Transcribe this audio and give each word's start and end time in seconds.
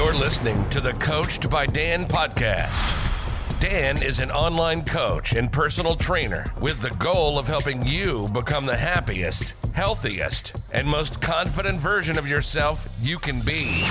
You're 0.00 0.14
listening 0.14 0.66
to 0.70 0.80
the 0.80 0.94
Coached 0.94 1.50
by 1.50 1.66
Dan 1.66 2.06
podcast. 2.06 3.60
Dan 3.60 4.02
is 4.02 4.18
an 4.18 4.30
online 4.30 4.82
coach 4.82 5.34
and 5.34 5.52
personal 5.52 5.94
trainer 5.94 6.46
with 6.58 6.80
the 6.80 6.88
goal 6.94 7.38
of 7.38 7.46
helping 7.46 7.86
you 7.86 8.26
become 8.32 8.64
the 8.64 8.78
happiest, 8.78 9.52
healthiest, 9.74 10.56
and 10.72 10.88
most 10.88 11.20
confident 11.20 11.78
version 11.78 12.18
of 12.18 12.26
yourself 12.26 12.88
you 13.02 13.18
can 13.18 13.40
be. 13.40 13.84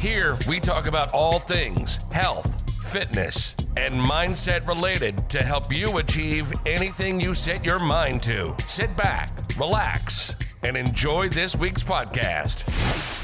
Here, 0.00 0.36
we 0.48 0.58
talk 0.58 0.88
about 0.88 1.12
all 1.12 1.38
things 1.38 2.00
health, 2.10 2.68
fitness, 2.90 3.54
and 3.76 3.94
mindset 3.94 4.66
related 4.66 5.30
to 5.30 5.40
help 5.40 5.72
you 5.72 5.98
achieve 5.98 6.52
anything 6.66 7.20
you 7.20 7.32
set 7.32 7.64
your 7.64 7.78
mind 7.78 8.24
to. 8.24 8.56
Sit 8.66 8.96
back, 8.96 9.30
relax, 9.56 10.34
and 10.64 10.76
enjoy 10.76 11.28
this 11.28 11.54
week's 11.54 11.84
podcast. 11.84 13.23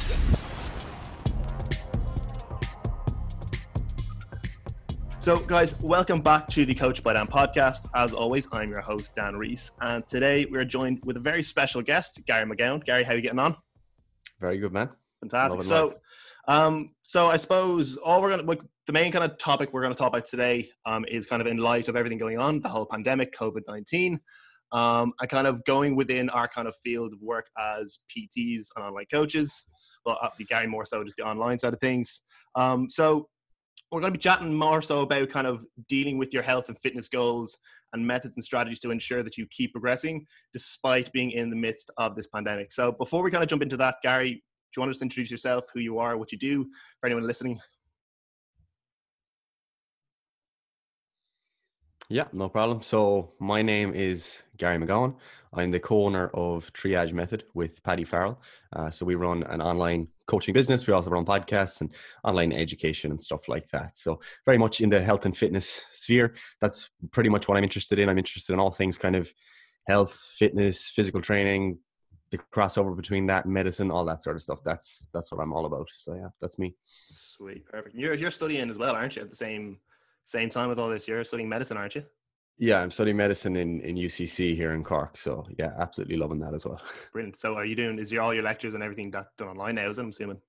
So, 5.21 5.39
guys, 5.39 5.79
welcome 5.83 6.23
back 6.23 6.47
to 6.49 6.65
the 6.65 6.75
Coached 6.75 7.05
by 7.05 7.13
Dan 7.13 7.27
podcast. 7.27 7.91
As 7.95 8.15
always, 8.15 8.49
I'm 8.53 8.71
your 8.71 8.81
host, 8.81 9.15
Dan 9.15 9.37
Rees, 9.37 9.71
and 9.83 10.09
today 10.09 10.47
we're 10.47 10.65
joined 10.65 11.03
with 11.05 11.19
a 11.19 11.21
very 11.21 11.43
special 11.43 11.83
guest, 11.83 12.23
Gary 12.27 12.47
McGowan. 12.47 12.83
Gary, 12.83 13.05
how 13.05 13.13
are 13.13 13.17
you 13.17 13.21
getting 13.21 13.39
on? 13.39 13.55
Very 14.41 14.57
good, 14.57 14.73
man. 14.73 14.89
Fantastic. 15.21 15.61
So, 15.65 15.97
um, 16.49 16.93
so 17.03 17.29
I 17.29 17.37
suppose 17.37 17.99
all 17.99 18.23
we're 18.23 18.31
gonna 18.31 18.45
like 18.45 18.63
the 18.87 18.95
main 18.95 19.13
kind 19.13 19.23
of 19.23 19.37
topic 19.37 19.75
we're 19.75 19.83
gonna 19.83 19.95
talk 19.95 20.09
about 20.09 20.25
today 20.25 20.71
um, 20.87 21.05
is 21.07 21.27
kind 21.27 21.43
of 21.43 21.47
in 21.47 21.59
light 21.59 21.89
of 21.89 21.97
everything 21.97 22.17
going 22.17 22.39
on, 22.39 22.63
the 22.63 22.71
whole 22.71 22.87
pandemic, 22.87 23.37
COVID 23.37 23.65
nineteen, 23.69 24.19
um, 24.73 25.13
and 25.21 25.29
kind 25.29 25.47
of 25.47 25.63
going 25.67 25.97
within 25.97 26.31
our 26.31 26.49
kind 26.49 26.67
of 26.67 26.75
field 26.77 27.13
of 27.13 27.21
work 27.21 27.49
as 27.59 27.99
PTs 28.09 28.69
and 28.75 28.87
online 28.87 29.05
coaches. 29.13 29.67
Well, 30.07 30.17
obviously 30.23 30.47
Gary 30.47 30.67
more 30.67 30.87
so 30.87 31.05
just 31.05 31.19
the 31.19 31.25
online 31.25 31.59
side 31.59 31.75
of 31.75 31.81
things. 31.81 32.23
Um, 32.55 32.89
so 32.89 33.29
we're 33.91 34.01
going 34.01 34.13
to 34.13 34.19
be 34.19 34.23
chatting 34.23 34.55
more 34.55 34.81
so 34.81 35.01
about 35.01 35.31
kind 35.31 35.47
of 35.47 35.65
dealing 35.89 36.17
with 36.17 36.33
your 36.33 36.43
health 36.43 36.69
and 36.69 36.79
fitness 36.79 37.09
goals 37.09 37.57
and 37.93 38.07
methods 38.07 38.37
and 38.37 38.45
strategies 38.45 38.79
to 38.81 38.91
ensure 38.91 39.23
that 39.23 39.37
you 39.37 39.47
keep 39.51 39.73
progressing 39.73 40.25
despite 40.53 41.13
being 41.13 41.33
in 41.33 41.51
the 41.51 41.57
midst 41.57 41.91
of 41.99 42.15
this 42.15 42.29
pandemic. 42.29 42.73
So 42.73 42.93
before 42.93 43.23
we 43.23 43.31
kind 43.31 43.43
of 43.43 43.49
jump 43.49 43.63
into 43.63 43.77
that, 43.79 43.97
Gary, 44.03 44.31
do 44.33 44.41
you 44.77 44.81
want 44.81 44.91
to 44.91 44.93
just 44.93 45.03
introduce 45.03 45.31
yourself, 45.31 45.65
who 45.75 45.81
you 45.81 45.99
are, 45.99 46.17
what 46.17 46.31
you 46.31 46.39
do 46.39 46.65
for 47.01 47.07
anyone 47.07 47.27
listening? 47.27 47.59
Yeah, 52.13 52.25
no 52.33 52.49
problem. 52.49 52.83
So 52.83 53.35
my 53.39 53.63
name 53.63 53.95
is 53.95 54.43
Gary 54.57 54.79
McGowan. 54.79 55.15
I'm 55.55 55.71
the 55.71 55.79
co-owner 55.79 56.27
of 56.35 56.73
Triage 56.73 57.13
Method 57.13 57.45
with 57.55 57.81
Paddy 57.85 58.03
Farrell. 58.05 58.43
Uh, 58.73 58.91
so 58.91 59.07
we 59.07 59.15
run 59.15 59.45
an 59.45 59.63
online 59.63 60.09
coaching 60.27 60.53
business. 60.53 60.89
We 60.89 60.93
also 60.93 61.11
run 61.11 61.25
podcasts 61.25 61.83
and 61.83 61.95
online 62.25 62.53
education 62.53 63.13
and 63.13 63.23
stuff 63.23 63.47
like 63.47 63.69
that. 63.69 63.97
So 63.97 64.19
very 64.45 64.59
much 64.59 64.81
in 64.81 64.91
the 64.91 65.01
health 65.01 65.25
and 65.25 65.37
fitness 65.37 65.85
sphere. 65.91 66.35
That's 66.61 66.91
pretty 67.13 67.29
much 67.29 67.47
what 67.47 67.57
I'm 67.57 67.63
interested 67.63 68.01
in. 68.01 68.09
I'm 68.09 68.19
interested 68.19 68.55
in 68.55 68.59
all 68.59 68.73
things 68.73 68.99
kind 68.99 69.15
of 69.15 69.33
health, 69.87 70.33
fitness, 70.37 70.91
physical 70.91 71.21
training, 71.21 71.79
the 72.33 72.39
crossover 72.39 72.97
between 72.97 73.27
that 73.27 73.45
and 73.45 73.55
medicine, 73.55 73.93
all 73.93 74.05
that 74.07 74.25
sort 74.25 74.35
of 74.35 74.43
stuff. 74.43 74.65
That's 74.65 75.07
that's 75.15 75.31
what 75.31 75.41
I'm 75.41 75.53
all 75.53 75.67
about. 75.67 75.89
So 75.93 76.15
yeah, 76.15 76.29
that's 76.41 76.59
me. 76.59 76.75
Sweet, 76.85 77.65
perfect. 77.67 77.95
You're 77.95 78.15
you're 78.15 78.33
studying 78.33 78.69
as 78.69 78.79
well, 78.79 78.97
aren't 78.97 79.15
you? 79.15 79.23
At 79.23 79.31
the 79.31 79.37
same 79.37 79.79
same 80.31 80.49
time 80.49 80.69
with 80.69 80.79
all 80.79 80.89
this, 80.89 81.09
you're 81.09 81.25
studying 81.25 81.49
medicine, 81.49 81.77
aren't 81.77 81.97
you? 81.97 82.05
Yeah, 82.59 82.81
I'm 82.81 82.91
studying 82.91 83.17
medicine 83.17 83.57
in, 83.57 83.81
in 83.81 83.97
UCC 83.97 84.55
here 84.55 84.75
in 84.75 84.85
Cork. 84.85 85.17
So 85.17 85.45
yeah, 85.59 85.73
absolutely 85.79 86.17
loving 86.17 86.39
that 86.41 86.55
as 86.55 86.65
well. 86.65 86.81
Brilliant. 87.13 87.37
So 87.37 87.55
are 87.55 87.65
you 87.65 87.75
doing 87.75 87.99
is 87.99 88.13
your 88.13 88.23
all 88.23 88.35
your 88.35 88.45
lectures 88.45 88.75
and 88.75 88.83
everything 88.83 89.11
that 89.13 89.27
done 89.39 89.49
online 89.49 89.75
now, 89.75 89.91
is 89.91 89.99
it, 89.99 90.03
I'm 90.03 90.11
assuming? 90.11 90.41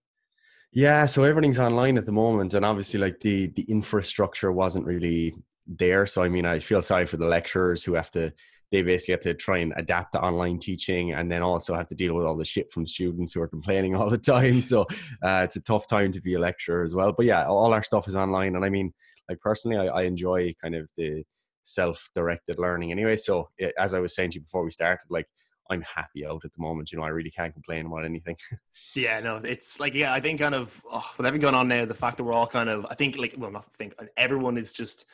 Yeah, 0.73 1.05
so 1.05 1.23
everything's 1.23 1.59
online 1.59 1.97
at 1.97 2.05
the 2.05 2.11
moment 2.11 2.53
and 2.53 2.65
obviously 2.65 2.99
like 2.99 3.19
the 3.21 3.47
the 3.47 3.63
infrastructure 3.63 4.51
wasn't 4.51 4.85
really 4.85 5.33
there. 5.65 6.05
So 6.05 6.21
I 6.21 6.29
mean 6.29 6.45
I 6.45 6.59
feel 6.59 6.81
sorry 6.81 7.07
for 7.07 7.17
the 7.17 7.27
lecturers 7.27 7.83
who 7.83 7.93
have 7.93 8.11
to 8.11 8.33
they 8.71 8.81
basically 8.83 9.13
have 9.13 9.21
to 9.21 9.33
try 9.33 9.57
and 9.57 9.73
adapt 9.75 10.13
to 10.13 10.21
online 10.21 10.59
teaching 10.59 11.13
and 11.13 11.31
then 11.31 11.41
also 11.41 11.75
have 11.75 11.87
to 11.87 11.95
deal 11.95 12.13
with 12.13 12.25
all 12.25 12.37
the 12.37 12.45
shit 12.45 12.71
from 12.71 12.87
students 12.87 13.33
who 13.33 13.41
are 13.41 13.47
complaining 13.47 13.95
all 13.97 14.09
the 14.09 14.17
time. 14.17 14.61
So 14.61 14.83
uh, 15.23 15.41
it's 15.43 15.55
a 15.55 15.61
tough 15.61 15.87
time 15.87 16.11
to 16.11 16.21
be 16.21 16.35
a 16.35 16.39
lecturer 16.39 16.83
as 16.83 16.93
well. 16.93 17.13
But 17.13 17.25
yeah, 17.25 17.45
all 17.45 17.73
our 17.73 17.83
stuff 17.83 18.07
is 18.07 18.15
online 18.15 18.55
and 18.55 18.65
I 18.65 18.69
mean 18.69 18.93
like 19.31 19.39
personally 19.39 19.77
I, 19.77 19.85
I 19.87 20.01
enjoy 20.03 20.53
kind 20.61 20.75
of 20.75 20.89
the 20.97 21.23
self-directed 21.63 22.59
learning 22.59 22.91
anyway 22.91 23.15
so 23.15 23.49
it, 23.57 23.73
as 23.77 23.93
i 23.93 23.99
was 23.99 24.15
saying 24.15 24.31
to 24.31 24.35
you 24.35 24.41
before 24.41 24.63
we 24.63 24.71
started 24.71 25.05
like 25.09 25.27
i'm 25.69 25.81
happy 25.81 26.25
out 26.25 26.41
at 26.43 26.51
the 26.51 26.61
moment 26.61 26.91
you 26.91 26.97
know 26.97 27.05
i 27.05 27.09
really 27.09 27.31
can't 27.31 27.53
complain 27.53 27.85
about 27.85 28.03
anything 28.03 28.35
yeah 28.95 29.19
no 29.19 29.37
it's 29.37 29.79
like 29.79 29.93
yeah 29.93 30.13
i 30.13 30.19
think 30.19 30.39
kind 30.39 30.55
of 30.55 30.81
oh, 30.91 31.09
with 31.17 31.25
everything 31.25 31.43
going 31.43 31.55
on 31.55 31.67
now 31.67 31.85
the 31.85 31.93
fact 31.93 32.17
that 32.17 32.23
we're 32.23 32.33
all 32.33 32.47
kind 32.47 32.69
of 32.69 32.85
i 32.89 32.95
think 32.95 33.17
like 33.17 33.33
well 33.37 33.51
not 33.51 33.65
think 33.75 33.93
everyone 34.17 34.57
is 34.57 34.73
just 34.73 35.05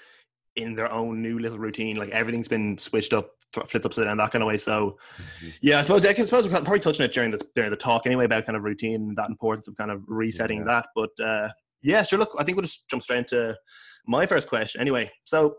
in 0.55 0.73
their 0.73 0.91
own 0.91 1.21
new 1.21 1.37
little 1.37 1.59
routine 1.59 1.97
like 1.97 2.09
everything's 2.09 2.47
been 2.47 2.77
switched 2.77 3.13
up 3.13 3.31
flipped 3.51 3.85
upside 3.85 4.05
down 4.05 4.17
that 4.17 4.31
kind 4.31 4.41
of 4.41 4.47
way 4.47 4.57
so 4.57 4.97
mm-hmm. 5.17 5.49
yeah 5.61 5.79
i 5.79 5.81
suppose 5.81 6.05
i 6.05 6.13
suppose 6.13 6.45
we're 6.47 6.51
probably 6.51 6.79
touching 6.79 7.05
it 7.05 7.13
during 7.13 7.31
the 7.31 7.39
during 7.55 7.71
the 7.71 7.77
talk 7.77 8.05
anyway 8.05 8.25
about 8.25 8.45
kind 8.45 8.57
of 8.57 8.63
routine 8.63 8.95
and 8.95 9.17
that 9.17 9.29
importance 9.29 9.67
of 9.67 9.77
kind 9.77 9.91
of 9.91 10.01
resetting 10.07 10.59
yeah. 10.59 10.65
that 10.65 10.87
but 10.95 11.25
uh 11.25 11.47
yeah 11.81 12.03
sure 12.03 12.19
look 12.19 12.35
i 12.37 12.43
think 12.43 12.55
we'll 12.55 12.63
just 12.63 12.87
jump 12.89 13.01
straight 13.01 13.19
into 13.19 13.55
my 14.07 14.25
first 14.25 14.47
question 14.47 14.81
anyway 14.81 15.11
so 15.25 15.57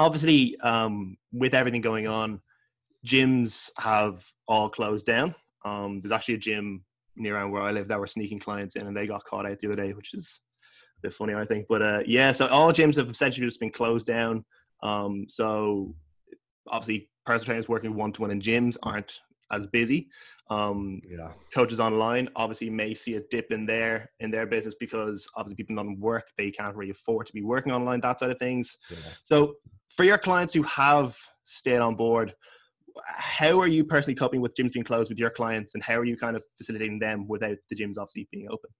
obviously, 0.00 0.58
um, 0.60 1.16
with 1.32 1.54
everything 1.54 1.82
going 1.82 2.08
on, 2.08 2.40
gyms 3.06 3.70
have 3.76 4.24
all 4.48 4.68
closed 4.68 5.06
down. 5.06 5.34
Um, 5.64 6.00
there's 6.00 6.12
actually 6.12 6.34
a 6.34 6.38
gym 6.38 6.84
near 7.16 7.36
around 7.36 7.50
where 7.50 7.62
I 7.62 7.70
live 7.70 7.88
that 7.88 8.00
were 8.00 8.06
sneaking 8.06 8.38
clients 8.38 8.76
in, 8.76 8.86
and 8.86 8.96
they 8.96 9.06
got 9.06 9.24
caught 9.24 9.46
out 9.46 9.58
the 9.58 9.68
other 9.68 9.82
day, 9.82 9.92
which 9.92 10.14
is 10.14 10.40
a 10.98 11.08
bit 11.08 11.14
funny, 11.14 11.34
I 11.34 11.44
think. 11.44 11.66
But 11.68 11.82
uh, 11.82 12.00
yeah, 12.06 12.32
so 12.32 12.46
all 12.46 12.72
gyms 12.72 12.96
have 12.96 13.10
essentially 13.10 13.46
just 13.46 13.60
been 13.60 13.70
closed 13.70 14.06
down. 14.06 14.44
Um, 14.82 15.26
so 15.28 15.94
obviously, 16.66 17.10
personal 17.26 17.46
trainers 17.46 17.68
working 17.68 17.94
one 17.94 18.12
to 18.12 18.22
one 18.22 18.30
in 18.30 18.40
gyms 18.40 18.76
aren't 18.82 19.20
as 19.50 19.66
busy. 19.66 20.08
Um, 20.48 21.00
yeah. 21.08 21.30
Coaches 21.54 21.80
online 21.80 22.28
obviously 22.34 22.70
may 22.70 22.94
see 22.94 23.14
a 23.14 23.20
dip 23.30 23.52
in 23.52 23.66
their 23.66 24.10
in 24.20 24.30
their 24.30 24.46
business 24.46 24.74
because 24.78 25.28
obviously 25.36 25.56
people 25.56 25.76
don't 25.76 25.98
work, 25.98 26.24
they 26.36 26.50
can't 26.50 26.74
really 26.76 26.90
afford 26.90 27.26
to 27.26 27.32
be 27.32 27.42
working 27.42 27.72
online, 27.72 28.00
that 28.00 28.18
side 28.18 28.30
of 28.30 28.38
things. 28.38 28.78
Yeah. 28.90 28.96
So 29.22 29.54
for 29.90 30.04
your 30.04 30.18
clients 30.18 30.54
who 30.54 30.62
have 30.64 31.16
stayed 31.44 31.78
on 31.78 31.94
board, 31.94 32.34
how 33.04 33.60
are 33.60 33.68
you 33.68 33.84
personally 33.84 34.16
coping 34.16 34.40
with 34.40 34.54
gyms 34.56 34.72
being 34.72 34.84
closed 34.84 35.10
with 35.10 35.18
your 35.18 35.30
clients, 35.30 35.74
and 35.74 35.82
how 35.82 35.94
are 35.94 36.04
you 36.04 36.16
kind 36.16 36.36
of 36.36 36.44
facilitating 36.58 36.98
them 36.98 37.26
without 37.28 37.56
the 37.68 37.76
gyms 37.76 37.98
obviously 37.98 38.28
being 38.30 38.48
open? 38.50 38.70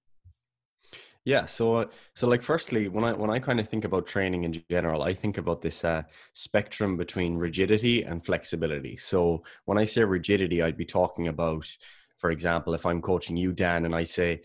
Yeah, 1.24 1.44
so 1.44 1.90
so 2.14 2.28
like 2.28 2.42
firstly, 2.42 2.88
when 2.88 3.04
I 3.04 3.12
when 3.12 3.28
I 3.30 3.38
kind 3.38 3.60
of 3.60 3.68
think 3.68 3.84
about 3.84 4.06
training 4.06 4.44
in 4.44 4.62
general, 4.70 5.02
I 5.02 5.12
think 5.12 5.36
about 5.36 5.60
this 5.60 5.84
uh, 5.84 6.02
spectrum 6.32 6.96
between 6.96 7.36
rigidity 7.36 8.02
and 8.04 8.24
flexibility. 8.24 8.96
So 8.96 9.42
when 9.66 9.76
I 9.76 9.84
say 9.84 10.02
rigidity, 10.04 10.62
I'd 10.62 10.78
be 10.78 10.86
talking 10.86 11.28
about, 11.28 11.66
for 12.16 12.30
example, 12.30 12.72
if 12.72 12.86
I'm 12.86 13.02
coaching 13.02 13.36
you, 13.36 13.52
Dan, 13.52 13.84
and 13.84 13.94
I 13.94 14.04
say, 14.04 14.40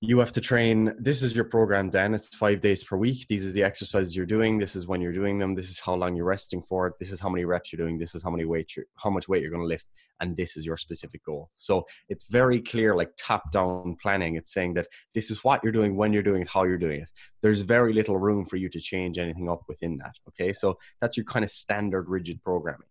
you 0.00 0.20
have 0.20 0.30
to 0.30 0.40
train 0.40 0.94
this 0.96 1.24
is 1.24 1.34
your 1.34 1.44
program 1.44 1.90
dan. 1.90 2.14
It's 2.14 2.28
five 2.28 2.60
days 2.60 2.84
per 2.84 2.96
week. 2.96 3.26
These 3.26 3.44
are 3.44 3.50
the 3.50 3.64
exercises 3.64 4.14
you're 4.14 4.26
doing. 4.26 4.56
This 4.56 4.76
is 4.76 4.86
when 4.86 5.00
you're 5.00 5.12
doing 5.12 5.38
them. 5.38 5.56
This 5.56 5.70
is 5.70 5.80
how 5.80 5.94
long 5.94 6.14
you're 6.14 6.24
resting 6.24 6.62
for. 6.62 6.94
This 7.00 7.10
is 7.10 7.18
how 7.18 7.28
many 7.28 7.44
reps 7.44 7.72
you're 7.72 7.84
doing. 7.84 7.98
This 7.98 8.14
is 8.14 8.22
how 8.22 8.30
many 8.30 8.44
weight 8.44 8.72
how 8.96 9.10
much 9.10 9.28
weight 9.28 9.42
you're 9.42 9.50
going 9.50 9.62
to 9.62 9.66
lift. 9.66 9.86
And 10.20 10.36
this 10.36 10.56
is 10.56 10.64
your 10.64 10.76
specific 10.76 11.24
goal. 11.24 11.50
So 11.56 11.84
it's 12.08 12.28
very 12.28 12.60
clear 12.60 12.94
like 12.94 13.10
top 13.16 13.50
down 13.50 13.96
planning. 14.00 14.36
It's 14.36 14.54
saying 14.54 14.74
that 14.74 14.86
this 15.14 15.32
is 15.32 15.42
what 15.42 15.64
you're 15.64 15.72
doing 15.72 15.96
when 15.96 16.12
you're 16.12 16.22
doing 16.22 16.42
it 16.42 16.48
how 16.48 16.62
you're 16.62 16.78
doing 16.78 17.00
it. 17.00 17.08
There's 17.42 17.62
very 17.62 17.92
little 17.92 18.18
room 18.18 18.46
for 18.46 18.56
you 18.56 18.68
to 18.68 18.80
change 18.80 19.18
anything 19.18 19.48
up 19.48 19.62
within 19.66 19.98
that 19.98 20.14
okay? 20.28 20.52
So 20.52 20.78
that's 21.00 21.16
your 21.16 21.24
kind 21.24 21.44
of 21.44 21.50
standard 21.50 22.08
rigid 22.08 22.40
programming 22.44 22.86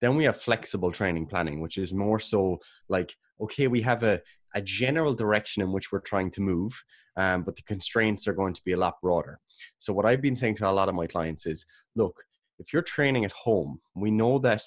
then 0.00 0.16
we 0.16 0.24
have 0.24 0.36
flexible 0.36 0.92
training 0.92 1.26
planning, 1.26 1.60
which 1.60 1.78
is 1.78 1.92
more 1.92 2.18
so 2.18 2.58
like, 2.88 3.14
okay, 3.40 3.66
we 3.66 3.82
have 3.82 4.02
a, 4.02 4.20
a 4.54 4.60
general 4.60 5.14
direction 5.14 5.62
in 5.62 5.72
which 5.72 5.92
we're 5.92 6.00
trying 6.00 6.30
to 6.32 6.40
move, 6.40 6.82
um, 7.16 7.42
but 7.42 7.56
the 7.56 7.62
constraints 7.62 8.26
are 8.26 8.32
going 8.32 8.54
to 8.54 8.62
be 8.64 8.72
a 8.72 8.78
lot 8.78 8.94
broader. 9.02 9.38
So, 9.78 9.92
what 9.92 10.06
I've 10.06 10.22
been 10.22 10.36
saying 10.36 10.56
to 10.56 10.68
a 10.68 10.72
lot 10.72 10.88
of 10.88 10.94
my 10.94 11.06
clients 11.06 11.46
is 11.46 11.66
look, 11.94 12.22
if 12.58 12.72
you're 12.72 12.82
training 12.82 13.24
at 13.24 13.32
home, 13.32 13.80
we 13.94 14.10
know 14.10 14.38
that 14.40 14.62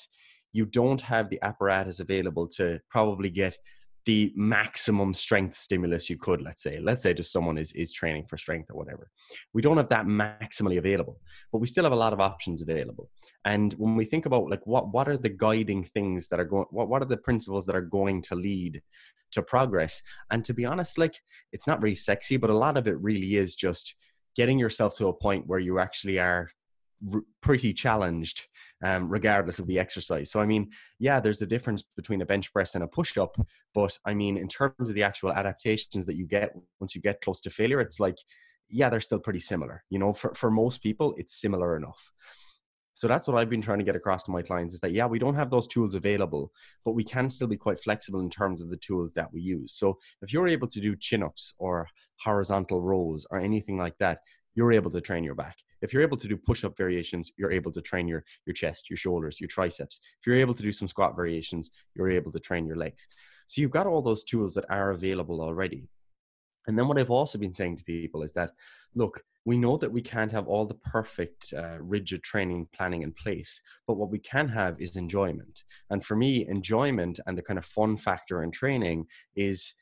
you 0.51 0.65
don't 0.65 1.01
have 1.01 1.29
the 1.29 1.39
apparatus 1.41 1.99
available 1.99 2.47
to 2.47 2.79
probably 2.89 3.29
get 3.29 3.57
the 4.05 4.33
maximum 4.35 5.13
strength 5.13 5.55
stimulus 5.55 6.09
you 6.09 6.17
could 6.17 6.41
let's 6.41 6.61
say. 6.61 6.79
Let's 6.79 7.03
say 7.03 7.13
just 7.13 7.31
someone 7.31 7.57
is 7.57 7.71
is 7.73 7.93
training 7.93 8.25
for 8.25 8.37
strength 8.37 8.69
or 8.71 8.77
whatever. 8.77 9.09
We 9.53 9.61
don't 9.61 9.77
have 9.77 9.89
that 9.89 10.05
maximally 10.05 10.77
available 10.77 11.19
but 11.51 11.59
we 11.59 11.67
still 11.67 11.83
have 11.83 11.93
a 11.93 11.97
lot 11.97 12.13
of 12.13 12.19
options 12.19 12.61
available. 12.61 13.09
And 13.45 13.73
when 13.73 13.95
we 13.95 14.05
think 14.05 14.25
about 14.25 14.49
like 14.49 14.65
what 14.65 14.93
what 14.93 15.07
are 15.07 15.17
the 15.17 15.29
guiding 15.29 15.83
things 15.83 16.27
that 16.29 16.39
are 16.39 16.45
going 16.45 16.65
what, 16.71 16.89
what 16.89 17.01
are 17.01 17.05
the 17.05 17.17
principles 17.17 17.65
that 17.65 17.75
are 17.75 17.81
going 17.81 18.21
to 18.23 18.35
lead 18.35 18.81
to 19.31 19.41
progress? 19.41 20.01
And 20.31 20.43
to 20.45 20.53
be 20.53 20.65
honest 20.65 20.97
like 20.97 21.19
it's 21.51 21.67
not 21.67 21.81
really 21.81 21.95
sexy 21.95 22.37
but 22.37 22.49
a 22.49 22.57
lot 22.57 22.77
of 22.77 22.87
it 22.87 22.99
really 22.99 23.35
is 23.35 23.55
just 23.55 23.95
getting 24.35 24.59
yourself 24.59 24.97
to 24.97 25.07
a 25.07 25.13
point 25.13 25.47
where 25.47 25.59
you 25.59 25.79
actually 25.79 26.19
are 26.19 26.49
r- 27.11 27.21
pretty 27.41 27.73
challenged 27.73 28.47
um, 28.83 29.09
regardless 29.09 29.59
of 29.59 29.67
the 29.67 29.79
exercise. 29.79 30.31
So, 30.31 30.39
I 30.41 30.45
mean, 30.45 30.71
yeah, 30.99 31.19
there's 31.19 31.41
a 31.41 31.47
difference 31.47 31.83
between 31.95 32.21
a 32.21 32.25
bench 32.25 32.51
press 32.53 32.75
and 32.75 32.83
a 32.83 32.87
push 32.87 33.17
up, 33.17 33.35
but 33.73 33.97
I 34.05 34.13
mean, 34.13 34.37
in 34.37 34.47
terms 34.47 34.89
of 34.89 34.95
the 34.95 35.03
actual 35.03 35.31
adaptations 35.31 36.05
that 36.05 36.15
you 36.15 36.25
get 36.25 36.53
once 36.79 36.95
you 36.95 37.01
get 37.01 37.21
close 37.21 37.41
to 37.41 37.49
failure, 37.49 37.81
it's 37.81 37.99
like, 37.99 38.17
yeah, 38.69 38.89
they're 38.89 38.99
still 38.99 39.19
pretty 39.19 39.39
similar. 39.39 39.83
You 39.89 39.99
know, 39.99 40.13
for, 40.13 40.33
for 40.33 40.49
most 40.49 40.81
people, 40.81 41.13
it's 41.17 41.39
similar 41.39 41.75
enough. 41.77 42.11
So 42.95 43.07
that's 43.07 43.27
what 43.27 43.37
I've 43.37 43.49
been 43.49 43.61
trying 43.61 43.79
to 43.79 43.83
get 43.83 43.95
across 43.95 44.23
to 44.23 44.31
my 44.31 44.43
clients 44.43 44.75
is 44.75 44.79
that, 44.81 44.91
yeah, 44.91 45.07
we 45.07 45.17
don't 45.17 45.33
have 45.35 45.49
those 45.49 45.67
tools 45.67 45.95
available, 45.95 46.51
but 46.85 46.93
we 46.93 47.03
can 47.03 47.29
still 47.29 47.47
be 47.47 47.57
quite 47.57 47.79
flexible 47.79 48.19
in 48.19 48.29
terms 48.29 48.61
of 48.61 48.69
the 48.69 48.77
tools 48.77 49.15
that 49.15 49.33
we 49.33 49.41
use. 49.41 49.73
So 49.73 49.97
if 50.21 50.31
you're 50.31 50.47
able 50.47 50.67
to 50.67 50.79
do 50.79 50.95
chin 50.95 51.23
ups 51.23 51.55
or 51.57 51.87
horizontal 52.19 52.81
rows 52.81 53.25
or 53.31 53.39
anything 53.39 53.77
like 53.77 53.97
that, 53.97 54.19
you're 54.55 54.73
able 54.73 54.91
to 54.91 55.01
train 55.01 55.23
your 55.23 55.35
back. 55.35 55.57
If 55.81 55.93
you're 55.93 56.03
able 56.03 56.17
to 56.17 56.27
do 56.27 56.37
push 56.37 56.63
up 56.63 56.77
variations, 56.77 57.31
you're 57.37 57.51
able 57.51 57.71
to 57.71 57.81
train 57.81 58.07
your, 58.07 58.23
your 58.45 58.53
chest, 58.53 58.89
your 58.89 58.97
shoulders, 58.97 59.41
your 59.41 59.47
triceps. 59.47 59.99
If 60.19 60.27
you're 60.27 60.37
able 60.37 60.53
to 60.53 60.63
do 60.63 60.71
some 60.71 60.87
squat 60.87 61.15
variations, 61.15 61.71
you're 61.95 62.09
able 62.09 62.31
to 62.31 62.39
train 62.39 62.65
your 62.65 62.77
legs. 62.77 63.07
So 63.47 63.61
you've 63.61 63.71
got 63.71 63.87
all 63.87 64.01
those 64.01 64.23
tools 64.23 64.53
that 64.53 64.65
are 64.69 64.91
available 64.91 65.41
already. 65.41 65.89
And 66.67 66.79
then 66.79 66.87
what 66.87 66.97
I've 66.97 67.11
also 67.11 67.37
been 67.37 67.53
saying 67.53 67.77
to 67.77 67.83
people 67.83 68.23
is 68.23 68.31
that, 68.33 68.51
look, 68.95 69.21
we 69.45 69.57
know 69.57 69.75
that 69.77 69.91
we 69.91 70.01
can't 70.01 70.31
have 70.31 70.47
all 70.47 70.65
the 70.65 70.75
perfect 70.75 71.53
uh, 71.57 71.77
rigid 71.79 72.23
training 72.23 72.67
planning 72.73 73.01
in 73.01 73.11
place, 73.11 73.61
but 73.85 73.97
what 73.97 74.09
we 74.09 74.19
can 74.19 74.47
have 74.47 74.79
is 74.79 74.95
enjoyment. 74.95 75.63
And 75.89 76.03
for 76.03 76.15
me, 76.15 76.47
enjoyment 76.47 77.19
and 77.27 77.37
the 77.37 77.41
kind 77.41 77.59
of 77.59 77.65
fun 77.65 77.97
factor 77.97 78.43
in 78.43 78.51
training 78.51 79.07
is 79.35 79.73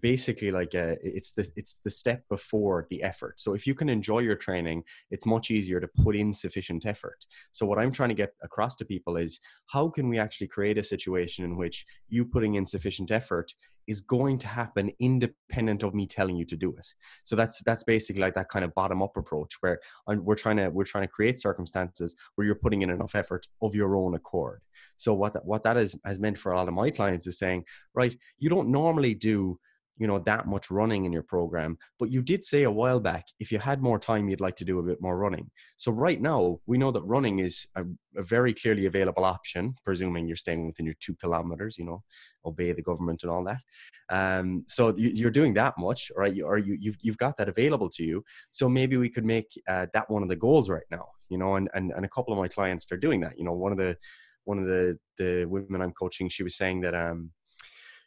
basically 0.00 0.50
like 0.50 0.74
a, 0.74 0.92
uh, 0.92 0.96
it's 1.02 1.32
the 1.32 1.48
it's 1.56 1.78
the 1.78 1.90
step 1.90 2.24
before 2.28 2.86
the 2.90 3.02
effort. 3.02 3.38
So 3.38 3.54
if 3.54 3.66
you 3.66 3.74
can 3.74 3.88
enjoy 3.88 4.20
your 4.20 4.36
training 4.36 4.82
it's 5.10 5.26
much 5.26 5.50
easier 5.50 5.80
to 5.80 5.88
put 6.02 6.16
in 6.16 6.32
sufficient 6.32 6.86
effort. 6.86 7.24
So 7.52 7.66
what 7.66 7.78
i'm 7.78 7.92
trying 7.92 8.08
to 8.08 8.14
get 8.14 8.34
across 8.42 8.76
to 8.76 8.84
people 8.84 9.16
is 9.16 9.40
how 9.66 9.88
can 9.88 10.08
we 10.08 10.18
actually 10.18 10.48
create 10.48 10.78
a 10.78 10.82
situation 10.82 11.44
in 11.44 11.56
which 11.56 11.86
you 12.08 12.24
putting 12.24 12.54
in 12.54 12.66
sufficient 12.66 13.10
effort 13.10 13.52
is 13.90 14.00
going 14.00 14.38
to 14.38 14.46
happen 14.46 14.92
independent 15.00 15.82
of 15.82 15.94
me 15.94 16.06
telling 16.06 16.36
you 16.36 16.44
to 16.44 16.56
do 16.56 16.70
it. 16.78 16.88
So 17.24 17.34
that's 17.34 17.60
that's 17.64 17.82
basically 17.82 18.22
like 18.22 18.36
that 18.36 18.48
kind 18.48 18.64
of 18.64 18.72
bottom 18.74 19.02
up 19.02 19.16
approach 19.16 19.54
where 19.60 19.80
we're 20.06 20.36
trying 20.36 20.58
to 20.58 20.68
we're 20.68 20.84
trying 20.84 21.04
to 21.04 21.08
create 21.08 21.40
circumstances 21.40 22.14
where 22.34 22.46
you're 22.46 22.54
putting 22.54 22.82
in 22.82 22.90
enough 22.90 23.16
effort 23.16 23.48
of 23.60 23.74
your 23.74 23.96
own 23.96 24.14
accord. 24.14 24.62
So 24.96 25.12
what 25.12 25.32
that, 25.32 25.44
what 25.44 25.64
that 25.64 25.76
is, 25.76 25.96
has 26.04 26.20
meant 26.20 26.38
for 26.38 26.52
a 26.52 26.56
lot 26.56 26.68
of 26.68 26.74
my 26.74 26.90
clients 26.90 27.26
is 27.26 27.38
saying, 27.38 27.64
right, 27.92 28.16
you 28.38 28.48
don't 28.48 28.68
normally 28.68 29.14
do 29.14 29.58
you 30.00 30.06
know 30.06 30.18
that 30.18 30.46
much 30.46 30.70
running 30.70 31.04
in 31.04 31.12
your 31.12 31.22
program 31.22 31.76
but 31.98 32.10
you 32.10 32.22
did 32.22 32.42
say 32.42 32.62
a 32.64 32.70
while 32.70 32.98
back 32.98 33.26
if 33.38 33.52
you 33.52 33.58
had 33.58 33.82
more 33.82 33.98
time 33.98 34.28
you'd 34.28 34.40
like 34.40 34.56
to 34.56 34.64
do 34.64 34.78
a 34.78 34.82
bit 34.82 35.00
more 35.00 35.16
running. 35.18 35.48
So 35.76 35.92
right 35.92 36.20
now 36.20 36.58
we 36.66 36.78
know 36.78 36.90
that 36.90 37.02
running 37.02 37.38
is 37.38 37.66
a, 37.76 37.84
a, 38.16 38.22
very 38.22 38.54
clearly 38.54 38.86
available 38.86 39.24
option 39.24 39.74
presuming 39.84 40.26
you're 40.26 40.36
staying 40.36 40.66
within 40.66 40.86
your 40.86 40.96
two 41.00 41.14
kilometers 41.16 41.76
you 41.78 41.84
know 41.84 42.02
obey 42.46 42.72
the 42.72 42.82
government 42.82 43.22
and 43.22 43.30
all 43.30 43.44
that. 43.44 43.60
Um, 44.08 44.64
so 44.66 44.94
you, 44.96 45.26
are 45.26 45.30
doing 45.30 45.54
that 45.54 45.74
much 45.78 46.10
right? 46.16 46.34
You, 46.34 46.46
or 46.46 46.56
you, 46.56 46.76
you've, 46.80 46.96
you've 47.02 47.18
got 47.18 47.36
that 47.36 47.50
available 47.50 47.90
to 47.90 48.02
you. 48.02 48.24
So 48.50 48.68
maybe 48.68 48.96
we 48.96 49.10
could 49.10 49.26
make 49.26 49.48
uh, 49.68 49.86
that 49.92 50.10
one 50.10 50.22
of 50.22 50.30
the 50.30 50.36
goals 50.36 50.70
right 50.70 50.88
now 50.90 51.06
you 51.28 51.38
know 51.38 51.56
and, 51.56 51.68
and 51.74 51.92
and 51.92 52.04
a 52.04 52.08
couple 52.08 52.32
of 52.32 52.38
my 52.38 52.48
clients 52.48 52.90
are 52.90 52.96
doing 52.96 53.20
that. 53.20 53.38
You 53.38 53.44
know 53.44 53.52
one 53.52 53.72
of 53.72 53.78
the 53.78 53.96
one 54.44 54.58
of 54.58 54.66
the 54.66 54.98
the 55.18 55.44
women 55.44 55.82
I'm 55.82 55.92
coaching, 55.92 56.28
she 56.28 56.42
was 56.42 56.56
saying 56.56 56.80
that 56.80 56.94
um, 56.94 57.30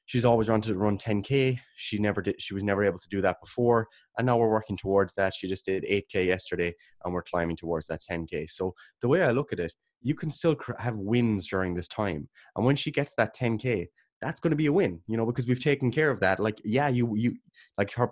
she's 0.06 0.26
always 0.26 0.50
wanted 0.50 0.70
to 0.70 0.78
run 0.78 0.98
10k. 0.98 1.60
She 1.76 1.98
never 1.98 2.22
did. 2.22 2.42
She 2.42 2.54
was 2.54 2.64
never 2.64 2.84
able 2.84 3.00
to 3.00 3.10
do 3.10 3.22
that 3.22 3.38
before, 3.42 3.88
and 4.18 4.26
now 4.26 4.38
we're 4.38 4.50
working 4.50 4.78
towards 4.78 5.14
that. 5.16 5.34
She 5.34 5.48
just 5.48 5.66
did 5.66 5.84
8k 5.84 6.26
yesterday, 6.26 6.74
and 7.04 7.14
we're 7.14 7.24
climbing 7.24 7.58
towards 7.58 7.88
that 7.88 8.02
10k. 8.02 8.50
So 8.50 8.74
the 9.02 9.08
way 9.08 9.24
I 9.24 9.32
look 9.32 9.54
at 9.54 9.60
it, 9.60 9.74
you 10.02 10.16
can 10.16 10.32
still 10.32 10.56
have 10.80 10.96
wins 10.96 11.48
during 11.48 11.74
this 11.74 11.88
time, 11.88 12.30
and 12.56 12.66
when 12.66 12.76
she 12.76 12.92
gets 12.92 13.16
that 13.16 13.36
10k, 13.36 13.88
that's 14.22 14.40
going 14.40 14.52
to 14.52 14.58
be 14.58 14.68
a 14.68 14.74
win, 14.74 15.02
you 15.08 15.18
know, 15.18 15.26
because 15.26 15.48
we've 15.48 15.64
taken 15.64 15.92
care 15.92 16.10
of 16.10 16.22
that. 16.22 16.40
Like, 16.40 16.62
yeah, 16.64 16.88
you 16.88 17.16
you 17.16 17.36
like 17.78 17.92
her 17.94 18.10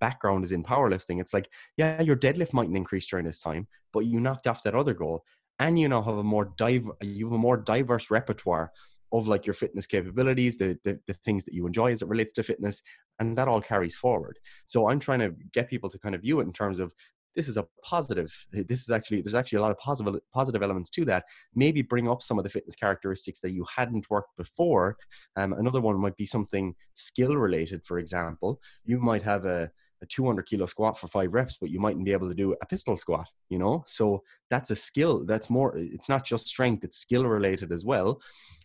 background 0.00 0.44
is 0.44 0.52
in 0.52 0.62
powerlifting. 0.62 1.20
It's 1.20 1.34
like, 1.34 1.48
yeah, 1.76 2.00
your 2.02 2.16
deadlift 2.16 2.52
mightn't 2.52 2.76
increase 2.76 3.06
during 3.06 3.26
this 3.26 3.40
time, 3.40 3.66
but 3.92 4.00
you 4.00 4.20
knocked 4.20 4.46
off 4.46 4.62
that 4.62 4.74
other 4.74 4.94
goal 4.94 5.24
and 5.60 5.78
you 5.78 5.88
now 5.88 6.02
have 6.02 6.16
a 6.16 6.24
more 6.24 6.52
dive 6.56 6.90
you 7.02 7.26
have 7.26 7.34
a 7.34 7.38
more 7.38 7.56
diverse 7.56 8.10
repertoire 8.10 8.72
of 9.12 9.28
like 9.28 9.46
your 9.46 9.54
fitness 9.54 9.86
capabilities 9.86 10.56
the, 10.56 10.78
the, 10.84 10.98
the 11.06 11.14
things 11.14 11.44
that 11.44 11.54
you 11.54 11.66
enjoy 11.66 11.90
as 11.90 12.02
it 12.02 12.08
relates 12.08 12.32
to 12.32 12.42
fitness 12.42 12.82
and 13.18 13.36
that 13.36 13.48
all 13.48 13.60
carries 13.60 13.96
forward. 13.96 14.38
So 14.66 14.88
i'm 14.88 15.00
trying 15.00 15.20
to 15.20 15.34
get 15.52 15.68
people 15.68 15.90
to 15.90 15.98
kind 15.98 16.14
of 16.14 16.22
view 16.22 16.40
it 16.40 16.44
in 16.44 16.52
terms 16.52 16.80
of 16.80 16.92
this 17.36 17.48
is 17.48 17.56
a 17.56 17.66
positive 17.82 18.32
this 18.52 18.82
is 18.82 18.90
actually 18.90 19.20
there's 19.20 19.34
actually 19.34 19.58
a 19.58 19.62
lot 19.62 19.70
of 19.70 19.78
positive 19.78 20.20
positive 20.34 20.62
elements 20.62 20.90
to 20.90 21.04
that. 21.04 21.24
Maybe 21.54 21.82
bring 21.82 22.08
up 22.08 22.22
some 22.22 22.38
of 22.38 22.44
the 22.44 22.50
fitness 22.50 22.74
characteristics 22.74 23.40
that 23.40 23.52
you 23.52 23.64
hadn't 23.76 24.10
worked 24.10 24.36
before. 24.36 24.96
Um, 25.36 25.52
another 25.52 25.80
one 25.80 26.00
might 26.00 26.16
be 26.16 26.26
something 26.26 26.74
skill 26.94 27.36
related 27.36 27.84
for 27.84 27.98
example. 27.98 28.60
You 28.84 28.98
might 28.98 29.22
have 29.22 29.44
a 29.44 29.70
a 30.02 30.06
200 30.06 30.46
kilo 30.46 30.66
squat 30.66 30.98
for 30.98 31.08
five 31.08 31.32
reps, 31.32 31.58
but 31.60 31.70
you 31.70 31.78
mightn't 31.78 32.04
be 32.04 32.12
able 32.12 32.28
to 32.28 32.34
do 32.34 32.54
a 32.62 32.66
pistol 32.66 32.96
squat, 32.96 33.26
you 33.48 33.58
know? 33.58 33.82
So 33.86 34.22
that's 34.48 34.70
a 34.70 34.76
skill. 34.76 35.24
That's 35.24 35.50
more, 35.50 35.76
it's 35.76 36.08
not 36.08 36.24
just 36.24 36.46
strength, 36.46 36.84
it's 36.84 36.96
skill 36.96 37.24
related 37.24 37.72
as 37.72 37.84
well. 37.84 38.20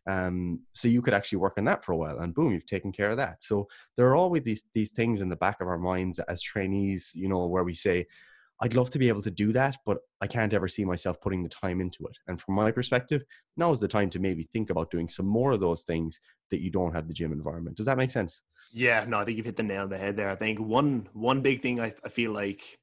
Um, 0.08 0.62
so 0.72 0.88
you 0.88 1.02
could 1.02 1.14
actually 1.14 1.40
work 1.40 1.56
on 1.58 1.66
that 1.66 1.84
for 1.84 1.92
a 1.92 1.98
while 1.98 2.20
and 2.20 2.34
boom, 2.34 2.54
you've 2.54 2.66
taken 2.66 2.92
care 2.92 3.10
of 3.10 3.18
that. 3.18 3.42
So 3.42 3.68
there 3.98 4.08
are 4.08 4.16
always 4.16 4.44
these, 4.44 4.66
these 4.74 4.92
things 4.92 5.20
in 5.22 5.30
the 5.30 5.36
back 5.36 5.62
of 5.62 5.68
our 5.68 5.80
minds 5.80 6.20
as 6.20 6.42
trainees, 6.42 7.12
you 7.16 7.28
know, 7.28 7.48
where 7.48 7.64
we 7.64 7.74
say, 7.74 8.08
I'd 8.62 8.74
love 8.74 8.90
to 8.92 9.00
be 9.00 9.10
able 9.10 9.22
to 9.24 9.32
do 9.32 9.52
that, 9.52 9.78
but 9.86 9.98
I 10.22 10.28
can't 10.28 10.54
ever 10.54 10.68
see 10.68 10.86
myself 10.86 11.20
putting 11.20 11.44
the 11.44 11.50
time 11.50 11.82
into 11.82 12.06
it. 12.06 12.18
And 12.28 12.40
from 12.40 12.56
my 12.56 12.72
perspective, 12.72 13.24
now 13.58 13.72
is 13.72 13.80
the 13.80 13.88
time 13.88 14.10
to 14.12 14.20
maybe 14.20 14.48
think 14.54 14.70
about 14.70 14.92
doing 14.92 15.10
some 15.10 15.26
more 15.26 15.52
of 15.52 15.60
those 15.60 15.84
things 15.84 16.20
that 16.52 16.62
you 16.62 16.72
don't 16.72 16.94
have 16.94 17.08
the 17.08 17.14
gym 17.14 17.34
environment. 17.34 17.76
Does 17.76 17.86
that 17.86 17.98
make 17.98 18.12
sense? 18.12 18.42
Yeah, 18.72 19.06
no, 19.08 19.20
I 19.20 19.26
think 19.26 19.38
you've 19.38 19.46
hit 19.46 19.58
the 19.58 19.64
nail 19.64 19.84
on 19.84 19.90
the 19.90 19.98
head 19.98 20.16
there. 20.16 20.30
I 20.30 20.36
think 20.36 20.60
one 20.60 21.10
one 21.14 21.42
big 21.42 21.62
thing 21.62 21.80
I, 21.80 21.94
I 22.04 22.10
feel 22.10 22.32
like 22.32 22.80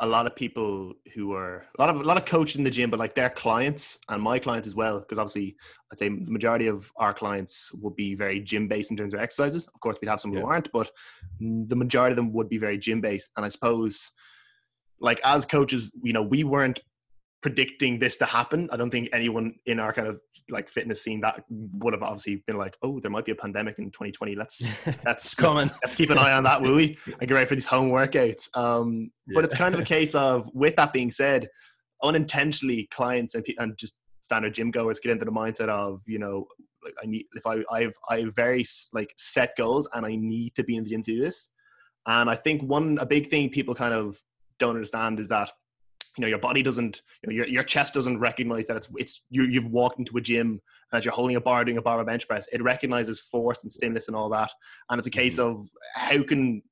a 0.00 0.06
lot 0.06 0.26
of 0.26 0.36
people 0.36 0.92
who 1.14 1.32
are 1.32 1.64
a 1.78 1.80
lot 1.80 1.88
of 1.88 1.96
a 1.96 2.04
lot 2.04 2.18
of 2.18 2.26
coaches 2.26 2.56
in 2.56 2.64
the 2.64 2.70
gym, 2.70 2.90
but 2.90 3.00
like 3.00 3.14
their 3.14 3.30
clients 3.30 3.98
and 4.10 4.22
my 4.22 4.38
clients 4.38 4.68
as 4.68 4.74
well, 4.74 4.98
because 4.98 5.18
obviously 5.18 5.56
I'd 5.90 5.98
say 5.98 6.10
the 6.10 6.30
majority 6.30 6.66
of 6.66 6.92
our 6.96 7.14
clients 7.14 7.70
would 7.72 7.96
be 7.96 8.14
very 8.14 8.40
gym 8.40 8.68
based 8.68 8.90
in 8.90 8.96
terms 8.96 9.14
of 9.14 9.20
exercises. 9.20 9.66
Of 9.66 9.80
course, 9.80 9.96
we'd 10.00 10.08
have 10.08 10.20
some 10.20 10.32
yeah. 10.32 10.40
who 10.40 10.46
aren't, 10.46 10.70
but 10.72 10.90
the 11.40 11.76
majority 11.76 12.12
of 12.12 12.16
them 12.16 12.34
would 12.34 12.50
be 12.50 12.58
very 12.58 12.76
gym 12.76 13.00
based. 13.00 13.30
And 13.36 13.46
I 13.46 13.48
suppose 13.48 14.10
like 15.00 15.20
as 15.24 15.44
coaches, 15.44 15.90
you 16.02 16.12
know, 16.12 16.22
we 16.22 16.44
weren't 16.44 16.80
predicting 17.42 17.98
this 17.98 18.16
to 18.16 18.24
happen. 18.24 18.68
I 18.72 18.76
don't 18.76 18.90
think 18.90 19.08
anyone 19.12 19.54
in 19.66 19.78
our 19.78 19.92
kind 19.92 20.08
of 20.08 20.20
like 20.48 20.68
fitness 20.68 21.02
scene 21.02 21.20
that 21.20 21.44
would 21.48 21.92
have 21.92 22.02
obviously 22.02 22.42
been 22.46 22.56
like, 22.56 22.76
oh, 22.82 22.98
there 22.98 23.10
might 23.10 23.24
be 23.24 23.32
a 23.32 23.36
pandemic 23.36 23.78
in 23.78 23.86
2020. 23.86 24.34
Let's 24.34 24.64
that's 25.04 25.34
coming. 25.34 25.68
Let's, 25.68 25.78
let's, 25.82 25.94
keep 25.94 26.10
an 26.10 26.18
eye 26.18 26.32
on 26.32 26.44
that, 26.44 26.60
Wooey, 26.60 26.98
and 27.06 27.20
get 27.28 27.32
ready 27.32 27.46
for 27.46 27.54
these 27.54 27.66
home 27.66 27.90
workouts. 27.90 28.48
Um, 28.56 29.10
yeah. 29.26 29.34
But 29.34 29.44
it's 29.44 29.54
kind 29.54 29.74
of 29.74 29.80
a 29.80 29.84
case 29.84 30.14
of, 30.14 30.50
with 30.54 30.76
that 30.76 30.92
being 30.92 31.10
said, 31.10 31.48
unintentionally, 32.02 32.88
clients 32.90 33.34
and, 33.34 33.46
and 33.58 33.76
just 33.78 33.94
standard 34.20 34.54
gym 34.54 34.70
goers 34.70 34.98
get 34.98 35.12
into 35.12 35.24
the 35.24 35.30
mindset 35.30 35.68
of, 35.68 36.02
you 36.06 36.18
know, 36.18 36.46
like 36.82 36.94
I 37.02 37.06
need 37.06 37.26
if 37.34 37.46
I 37.46 37.62
I've 37.70 37.94
I 38.08 38.20
have 38.20 38.34
very 38.34 38.64
like 38.92 39.12
set 39.16 39.56
goals 39.56 39.88
and 39.94 40.06
I 40.06 40.16
need 40.16 40.54
to 40.56 40.64
be 40.64 40.76
in 40.76 40.84
the 40.84 40.90
gym 40.90 41.02
to 41.02 41.14
do 41.14 41.20
this. 41.20 41.50
And 42.06 42.30
I 42.30 42.36
think 42.36 42.62
one 42.62 42.98
a 43.00 43.06
big 43.06 43.28
thing 43.28 43.50
people 43.50 43.74
kind 43.74 43.94
of 43.94 44.18
don't 44.58 44.74
understand 44.74 45.20
is 45.20 45.28
that 45.28 45.50
you 46.16 46.22
know 46.22 46.28
your 46.28 46.38
body 46.38 46.62
doesn't 46.62 47.02
you 47.22 47.28
know, 47.28 47.36
your, 47.36 47.46
your 47.46 47.62
chest 47.62 47.94
doesn't 47.94 48.18
recognize 48.18 48.66
that 48.66 48.76
it's 48.76 48.88
it's 48.96 49.22
you, 49.30 49.44
you've 49.44 49.70
walked 49.70 49.98
into 49.98 50.16
a 50.16 50.20
gym 50.20 50.48
and 50.48 50.60
that 50.92 51.04
you're 51.04 51.14
holding 51.14 51.36
a 51.36 51.40
bar 51.40 51.64
doing 51.64 51.78
a 51.78 51.82
bar 51.82 52.00
of 52.00 52.06
bench 52.06 52.26
press. 52.26 52.48
It 52.52 52.62
recognizes 52.62 53.20
force 53.20 53.62
and 53.62 53.70
stimulus 53.70 54.08
and 54.08 54.16
all 54.16 54.28
that. 54.30 54.50
And 54.90 54.98
it's 54.98 55.08
a 55.08 55.10
case 55.10 55.38
mm-hmm. 55.38 55.60
of 55.60 55.66
how 55.94 56.22
can 56.22 56.62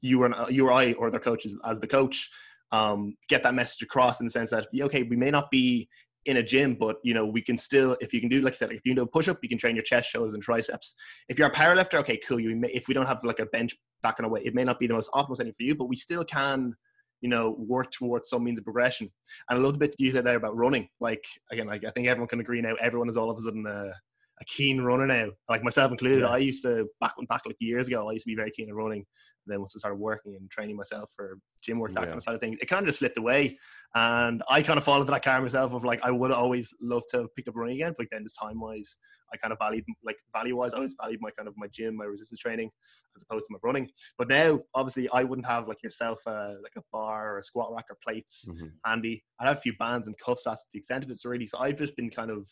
you 0.00 0.22
or 0.22 0.50
you 0.50 0.66
or 0.66 0.72
I 0.72 0.92
or 0.94 1.10
their 1.10 1.20
coaches 1.20 1.56
as 1.64 1.80
the 1.80 1.86
coach 1.86 2.28
um, 2.72 3.16
get 3.28 3.42
that 3.42 3.54
message 3.54 3.82
across 3.82 4.20
in 4.20 4.26
the 4.26 4.30
sense 4.30 4.50
that 4.50 4.68
okay 4.82 5.02
we 5.02 5.16
may 5.16 5.30
not 5.30 5.50
be 5.50 5.88
in 6.26 6.36
a 6.36 6.42
gym 6.42 6.76
but 6.78 6.96
you 7.02 7.14
know 7.14 7.24
we 7.24 7.40
can 7.40 7.56
still 7.56 7.96
if 8.00 8.12
you 8.12 8.20
can 8.20 8.28
do 8.28 8.42
like 8.42 8.52
I 8.52 8.56
said 8.56 8.68
like 8.68 8.78
if 8.78 8.86
you 8.86 8.94
do 8.94 9.02
a 9.02 9.06
push 9.06 9.28
up 9.28 9.38
you 9.42 9.48
can 9.48 9.58
train 9.58 9.74
your 9.74 9.82
chest 9.82 10.10
shoulders 10.10 10.34
and 10.34 10.42
triceps. 10.42 10.94
If 11.28 11.38
you're 11.38 11.48
a 11.48 11.52
powerlifter 11.52 11.94
okay 12.00 12.18
cool 12.18 12.40
you 12.40 12.54
may, 12.56 12.68
if 12.68 12.88
we 12.88 12.94
don't 12.94 13.06
have 13.06 13.24
like 13.24 13.40
a 13.40 13.46
bench 13.46 13.76
back 14.02 14.18
in 14.18 14.24
a 14.24 14.28
way 14.28 14.42
it 14.44 14.54
may 14.54 14.64
not 14.64 14.78
be 14.78 14.86
the 14.86 14.94
most 14.94 15.10
optimal 15.12 15.36
setting 15.36 15.52
for 15.52 15.62
you 15.62 15.74
but 15.74 15.86
we 15.86 15.96
still 15.96 16.24
can 16.24 16.74
you 17.20 17.28
know, 17.28 17.56
work 17.58 17.90
towards 17.90 18.28
some 18.28 18.44
means 18.44 18.58
of 18.58 18.64
progression. 18.64 19.10
And 19.48 19.58
I 19.58 19.62
love 19.62 19.74
the 19.74 19.78
bit 19.78 19.96
you 19.98 20.12
said 20.12 20.24
there 20.24 20.36
about 20.36 20.56
running. 20.56 20.88
Like 21.00 21.24
again, 21.50 21.66
like 21.66 21.84
I 21.84 21.90
think 21.90 22.06
everyone 22.06 22.28
can 22.28 22.40
agree 22.40 22.60
now. 22.60 22.74
Everyone 22.80 23.08
is 23.08 23.16
all 23.16 23.30
of 23.30 23.38
a 23.38 23.42
sudden 23.42 23.66
a, 23.66 23.92
a 24.40 24.44
keen 24.44 24.80
runner 24.80 25.06
now, 25.06 25.30
like 25.48 25.62
myself 25.62 25.90
included. 25.92 26.22
Yeah. 26.22 26.28
I 26.28 26.38
used 26.38 26.62
to 26.62 26.88
back 27.00 27.14
back 27.28 27.42
like 27.46 27.56
years 27.60 27.88
ago. 27.88 28.08
I 28.08 28.12
used 28.12 28.24
to 28.24 28.30
be 28.30 28.36
very 28.36 28.50
keen 28.50 28.70
on 28.70 28.76
running. 28.76 29.04
And 29.46 29.52
then 29.54 29.60
once 29.60 29.74
I 29.74 29.78
started 29.78 29.96
working 29.96 30.36
and 30.36 30.50
training 30.50 30.76
myself 30.76 31.10
for 31.16 31.38
gym 31.62 31.78
work, 31.78 31.94
that 31.94 32.02
Yeah. 32.02 32.06
kind 32.10 32.18
of 32.18 32.22
side 32.22 32.34
of 32.34 32.40
things, 32.40 32.58
it 32.60 32.66
kind 32.66 32.80
of 32.84 32.88
just 32.88 32.98
slipped 33.00 33.18
away. 33.18 33.58
And 33.94 34.42
I 34.48 34.62
kind 34.62 34.78
of 34.78 34.84
fall 34.84 35.00
into 35.00 35.10
that 35.12 35.22
car 35.24 35.40
myself 35.40 35.72
of 35.72 35.84
like 35.84 36.00
I 36.02 36.10
would 36.10 36.30
always 36.30 36.72
love 36.80 37.02
to 37.10 37.28
pick 37.36 37.48
up 37.48 37.56
running 37.56 37.76
again, 37.76 37.94
but 37.96 38.06
then 38.10 38.22
just 38.22 38.38
time 38.38 38.60
wise, 38.60 38.96
I 39.32 39.36
kind 39.36 39.52
of 39.52 39.58
valued 39.58 39.84
like 40.04 40.16
value 40.32 40.56
wise, 40.56 40.72
I 40.74 40.78
always 40.78 40.96
valued 41.00 41.20
my 41.20 41.30
kind 41.30 41.48
of 41.48 41.54
my 41.56 41.68
gym, 41.68 41.96
my 41.96 42.04
resistance 42.04 42.40
training, 42.40 42.70
as 43.16 43.22
opposed 43.22 43.46
to 43.46 43.52
my 43.52 43.58
running. 43.62 43.90
But 44.18 44.28
now, 44.28 44.60
obviously, 44.74 45.08
I 45.10 45.24
wouldn't 45.24 45.46
have 45.46 45.68
like 45.68 45.82
yourself, 45.82 46.20
uh, 46.26 46.54
like 46.62 46.76
a 46.76 46.82
bar 46.92 47.34
or 47.34 47.38
a 47.38 47.42
squat 47.42 47.72
rack 47.72 47.86
or 47.90 47.98
plates 48.02 48.46
Mhm. 48.48 48.72
handy. 48.84 49.24
I 49.38 49.46
have 49.46 49.56
a 49.58 49.60
few 49.60 49.76
bands 49.76 50.06
and 50.06 50.16
cuffs. 50.18 50.42
That's 50.44 50.66
the 50.72 50.78
extent 50.78 51.04
of 51.04 51.10
it. 51.10 51.20
Really, 51.24 51.46
so 51.46 51.58
I've 51.58 51.78
just 51.78 51.96
been 51.96 52.10
kind 52.10 52.30
of 52.30 52.48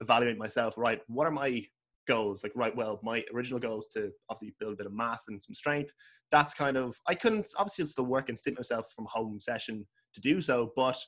evaluating 0.00 0.38
myself. 0.38 0.76
Right, 0.76 1.00
what 1.06 1.26
are 1.26 1.30
my 1.32 1.64
goals? 2.06 2.42
Like, 2.42 2.52
right, 2.54 2.74
well, 2.76 3.00
my 3.02 3.24
original 3.34 3.58
goal 3.58 3.80
is 3.80 3.88
to 3.94 4.10
obviously 4.30 4.54
build 4.60 4.74
a 4.74 4.76
bit 4.76 4.86
of 4.86 4.92
mass 4.92 5.24
and 5.28 5.42
some 5.42 5.54
strength. 5.54 5.92
That's 6.30 6.54
kind 6.54 6.76
of 6.76 6.96
I 7.06 7.14
couldn't 7.14 7.48
obviously 7.56 7.86
still 7.86 8.04
work 8.04 8.28
and 8.28 8.38
fit 8.40 8.56
myself 8.56 8.86
from 8.94 9.06
home 9.08 9.40
session 9.40 9.86
to 10.14 10.20
do 10.20 10.40
so, 10.40 10.72
but 10.76 10.98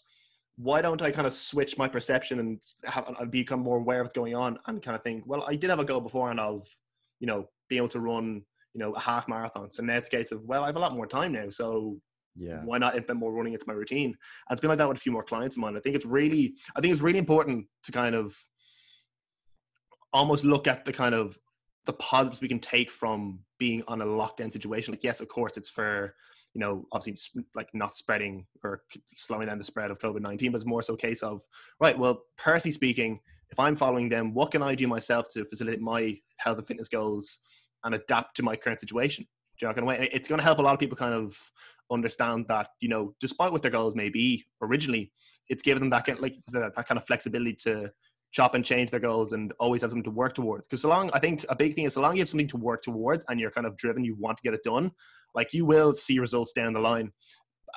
why 0.57 0.83
don't 0.83 1.03
I 1.03 1.13
kind 1.13 1.27
of 1.27 1.33
switch 1.33 1.79
my 1.79 1.87
perception 1.87 2.41
and 2.41 2.61
have 2.85 3.09
and 3.21 3.31
become 3.31 3.61
more 3.61 3.77
aware 3.79 4.01
of 4.01 4.07
what's 4.07 4.15
going 4.15 4.35
on 4.35 4.59
and 4.67 4.83
kind 4.83 4.97
of 4.97 5.03
think, 5.05 5.23
well, 5.25 5.45
I 5.47 5.55
did 5.55 5.71
have 5.71 5.79
a 5.79 5.85
goal 5.85 6.01
beforehand 6.01 6.41
of, 6.41 6.67
you 7.21 7.29
know, 7.29 7.49
being 7.69 7.79
able 7.79 7.89
to 7.91 8.01
run, 8.01 8.43
you 8.75 8.81
know, 8.81 8.93
a 8.93 8.99
half 8.99 9.29
marathon. 9.29 9.71
So 9.71 9.85
now 9.85 9.97
it's 9.99 10.09
a 10.09 10.11
case 10.11 10.33
of, 10.33 10.45
well, 10.47 10.65
I 10.65 10.67
have 10.67 10.75
a 10.75 10.81
lot 10.81 10.95
more 10.95 11.07
time 11.07 11.33
now. 11.33 11.49
So 11.49 12.01
Yeah. 12.35 12.63
why 12.65 12.79
not 12.79 12.97
implement 12.97 13.21
more 13.21 13.33
running 13.33 13.53
into 13.53 13.67
my 13.69 13.73
routine? 13.75 14.07
And 14.07 14.17
it's 14.51 14.61
been 14.61 14.69
like 14.69 14.79
that 14.79 14.89
with 14.89 14.97
a 14.97 15.01
few 15.01 15.13
more 15.13 15.23
clients 15.23 15.57
of 15.57 15.61
mine. 15.61 15.77
I 15.77 15.81
think 15.81 15.95
it's 15.95 16.07
really, 16.07 16.55
I 16.77 16.81
think 16.81 16.93
it's 16.93 17.03
really 17.03 17.19
important 17.19 17.67
to 17.85 17.93
kind 17.93 18.17
of 18.17 18.37
almost 20.13 20.45
look 20.45 20.67
at 20.67 20.85
the 20.85 20.93
kind 20.93 21.15
of 21.15 21.39
the 21.87 21.93
positives 21.95 22.41
we 22.41 22.49
can 22.49 22.61
take 22.61 22.91
from 22.91 23.41
being 23.59 23.83
on 23.89 24.03
a 24.03 24.07
lockdown 24.07 24.53
situation. 24.53 24.93
Like, 24.93 25.05
yes, 25.05 25.21
of 25.21 25.29
course, 25.29 25.57
it's 25.57 25.71
for 25.71 26.15
you 26.55 26.61
know, 26.61 26.87
obviously, 26.93 27.45
like 27.55 27.69
not 27.75 27.95
spreading 27.95 28.47
or 28.65 28.83
slowing 29.15 29.47
down 29.47 29.59
the 29.59 29.65
spread 29.65 29.91
of 29.91 29.99
COVID 29.99 30.21
nineteen, 30.21 30.51
but 30.51 30.57
it's 30.57 30.67
more 30.67 30.83
so 30.83 30.95
a 30.95 30.99
case 30.99 31.23
of 31.23 31.43
right. 31.81 31.99
Well, 31.99 32.23
personally 32.37 32.73
speaking, 32.73 33.21
if 33.51 33.59
I'm 33.59 33.77
following 33.77 34.09
them, 34.09 34.35
what 34.35 34.51
can 34.51 34.63
I 34.63 34.75
do 34.75 34.87
myself 34.87 35.29
to 35.31 35.45
facilitate 35.45 35.81
my 35.81 36.19
health 36.39 36.59
and 36.59 36.67
fitness 36.67 36.89
goals 36.89 37.39
and 37.85 37.95
adapt 37.95 38.37
to 38.37 38.43
my 38.43 38.57
current 38.57 38.81
situation? 38.81 39.27
Do 39.59 39.67
you 39.67 39.73
know? 39.75 39.91
It's 39.91 40.29
going 40.29 40.39
to 40.39 40.45
help 40.45 40.59
a 40.59 40.63
lot 40.63 40.75
of 40.75 40.81
people 40.81 40.97
kind 40.97 41.15
of 41.15 41.37
understand 41.91 42.47
that 42.49 42.69
you 42.81 42.89
know, 42.89 43.15
despite 43.21 43.53
what 43.53 43.63
their 43.63 43.71
goals 43.71 43.95
may 43.95 44.09
be 44.09 44.45
originally, 44.63 45.13
it's 45.49 45.63
giving 45.63 45.81
them 45.81 45.91
that 45.91 46.07
kind 46.07 46.19
of, 46.19 46.23
like 46.23 46.37
that 46.49 46.87
kind 46.87 46.99
of 46.99 47.07
flexibility 47.07 47.55
to 47.55 47.91
chop 48.33 48.55
and 48.55 48.65
change 48.65 48.91
their 48.91 49.01
goals 49.01 49.33
and 49.33 49.53
always 49.59 49.83
have 49.83 49.91
something 49.91 50.05
to 50.05 50.11
work 50.11 50.35
towards. 50.35 50.67
Because 50.67 50.83
so 50.83 50.89
long, 50.89 51.11
I 51.13 51.19
think 51.19 51.45
a 51.49 51.57
big 51.57 51.75
thing 51.75 51.85
is 51.85 51.95
so 51.95 52.01
long 52.01 52.17
you 52.17 52.21
have 52.21 52.29
something 52.29 52.49
to 52.49 52.57
work 52.57 52.83
towards 52.83 53.25
and 53.29 53.41
you're 53.41 53.51
kind 53.51 53.67
of 53.67 53.77
driven, 53.77 54.05
you 54.05 54.17
want 54.19 54.37
to 54.37 54.43
get 54.43 54.55
it 54.55 54.63
done, 54.65 54.91
like 55.35 55.53
you 55.53 55.65
will 55.65 55.95
see 55.95 56.19
results 56.19 56.53
down 56.53 56.73
the 56.73 56.81
line. 56.81 57.11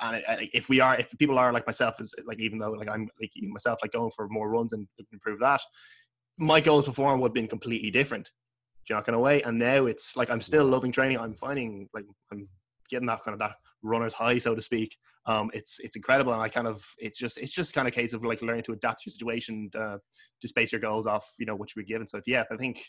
And 0.02 0.22
if 0.52 0.68
we 0.68 0.80
are, 0.80 0.96
if 0.96 1.16
people 1.18 1.38
are 1.38 1.52
like 1.52 1.66
myself, 1.66 2.00
is 2.00 2.14
like 2.26 2.40
even 2.40 2.58
though 2.58 2.70
like 2.70 2.90
I'm 2.90 3.08
like 3.20 3.30
even 3.36 3.52
myself, 3.52 3.80
like 3.82 3.92
going 3.92 4.10
for 4.14 4.28
more 4.28 4.50
runs 4.50 4.72
and 4.72 4.86
improve 5.12 5.38
that, 5.40 5.60
my 6.38 6.60
goals 6.60 6.86
before 6.86 7.16
would 7.16 7.28
have 7.28 7.34
been 7.34 7.48
completely 7.48 7.90
different. 7.90 8.30
Do 8.86 8.94
you 8.94 8.96
know, 8.96 9.02
kind 9.02 9.14
of 9.14 9.22
way. 9.22 9.42
And 9.42 9.58
now 9.58 9.86
it's 9.86 10.16
like 10.16 10.30
I'm 10.30 10.40
still 10.40 10.64
loving 10.64 10.92
training. 10.92 11.18
I'm 11.18 11.34
finding 11.34 11.88
like 11.94 12.04
I'm 12.32 12.48
getting 12.90 13.06
that 13.06 13.22
kind 13.22 13.34
of 13.34 13.38
that 13.40 13.52
runner's 13.82 14.14
high, 14.14 14.38
so 14.38 14.54
to 14.54 14.62
speak. 14.62 14.96
Um, 15.26 15.50
it's 15.52 15.78
it's 15.80 15.96
incredible, 15.96 16.32
and 16.32 16.42
I 16.42 16.48
kind 16.48 16.66
of 16.66 16.84
it's 16.98 17.18
just 17.18 17.38
it's 17.38 17.52
just 17.52 17.74
kind 17.74 17.86
of 17.86 17.94
case 17.94 18.12
of 18.12 18.24
like 18.24 18.42
learning 18.42 18.64
to 18.64 18.72
adapt 18.72 19.02
to 19.02 19.10
your 19.10 19.12
situation, 19.12 19.70
uh, 19.78 19.98
just 20.40 20.54
base 20.54 20.72
your 20.72 20.80
goals 20.80 21.06
off 21.06 21.26
you 21.38 21.46
know 21.46 21.54
what 21.56 21.74
you 21.74 21.80
were 21.80 21.86
given. 21.86 22.06
So 22.06 22.20
yeah, 22.26 22.44
I 22.50 22.56
think 22.56 22.82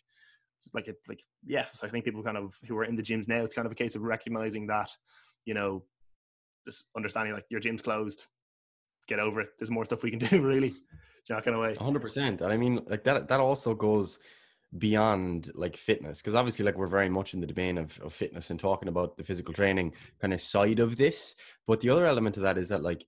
like 0.74 0.88
it 0.88 0.96
like 1.08 1.22
yeah. 1.46 1.66
So 1.74 1.86
I 1.86 1.90
think 1.90 2.06
people 2.06 2.24
kind 2.24 2.38
of 2.38 2.56
who 2.68 2.78
are 2.78 2.86
in 2.86 2.96
the 2.96 3.04
gyms 3.04 3.28
now, 3.28 3.44
it's 3.44 3.56
kind 3.56 3.66
of 3.66 3.72
a 3.72 3.76
case 3.76 3.96
of 3.96 4.02
recognizing 4.02 4.68
that 4.68 4.90
you 5.46 5.54
know, 5.54 5.84
just 6.66 6.86
understanding 6.96 7.34
like 7.34 7.46
your 7.50 7.60
gym's 7.60 7.82
closed, 7.82 8.26
get 9.08 9.20
over 9.20 9.42
it. 9.42 9.50
There's 9.60 9.72
more 9.72 9.86
stuff 9.86 10.04
we 10.04 10.12
can 10.12 10.20
do, 10.30 10.42
really. 10.42 10.74
Know, 11.30 11.40
kind 11.40 11.56
of 11.56 11.62
way. 11.62 11.76
hundred 11.76 12.02
percent. 12.02 12.42
And 12.42 12.52
I 12.52 12.58
mean, 12.58 12.82
like 12.88 13.06
that. 13.06 13.30
That 13.30 13.40
also 13.40 13.74
goes 13.74 14.20
beyond 14.78 15.52
like 15.56 15.78
fitness, 15.78 16.22
because 16.22 16.36
obviously, 16.36 16.66
like 16.66 16.78
we're 16.78 16.88
very 16.88 17.10
much 17.10 17.34
in 17.34 17.42
the 17.42 17.48
domain 17.48 17.78
of, 17.78 18.00
of 18.02 18.14
fitness 18.14 18.50
and 18.50 18.60
talking 18.60 18.90
about 18.90 19.18
the 19.18 19.24
physical 19.24 19.54
training 19.54 19.94
kind 20.20 20.34
of 20.34 20.42
side 20.42 20.80
of 20.80 20.98
this. 20.98 21.36
But 21.68 21.82
the 21.82 21.90
other 21.90 22.06
element 22.06 22.38
of 22.38 22.44
that 22.44 22.58
is 22.58 22.70
that 22.70 22.84
like 22.84 23.06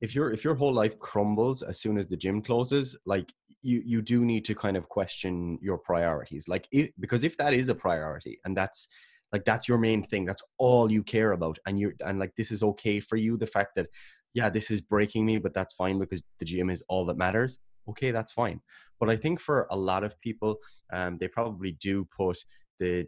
if 0.00 0.14
your 0.14 0.32
if 0.32 0.44
your 0.44 0.54
whole 0.54 0.72
life 0.72 0.98
crumbles 0.98 1.62
as 1.62 1.80
soon 1.80 1.98
as 1.98 2.08
the 2.08 2.16
gym 2.16 2.42
closes, 2.42 2.96
like 3.06 3.32
you 3.62 3.82
you 3.84 4.02
do 4.02 4.24
need 4.24 4.44
to 4.46 4.54
kind 4.54 4.76
of 4.76 4.88
question 4.88 5.58
your 5.60 5.78
priorities. 5.78 6.48
Like 6.48 6.66
if, 6.70 6.90
because 6.98 7.24
if 7.24 7.36
that 7.38 7.54
is 7.54 7.68
a 7.68 7.74
priority 7.74 8.38
and 8.44 8.56
that's 8.56 8.88
like 9.32 9.44
that's 9.44 9.68
your 9.68 9.78
main 9.78 10.02
thing, 10.02 10.24
that's 10.24 10.42
all 10.58 10.90
you 10.92 11.02
care 11.02 11.32
about, 11.32 11.58
and 11.66 11.78
you're 11.78 11.94
and 12.04 12.18
like 12.18 12.34
this 12.36 12.52
is 12.52 12.62
okay 12.62 13.00
for 13.00 13.16
you. 13.16 13.36
The 13.36 13.46
fact 13.46 13.74
that 13.76 13.88
yeah, 14.34 14.50
this 14.50 14.70
is 14.70 14.80
breaking 14.80 15.26
me, 15.26 15.38
but 15.38 15.54
that's 15.54 15.74
fine 15.74 15.98
because 15.98 16.22
the 16.38 16.44
gym 16.44 16.70
is 16.70 16.82
all 16.88 17.06
that 17.06 17.16
matters. 17.16 17.58
Okay, 17.88 18.10
that's 18.10 18.32
fine. 18.32 18.60
But 19.04 19.12
I 19.12 19.16
think 19.16 19.38
for 19.38 19.66
a 19.70 19.76
lot 19.76 20.02
of 20.02 20.18
people, 20.22 20.56
um, 20.90 21.18
they 21.18 21.28
probably 21.28 21.72
do 21.72 22.06
put 22.16 22.38
the 22.78 23.06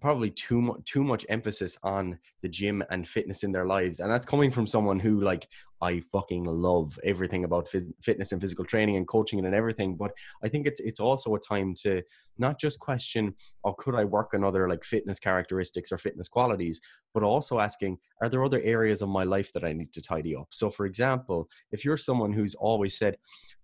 probably 0.00 0.30
too 0.30 0.60
much 0.60 0.84
too 0.84 1.02
much 1.02 1.26
emphasis 1.28 1.78
on 1.82 2.18
the 2.42 2.48
gym 2.48 2.82
and 2.90 3.08
fitness 3.08 3.42
in 3.42 3.52
their 3.52 3.66
lives, 3.66 4.00
and 4.00 4.10
that's 4.10 4.26
coming 4.26 4.50
from 4.50 4.66
someone 4.66 5.00
who 5.00 5.20
like 5.20 5.48
I 5.82 6.00
fucking 6.00 6.44
love 6.44 6.98
everything 7.02 7.44
about 7.44 7.68
fit, 7.68 7.84
fitness 8.02 8.32
and 8.32 8.40
physical 8.40 8.64
training 8.64 8.96
and 8.96 9.08
coaching 9.08 9.44
and 9.44 9.54
everything. 9.54 9.96
But 9.96 10.12
I 10.44 10.48
think 10.48 10.66
it's 10.66 10.80
it's 10.80 11.00
also 11.00 11.34
a 11.34 11.40
time 11.40 11.74
to 11.82 12.02
not 12.38 12.58
just 12.58 12.78
question, 12.78 13.34
oh, 13.64 13.72
could 13.72 13.94
I 13.94 14.04
work 14.04 14.32
on 14.34 14.44
other 14.44 14.68
like 14.68 14.84
fitness 14.84 15.18
characteristics 15.18 15.90
or 15.90 15.98
fitness 15.98 16.28
qualities, 16.28 16.80
but 17.12 17.22
also 17.22 17.58
asking, 17.58 17.98
are 18.20 18.28
there 18.28 18.44
other 18.44 18.60
areas 18.62 19.02
of 19.02 19.08
my 19.08 19.24
life 19.24 19.52
that 19.54 19.64
I 19.64 19.72
need 19.72 19.92
to 19.94 20.02
tidy 20.02 20.36
up? 20.36 20.48
So, 20.50 20.70
for 20.70 20.86
example, 20.86 21.48
if 21.72 21.84
you're 21.84 21.96
someone 21.96 22.32
who's 22.32 22.54
always 22.54 22.96
said, 22.96 23.16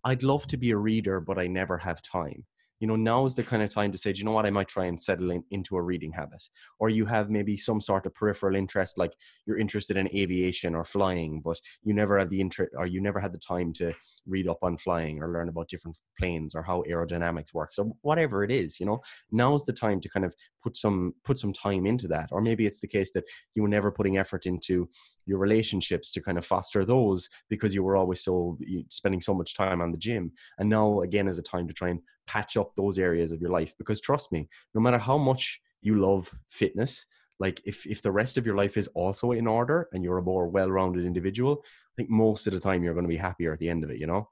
I'd 0.04 0.22
love 0.22 0.46
to 0.48 0.56
be 0.56 0.70
a 0.70 0.76
reader, 0.76 1.20
but 1.20 1.38
I 1.38 1.46
never 1.46 1.78
have 1.78 2.02
time. 2.02 2.44
You 2.80 2.86
know, 2.86 2.96
now 2.96 3.24
is 3.24 3.36
the 3.36 3.42
kind 3.42 3.62
of 3.62 3.70
time 3.70 3.90
to 3.92 3.98
say, 3.98 4.12
do 4.12 4.18
you 4.18 4.24
know 4.24 4.32
what? 4.32 4.46
I 4.46 4.50
might 4.50 4.68
try 4.68 4.84
and 4.84 5.00
settle 5.00 5.30
in, 5.30 5.42
into 5.50 5.76
a 5.76 5.82
reading 5.82 6.12
habit. 6.12 6.42
Or 6.78 6.90
you 6.90 7.06
have 7.06 7.30
maybe 7.30 7.56
some 7.56 7.80
sort 7.80 8.06
of 8.06 8.14
peripheral 8.14 8.54
interest, 8.54 8.98
like 8.98 9.14
you're 9.46 9.58
interested 9.58 9.96
in 9.96 10.14
aviation 10.14 10.74
or 10.74 10.84
flying, 10.84 11.40
but 11.40 11.58
you 11.82 11.94
never 11.94 12.18
had 12.18 12.30
the 12.30 12.40
interest 12.40 12.72
or 12.76 12.86
you 12.86 13.00
never 13.00 13.20
had 13.20 13.32
the 13.32 13.38
time 13.38 13.72
to 13.74 13.92
read 14.26 14.48
up 14.48 14.58
on 14.62 14.76
flying 14.76 15.22
or 15.22 15.32
learn 15.32 15.48
about 15.48 15.68
different 15.68 15.96
planes 16.18 16.54
or 16.54 16.62
how 16.62 16.82
aerodynamics 16.88 17.54
works 17.54 17.78
or 17.78 17.92
whatever 18.02 18.44
it 18.44 18.50
is. 18.50 18.78
You 18.78 18.86
know, 18.86 19.00
now 19.30 19.54
is 19.54 19.64
the 19.64 19.72
time 19.72 20.00
to 20.00 20.08
kind 20.08 20.26
of 20.26 20.34
put 20.66 20.76
some 20.76 21.14
put 21.24 21.38
some 21.38 21.52
time 21.52 21.86
into 21.86 22.08
that. 22.08 22.28
Or 22.32 22.40
maybe 22.40 22.66
it's 22.66 22.80
the 22.80 22.88
case 22.88 23.12
that 23.12 23.22
you 23.54 23.62
were 23.62 23.68
never 23.68 23.92
putting 23.92 24.18
effort 24.18 24.46
into 24.46 24.88
your 25.26 25.38
relationships 25.38 26.10
to 26.12 26.20
kind 26.20 26.38
of 26.38 26.44
foster 26.44 26.84
those 26.84 27.28
because 27.48 27.72
you 27.72 27.84
were 27.84 27.96
always 27.96 28.24
so 28.24 28.58
spending 28.88 29.20
so 29.20 29.32
much 29.32 29.54
time 29.54 29.80
on 29.80 29.92
the 29.92 29.98
gym 29.98 30.32
and 30.58 30.68
now 30.68 31.00
again 31.02 31.28
is 31.28 31.38
a 31.38 31.42
time 31.42 31.68
to 31.68 31.74
try 31.74 31.88
and 31.90 32.00
patch 32.26 32.56
up 32.56 32.74
those 32.74 32.98
areas 32.98 33.30
of 33.30 33.40
your 33.40 33.50
life 33.50 33.72
because 33.78 34.00
trust 34.00 34.32
me 34.32 34.48
no 34.74 34.80
matter 34.80 34.98
how 34.98 35.18
much 35.18 35.60
you 35.82 36.00
love 36.00 36.30
fitness 36.48 37.06
like 37.38 37.60
if 37.64 37.86
if 37.86 38.02
the 38.02 38.10
rest 38.10 38.36
of 38.36 38.46
your 38.46 38.56
life 38.56 38.76
is 38.76 38.88
also 38.88 39.32
in 39.32 39.46
order 39.46 39.88
and 39.92 40.02
you're 40.02 40.18
a 40.18 40.22
more 40.22 40.48
well-rounded 40.48 41.04
individual 41.04 41.62
i 41.62 41.94
think 41.96 42.10
most 42.10 42.46
of 42.46 42.52
the 42.52 42.60
time 42.60 42.82
you're 42.82 42.94
going 42.94 43.10
to 43.10 43.16
be 43.16 43.24
happier 43.28 43.52
at 43.52 43.58
the 43.58 43.68
end 43.68 43.84
of 43.84 43.90
it 43.90 43.98
you 43.98 44.06
know 44.06 44.28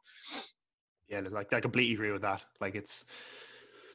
Yeah, 1.09 1.21
like 1.31 1.53
I 1.53 1.61
completely 1.61 1.95
agree 1.95 2.13
with 2.13 2.23
that. 2.23 2.43
Like 2.61 2.75
it's 2.75 3.05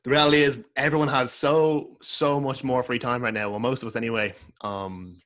the 0.04 0.10
reality 0.10 0.44
is 0.44 0.58
everyone 0.76 1.08
has 1.10 1.32
so 1.32 1.98
so 2.02 2.40
much 2.40 2.64
more 2.64 2.84
free 2.84 3.00
time 3.00 3.22
right 3.22 3.34
now. 3.34 3.50
Well, 3.50 3.60
most 3.60 3.84
of 3.84 3.88
us 3.88 3.96
anyway. 3.96 4.34
Um, 4.62 5.18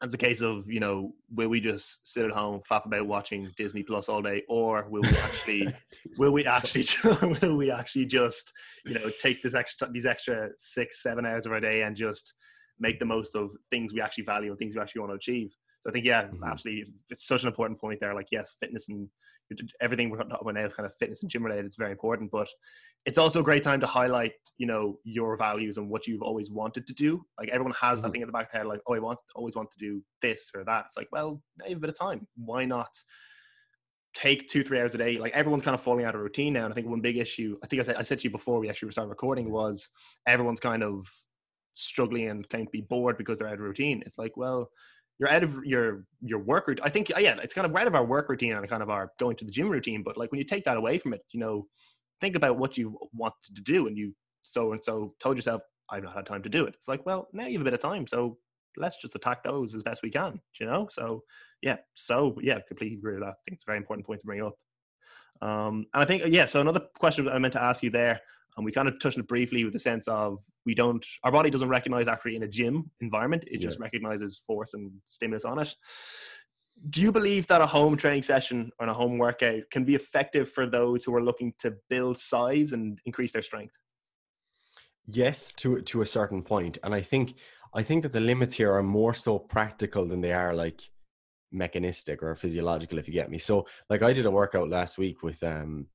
it's 0.00 0.14
a 0.14 0.18
case 0.18 0.40
of 0.42 0.70
you 0.70 0.80
know 0.80 1.12
will 1.34 1.48
we 1.48 1.60
just 1.60 2.06
sit 2.06 2.24
at 2.24 2.30
home 2.30 2.60
faff 2.68 2.86
about 2.86 3.06
watching 3.06 3.50
Disney 3.56 3.82
Plus 3.82 4.08
all 4.08 4.22
day, 4.22 4.44
or 4.48 4.86
will 4.88 5.02
we 5.02 5.16
actually 5.18 5.74
will 6.18 6.30
we 6.32 6.46
actually 6.46 6.84
will 7.42 7.56
we 7.56 7.70
actually 7.70 8.06
just 8.06 8.52
you 8.86 8.94
know 8.94 9.10
take 9.20 9.42
this 9.42 9.54
extra 9.54 9.90
these 9.90 10.06
extra 10.06 10.50
six 10.56 11.02
seven 11.02 11.26
hours 11.26 11.46
of 11.46 11.52
our 11.52 11.60
day 11.60 11.82
and 11.82 11.96
just 11.96 12.34
make 12.78 13.00
the 13.00 13.04
most 13.04 13.34
of 13.34 13.50
things 13.70 13.92
we 13.92 14.00
actually 14.00 14.24
value 14.24 14.50
and 14.50 14.58
things 14.58 14.74
we 14.76 14.80
actually 14.80 15.00
want 15.00 15.10
to 15.10 15.16
achieve. 15.16 15.52
So 15.80 15.90
I 15.90 15.92
think 15.92 16.06
yeah, 16.06 16.28
Mhm. 16.28 16.44
absolutely, 16.48 16.92
it's 17.10 17.26
such 17.26 17.42
an 17.42 17.48
important 17.48 17.80
point 17.80 17.98
there. 18.00 18.14
Like 18.14 18.28
yes, 18.30 18.54
fitness 18.60 18.88
and 18.88 19.08
everything 19.80 20.10
we're 20.10 20.18
talking 20.18 20.32
about 20.32 20.54
now, 20.54 20.68
kind 20.68 20.86
of 20.86 20.94
fitness 20.94 21.22
and 21.22 21.30
gym 21.30 21.44
related, 21.44 21.66
it's 21.66 21.76
very 21.76 21.92
important. 21.92 22.30
But 22.30 22.48
it's 23.06 23.18
also 23.18 23.40
a 23.40 23.44
great 23.44 23.62
time 23.62 23.80
to 23.80 23.86
highlight, 23.86 24.32
you 24.58 24.66
know, 24.66 24.98
your 25.04 25.36
values 25.36 25.78
and 25.78 25.88
what 25.88 26.06
you've 26.06 26.22
always 26.22 26.50
wanted 26.50 26.86
to 26.86 26.94
do. 26.94 27.24
Like 27.38 27.48
everyone 27.48 27.74
has 27.80 28.02
that 28.02 28.08
Mhm. 28.08 28.12
thing 28.12 28.22
in 28.22 28.28
the 28.28 28.32
back 28.32 28.46
of 28.46 28.52
their 28.52 28.60
head, 28.62 28.68
like, 28.68 28.80
oh, 28.86 28.94
I 28.94 28.98
want, 28.98 29.18
always 29.34 29.56
want 29.56 29.70
to 29.70 29.78
do 29.78 30.02
this 30.22 30.50
or 30.54 30.64
that. 30.64 30.86
It's 30.86 30.96
like, 30.96 31.08
well, 31.12 31.42
now 31.58 31.66
you 31.66 31.70
have 31.70 31.78
a 31.78 31.80
bit 31.80 31.90
of 31.90 31.98
time. 31.98 32.26
Why 32.36 32.64
not? 32.64 32.90
take 34.14 34.48
two 34.48 34.64
three 34.64 34.80
hours 34.80 34.94
a 34.94 34.98
day 34.98 35.18
like 35.18 35.32
everyone's 35.34 35.62
kind 35.62 35.74
of 35.74 35.80
falling 35.82 36.04
out 36.04 36.14
of 36.14 36.20
routine 36.20 36.54
now 36.54 36.64
and 36.64 36.72
i 36.72 36.74
think 36.74 36.88
one 36.88 37.00
big 37.00 37.18
issue 37.18 37.56
i 37.62 37.66
think 37.66 37.80
i 37.80 37.84
said, 37.84 37.96
I 37.96 38.02
said 38.02 38.18
to 38.18 38.24
you 38.24 38.30
before 38.30 38.58
we 38.58 38.68
actually 38.68 38.90
started 38.90 39.10
recording 39.10 39.50
was 39.50 39.88
everyone's 40.26 40.60
kind 40.60 40.82
of 40.82 41.06
struggling 41.74 42.28
and 42.28 42.48
claiming 42.48 42.66
to 42.66 42.72
be 42.72 42.80
bored 42.80 43.18
because 43.18 43.38
they're 43.38 43.48
out 43.48 43.54
of 43.54 43.60
routine 43.60 44.02
it's 44.04 44.18
like 44.18 44.36
well 44.36 44.70
you're 45.18 45.30
out 45.30 45.42
of 45.42 45.58
your 45.64 46.04
your 46.20 46.38
work 46.38 46.66
routine 46.68 46.84
i 46.84 46.88
think 46.88 47.08
yeah 47.18 47.36
it's 47.42 47.54
kind 47.54 47.66
of 47.66 47.74
out 47.74 47.86
of 47.86 47.94
our 47.94 48.04
work 48.04 48.28
routine 48.28 48.52
and 48.52 48.68
kind 48.68 48.82
of 48.82 48.90
our 48.90 49.10
going 49.18 49.36
to 49.36 49.44
the 49.44 49.50
gym 49.50 49.68
routine 49.68 50.02
but 50.02 50.16
like 50.16 50.30
when 50.30 50.38
you 50.38 50.44
take 50.44 50.64
that 50.64 50.76
away 50.76 50.98
from 50.98 51.12
it 51.12 51.22
you 51.32 51.40
know 51.40 51.66
think 52.20 52.36
about 52.36 52.58
what 52.58 52.76
you 52.76 52.98
want 53.12 53.34
to 53.42 53.62
do 53.62 53.86
and 53.86 53.96
you 53.96 54.14
so 54.42 54.72
and 54.72 54.82
so 54.82 55.12
told 55.20 55.36
yourself 55.36 55.62
i've 55.90 56.02
not 56.02 56.14
had 56.14 56.26
time 56.26 56.42
to 56.42 56.48
do 56.48 56.64
it. 56.64 56.74
It's 56.74 56.88
like 56.88 57.04
well 57.06 57.28
now 57.32 57.46
you 57.46 57.54
have 57.54 57.62
a 57.62 57.64
bit 57.64 57.74
of 57.74 57.80
time 57.80 58.06
so 58.06 58.36
let's 58.76 59.00
just 59.00 59.16
attack 59.16 59.42
those 59.42 59.74
as 59.74 59.82
best 59.82 60.02
we 60.02 60.10
can 60.10 60.40
you 60.60 60.66
know? 60.66 60.88
So 60.90 61.22
yeah 61.62 61.76
so 61.94 62.36
yeah 62.40 62.58
completely 62.68 62.98
agree 62.98 63.14
with 63.14 63.22
that. 63.22 63.30
I 63.30 63.42
think 63.44 63.54
it's 63.54 63.64
a 63.64 63.70
very 63.70 63.78
important 63.78 64.06
point 64.06 64.20
to 64.20 64.26
bring 64.26 64.42
up. 64.42 64.54
Um, 65.40 65.86
and 65.94 66.02
i 66.02 66.04
think 66.04 66.24
yeah 66.26 66.46
so 66.46 66.60
another 66.60 66.82
question 66.98 67.28
i 67.28 67.38
meant 67.38 67.52
to 67.52 67.62
ask 67.62 67.82
you 67.82 67.90
there 67.90 68.20
and 68.58 68.64
we 68.64 68.72
kind 68.72 68.88
of 68.88 68.98
touched 68.98 69.16
on 69.16 69.22
it 69.22 69.28
briefly 69.28 69.64
with 69.64 69.72
the 69.72 69.78
sense 69.78 70.08
of 70.08 70.42
we 70.66 70.74
don't 70.74 71.06
our 71.22 71.30
body 71.30 71.48
doesn't 71.48 71.68
recognize 71.68 72.08
actually 72.08 72.34
in 72.34 72.42
a 72.42 72.48
gym 72.48 72.90
environment. 73.00 73.44
It 73.46 73.60
just 73.60 73.78
recognizes 73.78 74.42
force 74.44 74.74
and 74.74 74.90
stimulus 75.06 75.44
on 75.44 75.60
it. 75.60 75.72
Do 76.90 77.00
you 77.00 77.12
believe 77.12 77.46
that 77.46 77.60
a 77.60 77.66
home 77.66 77.96
training 77.96 78.24
session 78.24 78.70
or 78.78 78.88
a 78.88 78.92
home 78.92 79.16
workout 79.16 79.62
can 79.70 79.84
be 79.84 79.94
effective 79.94 80.50
for 80.50 80.66
those 80.66 81.04
who 81.04 81.14
are 81.14 81.22
looking 81.22 81.52
to 81.60 81.74
build 81.88 82.18
size 82.18 82.72
and 82.72 82.98
increase 83.06 83.32
their 83.32 83.42
strength? 83.42 83.74
Yes 85.06 85.52
to 85.52 85.80
to 85.82 86.02
a 86.02 86.06
certain 86.06 86.42
point. 86.42 86.78
And 86.82 86.94
i 86.94 87.00
think 87.00 87.38
i 87.74 87.82
think 87.84 88.02
that 88.02 88.12
the 88.12 88.20
limits 88.20 88.54
here 88.54 88.72
are 88.72 88.82
more 88.82 89.14
so 89.14 89.38
practical 89.38 90.04
than 90.04 90.20
they 90.20 90.32
are 90.32 90.52
like 90.52 90.80
mechanistic 91.52 92.22
or 92.22 92.34
physiological 92.34 92.98
if 92.98 93.06
you 93.06 93.14
get 93.14 93.30
me. 93.30 93.38
So 93.38 93.68
like 93.88 94.02
i 94.02 94.12
did 94.12 94.26
a 94.26 94.32
workout 94.32 94.68
last 94.68 94.98
week 94.98 95.22
with 95.22 95.40
um 95.44 95.86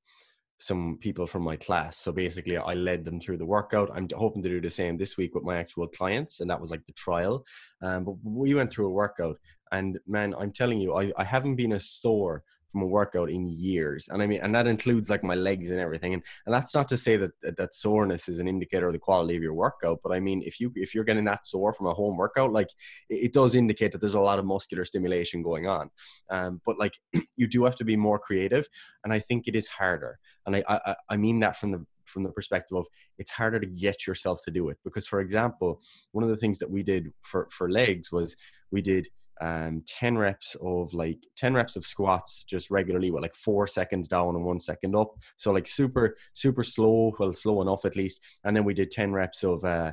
some 0.58 0.98
people 1.00 1.26
from 1.26 1.42
my 1.42 1.56
class. 1.56 1.98
So 1.98 2.12
basically, 2.12 2.56
I 2.56 2.74
led 2.74 3.04
them 3.04 3.20
through 3.20 3.38
the 3.38 3.46
workout. 3.46 3.90
I'm 3.94 4.08
hoping 4.14 4.42
to 4.42 4.48
do 4.48 4.60
the 4.60 4.70
same 4.70 4.96
this 4.96 5.16
week 5.16 5.34
with 5.34 5.44
my 5.44 5.56
actual 5.56 5.88
clients, 5.88 6.40
and 6.40 6.50
that 6.50 6.60
was 6.60 6.70
like 6.70 6.84
the 6.86 6.92
trial. 6.92 7.44
Um, 7.82 8.04
but 8.04 8.14
we 8.22 8.54
went 8.54 8.72
through 8.72 8.86
a 8.86 8.92
workout, 8.92 9.38
and 9.72 9.98
man, 10.06 10.34
I'm 10.38 10.52
telling 10.52 10.80
you, 10.80 10.94
I, 10.94 11.12
I 11.16 11.24
haven't 11.24 11.56
been 11.56 11.72
as 11.72 11.90
sore 11.90 12.42
from 12.74 12.82
a 12.82 12.86
workout 12.86 13.30
in 13.30 13.46
years 13.46 14.08
and 14.08 14.20
i 14.20 14.26
mean 14.26 14.40
and 14.42 14.52
that 14.52 14.66
includes 14.66 15.08
like 15.08 15.22
my 15.22 15.36
legs 15.36 15.70
and 15.70 15.78
everything 15.78 16.12
and, 16.12 16.24
and 16.44 16.52
that's 16.52 16.74
not 16.74 16.88
to 16.88 16.96
say 16.96 17.16
that, 17.16 17.30
that, 17.40 17.56
that 17.56 17.72
soreness 17.72 18.28
is 18.28 18.40
an 18.40 18.48
indicator 18.48 18.88
of 18.88 18.92
the 18.92 18.98
quality 18.98 19.36
of 19.36 19.42
your 19.44 19.54
workout 19.54 20.00
but 20.02 20.10
i 20.10 20.18
mean 20.18 20.42
if 20.44 20.58
you 20.58 20.72
if 20.74 20.92
you're 20.92 21.04
getting 21.04 21.24
that 21.24 21.46
sore 21.46 21.72
from 21.72 21.86
a 21.86 21.94
home 21.94 22.16
workout 22.16 22.52
like 22.52 22.66
it, 23.08 23.26
it 23.26 23.32
does 23.32 23.54
indicate 23.54 23.92
that 23.92 24.00
there's 24.00 24.16
a 24.16 24.20
lot 24.20 24.40
of 24.40 24.44
muscular 24.44 24.84
stimulation 24.84 25.40
going 25.40 25.68
on 25.68 25.88
um, 26.30 26.60
but 26.66 26.76
like 26.76 26.98
you 27.36 27.46
do 27.46 27.64
have 27.64 27.76
to 27.76 27.84
be 27.84 27.96
more 27.96 28.18
creative 28.18 28.66
and 29.04 29.12
i 29.12 29.20
think 29.20 29.46
it 29.46 29.54
is 29.54 29.68
harder 29.68 30.18
and 30.46 30.56
I, 30.56 30.64
I 30.68 30.96
i 31.10 31.16
mean 31.16 31.38
that 31.40 31.54
from 31.54 31.70
the 31.70 31.86
from 32.06 32.24
the 32.24 32.32
perspective 32.32 32.76
of 32.76 32.86
it's 33.18 33.30
harder 33.30 33.60
to 33.60 33.66
get 33.66 34.04
yourself 34.04 34.40
to 34.42 34.50
do 34.50 34.68
it 34.68 34.78
because 34.84 35.06
for 35.06 35.20
example 35.20 35.80
one 36.10 36.24
of 36.24 36.28
the 36.28 36.36
things 36.36 36.58
that 36.58 36.70
we 36.70 36.82
did 36.82 37.12
for 37.22 37.46
for 37.52 37.70
legs 37.70 38.10
was 38.10 38.36
we 38.72 38.82
did 38.82 39.06
um 39.40 39.82
10 39.86 40.16
reps 40.16 40.54
of 40.62 40.94
like 40.94 41.18
10 41.36 41.54
reps 41.54 41.76
of 41.76 41.84
squats 41.84 42.44
just 42.44 42.70
regularly 42.70 43.10
with 43.10 43.22
like 43.22 43.34
four 43.34 43.66
seconds 43.66 44.08
down 44.08 44.34
and 44.34 44.44
one 44.44 44.60
second 44.60 44.94
up. 44.94 45.14
So 45.36 45.52
like 45.52 45.66
super 45.66 46.16
super 46.32 46.64
slow 46.64 47.12
well 47.18 47.32
slow 47.32 47.62
enough 47.62 47.84
at 47.84 47.96
least. 47.96 48.22
And 48.44 48.56
then 48.56 48.64
we 48.64 48.74
did 48.74 48.90
10 48.90 49.12
reps 49.12 49.42
of 49.44 49.64
uh 49.64 49.92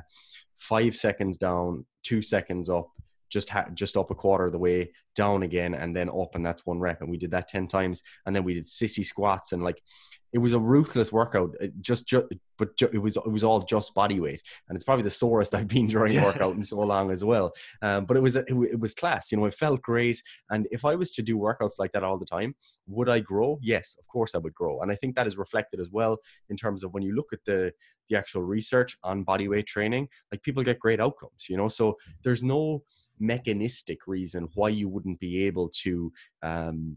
five 0.56 0.94
seconds 0.94 1.38
down 1.38 1.84
two 2.02 2.22
seconds 2.22 2.70
up 2.70 2.88
just 3.32 3.48
ha- 3.48 3.68
just 3.74 3.96
up 3.96 4.10
a 4.10 4.14
quarter 4.14 4.44
of 4.44 4.52
the 4.52 4.58
way 4.58 4.92
down 5.14 5.42
again 5.42 5.74
and 5.74 5.96
then 5.96 6.08
up 6.10 6.34
and 6.34 6.44
that's 6.44 6.66
one 6.66 6.78
rep. 6.78 7.00
And 7.00 7.10
we 7.10 7.16
did 7.16 7.30
that 7.30 7.48
10 7.48 7.66
times. 7.66 8.02
And 8.26 8.36
then 8.36 8.44
we 8.44 8.54
did 8.54 8.66
sissy 8.66 9.04
squats 9.04 9.52
and 9.52 9.64
like 9.64 9.82
it 10.32 10.38
was 10.38 10.54
a 10.54 10.58
ruthless 10.58 11.12
workout. 11.12 11.54
It 11.60 11.72
just, 11.80 12.08
just 12.08 12.26
but 12.58 12.76
ju- 12.76 12.90
it 12.92 12.98
was 12.98 13.16
it 13.16 13.30
was 13.30 13.44
all 13.44 13.60
just 13.60 13.94
body 13.94 14.18
weight, 14.18 14.42
and 14.68 14.76
it's 14.76 14.84
probably 14.84 15.02
the 15.02 15.10
sorest 15.10 15.54
I've 15.54 15.68
been 15.68 15.86
during 15.86 16.14
yeah. 16.14 16.24
workout 16.24 16.54
in 16.54 16.62
so 16.62 16.80
long 16.80 17.10
as 17.10 17.24
well. 17.24 17.52
Um, 17.82 18.06
but 18.06 18.16
it 18.16 18.20
was 18.20 18.36
it, 18.36 18.46
it 18.48 18.80
was 18.80 18.94
class. 18.94 19.30
You 19.30 19.38
know, 19.38 19.44
it 19.44 19.54
felt 19.54 19.82
great. 19.82 20.22
And 20.50 20.66
if 20.70 20.84
I 20.84 20.94
was 20.94 21.12
to 21.12 21.22
do 21.22 21.36
workouts 21.36 21.78
like 21.78 21.92
that 21.92 22.04
all 22.04 22.18
the 22.18 22.26
time, 22.26 22.54
would 22.86 23.08
I 23.08 23.20
grow? 23.20 23.58
Yes, 23.62 23.96
of 23.98 24.08
course 24.08 24.34
I 24.34 24.38
would 24.38 24.54
grow. 24.54 24.80
And 24.80 24.90
I 24.90 24.94
think 24.94 25.16
that 25.16 25.26
is 25.26 25.36
reflected 25.36 25.80
as 25.80 25.90
well 25.90 26.18
in 26.48 26.56
terms 26.56 26.82
of 26.82 26.92
when 26.94 27.02
you 27.02 27.14
look 27.14 27.32
at 27.32 27.44
the 27.44 27.72
the 28.08 28.16
actual 28.16 28.42
research 28.42 28.96
on 29.04 29.22
body 29.22 29.48
weight 29.48 29.66
training. 29.66 30.08
Like 30.30 30.42
people 30.42 30.62
get 30.62 30.80
great 30.80 31.00
outcomes. 31.00 31.46
You 31.48 31.56
know, 31.56 31.68
so 31.68 31.96
there's 32.22 32.42
no 32.42 32.84
mechanistic 33.18 34.06
reason 34.06 34.48
why 34.54 34.70
you 34.70 34.88
wouldn't 34.88 35.20
be 35.20 35.44
able 35.44 35.68
to 35.68 36.12
um, 36.42 36.96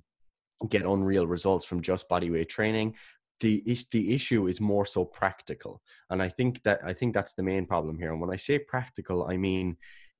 get 0.69 0.85
unreal 0.85 1.27
results 1.27 1.65
from 1.65 1.81
just 1.81 2.07
body 2.09 2.29
weight 2.29 2.49
training 2.49 2.95
the 3.39 3.63
the 3.91 4.13
issue 4.13 4.47
is 4.47 4.61
more 4.61 4.85
so 4.85 5.03
practical 5.03 5.81
and 6.09 6.21
i 6.21 6.29
think 6.29 6.61
that 6.63 6.79
i 6.85 6.93
think 6.93 7.13
that's 7.13 7.33
the 7.33 7.43
main 7.43 7.65
problem 7.65 7.97
here 7.97 8.11
and 8.11 8.21
when 8.21 8.31
i 8.31 8.35
say 8.35 8.57
practical 8.57 9.27
i 9.27 9.35
mean 9.35 9.75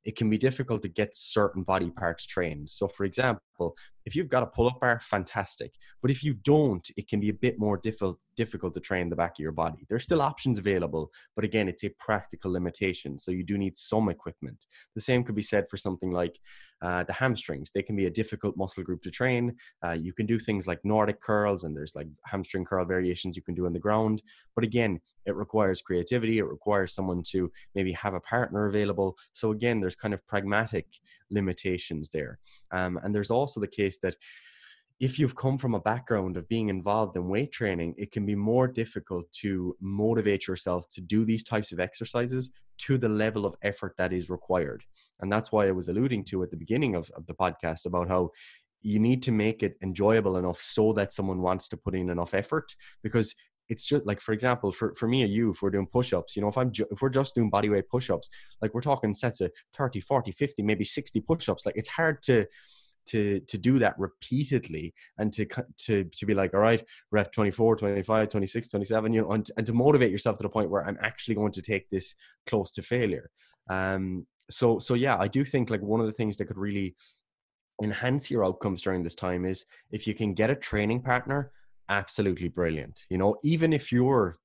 it 0.05 0.15
can 0.15 0.29
be 0.29 0.37
difficult 0.37 0.83
to 0.83 0.87
get 0.87 1.15
certain 1.15 1.63
body 1.63 1.89
parts 1.89 2.25
trained. 2.25 2.69
So, 2.69 2.87
for 2.87 3.05
example, 3.05 3.41
if 4.05 4.15
you've 4.15 4.29
got 4.29 4.43
a 4.43 4.47
pull 4.47 4.67
up 4.67 4.79
bar, 4.79 4.99
fantastic. 4.99 5.73
But 6.01 6.11
if 6.11 6.23
you 6.23 6.35
don't, 6.35 6.87
it 6.95 7.07
can 7.07 7.19
be 7.19 7.29
a 7.29 7.33
bit 7.33 7.59
more 7.59 7.77
difficult, 7.77 8.19
difficult 8.35 8.73
to 8.75 8.79
train 8.79 9.09
the 9.09 9.15
back 9.15 9.31
of 9.31 9.39
your 9.39 9.51
body. 9.51 9.85
There's 9.89 10.03
still 10.03 10.21
options 10.21 10.59
available, 10.59 11.11
but 11.35 11.45
again, 11.45 11.67
it's 11.67 11.83
a 11.83 11.89
practical 11.89 12.51
limitation. 12.51 13.17
So, 13.19 13.31
you 13.31 13.43
do 13.43 13.57
need 13.57 13.75
some 13.75 14.09
equipment. 14.09 14.65
The 14.93 15.01
same 15.01 15.23
could 15.23 15.35
be 15.35 15.41
said 15.41 15.65
for 15.69 15.77
something 15.77 16.11
like 16.11 16.39
uh, 16.81 17.03
the 17.03 17.13
hamstrings. 17.13 17.71
They 17.71 17.81
can 17.81 17.95
be 17.95 18.05
a 18.05 18.11
difficult 18.11 18.57
muscle 18.57 18.83
group 18.83 19.01
to 19.03 19.11
train. 19.11 19.55
Uh, 19.83 19.93
you 19.93 20.13
can 20.13 20.25
do 20.25 20.37
things 20.37 20.67
like 20.67 20.79
Nordic 20.83 21.21
curls, 21.21 21.63
and 21.63 21.75
there's 21.75 21.95
like 21.95 22.07
hamstring 22.25 22.65
curl 22.65 22.85
variations 22.85 23.35
you 23.35 23.41
can 23.41 23.55
do 23.55 23.65
on 23.65 23.73
the 23.73 23.79
ground. 23.79 24.21
But 24.53 24.65
again, 24.65 24.99
it 25.25 25.35
requires 25.35 25.81
creativity. 25.81 26.37
It 26.37 26.43
requires 26.45 26.93
someone 26.93 27.23
to 27.31 27.51
maybe 27.73 27.91
have 27.93 28.13
a 28.13 28.19
partner 28.19 28.67
available. 28.67 29.17
So, 29.31 29.51
again, 29.51 29.79
there's 29.79 29.95
kind 29.95 30.13
of 30.13 30.25
pragmatic 30.27 30.85
limitations 31.29 32.09
there. 32.09 32.39
Um, 32.71 32.99
and 33.03 33.13
there's 33.13 33.31
also 33.31 33.59
the 33.59 33.67
case 33.67 33.99
that 33.99 34.15
if 34.99 35.19
you've 35.19 35.35
come 35.35 35.57
from 35.57 35.75
a 35.75 35.79
background 35.79 36.37
of 36.37 36.47
being 36.47 36.69
involved 36.69 37.17
in 37.17 37.27
weight 37.27 37.51
training, 37.51 37.93
it 37.97 38.11
can 38.11 38.25
be 38.25 38.35
more 38.35 38.67
difficult 38.67 39.29
to 39.41 39.75
motivate 39.81 40.47
yourself 40.47 40.87
to 40.89 41.01
do 41.01 41.25
these 41.25 41.43
types 41.43 41.71
of 41.73 41.79
exercises 41.79 42.49
to 42.77 42.97
the 42.97 43.09
level 43.09 43.45
of 43.45 43.55
effort 43.61 43.93
that 43.97 44.13
is 44.13 44.29
required. 44.29 44.83
And 45.19 45.31
that's 45.31 45.51
why 45.51 45.67
I 45.67 45.71
was 45.71 45.89
alluding 45.89 46.23
to 46.25 46.43
at 46.43 46.51
the 46.51 46.57
beginning 46.57 46.95
of, 46.95 47.09
of 47.15 47.25
the 47.25 47.33
podcast 47.33 47.85
about 47.85 48.07
how 48.07 48.31
you 48.81 48.99
need 48.99 49.23
to 49.23 49.31
make 49.31 49.63
it 49.63 49.75
enjoyable 49.81 50.37
enough 50.37 50.59
so 50.61 50.93
that 50.93 51.11
someone 51.11 51.41
wants 51.41 51.67
to 51.69 51.77
put 51.77 51.95
in 51.95 52.09
enough 52.09 52.33
effort 52.33 52.73
because 53.03 53.33
it's 53.69 53.85
just 53.85 54.05
like 54.05 54.21
for 54.21 54.31
example 54.31 54.71
for, 54.71 54.93
for 54.95 55.07
me 55.07 55.23
or 55.23 55.27
you 55.27 55.49
if 55.51 55.61
we're 55.61 55.69
doing 55.69 55.87
push-ups 55.87 56.35
you 56.35 56.41
know 56.41 56.47
if 56.47 56.57
i'm 56.57 56.71
ju- 56.71 56.87
if 56.91 57.01
we're 57.01 57.09
just 57.09 57.35
doing 57.35 57.49
body 57.49 57.69
weight 57.69 57.89
push-ups 57.89 58.29
like 58.61 58.73
we're 58.73 58.81
talking 58.81 59.13
sets 59.13 59.41
of 59.41 59.51
30 59.73 59.99
40 59.99 60.31
50 60.31 60.63
maybe 60.63 60.83
60 60.83 61.21
push-ups 61.21 61.65
like 61.65 61.75
it's 61.77 61.89
hard 61.89 62.21
to 62.23 62.45
to 63.05 63.39
to 63.41 63.57
do 63.57 63.79
that 63.79 63.97
repeatedly 63.97 64.93
and 65.17 65.31
to 65.33 65.45
to 65.77 66.05
to 66.05 66.25
be 66.25 66.33
like 66.33 66.53
all 66.53 66.59
right 66.59 66.83
rep 67.11 67.31
24 67.31 67.75
25 67.75 68.29
26 68.29 68.69
27 68.69 69.13
you 69.13 69.21
know 69.21 69.31
and, 69.31 69.51
and 69.57 69.65
to 69.65 69.73
motivate 69.73 70.11
yourself 70.11 70.37
to 70.37 70.43
the 70.43 70.49
point 70.49 70.69
where 70.69 70.85
i'm 70.85 70.97
actually 71.03 71.35
going 71.35 71.51
to 71.51 71.61
take 71.61 71.89
this 71.89 72.15
close 72.47 72.71
to 72.71 72.81
failure. 72.81 73.29
Um 73.69 74.25
so 74.49 74.79
so 74.79 74.93
yeah 74.93 75.17
i 75.19 75.27
do 75.27 75.43
think 75.43 75.69
like 75.69 75.81
one 75.81 75.99
of 75.99 76.05
the 76.05 76.13
things 76.13 76.37
that 76.37 76.45
could 76.45 76.57
really 76.57 76.95
enhance 77.83 78.31
your 78.31 78.45
outcomes 78.45 78.81
during 78.81 79.03
this 79.03 79.15
time 79.15 79.45
is 79.45 79.65
if 79.91 80.07
you 80.07 80.13
can 80.13 80.33
get 80.33 80.49
a 80.49 80.55
training 80.55 81.01
partner 81.01 81.51
absolutely 81.89 82.47
brilliant 82.47 83.03
you 83.09 83.17
know 83.17 83.35
even 83.43 83.73
if 83.73 83.91
you're 83.91 84.35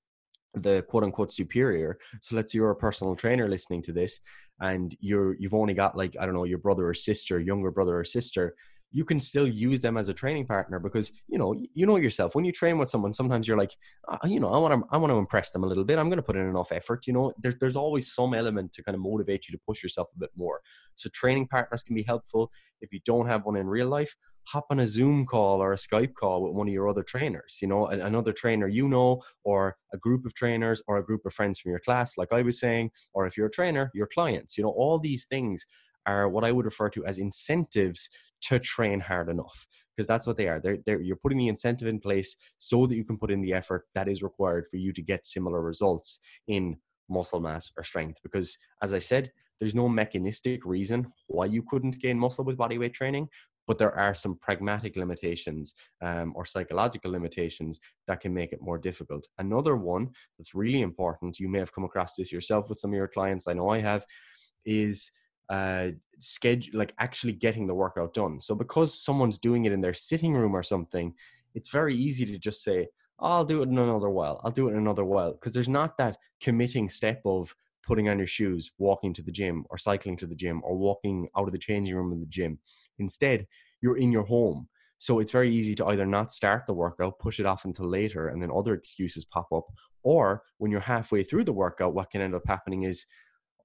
the 0.55 0.83
quote 0.88 1.05
unquote 1.05 1.33
superior 1.33 1.98
so 2.20 2.35
let's 2.35 2.53
say 2.53 2.57
you're 2.57 2.70
a 2.70 2.76
personal 2.76 3.14
trainer 3.14 3.48
listening 3.48 3.81
to 3.83 3.92
this 3.92 4.20
and 4.61 4.96
you're 5.00 5.37
you've 5.38 5.55
only 5.55 5.74
got 5.74 5.96
like 5.96 6.16
i 6.20 6.24
don't 6.24 6.35
know 6.35 6.44
your 6.44 6.59
brother 6.59 6.88
or 6.88 6.94
sister 6.94 7.38
younger 7.38 7.70
brother 7.70 7.98
or 7.98 8.05
sister 8.05 8.55
you 8.92 9.05
can 9.05 9.20
still 9.20 9.46
use 9.46 9.81
them 9.81 9.96
as 9.96 10.09
a 10.09 10.14
training 10.14 10.44
partner 10.44 10.81
because 10.81 11.12
you 11.29 11.38
know 11.38 11.55
you 11.74 11.87
know 11.87 11.96
yourself 11.96 12.35
when 12.35 12.44
you 12.44 12.53
train 12.53 12.76
with 12.76 12.88
someone 12.88 13.12
sometimes 13.12 13.46
you're 13.46 13.57
like 13.57 13.72
oh, 14.09 14.26
you 14.26 14.40
know 14.40 14.53
i 14.53 14.59
want 14.59 14.74
to 14.74 14.88
i 14.90 14.96
want 14.96 15.12
to 15.12 15.16
impress 15.16 15.53
them 15.53 15.62
a 15.62 15.66
little 15.66 15.85
bit 15.85 15.98
i'm 15.98 16.09
going 16.09 16.16
to 16.16 16.22
put 16.22 16.37
in 16.37 16.48
enough 16.48 16.72
effort 16.72 17.07
you 17.07 17.12
know 17.12 17.33
there, 17.38 17.55
there's 17.61 17.76
always 17.76 18.12
some 18.12 18.35
element 18.35 18.72
to 18.72 18.83
kind 18.83 18.96
of 18.96 19.00
motivate 19.00 19.48
you 19.48 19.53
to 19.53 19.62
push 19.66 19.83
yourself 19.83 20.09
a 20.14 20.18
bit 20.18 20.31
more. 20.37 20.61
So 20.96 21.09
training 21.12 21.46
partners 21.46 21.83
can 21.83 21.94
be 21.94 22.03
helpful 22.03 22.50
if 22.81 22.92
you 22.92 23.00
don't 23.05 23.26
have 23.26 23.44
one 23.44 23.57
in 23.57 23.66
real 23.66 23.88
life 23.88 24.14
hop 24.50 24.66
on 24.70 24.80
a 24.80 24.86
Zoom 24.86 25.26
call 25.26 25.62
or 25.62 25.72
a 25.72 25.76
Skype 25.76 26.14
call 26.14 26.42
with 26.42 26.54
one 26.54 26.66
of 26.66 26.74
your 26.74 26.88
other 26.88 27.04
trainers, 27.04 27.58
you 27.62 27.68
know, 27.68 27.86
another 27.86 28.32
trainer 28.32 28.66
you 28.66 28.88
know, 28.88 29.22
or 29.44 29.76
a 29.92 29.98
group 29.98 30.26
of 30.26 30.34
trainers 30.34 30.82
or 30.88 30.96
a 30.98 31.04
group 31.04 31.24
of 31.24 31.32
friends 31.32 31.60
from 31.60 31.70
your 31.70 31.80
class, 31.80 32.18
like 32.18 32.32
I 32.32 32.42
was 32.42 32.58
saying, 32.58 32.90
or 33.12 33.26
if 33.26 33.36
you're 33.36 33.46
a 33.46 33.50
trainer, 33.50 33.92
your 33.94 34.08
clients, 34.08 34.58
you 34.58 34.64
know, 34.64 34.70
all 34.70 34.98
these 34.98 35.26
things 35.26 35.64
are 36.04 36.28
what 36.28 36.44
I 36.44 36.50
would 36.50 36.64
refer 36.64 36.90
to 36.90 37.06
as 37.06 37.18
incentives 37.18 38.08
to 38.42 38.58
train 38.58 38.98
hard 38.98 39.28
enough 39.28 39.68
because 39.96 40.08
that's 40.08 40.26
what 40.26 40.36
they 40.36 40.48
are. 40.48 40.60
They're, 40.60 40.78
they're, 40.84 41.00
you're 41.00 41.16
putting 41.16 41.38
the 41.38 41.48
incentive 41.48 41.86
in 41.86 42.00
place 42.00 42.36
so 42.58 42.86
that 42.86 42.96
you 42.96 43.04
can 43.04 43.18
put 43.18 43.30
in 43.30 43.42
the 43.42 43.52
effort 43.52 43.86
that 43.94 44.08
is 44.08 44.22
required 44.22 44.66
for 44.68 44.78
you 44.78 44.92
to 44.94 45.02
get 45.02 45.26
similar 45.26 45.60
results 45.60 46.18
in 46.48 46.78
muscle 47.08 47.40
mass 47.40 47.70
or 47.76 47.84
strength. 47.84 48.18
Because 48.22 48.58
as 48.82 48.94
I 48.94 48.98
said, 48.98 49.30
there's 49.60 49.74
no 49.74 49.88
mechanistic 49.88 50.64
reason 50.64 51.12
why 51.26 51.44
you 51.44 51.62
couldn't 51.62 52.00
gain 52.00 52.18
muscle 52.18 52.44
with 52.44 52.56
bodyweight 52.56 52.94
training, 52.94 53.28
but 53.70 53.78
there 53.78 53.96
are 53.96 54.16
some 54.16 54.35
pragmatic 54.35 54.96
limitations 54.96 55.76
um, 56.02 56.33
or 56.35 56.44
psychological 56.44 57.09
limitations 57.09 57.78
that 58.09 58.18
can 58.18 58.35
make 58.35 58.52
it 58.52 58.61
more 58.61 58.78
difficult. 58.78 59.28
Another 59.38 59.76
one 59.76 60.11
that's 60.37 60.56
really 60.56 60.80
important, 60.80 61.38
you 61.38 61.48
may 61.48 61.61
have 61.61 61.72
come 61.72 61.85
across 61.85 62.16
this 62.16 62.33
yourself 62.33 62.68
with 62.68 62.80
some 62.80 62.90
of 62.90 62.96
your 62.96 63.06
clients, 63.06 63.46
I 63.46 63.52
know 63.52 63.68
I 63.68 63.80
have, 63.80 64.04
is 64.64 65.12
uh, 65.50 65.90
schedule 66.18 66.76
like 66.76 66.92
actually 66.98 67.33
getting 67.33 67.68
the 67.68 67.74
workout 67.76 68.12
done. 68.12 68.40
So 68.40 68.56
because 68.56 68.92
someone's 68.92 69.38
doing 69.38 69.66
it 69.66 69.72
in 69.72 69.80
their 69.80 69.94
sitting 69.94 70.35
room 70.35 70.56
or 70.56 70.64
something, 70.64 71.14
it's 71.54 71.70
very 71.70 71.94
easy 71.94 72.26
to 72.26 72.38
just 72.38 72.64
say, 72.64 72.88
I'll 73.20 73.44
do 73.44 73.62
it 73.62 73.68
in 73.68 73.78
another 73.78 74.11
while. 74.11 74.40
I'll 74.42 74.50
do 74.50 74.66
it 74.66 74.72
in 74.72 74.78
another 74.78 75.04
while 75.04 75.35
because 75.35 75.52
there's 75.52 75.68
not 75.68 75.96
that 75.98 76.16
committing 76.40 76.88
step 76.88 77.20
of 77.24 77.54
putting 77.90 78.09
on 78.09 78.18
your 78.18 78.26
shoes, 78.26 78.70
walking 78.78 79.12
to 79.14 79.22
the 79.22 79.33
gym, 79.33 79.64
or 79.70 79.76
cycling 79.76 80.16
to 80.16 80.26
the 80.26 80.35
gym, 80.35 80.61
or 80.62 80.76
walking 80.76 81.28
out 81.37 81.46
of 81.46 81.52
the 81.52 81.59
changing 81.59 81.96
room 81.96 82.12
in 82.12 82.20
the 82.20 82.26
gym. 82.26 82.59
Instead, 83.00 83.46
you're 83.80 83.96
in 83.96 84.12
your 84.12 84.24
home. 84.24 84.68
So 84.98 85.18
it's 85.18 85.32
very 85.32 85.52
easy 85.52 85.74
to 85.76 85.86
either 85.86 86.06
not 86.06 86.30
start 86.30 86.66
the 86.66 86.74
workout, 86.74 87.18
push 87.18 87.40
it 87.40 87.46
off 87.46 87.64
until 87.64 87.88
later, 87.88 88.28
and 88.28 88.42
then 88.42 88.50
other 88.54 88.74
excuses 88.74 89.24
pop 89.24 89.48
up. 89.52 89.64
Or 90.02 90.42
when 90.58 90.70
you're 90.70 90.80
halfway 90.80 91.24
through 91.24 91.44
the 91.44 91.52
workout, 91.52 91.94
what 91.94 92.10
can 92.10 92.20
end 92.20 92.34
up 92.34 92.42
happening 92.46 92.82
is, 92.84 93.06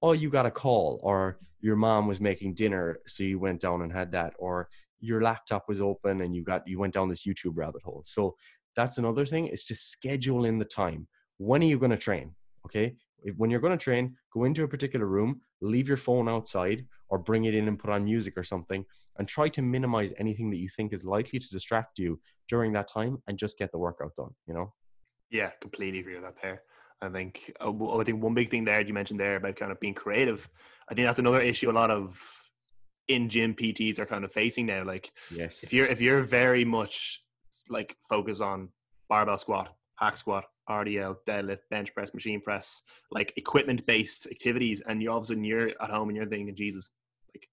oh, 0.02 0.12
you 0.12 0.30
got 0.30 0.46
a 0.46 0.50
call, 0.50 0.98
or 1.02 1.38
your 1.60 1.76
mom 1.76 2.06
was 2.06 2.20
making 2.20 2.54
dinner, 2.54 2.98
so 3.06 3.22
you 3.24 3.38
went 3.38 3.60
down 3.60 3.82
and 3.82 3.92
had 3.92 4.12
that, 4.12 4.32
or 4.38 4.68
your 5.00 5.22
laptop 5.22 5.68
was 5.68 5.80
open 5.80 6.22
and 6.22 6.34
you 6.34 6.42
got 6.42 6.66
you 6.66 6.78
went 6.78 6.94
down 6.94 7.08
this 7.08 7.26
YouTube 7.26 7.52
rabbit 7.54 7.82
hole. 7.82 8.02
So 8.04 8.34
that's 8.74 8.98
another 8.98 9.26
thing. 9.26 9.46
It's 9.48 9.64
just 9.64 9.90
schedule 9.90 10.44
in 10.44 10.58
the 10.58 10.64
time. 10.64 11.06
When 11.38 11.62
are 11.62 11.66
you 11.66 11.78
going 11.78 11.90
to 11.90 11.96
train? 11.96 12.34
Okay. 12.64 12.96
When 13.36 13.50
you're 13.50 13.60
going 13.60 13.76
to 13.76 13.82
train, 13.82 14.16
go 14.32 14.44
into 14.44 14.64
a 14.64 14.68
particular 14.68 15.06
room, 15.06 15.40
leave 15.60 15.88
your 15.88 15.96
phone 15.96 16.28
outside, 16.28 16.86
or 17.08 17.18
bring 17.18 17.44
it 17.44 17.54
in 17.54 17.68
and 17.68 17.78
put 17.78 17.90
on 17.90 18.04
music 18.04 18.34
or 18.36 18.44
something, 18.44 18.84
and 19.18 19.28
try 19.28 19.48
to 19.48 19.62
minimize 19.62 20.12
anything 20.18 20.50
that 20.50 20.58
you 20.58 20.68
think 20.68 20.92
is 20.92 21.04
likely 21.04 21.38
to 21.38 21.48
distract 21.48 21.98
you 21.98 22.20
during 22.48 22.72
that 22.72 22.88
time, 22.88 23.22
and 23.26 23.38
just 23.38 23.58
get 23.58 23.72
the 23.72 23.78
workout 23.78 24.14
done. 24.16 24.30
You 24.46 24.54
know. 24.54 24.74
Yeah, 25.30 25.50
completely 25.60 26.00
agree 26.00 26.14
with 26.14 26.24
that. 26.24 26.36
There, 26.42 26.62
I 27.02 27.08
think. 27.08 27.52
Uh, 27.60 27.98
I 27.98 28.04
think 28.04 28.22
one 28.22 28.34
big 28.34 28.50
thing 28.50 28.64
there 28.64 28.80
you 28.80 28.94
mentioned 28.94 29.20
there 29.20 29.36
about 29.36 29.56
kind 29.56 29.72
of 29.72 29.80
being 29.80 29.94
creative. 29.94 30.48
I 30.88 30.94
think 30.94 31.06
that's 31.06 31.18
another 31.18 31.40
issue 31.40 31.70
a 31.70 31.72
lot 31.72 31.90
of 31.90 32.20
in 33.08 33.28
gym 33.28 33.54
PTs 33.54 33.98
are 33.98 34.06
kind 34.06 34.24
of 34.24 34.32
facing 34.32 34.66
now. 34.66 34.84
Like, 34.84 35.12
yes, 35.30 35.62
if 35.62 35.72
you're 35.72 35.86
if 35.86 36.00
you're 36.00 36.22
very 36.22 36.64
much 36.64 37.22
like 37.68 37.96
focus 38.08 38.40
on 38.40 38.68
barbell 39.08 39.38
squat, 39.38 39.74
hack 39.96 40.16
squat, 40.16 40.44
RDL, 40.68 41.16
deadlift, 41.26 41.60
bench 41.70 41.94
press, 41.94 42.12
machine 42.14 42.40
press, 42.40 42.82
like 43.10 43.32
equipment 43.36 43.84
based 43.86 44.26
activities, 44.26 44.82
and 44.86 45.02
you're 45.02 45.12
all 45.12 45.18
of 45.18 45.24
a 45.24 45.26
sudden 45.26 45.44
you're 45.44 45.68
at 45.68 45.90
home 45.90 46.08
and 46.08 46.16
you're 46.16 46.26
thinking, 46.26 46.54
Jesus, 46.54 46.90
like 47.34 47.48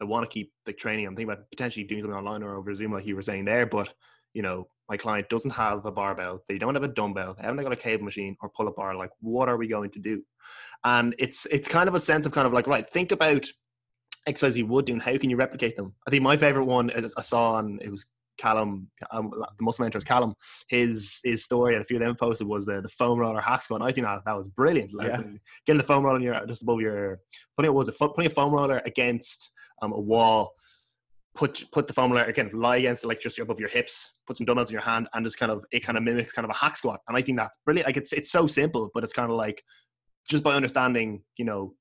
I 0.00 0.04
want 0.04 0.28
to 0.28 0.32
keep 0.32 0.52
the 0.66 0.72
training. 0.72 1.06
I'm 1.06 1.14
thinking 1.14 1.32
about 1.32 1.50
potentially 1.50 1.84
doing 1.84 2.02
something 2.02 2.16
online 2.16 2.42
or 2.42 2.56
over 2.56 2.74
Zoom, 2.74 2.92
like 2.92 3.06
you 3.06 3.16
were 3.16 3.22
saying 3.22 3.44
there, 3.44 3.66
but 3.66 3.92
you 4.32 4.42
know, 4.42 4.66
my 4.88 4.96
client 4.96 5.28
doesn't 5.28 5.52
have 5.52 5.86
a 5.86 5.92
barbell, 5.92 6.42
they 6.48 6.58
don't 6.58 6.74
have 6.74 6.82
a 6.82 6.88
dumbbell, 6.88 7.34
they 7.34 7.44
haven't 7.44 7.62
got 7.62 7.72
a 7.72 7.76
cable 7.76 8.04
machine 8.04 8.36
or 8.42 8.50
pull 8.50 8.68
up 8.68 8.76
bar. 8.76 8.94
Like, 8.94 9.10
what 9.20 9.48
are 9.48 9.56
we 9.56 9.68
going 9.68 9.90
to 9.92 9.98
do? 9.98 10.22
And 10.84 11.14
it's 11.18 11.46
it's 11.46 11.68
kind 11.68 11.88
of 11.88 11.94
a 11.94 12.00
sense 12.00 12.26
of 12.26 12.32
kind 12.32 12.46
of 12.46 12.52
like, 12.52 12.66
right, 12.66 12.88
think 12.90 13.12
about 13.12 13.46
exercises 14.26 14.58
you 14.58 14.66
would 14.66 14.86
do 14.86 14.92
and 14.92 15.02
how 15.02 15.16
can 15.16 15.30
you 15.30 15.36
replicate 15.36 15.76
them. 15.76 15.94
I 16.06 16.10
think 16.10 16.22
my 16.22 16.36
favorite 16.36 16.64
one 16.64 16.90
is 16.90 17.14
I 17.16 17.22
saw 17.22 17.54
on 17.54 17.78
it 17.80 17.90
was 17.90 18.06
Callum, 18.38 18.88
um, 19.10 19.30
the 19.36 19.62
muscle 19.62 19.84
mentors 19.84 20.04
Callum, 20.04 20.34
his 20.68 21.20
his 21.24 21.44
story 21.44 21.74
and 21.74 21.82
a 21.82 21.84
few 21.84 21.96
of 21.96 22.02
them 22.02 22.16
posted 22.16 22.46
was 22.46 22.66
the, 22.66 22.80
the 22.80 22.88
foam 22.88 23.18
roller 23.18 23.40
hack 23.40 23.62
squat. 23.62 23.80
And 23.80 23.88
I 23.88 23.92
think 23.92 24.06
that, 24.06 24.22
that 24.24 24.36
was 24.36 24.48
brilliant. 24.48 24.92
Like 24.92 25.08
yeah. 25.08 25.22
getting 25.66 25.78
the 25.78 25.84
foam 25.84 26.04
roller 26.04 26.20
your, 26.20 26.46
just 26.46 26.62
above 26.62 26.80
your 26.80 27.20
putting 27.56 27.70
it 27.70 27.74
was 27.74 27.88
a 27.88 27.92
putting 27.92 28.26
a 28.26 28.30
foam 28.30 28.52
roller 28.52 28.82
against 28.86 29.50
um, 29.82 29.92
a 29.92 30.00
wall. 30.00 30.52
Put 31.34 31.64
put 31.72 31.88
the 31.88 31.92
foam 31.92 32.12
roller 32.12 32.24
again, 32.24 32.50
lie 32.54 32.76
against 32.76 33.02
it 33.04 33.08
like 33.08 33.20
just 33.20 33.38
above 33.38 33.58
your 33.58 33.68
hips. 33.68 34.20
Put 34.26 34.36
some 34.36 34.46
dumbbells 34.46 34.70
in 34.70 34.74
your 34.74 34.82
hand, 34.82 35.08
and 35.14 35.26
just 35.26 35.38
kind 35.38 35.50
of 35.50 35.64
it 35.72 35.80
kind 35.80 35.98
of 35.98 36.04
mimics 36.04 36.32
kind 36.32 36.44
of 36.44 36.50
a 36.50 36.58
hack 36.58 36.76
squat. 36.76 37.00
And 37.08 37.16
I 37.16 37.22
think 37.22 37.38
that's 37.38 37.58
brilliant. 37.64 37.88
Like 37.88 37.96
it's 37.96 38.12
it's 38.12 38.30
so 38.30 38.46
simple, 38.46 38.90
but 38.94 39.02
it's 39.02 39.12
kind 39.12 39.30
of 39.30 39.36
like 39.36 39.62
just 40.30 40.44
by 40.44 40.54
understanding, 40.54 41.22
you 41.36 41.44
know, 41.44 41.74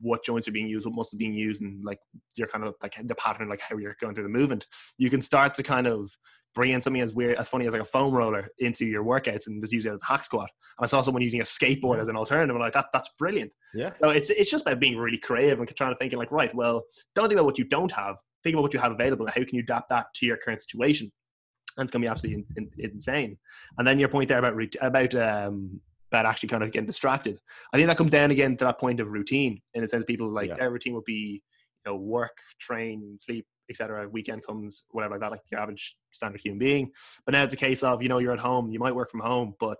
what 0.00 0.24
joints 0.24 0.48
are 0.48 0.52
being 0.52 0.68
used, 0.68 0.86
what 0.86 0.94
muscles 0.94 1.14
are 1.14 1.18
being 1.18 1.34
used, 1.34 1.62
and 1.62 1.84
like 1.84 1.98
you're 2.36 2.48
kind 2.48 2.64
of 2.64 2.74
like 2.82 2.94
the 3.02 3.14
pattern, 3.14 3.48
like 3.48 3.60
how 3.60 3.76
you're 3.76 3.96
going 4.00 4.14
through 4.14 4.24
the 4.24 4.30
movement. 4.30 4.66
You 4.98 5.10
can 5.10 5.22
start 5.22 5.54
to 5.54 5.62
kind 5.62 5.86
of 5.86 6.10
bring 6.56 6.72
in 6.72 6.80
something 6.80 7.02
as 7.02 7.12
weird, 7.12 7.36
as 7.38 7.48
funny 7.48 7.66
as 7.66 7.72
like 7.72 7.82
a 7.82 7.84
foam 7.84 8.12
roller 8.12 8.48
into 8.58 8.86
your 8.86 9.04
workouts 9.04 9.46
and 9.46 9.62
just 9.62 9.74
use 9.74 9.84
it 9.84 9.92
as 9.92 10.00
a 10.02 10.04
hack 10.04 10.24
squat. 10.24 10.48
And 10.78 10.84
I 10.84 10.86
saw 10.86 11.02
someone 11.02 11.22
using 11.22 11.40
a 11.40 11.44
skateboard 11.44 12.00
as 12.00 12.08
an 12.08 12.16
alternative. 12.16 12.56
And 12.56 12.64
like 12.64 12.72
that, 12.72 12.86
that's 12.92 13.10
brilliant. 13.18 13.52
Yeah. 13.74 13.92
So 13.96 14.08
it's 14.08 14.30
it's 14.30 14.50
just 14.50 14.66
about 14.66 14.80
being 14.80 14.96
really 14.96 15.18
creative 15.18 15.60
and 15.60 15.76
trying 15.76 15.92
to 15.92 15.98
think 15.98 16.14
like, 16.14 16.32
right, 16.32 16.52
well, 16.54 16.82
don't 17.14 17.28
think 17.28 17.38
about 17.38 17.44
what 17.44 17.58
you 17.58 17.66
don't 17.66 17.92
have. 17.92 18.16
Think 18.42 18.54
about 18.54 18.62
what 18.62 18.74
you 18.74 18.80
have 18.80 18.92
available 18.92 19.26
how 19.26 19.34
can 19.34 19.48
you 19.52 19.60
adapt 19.60 19.90
that 19.90 20.06
to 20.14 20.26
your 20.26 20.38
current 20.38 20.60
situation. 20.60 21.12
And 21.76 21.84
it's 21.84 21.92
gonna 21.92 22.04
be 22.04 22.08
absolutely 22.08 22.44
in, 22.56 22.70
in, 22.78 22.90
insane. 22.90 23.36
And 23.76 23.86
then 23.86 23.98
your 23.98 24.08
point 24.08 24.30
there 24.30 24.38
about 24.38 24.54
about 24.80 25.14
um, 25.14 25.80
about 26.16 26.28
actually 26.28 26.48
kind 26.48 26.62
of 26.62 26.72
getting 26.72 26.86
distracted. 26.86 27.38
I 27.72 27.76
think 27.76 27.88
that 27.88 27.96
comes 27.96 28.10
down 28.10 28.30
again 28.30 28.56
to 28.56 28.64
that 28.64 28.80
point 28.80 29.00
of 29.00 29.08
routine. 29.08 29.60
In 29.74 29.84
a 29.84 29.88
sense, 29.88 30.04
people 30.04 30.28
like 30.30 30.48
yeah. 30.48 30.56
their 30.56 30.70
routine 30.70 30.94
would 30.94 31.04
be, 31.04 31.42
you 31.84 31.92
know, 31.92 31.96
work, 31.96 32.36
train, 32.58 33.18
sleep, 33.20 33.46
etc. 33.70 34.08
Weekend 34.08 34.44
comes, 34.46 34.84
whatever 34.90 35.14
like 35.14 35.20
that, 35.20 35.30
like 35.32 35.40
the 35.50 35.60
average 35.60 35.96
standard 36.12 36.40
human 36.42 36.58
being. 36.58 36.88
But 37.24 37.32
now 37.32 37.44
it's 37.44 37.54
a 37.54 37.58
case 37.58 37.82
of, 37.82 38.02
you 38.02 38.08
know, 38.08 38.18
you're 38.18 38.32
at 38.32 38.38
home, 38.38 38.70
you 38.70 38.78
might 38.78 38.94
work 38.94 39.10
from 39.10 39.20
home, 39.20 39.54
but 39.60 39.78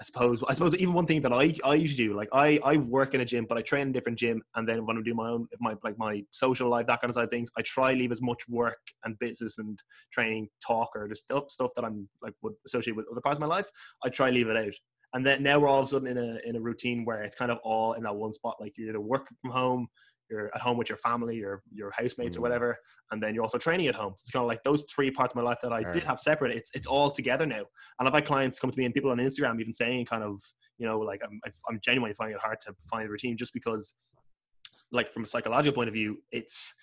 I 0.00 0.04
suppose 0.04 0.42
I 0.48 0.54
suppose 0.54 0.74
even 0.74 0.94
one 0.94 1.06
thing 1.06 1.22
that 1.22 1.32
I, 1.32 1.54
I 1.64 1.74
usually 1.74 2.08
do, 2.08 2.16
like 2.16 2.28
I, 2.32 2.58
I 2.64 2.76
work 2.76 3.14
in 3.14 3.20
a 3.20 3.24
gym, 3.24 3.46
but 3.48 3.56
I 3.56 3.62
train 3.62 3.82
in 3.82 3.88
a 3.90 3.92
different 3.92 4.18
gym 4.18 4.42
and 4.56 4.68
then 4.68 4.84
when 4.84 4.98
I 4.98 5.00
do 5.02 5.14
my 5.14 5.28
own 5.28 5.46
my 5.60 5.76
like 5.84 5.96
my 5.96 6.24
social 6.32 6.68
life, 6.68 6.86
that 6.88 7.00
kind 7.00 7.10
of 7.10 7.14
side 7.14 7.24
of 7.24 7.30
things, 7.30 7.50
I 7.56 7.62
try 7.62 7.92
leave 7.92 8.10
as 8.10 8.20
much 8.20 8.42
work 8.48 8.80
and 9.04 9.18
business 9.20 9.58
and 9.58 9.78
training 10.12 10.48
talk 10.66 10.88
or 10.96 11.06
just 11.06 11.24
stuff 11.24 11.50
stuff 11.50 11.70
that 11.76 11.84
I'm 11.84 12.08
like 12.20 12.34
would 12.42 12.54
associate 12.66 12.96
with 12.96 13.06
other 13.12 13.20
parts 13.20 13.36
of 13.36 13.40
my 13.40 13.46
life, 13.46 13.68
I 14.04 14.08
try 14.08 14.30
leave 14.30 14.48
it 14.48 14.56
out 14.56 14.74
and 15.14 15.24
then 15.26 15.42
now 15.42 15.58
we're 15.58 15.68
all 15.68 15.80
of 15.80 15.86
a 15.86 15.88
sudden 15.88 16.08
in 16.08 16.18
a 16.18 16.38
in 16.46 16.56
a 16.56 16.60
routine 16.60 17.04
where 17.04 17.22
it's 17.22 17.36
kind 17.36 17.50
of 17.50 17.58
all 17.62 17.92
in 17.94 18.02
that 18.04 18.14
one 18.14 18.32
spot. 18.32 18.56
Like 18.60 18.72
you're 18.76 18.88
either 18.88 19.00
working 19.00 19.36
from 19.42 19.50
home, 19.50 19.88
you're 20.30 20.50
at 20.54 20.60
home 20.60 20.76
with 20.76 20.88
your 20.88 20.98
family, 20.98 21.36
your 21.36 21.62
your 21.70 21.90
housemates 21.90 22.36
mm. 22.36 22.38
or 22.38 22.42
whatever, 22.42 22.76
and 23.10 23.22
then 23.22 23.34
you're 23.34 23.42
also 23.42 23.58
training 23.58 23.86
at 23.88 23.94
home. 23.94 24.14
So 24.16 24.22
it's 24.22 24.30
kind 24.30 24.42
of 24.42 24.48
like 24.48 24.62
those 24.62 24.84
three 24.94 25.10
parts 25.10 25.34
of 25.34 25.42
my 25.42 25.48
life 25.48 25.58
that 25.62 25.72
I 25.72 25.90
did 25.92 26.02
have 26.04 26.18
separate. 26.18 26.56
It's 26.56 26.70
it's 26.74 26.86
all 26.86 27.10
together 27.10 27.46
now. 27.46 27.64
And 27.98 28.08
I've 28.08 28.14
had 28.14 28.24
clients 28.24 28.58
come 28.58 28.70
to 28.70 28.78
me 28.78 28.84
and 28.84 28.94
people 28.94 29.10
on 29.10 29.18
Instagram 29.18 29.60
even 29.60 29.72
saying 29.72 30.06
kind 30.06 30.24
of 30.24 30.40
you 30.78 30.86
know 30.86 30.98
like 30.98 31.20
I'm 31.22 31.40
I'm 31.68 31.78
genuinely 31.82 32.14
finding 32.14 32.36
it 32.36 32.42
hard 32.42 32.58
to 32.62 32.74
find 32.90 33.06
a 33.06 33.10
routine 33.10 33.36
just 33.36 33.52
because 33.52 33.94
like 34.90 35.12
from 35.12 35.24
a 35.24 35.26
psychological 35.26 35.74
point 35.74 35.88
of 35.88 35.94
view, 35.94 36.18
it's 36.30 36.74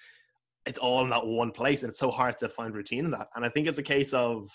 it's 0.66 0.80
all 0.80 1.04
in 1.04 1.10
that 1.10 1.26
one 1.26 1.52
place 1.52 1.84
and 1.84 1.90
it's 1.90 2.00
so 2.00 2.12
hard 2.12 2.38
to 2.40 2.50
find 2.50 2.76
routine 2.76 3.06
in 3.06 3.12
that. 3.12 3.28
And 3.36 3.46
I 3.46 3.50
think 3.50 3.68
it's 3.68 3.78
a 3.78 3.84
case 3.84 4.14
of 4.14 4.50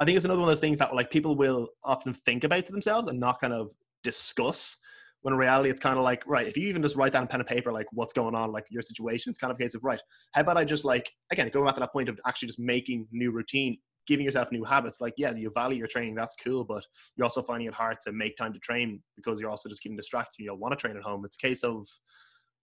I 0.00 0.04
think 0.04 0.16
it's 0.16 0.24
another 0.24 0.40
one 0.40 0.48
of 0.48 0.52
those 0.52 0.60
things 0.60 0.78
that 0.78 0.94
like 0.94 1.10
people 1.10 1.36
will 1.36 1.68
often 1.84 2.14
think 2.14 2.44
about 2.44 2.66
to 2.66 2.72
themselves 2.72 3.08
and 3.08 3.20
not 3.20 3.40
kind 3.40 3.52
of 3.52 3.70
discuss. 4.02 4.76
When 5.22 5.34
in 5.34 5.38
reality, 5.38 5.68
it's 5.68 5.80
kind 5.80 5.98
of 5.98 6.04
like, 6.04 6.26
right, 6.26 6.46
if 6.46 6.56
you 6.56 6.66
even 6.68 6.80
just 6.80 6.96
write 6.96 7.12
down 7.12 7.26
pen 7.26 7.40
and 7.40 7.46
paper, 7.46 7.70
like 7.70 7.84
what's 7.92 8.14
going 8.14 8.34
on, 8.34 8.52
like 8.52 8.64
your 8.70 8.80
situation, 8.80 9.28
it's 9.28 9.38
kind 9.38 9.50
of 9.50 9.56
a 9.56 9.62
case 9.62 9.74
of, 9.74 9.84
right, 9.84 10.00
how 10.32 10.40
about 10.40 10.56
I 10.56 10.64
just 10.64 10.86
like, 10.86 11.12
again, 11.30 11.50
going 11.52 11.66
back 11.66 11.74
to 11.74 11.80
that 11.80 11.92
point 11.92 12.08
of 12.08 12.18
actually 12.26 12.46
just 12.46 12.58
making 12.58 13.06
new 13.12 13.30
routine, 13.30 13.76
giving 14.06 14.24
yourself 14.24 14.50
new 14.50 14.64
habits. 14.64 14.98
Like, 14.98 15.12
yeah, 15.18 15.34
you 15.34 15.50
value 15.54 15.76
your 15.76 15.88
training, 15.88 16.14
that's 16.14 16.34
cool, 16.42 16.64
but 16.64 16.82
you're 17.16 17.26
also 17.26 17.42
finding 17.42 17.68
it 17.68 17.74
hard 17.74 17.98
to 18.04 18.12
make 18.12 18.38
time 18.38 18.54
to 18.54 18.58
train 18.60 19.02
because 19.14 19.42
you're 19.42 19.50
also 19.50 19.68
just 19.68 19.82
getting 19.82 19.96
distracted. 19.98 20.42
You 20.42 20.46
don't 20.46 20.60
want 20.60 20.72
to 20.72 20.76
train 20.76 20.96
at 20.96 21.02
home. 21.02 21.26
It's 21.26 21.36
a 21.36 21.46
case 21.46 21.62
of, 21.64 21.86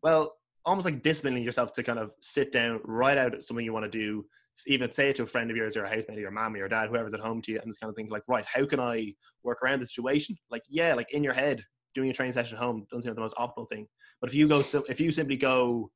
well, 0.01 0.33
almost 0.67 0.85
like 0.85 1.01
disciplining 1.01 1.43
yourself 1.43 1.71
to 1.73 1.83
kind 1.83 1.97
of 1.97 2.13
sit 2.21 2.51
down, 2.51 2.79
write 2.83 3.17
out 3.17 3.43
something 3.43 3.65
you 3.65 3.73
want 3.73 3.91
to 3.91 3.97
do, 3.97 4.25
even 4.67 4.91
say 4.91 5.09
it 5.09 5.15
to 5.15 5.23
a 5.23 5.27
friend 5.27 5.49
of 5.49 5.57
yours 5.57 5.77
or 5.77 5.85
a 5.85 5.89
housemate 5.89 6.17
or 6.17 6.21
your 6.21 6.31
mom 6.31 6.53
or 6.53 6.57
your 6.57 6.67
dad, 6.67 6.89
whoever's 6.89 7.13
at 7.13 7.19
home 7.19 7.41
to 7.41 7.51
you, 7.51 7.59
and 7.59 7.69
just 7.69 7.79
kind 7.79 7.89
of 7.89 7.95
think 7.95 8.11
like, 8.11 8.23
right, 8.27 8.45
how 8.45 8.65
can 8.65 8.79
I 8.79 9.13
work 9.43 9.63
around 9.63 9.79
the 9.79 9.87
situation? 9.87 10.35
Like, 10.51 10.63
yeah, 10.69 10.93
like 10.93 11.11
in 11.13 11.23
your 11.23 11.33
head, 11.33 11.63
doing 11.95 12.09
a 12.09 12.13
training 12.13 12.33
session 12.33 12.57
at 12.57 12.63
home 12.63 12.85
doesn't 12.91 13.03
seem 13.03 13.11
like 13.11 13.15
the 13.15 13.21
most 13.21 13.35
optimal 13.37 13.69
thing. 13.69 13.87
But 14.19 14.29
if 14.29 14.35
you 14.35 14.47
go, 14.47 14.63
if 14.89 14.99
you 14.99 15.11
simply 15.11 15.37
go 15.37 15.89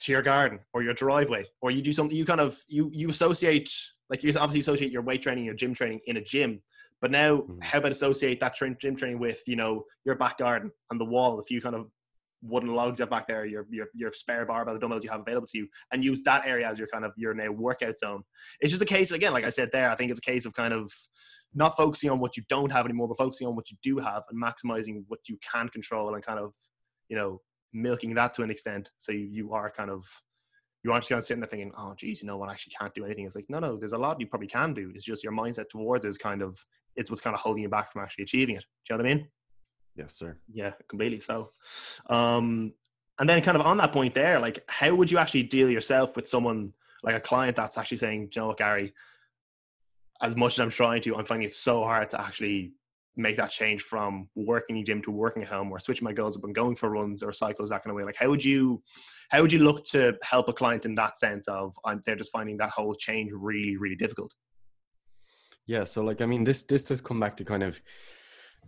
to 0.00 0.12
your 0.12 0.22
garden 0.22 0.58
or 0.72 0.82
your 0.82 0.94
driveway, 0.94 1.44
or 1.62 1.70
you 1.70 1.82
do 1.82 1.92
something, 1.92 2.16
you 2.16 2.24
kind 2.24 2.40
of 2.40 2.58
you 2.68 2.90
you 2.92 3.10
associate 3.10 3.70
like 4.08 4.24
you 4.24 4.30
obviously 4.30 4.60
associate 4.60 4.90
your 4.90 5.02
weight 5.02 5.22
training, 5.22 5.44
your 5.44 5.54
gym 5.54 5.72
training 5.72 6.00
in 6.06 6.16
a 6.16 6.20
gym. 6.20 6.60
But 7.00 7.10
now, 7.10 7.36
mm-hmm. 7.36 7.60
how 7.62 7.78
about 7.78 7.92
associate 7.92 8.40
that 8.40 8.56
gym 8.56 8.96
training 8.96 9.18
with 9.18 9.42
you 9.46 9.56
know 9.56 9.84
your 10.04 10.16
back 10.16 10.38
garden 10.38 10.70
and 10.90 11.00
the 11.00 11.04
wall? 11.04 11.40
If 11.40 11.50
you 11.50 11.60
kind 11.60 11.76
of 11.76 11.90
wooden 12.42 12.74
logs 12.74 13.00
up 13.00 13.10
back 13.10 13.28
there, 13.28 13.44
your 13.44 13.66
your 13.70 13.86
your 13.94 14.12
spare 14.12 14.46
barbell, 14.46 14.74
the 14.74 14.80
dumbbells 14.80 15.04
you 15.04 15.10
have 15.10 15.20
available 15.20 15.46
to 15.46 15.58
you, 15.58 15.68
and 15.92 16.04
use 16.04 16.22
that 16.22 16.46
area 16.46 16.68
as 16.68 16.78
your 16.78 16.88
kind 16.88 17.04
of 17.04 17.12
your 17.16 17.34
now 17.34 17.50
workout 17.50 17.98
zone. 17.98 18.22
It's 18.60 18.70
just 18.70 18.82
a 18.82 18.86
case 18.86 19.12
again, 19.12 19.32
like 19.32 19.44
I 19.44 19.50
said 19.50 19.70
there, 19.72 19.90
I 19.90 19.96
think 19.96 20.10
it's 20.10 20.20
a 20.20 20.30
case 20.30 20.46
of 20.46 20.54
kind 20.54 20.72
of 20.72 20.92
not 21.54 21.76
focusing 21.76 22.10
on 22.10 22.20
what 22.20 22.36
you 22.36 22.42
don't 22.48 22.70
have 22.70 22.84
anymore, 22.84 23.08
but 23.08 23.18
focusing 23.18 23.46
on 23.46 23.56
what 23.56 23.70
you 23.70 23.76
do 23.82 23.98
have 23.98 24.22
and 24.30 24.40
maximizing 24.40 25.04
what 25.08 25.20
you 25.28 25.36
can 25.50 25.68
control 25.68 26.14
and 26.14 26.24
kind 26.24 26.38
of, 26.38 26.52
you 27.08 27.16
know, 27.16 27.40
milking 27.72 28.14
that 28.14 28.32
to 28.34 28.42
an 28.42 28.50
extent. 28.50 28.90
So 28.98 29.12
you, 29.12 29.28
you 29.30 29.52
are 29.52 29.70
kind 29.70 29.90
of 29.90 30.04
you 30.82 30.92
aren't 30.92 31.02
just 31.02 31.10
kind 31.10 31.18
of 31.18 31.26
sitting 31.26 31.40
there 31.40 31.48
thinking, 31.48 31.72
oh 31.76 31.94
geez, 31.96 32.22
you 32.22 32.26
know 32.26 32.38
what, 32.38 32.48
I 32.48 32.52
actually 32.52 32.72
can't 32.78 32.94
do 32.94 33.04
anything. 33.04 33.26
It's 33.26 33.36
like, 33.36 33.44
no, 33.50 33.58
no, 33.58 33.76
there's 33.76 33.92
a 33.92 33.98
lot 33.98 34.20
you 34.20 34.26
probably 34.26 34.48
can 34.48 34.72
do. 34.72 34.90
It's 34.94 35.04
just 35.04 35.22
your 35.22 35.32
mindset 35.32 35.68
towards 35.68 36.04
is 36.04 36.16
kind 36.16 36.42
of 36.42 36.58
it's 36.96 37.10
what's 37.10 37.20
kind 37.22 37.34
of 37.34 37.40
holding 37.40 37.62
you 37.62 37.68
back 37.68 37.92
from 37.92 38.02
actually 38.02 38.24
achieving 38.24 38.56
it. 38.56 38.64
Do 38.86 38.94
you 38.94 38.98
know 38.98 39.04
what 39.04 39.10
I 39.10 39.14
mean? 39.14 39.28
Yes, 39.96 40.14
sir. 40.14 40.38
Yeah, 40.52 40.72
completely. 40.88 41.20
So, 41.20 41.50
um, 42.08 42.72
and 43.18 43.28
then 43.28 43.42
kind 43.42 43.56
of 43.56 43.66
on 43.66 43.76
that 43.78 43.92
point 43.92 44.14
there, 44.14 44.38
like, 44.38 44.64
how 44.68 44.94
would 44.94 45.10
you 45.10 45.18
actually 45.18 45.42
deal 45.42 45.68
yourself 45.68 46.16
with 46.16 46.26
someone 46.26 46.72
like 47.02 47.14
a 47.14 47.20
client 47.20 47.56
that's 47.56 47.76
actually 47.76 47.98
saying, 47.98 48.30
you 48.34 48.40
know 48.40 48.48
what, 48.48 48.58
Gary, 48.58 48.94
as 50.22 50.36
much 50.36 50.54
as 50.54 50.60
I'm 50.60 50.70
trying 50.70 51.02
to, 51.02 51.16
I'm 51.16 51.24
finding 51.24 51.48
it 51.48 51.54
so 51.54 51.82
hard 51.82 52.10
to 52.10 52.20
actually 52.20 52.72
make 53.16 53.36
that 53.36 53.50
change 53.50 53.82
from 53.82 54.28
working 54.34 54.76
in 54.76 54.82
the 54.82 54.86
gym 54.86 55.02
to 55.02 55.10
working 55.10 55.42
at 55.42 55.48
home 55.48 55.70
or 55.70 55.78
switching 55.78 56.04
my 56.04 56.12
goals 56.12 56.36
up 56.36 56.44
and 56.44 56.54
going 56.54 56.76
for 56.76 56.90
runs 56.90 57.22
or 57.22 57.32
cycles 57.32 57.68
that 57.70 57.82
kind 57.82 57.90
of 57.90 57.96
way 57.96 58.04
like 58.04 58.16
how 58.16 58.30
would 58.30 58.42
you 58.42 58.80
how 59.30 59.42
would 59.42 59.52
you 59.52 59.58
look 59.58 59.84
to 59.84 60.16
help 60.22 60.48
a 60.48 60.52
client 60.52 60.84
in 60.84 60.94
that 60.94 61.18
sense 61.18 61.48
of 61.48 61.74
um, 61.84 62.00
they're 62.06 62.16
just 62.16 62.30
finding 62.30 62.56
that 62.56 62.70
whole 62.70 62.94
change 62.94 63.32
really 63.34 63.76
really 63.76 63.96
difficult 63.96 64.32
Yeah, 65.66 65.84
so 65.84 66.02
like 66.02 66.20
I 66.20 66.26
mean, 66.26 66.44
this 66.44 66.64
this 66.64 66.84
does 66.84 67.00
come 67.00 67.20
back 67.20 67.36
to 67.36 67.44
kind 67.44 67.62
of 67.62 67.80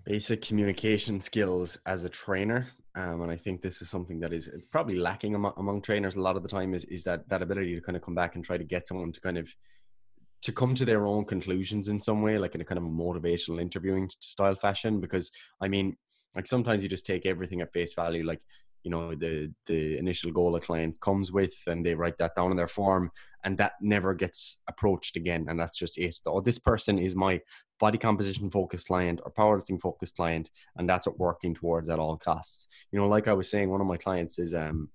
basic 0.04 0.42
communication 0.42 1.20
skills 1.20 1.78
as 1.86 2.04
a 2.04 2.08
trainer, 2.08 2.68
um, 2.94 3.22
and 3.22 3.30
I 3.30 3.36
think 3.36 3.62
this 3.62 3.80
is 3.80 3.88
something 3.88 4.20
that 4.20 4.32
is 4.32 4.48
it's 4.48 4.66
probably 4.66 4.96
lacking 4.96 5.34
among, 5.34 5.54
among 5.56 5.82
trainers 5.82 6.16
a 6.16 6.20
lot 6.20 6.36
of 6.36 6.42
the 6.42 6.48
time 6.48 6.74
is 6.74 6.84
is 6.84 7.04
that 7.04 7.28
that 7.28 7.42
ability 7.42 7.74
to 7.74 7.80
kind 7.80 7.96
of 7.96 8.02
come 8.02 8.14
back 8.14 8.34
and 8.34 8.44
try 8.44 8.58
to 8.58 8.64
get 8.64 8.86
someone 8.86 9.12
to 9.12 9.20
kind 9.20 9.38
of 9.38 9.52
to 10.42 10.52
come 10.52 10.74
to 10.74 10.84
their 10.84 11.06
own 11.06 11.24
conclusions 11.24 11.88
in 11.88 12.00
some 12.00 12.20
way, 12.20 12.36
like 12.36 12.54
in 12.54 12.60
a 12.60 12.64
kind 12.64 12.78
of 12.78 12.84
a 12.84 12.88
motivational 12.88 13.60
interviewing 13.60 14.10
style 14.20 14.56
fashion. 14.56 15.00
Because 15.00 15.30
I 15.60 15.68
mean, 15.68 15.96
like 16.34 16.46
sometimes 16.46 16.82
you 16.82 16.88
just 16.88 17.06
take 17.06 17.24
everything 17.24 17.60
at 17.60 17.72
face 17.72 17.94
value, 17.94 18.24
like 18.24 18.40
you 18.82 18.90
know 18.90 19.14
the 19.14 19.52
the 19.66 19.98
initial 19.98 20.32
goal 20.32 20.56
a 20.56 20.60
client 20.60 21.00
comes 21.00 21.32
with, 21.32 21.54
and 21.66 21.84
they 21.84 21.94
write 21.94 22.18
that 22.18 22.34
down 22.34 22.50
in 22.50 22.56
their 22.56 22.66
form, 22.66 23.10
and 23.44 23.58
that 23.58 23.72
never 23.80 24.14
gets 24.14 24.58
approached 24.68 25.16
again, 25.16 25.46
and 25.48 25.58
that's 25.58 25.78
just 25.78 25.98
it. 25.98 26.16
Oh, 26.26 26.40
this 26.40 26.58
person 26.58 26.98
is 26.98 27.14
my 27.14 27.40
body 27.80 27.98
composition 27.98 28.50
focused 28.50 28.86
client 28.86 29.20
or 29.24 29.32
powerlifting 29.32 29.80
focused 29.80 30.16
client, 30.16 30.50
and 30.76 30.88
that's 30.88 31.06
what 31.06 31.18
working 31.18 31.54
towards 31.54 31.88
at 31.88 31.98
all 31.98 32.16
costs. 32.16 32.68
You 32.90 32.98
know, 32.98 33.08
like 33.08 33.28
I 33.28 33.32
was 33.32 33.50
saying, 33.50 33.70
one 33.70 33.80
of 33.80 33.86
my 33.86 33.96
clients 33.96 34.38
is 34.38 34.54
um 34.54 34.88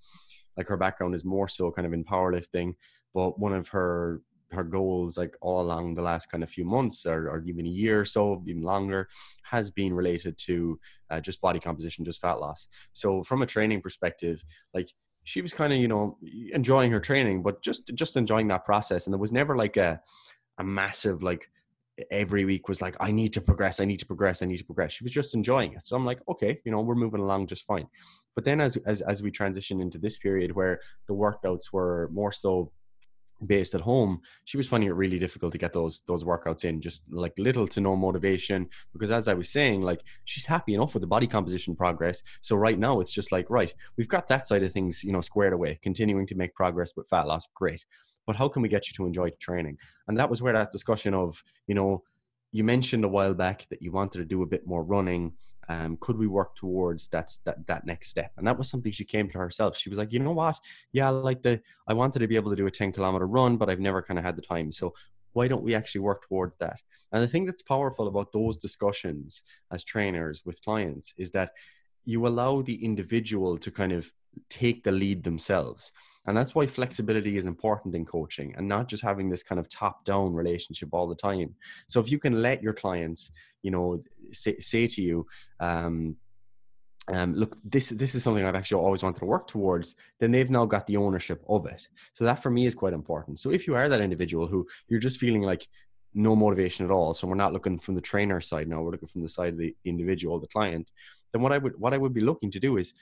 like 0.55 0.67
her 0.67 0.77
background 0.77 1.15
is 1.15 1.23
more 1.23 1.47
so 1.47 1.71
kind 1.71 1.85
of 1.85 1.93
in 1.93 2.03
powerlifting, 2.03 2.75
but 3.13 3.39
one 3.39 3.53
of 3.53 3.69
her 3.69 4.21
her 4.51 4.63
goals 4.63 5.17
like 5.17 5.35
all 5.41 5.61
along 5.61 5.95
the 5.95 6.01
last 6.01 6.27
kind 6.27 6.43
of 6.43 6.49
few 6.49 6.65
months 6.65 7.05
or, 7.05 7.29
or 7.29 7.43
even 7.45 7.65
a 7.65 7.69
year 7.69 8.01
or 8.01 8.05
so 8.05 8.41
even 8.47 8.61
longer 8.61 9.07
has 9.43 9.69
been 9.71 9.93
related 9.93 10.37
to 10.37 10.79
uh, 11.09 11.19
just 11.19 11.41
body 11.41 11.59
composition 11.59 12.05
just 12.05 12.21
fat 12.21 12.39
loss. 12.39 12.67
So 12.93 13.23
from 13.23 13.41
a 13.41 13.45
training 13.45 13.81
perspective 13.81 14.43
like 14.73 14.89
she 15.23 15.41
was 15.41 15.53
kind 15.53 15.73
of 15.73 15.79
you 15.79 15.87
know 15.87 16.17
enjoying 16.53 16.91
her 16.91 17.01
training 17.01 17.43
but 17.43 17.61
just 17.61 17.91
just 17.93 18.15
enjoying 18.15 18.47
that 18.47 18.65
process. 18.65 19.05
And 19.05 19.13
there 19.13 19.19
was 19.19 19.31
never 19.31 19.55
like 19.55 19.77
a 19.77 19.99
a 20.57 20.63
massive 20.63 21.23
like 21.23 21.49
every 22.11 22.45
week 22.45 22.69
was 22.69 22.79
like 22.79 22.95
i 22.99 23.11
need 23.11 23.33
to 23.33 23.41
progress 23.41 23.79
i 23.79 23.85
need 23.85 23.97
to 23.97 24.05
progress 24.05 24.41
i 24.41 24.45
need 24.45 24.57
to 24.57 24.65
progress. 24.65 24.93
She 24.93 25.03
was 25.03 25.11
just 25.11 25.33
enjoying 25.33 25.73
it. 25.73 25.85
So 25.85 25.95
i'm 25.95 26.05
like 26.05 26.19
okay 26.29 26.59
you 26.63 26.71
know 26.71 26.81
we're 26.81 26.95
moving 26.95 27.21
along 27.21 27.47
just 27.47 27.65
fine. 27.65 27.87
But 28.35 28.45
then 28.45 28.61
as 28.61 28.77
as, 28.85 29.01
as 29.01 29.21
we 29.21 29.31
transition 29.31 29.81
into 29.81 29.97
this 29.97 30.17
period 30.17 30.51
where 30.51 30.79
the 31.07 31.15
workouts 31.15 31.73
were 31.73 32.09
more 32.13 32.31
so 32.31 32.71
based 33.45 33.75
at 33.75 33.81
home 33.81 34.19
she 34.45 34.57
was 34.57 34.67
finding 34.67 34.89
it 34.89 34.95
really 34.95 35.19
difficult 35.19 35.51
to 35.51 35.57
get 35.57 35.73
those 35.73 36.01
those 36.07 36.23
workouts 36.23 36.65
in 36.65 36.81
just 36.81 37.03
like 37.11 37.33
little 37.37 37.67
to 37.67 37.79
no 37.79 37.95
motivation 37.95 38.67
because 38.93 39.11
as 39.11 39.27
i 39.27 39.33
was 39.33 39.49
saying 39.49 39.81
like 39.81 40.01
she's 40.25 40.45
happy 40.45 40.73
enough 40.73 40.93
with 40.93 41.01
the 41.01 41.07
body 41.07 41.27
composition 41.27 41.75
progress 41.75 42.23
so 42.41 42.55
right 42.55 42.79
now 42.79 42.99
it's 42.99 43.13
just 43.13 43.31
like 43.31 43.47
right 43.49 43.73
we've 43.97 44.07
got 44.07 44.27
that 44.27 44.45
side 44.45 44.63
of 44.63 44.71
things 44.71 45.03
you 45.03 45.11
know 45.11 45.21
squared 45.21 45.53
away 45.53 45.79
continuing 45.83 46.25
to 46.25 46.35
make 46.35 46.53
progress 46.55 46.93
with 46.95 47.07
fat 47.07 47.27
loss 47.27 47.47
great 47.53 47.85
but 48.25 48.35
how 48.35 48.47
can 48.47 48.61
we 48.61 48.69
get 48.69 48.87
you 48.87 48.93
to 48.93 49.05
enjoy 49.05 49.29
training 49.39 49.77
and 50.07 50.17
that 50.17 50.29
was 50.29 50.41
where 50.41 50.53
that 50.53 50.71
discussion 50.71 51.13
of 51.13 51.43
you 51.67 51.75
know 51.75 52.01
you 52.51 52.63
mentioned 52.63 53.03
a 53.03 53.09
while 53.09 53.33
back 53.33 53.67
that 53.69 53.81
you 53.81 53.91
wanted 53.91 54.19
to 54.19 54.25
do 54.25 54.41
a 54.41 54.47
bit 54.47 54.65
more 54.65 54.83
running. 54.83 55.33
Um, 55.69 55.97
could 55.99 56.17
we 56.17 56.27
work 56.27 56.55
towards 56.55 57.09
that, 57.09 57.31
that 57.45 57.67
that 57.67 57.85
next 57.85 58.09
step? 58.09 58.31
And 58.37 58.47
that 58.47 58.57
was 58.57 58.69
something 58.69 58.91
she 58.91 59.03
came 59.03 59.29
to 59.29 59.37
herself. 59.37 59.77
She 59.77 59.89
was 59.89 59.99
like, 59.99 60.13
you 60.13 60.19
know 60.19 60.31
what? 60.31 60.57
Yeah, 60.93 61.09
like 61.09 61.41
the 61.41 61.61
I 61.87 61.93
wanted 61.93 62.19
to 62.19 62.27
be 62.27 62.35
able 62.35 62.51
to 62.51 62.55
do 62.55 62.67
a 62.67 62.71
10 62.71 62.91
kilometer 62.93 63.27
run, 63.27 63.57
but 63.57 63.69
I've 63.69 63.79
never 63.79 64.01
kind 64.01 64.17
of 64.17 64.25
had 64.25 64.35
the 64.35 64.41
time. 64.41 64.71
So 64.71 64.93
why 65.33 65.47
don't 65.47 65.63
we 65.63 65.75
actually 65.75 66.01
work 66.01 66.27
towards 66.27 66.57
that? 66.59 66.79
And 67.11 67.23
the 67.23 67.27
thing 67.27 67.45
that's 67.45 67.61
powerful 67.61 68.07
about 68.07 68.31
those 68.31 68.57
discussions 68.57 69.43
as 69.71 69.83
trainers 69.83 70.43
with 70.45 70.63
clients 70.63 71.13
is 71.17 71.31
that 71.31 71.51
you 72.05 72.25
allow 72.25 72.61
the 72.61 72.83
individual 72.83 73.57
to 73.57 73.69
kind 73.69 73.91
of 73.91 74.11
take 74.49 74.83
the 74.83 74.91
lead 74.91 75.23
themselves. 75.23 75.91
And 76.25 76.35
that's 76.35 76.53
why 76.53 76.67
flexibility 76.67 77.37
is 77.37 77.45
important 77.45 77.95
in 77.95 78.05
coaching 78.05 78.53
and 78.57 78.67
not 78.67 78.87
just 78.87 79.03
having 79.03 79.29
this 79.29 79.43
kind 79.43 79.59
of 79.59 79.69
top 79.69 80.03
down 80.03 80.33
relationship 80.33 80.89
all 80.91 81.07
the 81.07 81.15
time. 81.15 81.55
So 81.87 81.99
if 81.99 82.11
you 82.11 82.19
can 82.19 82.41
let 82.41 82.61
your 82.61 82.73
clients, 82.73 83.31
you 83.63 83.71
know, 83.71 84.03
say, 84.31 84.57
say 84.57 84.87
to 84.87 85.01
you, 85.01 85.25
um, 85.59 86.17
um, 87.09 87.33
look, 87.33 87.55
this 87.63 87.89
this 87.89 88.15
is 88.15 88.23
something 88.23 88.43
I've 88.43 88.55
actually 88.55 88.81
always 88.81 89.01
wanted 89.01 89.19
to 89.19 89.25
work 89.25 89.47
towards. 89.47 89.95
Then 90.19 90.31
they've 90.31 90.49
now 90.49 90.65
got 90.65 90.85
the 90.87 90.97
ownership 90.97 91.41
of 91.47 91.65
it. 91.65 91.87
So 92.11 92.25
that 92.25 92.43
for 92.43 92.49
me 92.49 92.65
is 92.65 92.75
quite 92.75 92.93
important. 92.93 93.39
So 93.39 93.49
if 93.49 93.65
you 93.65 93.75
are 93.75 93.87
that 93.87 94.01
individual 94.01 94.47
who 94.47 94.67
you're 94.89 94.99
just 94.99 95.19
feeling 95.19 95.41
like 95.41 95.65
no 96.13 96.35
motivation 96.35 96.85
at 96.85 96.91
all, 96.91 97.13
so 97.13 97.27
we're 97.27 97.35
not 97.35 97.53
looking 97.53 97.79
from 97.79 97.95
the 97.95 98.01
trainer 98.01 98.41
side 98.41 98.67
now, 98.67 98.81
we're 98.81 98.91
looking 98.91 99.07
from 99.07 99.21
the 99.21 99.29
side 99.29 99.53
of 99.53 99.59
the 99.59 99.73
individual, 99.85 100.39
the 100.39 100.47
client. 100.47 100.91
Then 101.31 101.41
what 101.41 101.53
I 101.53 101.57
would 101.57 101.79
what 101.79 101.93
I 101.93 101.97
would 101.97 102.13
be 102.13 102.21
looking 102.21 102.51
to 102.51 102.59
do 102.59 102.75
is 102.75 102.93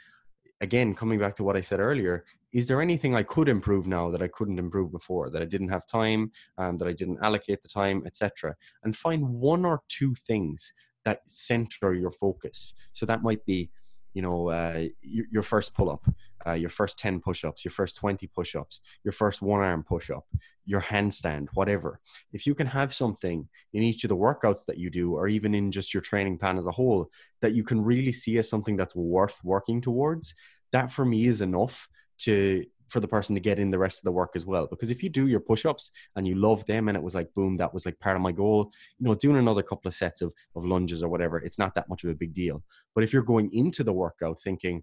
again, 0.61 0.93
coming 0.93 1.19
back 1.19 1.35
to 1.35 1.43
what 1.43 1.55
I 1.55 1.61
said 1.61 1.79
earlier, 1.79 2.25
is 2.53 2.67
there 2.67 2.81
anything 2.81 3.15
I 3.15 3.23
could 3.23 3.49
improve 3.49 3.87
now 3.87 4.09
that 4.11 4.21
I 4.21 4.29
couldn't 4.29 4.59
improve 4.59 4.91
before, 4.91 5.29
that 5.29 5.41
I 5.41 5.45
didn't 5.45 5.69
have 5.69 5.85
time, 5.85 6.31
um, 6.57 6.77
that 6.77 6.87
I 6.87 6.93
didn't 6.93 7.19
allocate 7.21 7.61
the 7.61 7.67
time, 7.67 8.03
etc. 8.05 8.55
And 8.83 8.95
find 8.95 9.27
one 9.27 9.65
or 9.65 9.81
two 9.89 10.15
things 10.15 10.71
that 11.03 11.19
center 11.27 11.93
your 11.93 12.11
focus. 12.11 12.73
So 12.93 13.05
that 13.05 13.23
might 13.23 13.45
be 13.45 13.69
you 14.15 14.21
know, 14.21 14.49
uh, 14.49 14.85
your, 15.01 15.25
your, 15.29 15.43
first 15.43 15.75
pull 15.75 15.91
up, 15.91 16.05
uh, 16.47 16.53
your 16.53 16.69
first 16.69 16.97
10 16.97 17.19
push 17.19 17.43
ups, 17.43 17.65
your 17.65 17.71
first 17.73 17.97
20 17.97 18.25
push 18.27 18.55
ups, 18.55 18.79
your 19.03 19.11
first 19.11 19.41
one 19.41 19.59
arm 19.59 19.83
push 19.83 20.09
up, 20.09 20.25
your 20.65 20.79
handstand, 20.79 21.49
whatever. 21.53 21.99
If 22.31 22.47
you 22.47 22.55
can 22.55 22.65
have 22.67 22.93
something 22.93 23.49
in 23.73 23.83
each 23.83 24.05
of 24.05 24.09
the 24.09 24.15
workouts 24.15 24.65
that 24.67 24.77
you 24.77 24.89
do, 24.89 25.13
or 25.13 25.27
even 25.27 25.53
in 25.53 25.69
just 25.69 25.93
your 25.93 26.01
training 26.01 26.37
plan 26.37 26.57
as 26.57 26.65
a 26.65 26.71
whole, 26.71 27.11
that 27.41 27.51
you 27.51 27.65
can 27.65 27.83
really 27.83 28.13
see 28.13 28.37
as 28.37 28.49
something 28.49 28.77
that's 28.77 28.95
worth 28.95 29.41
working 29.43 29.81
towards, 29.81 30.33
that 30.71 30.91
for 30.91 31.03
me 31.03 31.25
is 31.25 31.41
enough 31.41 31.89
to 32.19 32.63
for 32.95 33.01
the 33.01 33.07
person 33.09 33.35
to 33.35 33.41
get 33.41 33.59
in 33.59 33.71
the 33.71 33.77
rest 33.77 33.99
of 33.99 34.05
the 34.05 34.11
work 34.13 34.31
as 34.35 34.45
well. 34.45 34.67
Because 34.67 34.89
if 34.89 35.03
you 35.03 35.09
do 35.09 35.27
your 35.27 35.41
push 35.41 35.65
ups 35.65 35.91
and 36.15 36.25
you 36.25 36.35
love 36.35 36.65
them 36.65 36.87
and 36.87 36.95
it 36.95 37.03
was 37.03 37.13
like, 37.13 37.27
boom, 37.33 37.57
that 37.57 37.73
was 37.73 37.85
like 37.85 37.99
part 37.99 38.15
of 38.15 38.21
my 38.21 38.31
goal, 38.31 38.71
you 38.97 39.05
know, 39.05 39.15
doing 39.15 39.35
another 39.35 39.63
couple 39.63 39.89
of 39.89 39.93
sets 39.93 40.21
of, 40.21 40.33
of 40.55 40.63
lunges 40.63 41.03
or 41.03 41.09
whatever, 41.09 41.37
it's 41.39 41.59
not 41.59 41.75
that 41.75 41.89
much 41.89 42.05
of 42.05 42.09
a 42.09 42.15
big 42.15 42.31
deal. 42.31 42.63
But 42.93 43.03
if 43.03 43.11
you're 43.11 43.21
going 43.21 43.51
into 43.51 43.83
the 43.83 43.91
workout 43.91 44.39
thinking, 44.39 44.81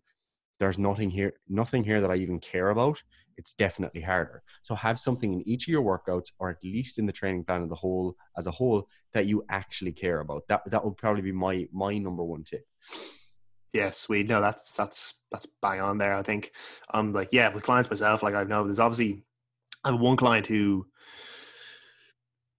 there's 0.61 0.79
nothing 0.79 1.09
here, 1.09 1.33
nothing 1.49 1.85
here 1.85 2.03
that 2.03 2.11
I 2.11 2.17
even 2.17 2.39
care 2.39 2.69
about, 2.69 3.03
it's 3.39 3.55
definitely 3.55 4.03
harder. 4.03 4.43
So 4.61 4.75
have 4.75 5.01
something 5.01 5.33
in 5.33 5.49
each 5.49 5.65
of 5.65 5.73
your 5.73 5.83
workouts, 5.83 6.33
or 6.39 6.51
at 6.51 6.63
least 6.63 6.99
in 6.99 7.07
the 7.07 7.13
training 7.15 7.45
plan 7.45 7.63
of 7.63 7.71
the 7.71 7.75
whole 7.75 8.15
as 8.37 8.47
a 8.47 8.51
whole, 8.51 8.89
that 9.15 9.25
you 9.25 9.43
actually 9.49 9.93
care 9.93 10.21
about. 10.21 10.43
That 10.49 10.71
that 10.71 10.85
would 10.85 10.99
probably 10.99 11.23
be 11.23 11.33
my 11.33 11.67
my 11.73 11.97
number 11.97 12.23
one 12.23 12.45
tip. 12.45 12.67
Yeah, 13.73 13.91
sweet. 13.91 14.27
No, 14.27 14.41
that's 14.41 14.75
that's 14.77 15.15
that's 15.31 15.47
bang 15.63 15.81
on 15.81 15.99
there. 15.99 16.15
I 16.15 16.23
think 16.23 16.53
I'm 16.91 17.13
like, 17.13 17.31
yeah, 17.33 17.53
with 17.53 17.63
clients 17.63 17.91
myself, 17.91 18.23
like 18.23 18.35
I 18.35 18.45
know 18.45 18.65
there's 18.65 18.79
obviously 18.79 19.25
I 19.85 19.91
have 19.91 20.01
one 20.01 20.17
client 20.17 20.47
who 20.47 20.87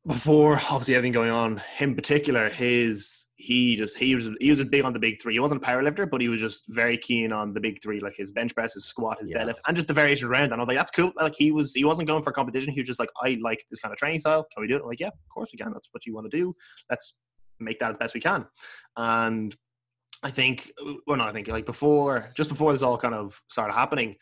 before 0.08 0.60
obviously 0.70 0.96
everything 0.96 1.14
going 1.14 1.32
on, 1.32 1.58
him 1.78 1.96
particular, 1.96 2.50
his 2.50 3.28
he 3.36 3.76
just 3.76 3.98
he 3.98 4.16
was 4.16 4.30
he 4.40 4.50
was 4.50 4.64
big 4.64 4.86
on 4.86 4.94
the 4.94 5.00
big 5.00 5.22
three. 5.22 5.34
He 5.34 5.40
wasn't 5.40 5.62
a 5.62 5.66
power 5.66 5.84
lifter, 5.84 6.06
but 6.06 6.22
he 6.22 6.30
was 6.30 6.40
just 6.40 6.64
very 6.70 6.98
keen 6.98 7.32
on 7.32 7.54
the 7.54 7.60
big 7.60 7.82
three, 7.82 8.00
like 8.00 8.16
his 8.16 8.32
bench 8.32 8.56
press, 8.56 8.74
his 8.74 8.86
squat, 8.86 9.20
his 9.20 9.30
yeah. 9.30 9.44
deadlift, 9.44 9.58
and 9.68 9.76
just 9.76 9.88
the 9.88 9.94
variation 9.94 10.28
around. 10.28 10.46
And 10.46 10.56
I 10.56 10.58
was 10.60 10.68
like, 10.68 10.78
that's 10.78 10.92
cool. 10.92 11.12
Like 11.20 11.36
he 11.38 11.52
was 11.52 11.74
he 11.74 11.84
wasn't 11.84 12.08
going 12.08 12.24
for 12.24 12.32
competition. 12.32 12.74
He 12.74 12.80
was 12.80 12.88
just 12.88 13.00
like, 13.00 13.10
I 13.22 13.38
like 13.42 13.64
this 13.70 13.80
kind 13.80 13.92
of 13.92 13.98
training 13.98 14.20
style. 14.20 14.48
Can 14.54 14.62
we 14.62 14.68
do 14.68 14.78
it? 14.78 14.82
I'm 14.82 14.88
like, 14.88 15.00
yeah, 15.00 15.08
of 15.08 15.30
course 15.34 15.50
we 15.54 15.58
can. 15.58 15.74
That's 15.74 15.90
what 15.92 16.06
you 16.06 16.14
want 16.14 16.30
to 16.32 16.38
do. 16.38 16.56
Let's 16.90 17.18
make 17.60 17.80
that 17.80 17.92
as 17.92 17.98
best 17.98 18.14
we 18.14 18.22
can. 18.22 18.46
And 18.98 19.56
I 20.24 20.32
think, 20.32 20.72
well, 21.06 21.18
not 21.18 21.30
I 21.30 21.34
think, 21.34 21.48
like 21.50 21.66
before, 21.66 22.32
just 22.36 22.50
before 22.50 22.72
this 22.72 22.82
all 22.82 22.98
kind 22.98 23.14
of 23.14 23.42
started 23.50 23.74
happening, 23.74 24.16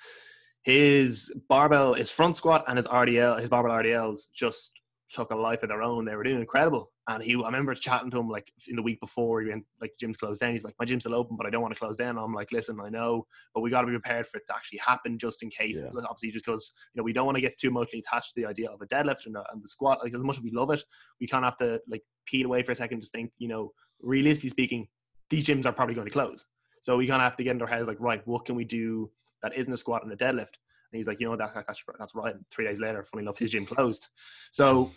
his 0.64 1.32
barbell, 1.48 1.94
his 1.94 2.12
front 2.12 2.36
squat 2.36 2.66
and 2.68 2.78
his 2.78 2.88
RDL, 2.88 3.40
his 3.40 3.50
barbell 3.50 3.72
RDLs 3.72 4.32
just 4.34 4.82
took 5.14 5.32
a 5.32 5.36
life 5.36 5.64
of 5.64 5.70
their 5.70 5.82
own. 5.82 6.06
They 6.06 6.16
were 6.16 6.24
doing 6.24 6.40
incredible. 6.40 6.92
And 7.10 7.22
he, 7.22 7.36
I 7.36 7.46
remember 7.46 7.74
chatting 7.74 8.10
to 8.12 8.20
him 8.20 8.30
like 8.30 8.52
in 8.68 8.76
the 8.76 8.82
week 8.82 9.00
before 9.02 9.42
he 9.42 9.50
went, 9.50 9.66
like 9.82 9.92
the 9.92 9.98
gym's 10.00 10.18
closed 10.18 10.40
down. 10.40 10.54
He's 10.54 10.64
like, 10.64 10.76
my 10.80 10.86
gym's 10.86 11.04
still 11.04 11.16
open, 11.16 11.36
but 11.36 11.46
I 11.46 11.50
don't 11.50 11.62
want 11.62 11.74
to 11.74 11.80
close 11.80 11.98
down. 11.98 12.18
I'm 12.18 12.34
like, 12.34 12.52
listen, 12.52 12.80
I 12.80 12.90
know, 12.90 13.26
but 13.54 13.62
we 13.62 13.70
got 13.70 13.82
to 13.82 13.88
be 13.88 13.94
prepared 13.94 14.28
for 14.28 14.38
it 14.38 14.44
to 14.48 14.56
actually 14.56 14.80
happen 14.80 15.18
just 15.18 15.44
in 15.44 15.50
case. 15.50 15.82
Yeah. 15.84 15.90
Obviously, 16.08 16.32
just 16.32 16.46
because, 16.46 16.72
you 16.94 17.00
know, 17.00 17.04
we 17.04 17.14
don't 17.14 17.26
want 17.26 17.36
to 17.36 17.42
get 17.42 17.58
too 17.58 17.72
much 17.72 17.94
attached 17.94 18.34
to 18.36 18.42
the 18.42 18.48
idea 18.48 18.70
of 18.70 18.82
a 18.82 18.88
deadlift 18.88 19.26
and, 19.26 19.36
and 19.36 19.64
the 19.64 19.68
squat. 19.68 20.00
Like, 20.04 20.14
as 20.14 20.22
much 20.22 20.38
as 20.38 20.44
we 20.44 20.52
love 20.52 20.72
it, 20.72 20.84
we 21.20 21.28
kind 21.28 21.44
of 21.44 21.52
have 21.52 21.58
to 21.58 21.82
like 21.90 22.04
peel 22.26 22.46
away 22.46 22.64
for 22.64 22.72
a 22.72 22.76
second, 22.76 23.02
just 23.02 23.12
think, 23.12 23.32
you 23.40 23.48
know, 23.48 23.72
realistically 24.02 24.50
speaking, 24.52 24.88
these 25.32 25.46
gyms 25.46 25.65
are 25.65 25.72
probably 25.72 25.96
going 25.96 26.06
to 26.06 26.13
close. 26.13 26.46
So 26.82 26.98
we 26.98 27.08
kind 27.08 27.22
of 27.22 27.26
have 27.26 27.38
to 27.38 27.44
get 27.44 27.52
into 27.52 27.65
our 27.65 27.72
heads 27.72 27.88
like, 27.88 28.00
right, 28.00 28.22
what 28.28 28.46
can 28.46 28.56
we 28.56 28.65
do 28.65 29.10
that 29.41 29.56
isn't 29.56 29.74
a 29.74 29.78
squat 29.78 30.04
and 30.04 30.12
a 30.12 30.15
deadlift? 30.15 30.58
And 30.91 30.98
he's 30.98 31.08
like, 31.08 31.20
you 31.20 31.28
know, 31.28 31.38
that, 31.38 31.54
that's 31.56 31.84
that's 31.98 32.13
right. 32.13 32.36
And 32.36 32.46
three 32.52 32.65
days 32.65 32.80
later, 32.80 33.04
funny 33.04 33.24
enough, 33.24 33.39
his 33.39 33.52
gym 33.52 33.65
closed. 33.65 34.10
So 34.52 34.91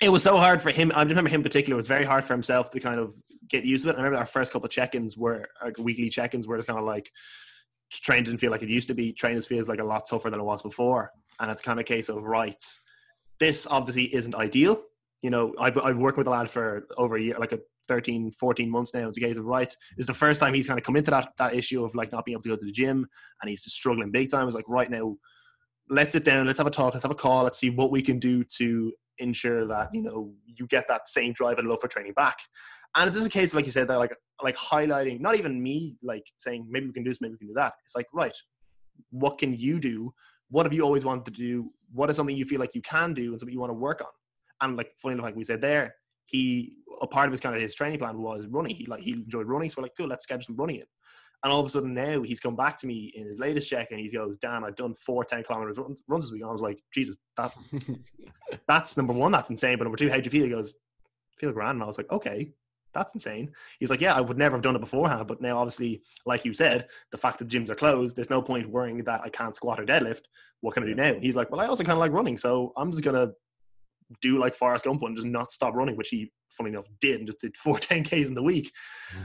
it 0.00 0.08
was 0.08 0.22
so 0.22 0.36
hard 0.36 0.62
for 0.62 0.70
him. 0.70 0.92
I 0.94 1.02
remember 1.02 1.28
him 1.28 1.36
in 1.36 1.42
particular. 1.42 1.74
It 1.74 1.82
was 1.82 1.88
very 1.88 2.04
hard 2.04 2.24
for 2.24 2.34
himself 2.34 2.70
to 2.70 2.80
kind 2.80 3.00
of 3.00 3.14
get 3.48 3.64
used 3.64 3.84
to 3.84 3.90
it. 3.90 3.94
I 3.94 3.96
remember 3.96 4.18
our 4.18 4.26
first 4.26 4.52
couple 4.52 4.66
of 4.66 4.72
check-ins 4.72 5.16
were 5.16 5.48
like 5.62 5.78
weekly 5.78 6.08
check-ins 6.08 6.46
where 6.46 6.56
it's 6.56 6.66
kind 6.66 6.78
of 6.78 6.84
like 6.84 7.10
training 7.90 8.24
didn't 8.24 8.40
feel 8.40 8.50
like 8.50 8.62
it 8.62 8.68
used 8.68 8.88
to 8.88 8.94
be. 8.94 9.12
Training 9.12 9.40
feels 9.42 9.68
like 9.68 9.80
a 9.80 9.84
lot 9.84 10.08
tougher 10.08 10.30
than 10.30 10.40
it 10.40 10.44
was 10.44 10.62
before, 10.62 11.10
and 11.40 11.50
it's 11.50 11.62
kind 11.62 11.78
of 11.78 11.84
a 11.84 11.86
case 11.86 12.08
of 12.08 12.22
right. 12.22 12.62
This 13.38 13.66
obviously 13.66 14.14
isn't 14.14 14.34
ideal. 14.34 14.82
You 15.22 15.30
know, 15.30 15.54
I've, 15.58 15.76
I've 15.78 15.96
worked 15.96 16.18
with 16.18 16.26
a 16.26 16.30
lad 16.30 16.50
for 16.50 16.86
over 16.96 17.16
a 17.16 17.22
year, 17.22 17.36
like 17.38 17.52
a 17.52 17.60
13, 17.88 18.32
14 18.32 18.70
months 18.70 18.94
now. 18.94 19.08
It's 19.08 19.18
a 19.18 19.20
case 19.20 19.36
of 19.36 19.46
right. 19.46 19.74
Is 19.98 20.06
the 20.06 20.14
first 20.14 20.40
time 20.40 20.54
he's 20.54 20.66
kind 20.66 20.78
of 20.78 20.84
come 20.84 20.96
into 20.96 21.10
that 21.10 21.28
that 21.38 21.54
issue 21.54 21.84
of 21.84 21.94
like 21.94 22.12
not 22.12 22.24
being 22.24 22.34
able 22.34 22.42
to 22.42 22.48
go 22.50 22.56
to 22.56 22.64
the 22.64 22.72
gym 22.72 23.06
and 23.40 23.50
he's 23.50 23.64
struggling 23.64 24.10
big 24.10 24.30
time. 24.30 24.46
It's 24.46 24.54
like 24.54 24.68
right 24.68 24.90
now, 24.90 25.16
let's 25.88 26.12
sit 26.12 26.24
down, 26.24 26.46
let's 26.46 26.58
have 26.58 26.66
a 26.66 26.70
talk, 26.70 26.94
let's 26.94 27.04
have 27.04 27.12
a 27.12 27.16
call, 27.16 27.44
let's 27.44 27.58
see 27.58 27.70
what 27.70 27.90
we 27.90 28.02
can 28.02 28.18
do 28.18 28.44
to 28.58 28.92
ensure 29.18 29.66
that 29.66 29.88
you 29.92 30.02
know 30.02 30.32
you 30.44 30.66
get 30.66 30.88
that 30.88 31.08
same 31.08 31.32
drive 31.32 31.58
and 31.58 31.68
love 31.68 31.80
for 31.80 31.88
training 31.88 32.12
back. 32.14 32.38
And 32.96 33.08
it's 33.08 33.16
just 33.16 33.26
a 33.26 33.30
case 33.30 33.54
like 33.54 33.66
you 33.66 33.72
said 33.72 33.88
that 33.88 33.98
like 33.98 34.16
like 34.42 34.56
highlighting 34.56 35.20
not 35.20 35.36
even 35.36 35.62
me 35.62 35.96
like 36.02 36.24
saying 36.38 36.66
maybe 36.68 36.86
we 36.86 36.92
can 36.92 37.04
do 37.04 37.10
this, 37.10 37.20
maybe 37.20 37.32
we 37.32 37.38
can 37.38 37.48
do 37.48 37.54
that. 37.54 37.74
It's 37.84 37.96
like 37.96 38.06
right, 38.12 38.36
what 39.10 39.38
can 39.38 39.54
you 39.54 39.80
do? 39.80 40.12
What 40.50 40.66
have 40.66 40.72
you 40.72 40.82
always 40.82 41.04
wanted 41.04 41.24
to 41.26 41.30
do? 41.32 41.70
What 41.92 42.10
is 42.10 42.16
something 42.16 42.36
you 42.36 42.44
feel 42.44 42.60
like 42.60 42.74
you 42.74 42.82
can 42.82 43.14
do 43.14 43.30
and 43.30 43.40
something 43.40 43.52
you 43.52 43.60
want 43.60 43.70
to 43.70 43.74
work 43.74 44.00
on? 44.00 44.08
And 44.60 44.76
like 44.76 44.92
funny 44.96 45.16
like 45.16 45.36
we 45.36 45.44
said 45.44 45.60
there, 45.60 45.94
he 46.26 46.76
a 47.02 47.06
part 47.06 47.26
of 47.26 47.32
his 47.32 47.40
kind 47.40 47.54
of 47.54 47.60
his 47.60 47.74
training 47.74 47.98
plan 47.98 48.18
was 48.18 48.46
running. 48.46 48.76
He 48.76 48.86
like 48.86 49.02
he 49.02 49.12
enjoyed 49.12 49.46
running, 49.46 49.70
so 49.70 49.76
we're 49.78 49.84
like, 49.84 49.96
cool, 49.96 50.08
let's 50.08 50.24
schedule 50.24 50.44
some 50.44 50.56
running 50.56 50.76
in. 50.76 50.86
And 51.42 51.52
all 51.52 51.60
of 51.60 51.66
a 51.66 51.70
sudden 51.70 51.92
now 51.92 52.22
he's 52.22 52.40
come 52.40 52.56
back 52.56 52.78
to 52.78 52.86
me 52.86 53.12
in 53.14 53.26
his 53.26 53.38
latest 53.38 53.68
check 53.68 53.88
and 53.90 54.00
he 54.00 54.08
goes, 54.10 54.38
Dan, 54.38 54.64
I've 54.64 54.76
done 54.76 54.94
four 54.94 55.24
10 55.24 55.44
kilometers 55.44 55.76
runs, 55.76 56.02
runs 56.08 56.24
this 56.24 56.32
week. 56.32 56.40
And 56.40 56.48
I 56.48 56.52
was 56.52 56.62
like, 56.62 56.82
Jesus, 56.92 57.16
that, 57.36 57.54
that's 58.66 58.96
number 58.96 59.12
one, 59.12 59.30
that's 59.30 59.50
insane. 59.50 59.76
But 59.76 59.84
number 59.84 59.98
two, 59.98 60.08
how 60.08 60.16
do 60.16 60.22
you 60.24 60.30
feel? 60.30 60.44
He 60.44 60.50
goes, 60.50 60.72
feel 61.38 61.52
grand. 61.52 61.76
And 61.76 61.82
I 61.82 61.86
was 61.86 61.98
like, 61.98 62.10
okay, 62.10 62.50
that's 62.94 63.12
insane. 63.12 63.52
He's 63.78 63.90
like, 63.90 64.00
yeah, 64.00 64.14
I 64.14 64.22
would 64.22 64.38
never 64.38 64.56
have 64.56 64.62
done 64.62 64.76
it 64.76 64.80
beforehand. 64.80 65.26
But 65.26 65.42
now, 65.42 65.58
obviously, 65.58 66.00
like 66.24 66.46
you 66.46 66.54
said, 66.54 66.88
the 67.12 67.18
fact 67.18 67.40
that 67.40 67.48
gyms 67.48 67.68
are 67.68 67.74
closed, 67.74 68.16
there's 68.16 68.30
no 68.30 68.40
point 68.40 68.70
worrying 68.70 69.04
that 69.04 69.20
I 69.22 69.28
can't 69.28 69.54
squat 69.54 69.78
or 69.78 69.84
deadlift. 69.84 70.22
What 70.62 70.72
can 70.72 70.84
I 70.84 70.86
do 70.86 70.94
now? 70.94 71.14
He's 71.20 71.36
like, 71.36 71.50
well, 71.50 71.60
I 71.60 71.66
also 71.66 71.84
kind 71.84 71.98
of 71.98 72.00
like 72.00 72.12
running. 72.12 72.38
So 72.38 72.72
I'm 72.76 72.90
just 72.90 73.04
going 73.04 73.16
to 73.16 73.34
do 74.20 74.38
like 74.38 74.54
Forrest 74.54 74.84
Gump 74.84 75.02
and 75.02 75.16
just 75.16 75.26
not 75.26 75.52
stop 75.52 75.74
running, 75.74 75.96
which 75.96 76.08
he, 76.08 76.30
funny 76.50 76.70
enough, 76.70 76.86
did 77.00 77.16
and 77.16 77.26
just 77.26 77.40
did 77.40 77.56
four 77.56 77.78
10Ks 77.78 78.26
in 78.26 78.34
the 78.34 78.42
week. 78.42 78.70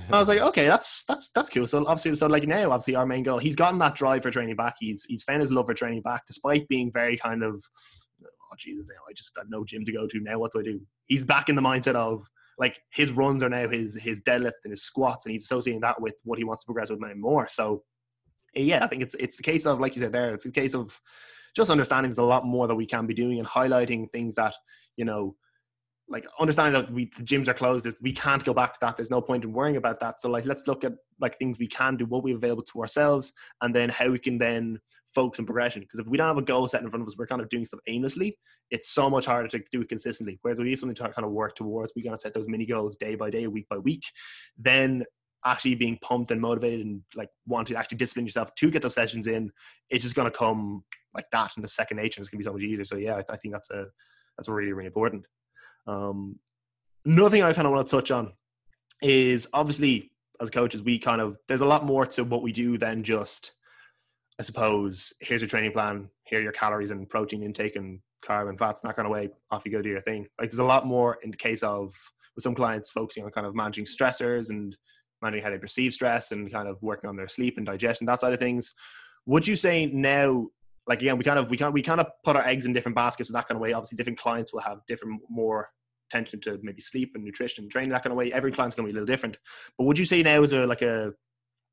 And 0.05 0.15
I 0.15 0.19
was 0.19 0.27
like, 0.27 0.39
okay, 0.39 0.67
that's 0.67 1.03
that's 1.07 1.29
that's 1.33 1.49
cool. 1.49 1.67
So 1.67 1.85
obviously, 1.85 2.15
so 2.15 2.27
like 2.27 2.47
now, 2.47 2.71
obviously, 2.71 2.95
our 2.95 3.05
main 3.05 3.23
goal, 3.23 3.39
he's 3.39 3.55
gotten 3.55 3.79
that 3.79 3.95
drive 3.95 4.23
for 4.23 4.31
training 4.31 4.55
back. 4.55 4.75
He's 4.79 5.03
he's 5.07 5.23
found 5.23 5.41
his 5.41 5.51
love 5.51 5.65
for 5.65 5.73
training 5.73 6.01
back, 6.01 6.25
despite 6.25 6.67
being 6.67 6.91
very 6.91 7.17
kind 7.17 7.43
of, 7.43 7.61
oh 8.23 8.55
Jesus, 8.57 8.87
now 8.87 9.01
I 9.09 9.13
just 9.13 9.35
had 9.37 9.49
no 9.49 9.63
gym 9.63 9.85
to 9.85 9.91
go 9.91 10.07
to. 10.07 10.19
Now 10.19 10.39
what 10.39 10.53
do 10.53 10.59
I 10.59 10.63
do? 10.63 10.81
He's 11.05 11.25
back 11.25 11.49
in 11.49 11.55
the 11.55 11.61
mindset 11.61 11.95
of 11.95 12.23
like 12.57 12.81
his 12.91 13.11
runs 13.11 13.41
are 13.41 13.49
now 13.49 13.69
his 13.69 13.95
his 13.95 14.21
deadlift 14.21 14.63
and 14.63 14.71
his 14.71 14.83
squats, 14.83 15.25
and 15.25 15.31
he's 15.31 15.43
associating 15.43 15.81
that 15.81 16.01
with 16.01 16.15
what 16.23 16.37
he 16.37 16.43
wants 16.43 16.63
to 16.63 16.67
progress 16.67 16.89
with 16.89 16.99
more. 17.15 17.47
So 17.49 17.83
yeah, 18.53 18.83
I 18.83 18.87
think 18.87 19.01
it's 19.01 19.15
it's 19.19 19.37
the 19.37 19.43
case 19.43 19.65
of 19.65 19.79
like 19.79 19.95
you 19.95 20.01
said 20.01 20.11
there, 20.11 20.33
it's 20.33 20.45
a 20.45 20.51
case 20.51 20.75
of 20.75 20.99
just 21.59 21.69
understanding 21.69 22.09
there's 22.09 22.17
a 22.17 22.23
lot 22.23 22.45
more 22.45 22.67
that 22.67 22.75
we 22.75 22.85
can 22.85 23.05
be 23.05 23.13
doing 23.13 23.37
and 23.37 23.47
highlighting 23.47 24.09
things 24.11 24.35
that 24.35 24.55
you 24.95 25.03
know 25.03 25.35
like 26.07 26.25
understanding 26.39 26.81
that 26.81 26.89
we 26.89 27.11
the 27.17 27.23
gyms 27.23 27.49
are 27.49 27.53
closed 27.53 27.85
is 27.85 27.97
we 28.01 28.13
can't 28.13 28.43
go 28.45 28.53
back 28.53 28.73
to 28.73 28.79
that. 28.81 28.95
There's 28.97 29.11
no 29.11 29.21
point 29.21 29.43
in 29.43 29.51
worrying 29.51 29.75
about 29.75 29.99
that. 29.99 30.21
So 30.21 30.29
like 30.29 30.45
let's 30.45 30.67
look 30.67 30.83
at 30.83 30.93
like 31.19 31.37
things 31.37 31.59
we 31.59 31.67
can 31.67 31.97
do 31.97 32.05
what 32.05 32.23
we 32.23 32.33
available 32.33 32.63
to 32.63 32.81
ourselves 32.81 33.33
and 33.61 33.75
then 33.75 33.89
how 33.89 34.09
we 34.09 34.19
can 34.19 34.37
then 34.37 34.79
focus 35.13 35.39
on 35.39 35.45
progression. 35.45 35.81
Because 35.81 35.99
if 35.99 36.07
we 36.07 36.17
don't 36.17 36.27
have 36.27 36.37
a 36.37 36.41
goal 36.41 36.67
set 36.67 36.81
in 36.81 36.89
front 36.89 37.03
of 37.03 37.07
us 37.09 37.17
we're 37.17 37.27
kind 37.27 37.41
of 37.41 37.49
doing 37.49 37.65
stuff 37.65 37.81
aimlessly. 37.87 38.39
It's 38.71 38.89
so 38.89 39.09
much 39.09 39.25
harder 39.25 39.49
to 39.49 39.59
do 39.71 39.81
it 39.81 39.89
consistently. 39.89 40.39
Whereas 40.41 40.59
we 40.59 40.69
have 40.71 40.79
something 40.79 40.95
to 40.95 41.09
kind 41.09 41.25
of 41.25 41.31
work 41.31 41.55
towards 41.55 41.91
we 41.95 42.01
got 42.01 42.11
to 42.13 42.19
set 42.19 42.33
those 42.33 42.47
mini 42.47 42.65
goals 42.65 42.95
day 42.95 43.15
by 43.15 43.29
day 43.29 43.47
week 43.47 43.67
by 43.69 43.77
week 43.77 44.03
then 44.57 45.03
actually 45.45 45.75
being 45.75 45.97
pumped 46.01 46.31
and 46.31 46.41
motivated 46.41 46.85
and 46.85 47.01
like 47.15 47.29
wanting 47.47 47.73
to 47.73 47.79
actually 47.79 47.97
discipline 47.97 48.25
yourself 48.25 48.53
to 48.55 48.69
get 48.69 48.81
those 48.81 48.93
sessions 48.93 49.27
in 49.27 49.49
it's 49.89 50.03
just 50.03 50.15
going 50.15 50.29
to 50.29 50.37
come 50.37 50.83
like 51.13 51.25
that 51.31 51.51
in 51.55 51.61
the 51.61 51.67
second 51.67 51.97
nature 51.97 52.19
and 52.19 52.23
it's 52.23 52.29
going 52.29 52.37
to 52.37 52.43
be 52.43 52.49
so 52.49 52.53
much 52.53 52.61
easier. 52.61 52.83
So 52.83 52.97
yeah 52.97 53.15
I, 53.15 53.33
I 53.33 53.37
think 53.37 53.53
that's 53.53 53.69
a 53.71 53.85
that's 54.37 54.49
really 54.49 54.73
really 54.73 54.87
important. 54.87 55.25
Um 55.87 56.39
another 57.05 57.29
thing 57.29 57.43
i 57.43 57.53
kind 57.53 57.65
of 57.65 57.73
want 57.73 57.87
to 57.87 57.95
touch 57.95 58.11
on 58.11 58.33
is 59.01 59.47
obviously 59.53 60.11
as 60.41 60.49
coaches 60.49 60.83
we 60.83 60.99
kind 60.99 61.21
of 61.21 61.37
there's 61.47 61.61
a 61.61 61.65
lot 61.65 61.85
more 61.85 62.05
to 62.05 62.25
what 62.25 62.41
we 62.41 62.51
do 62.51 62.77
than 62.77 63.01
just 63.03 63.53
i 64.37 64.43
suppose 64.43 65.13
here's 65.21 65.41
your 65.41 65.47
training 65.47 65.71
plan 65.71 66.09
here 66.25 66.39
are 66.39 66.43
your 66.43 66.51
calories 66.51 66.91
and 66.91 67.09
protein 67.09 67.41
intake 67.41 67.77
and 67.77 68.01
carb 68.25 68.49
and 68.49 68.59
fats 68.59 68.81
and 68.81 68.89
that 68.89 68.95
kind 68.95 69.05
of 69.05 69.11
way 69.11 69.29
off 69.51 69.65
you 69.65 69.71
go 69.71 69.81
do 69.81 69.89
your 69.89 70.01
thing. 70.01 70.27
Like 70.39 70.49
there's 70.49 70.59
a 70.59 70.63
lot 70.63 70.85
more 70.85 71.17
in 71.23 71.31
the 71.31 71.37
case 71.37 71.63
of 71.63 71.93
with 72.35 72.43
some 72.43 72.55
clients 72.55 72.91
focusing 72.91 73.23
on 73.23 73.31
kind 73.31 73.47
of 73.47 73.55
managing 73.55 73.85
stressors 73.85 74.49
and 74.49 74.75
managing 75.21 75.43
how 75.43 75.49
they 75.49 75.57
perceive 75.57 75.93
stress 75.93 76.31
and 76.31 76.51
kind 76.51 76.67
of 76.67 76.81
working 76.81 77.09
on 77.09 77.15
their 77.15 77.27
sleep 77.27 77.57
and 77.57 77.65
digestion 77.65 78.05
that 78.07 78.21
side 78.21 78.33
of 78.33 78.39
things. 78.39 78.73
Would 79.25 79.47
you 79.47 79.55
say 79.55 79.85
now 79.87 80.47
like 80.87 81.01
again 81.01 81.17
we 81.17 81.23
kind 81.23 81.39
of 81.39 81.49
we 81.49 81.57
kind 81.57 81.73
we 81.73 81.81
kind 81.81 82.01
of 82.01 82.07
put 82.23 82.35
our 82.35 82.45
eggs 82.45 82.65
in 82.65 82.73
different 82.73 82.95
baskets 82.95 83.29
in 83.29 83.33
that 83.33 83.47
kind 83.47 83.55
of 83.55 83.61
way. 83.61 83.73
Obviously 83.73 83.95
different 83.95 84.19
clients 84.19 84.53
will 84.53 84.61
have 84.61 84.79
different 84.87 85.21
more 85.29 85.69
attention 86.09 86.41
to 86.41 86.59
maybe 86.63 86.81
sleep 86.81 87.11
and 87.15 87.23
nutrition 87.23 87.63
and 87.63 87.71
training 87.71 87.91
that 87.91 88.03
kind 88.03 88.11
of 88.11 88.17
way. 88.17 88.33
Every 88.33 88.51
client's 88.51 88.75
going 88.75 88.87
to 88.87 88.91
be 88.91 88.97
a 88.97 88.99
little 88.99 89.13
different. 89.13 89.37
But 89.77 89.83
would 89.85 89.99
you 89.99 90.05
say 90.05 90.23
now 90.23 90.41
is 90.41 90.53
a 90.53 90.65
like 90.65 90.81
a 90.81 91.13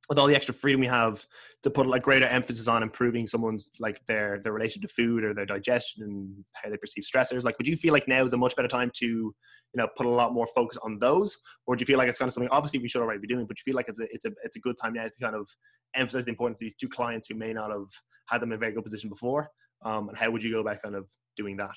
with 0.08 0.18
all 0.18 0.26
the 0.26 0.36
extra 0.36 0.54
freedom 0.54 0.80
we 0.80 0.86
have 0.86 1.26
to 1.62 1.70
put 1.70 1.86
like 1.86 2.02
greater 2.02 2.26
emphasis 2.26 2.68
on 2.68 2.82
improving 2.82 3.26
someone's 3.26 3.70
like 3.80 4.00
their 4.06 4.40
their 4.44 4.52
relation 4.52 4.80
to 4.80 4.88
food 4.88 5.24
or 5.24 5.34
their 5.34 5.46
digestion 5.46 6.04
and 6.04 6.44
how 6.52 6.70
they 6.70 6.76
perceive 6.76 7.04
stressors 7.04 7.42
like 7.44 7.58
would 7.58 7.66
you 7.66 7.76
feel 7.76 7.92
like 7.92 8.06
now 8.06 8.24
is 8.24 8.32
a 8.32 8.36
much 8.36 8.54
better 8.54 8.68
time 8.68 8.90
to 8.94 9.34
you 9.76 9.82
know 9.82 9.88
put 9.96 10.06
a 10.06 10.08
lot 10.08 10.32
more 10.32 10.46
focus 10.54 10.78
on 10.82 10.98
those? 10.98 11.36
Or 11.66 11.76
do 11.76 11.82
you 11.82 11.86
feel 11.86 11.98
like 11.98 12.08
it's 12.08 12.18
kind 12.18 12.28
of 12.28 12.34
something 12.34 12.50
obviously 12.50 12.80
we 12.80 12.88
should 12.88 13.02
already 13.02 13.20
be 13.20 13.26
doing 13.26 13.46
but 13.46 13.56
you 13.58 13.62
feel 13.70 13.76
like 13.76 13.88
it's 13.88 14.00
a 14.00 14.06
it's 14.10 14.24
a 14.24 14.30
it's 14.42 14.56
a 14.56 14.60
good 14.60 14.76
time 14.82 14.94
now 14.94 15.04
to 15.04 15.20
kind 15.20 15.36
of 15.36 15.48
emphasize 15.94 16.24
the 16.24 16.30
importance 16.30 16.58
of 16.58 16.60
these 16.60 16.74
two 16.74 16.88
clients 16.88 17.28
who 17.28 17.34
may 17.34 17.52
not 17.52 17.70
have 17.70 17.88
had 18.26 18.40
them 18.40 18.50
in 18.50 18.56
a 18.56 18.58
very 18.58 18.72
good 18.72 18.84
position 18.84 19.10
before? 19.10 19.48
Um, 19.84 20.08
and 20.08 20.18
how 20.18 20.30
would 20.30 20.42
you 20.42 20.52
go 20.52 20.60
about 20.60 20.82
kind 20.82 20.94
of 20.94 21.06
doing 21.36 21.56
that? 21.58 21.74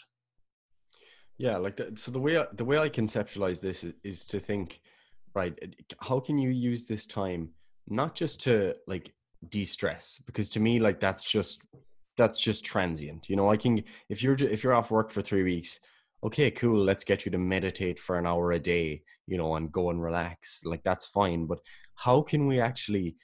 Yeah 1.38 1.58
like 1.58 1.78
the, 1.78 1.96
so 1.96 2.12
the 2.12 2.20
way 2.20 2.38
I, 2.38 2.48
the 2.54 2.66
way 2.66 2.78
i 2.78 2.90
conceptualize 2.90 3.62
this 3.62 3.84
is, 3.84 3.94
is 4.04 4.26
to 4.28 4.40
think 4.40 4.82
right 5.34 5.58
how 6.02 6.20
can 6.20 6.38
you 6.38 6.50
use 6.50 6.86
this 6.86 7.06
time 7.06 7.52
not 7.90 8.16
just 8.16 8.42
to 8.42 8.74
like 8.88 9.14
de-stress 9.50 10.22
because 10.26 10.50
to 10.50 10.60
me 10.60 10.80
like 10.80 11.00
that's 11.00 11.30
just 11.30 11.66
that's 12.18 12.40
just 12.40 12.66
transient 12.66 13.30
you 13.30 13.36
know? 13.36 13.50
I 13.50 13.58
can 13.58 13.84
if 14.10 14.22
you're 14.22 14.36
if 14.36 14.64
you're 14.64 14.74
off 14.74 14.92
work 14.92 15.10
for 15.10 15.22
three 15.22 15.44
weeks 15.44 15.80
okay 16.24 16.52
cool 16.52 16.84
let's 16.84 17.06
get 17.06 17.26
you 17.26 17.32
to 17.32 17.38
meditate 17.38 17.98
for 17.98 18.18
an 18.18 18.28
hour 18.28 18.52
a 18.52 18.60
day 18.60 19.02
you 19.28 19.38
know 19.38 19.56
and 19.56 19.72
go 19.72 19.90
and 19.90 20.02
relax 20.02 20.62
like 20.66 20.84
that's 20.84 21.06
fine 21.06 21.46
but 21.46 21.60
how 21.96 22.22
can 22.22 22.48
we 22.48 22.60
actually 22.60 23.16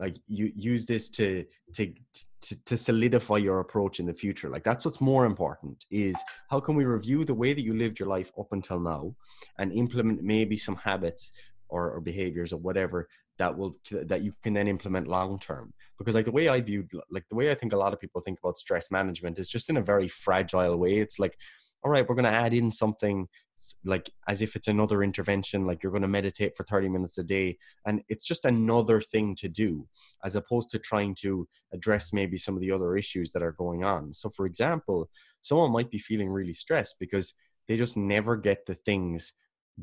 like 0.00 0.16
you 0.26 0.52
use 0.54 0.86
this 0.86 1.08
to, 1.08 1.44
to 1.74 1.92
to 2.40 2.64
to 2.64 2.76
solidify 2.76 3.36
your 3.36 3.60
approach 3.60 4.00
in 4.00 4.06
the 4.06 4.12
future? 4.12 4.50
Like 4.50 4.64
that's 4.64 4.84
what's 4.84 5.00
more 5.00 5.24
important 5.24 5.84
is 5.90 6.16
how 6.50 6.60
can 6.60 6.74
we 6.74 6.84
review 6.84 7.24
the 7.24 7.34
way 7.34 7.54
that 7.54 7.62
you 7.62 7.74
lived 7.74 7.98
your 7.98 8.08
life 8.08 8.32
up 8.38 8.48
until 8.52 8.80
now 8.80 9.14
and 9.58 9.72
implement 9.72 10.22
maybe 10.22 10.56
some 10.56 10.76
habits 10.76 11.32
or, 11.68 11.92
or 11.92 12.00
behaviors 12.00 12.52
or 12.52 12.58
whatever 12.58 13.08
that 13.38 13.56
will 13.56 13.76
that 13.90 14.22
you 14.22 14.32
can 14.42 14.54
then 14.54 14.68
implement 14.68 15.08
long 15.08 15.38
term. 15.38 15.72
Because 15.98 16.14
like 16.14 16.24
the 16.24 16.32
way 16.32 16.48
i 16.48 16.60
view 16.60 16.86
like 17.10 17.26
the 17.28 17.34
way 17.34 17.50
i 17.50 17.54
think 17.54 17.72
a 17.72 17.76
lot 17.76 17.92
of 17.92 18.00
people 18.00 18.20
think 18.20 18.38
about 18.38 18.58
stress 18.58 18.90
management 18.90 19.38
is 19.38 19.48
just 19.48 19.70
in 19.70 19.76
a 19.76 19.82
very 19.82 20.08
fragile 20.08 20.76
way. 20.76 20.98
It's 20.98 21.18
like 21.18 21.36
all 21.82 21.90
right 21.90 22.08
we're 22.08 22.14
going 22.14 22.24
to 22.24 22.30
add 22.30 22.54
in 22.54 22.70
something 22.70 23.28
like 23.84 24.10
as 24.28 24.42
if 24.42 24.56
it's 24.56 24.68
another 24.68 25.02
intervention 25.02 25.66
like 25.66 25.82
you're 25.82 25.92
going 25.92 26.02
to 26.02 26.08
meditate 26.08 26.56
for 26.56 26.64
30 26.64 26.88
minutes 26.88 27.18
a 27.18 27.22
day. 27.22 27.56
And 27.86 28.02
it's 28.08 28.26
just 28.26 28.44
another 28.44 29.00
thing 29.00 29.36
to 29.36 29.48
do 29.48 29.86
as 30.24 30.34
opposed 30.34 30.70
to 30.70 30.78
trying 30.78 31.14
to 31.20 31.46
address 31.72 32.12
maybe 32.12 32.36
some 32.36 32.56
of 32.56 32.60
the 32.60 32.72
other 32.72 32.96
issues 32.96 33.30
that 33.32 33.42
are 33.42 33.52
going 33.52 33.84
on. 33.84 34.12
So 34.12 34.30
for 34.30 34.46
example 34.46 35.08
someone 35.40 35.72
might 35.72 35.90
be 35.90 35.98
feeling 35.98 36.28
really 36.28 36.54
stressed 36.54 36.96
because 36.98 37.34
they 37.68 37.76
just 37.76 37.96
never 37.96 38.36
get 38.36 38.66
the 38.66 38.74
things 38.74 39.32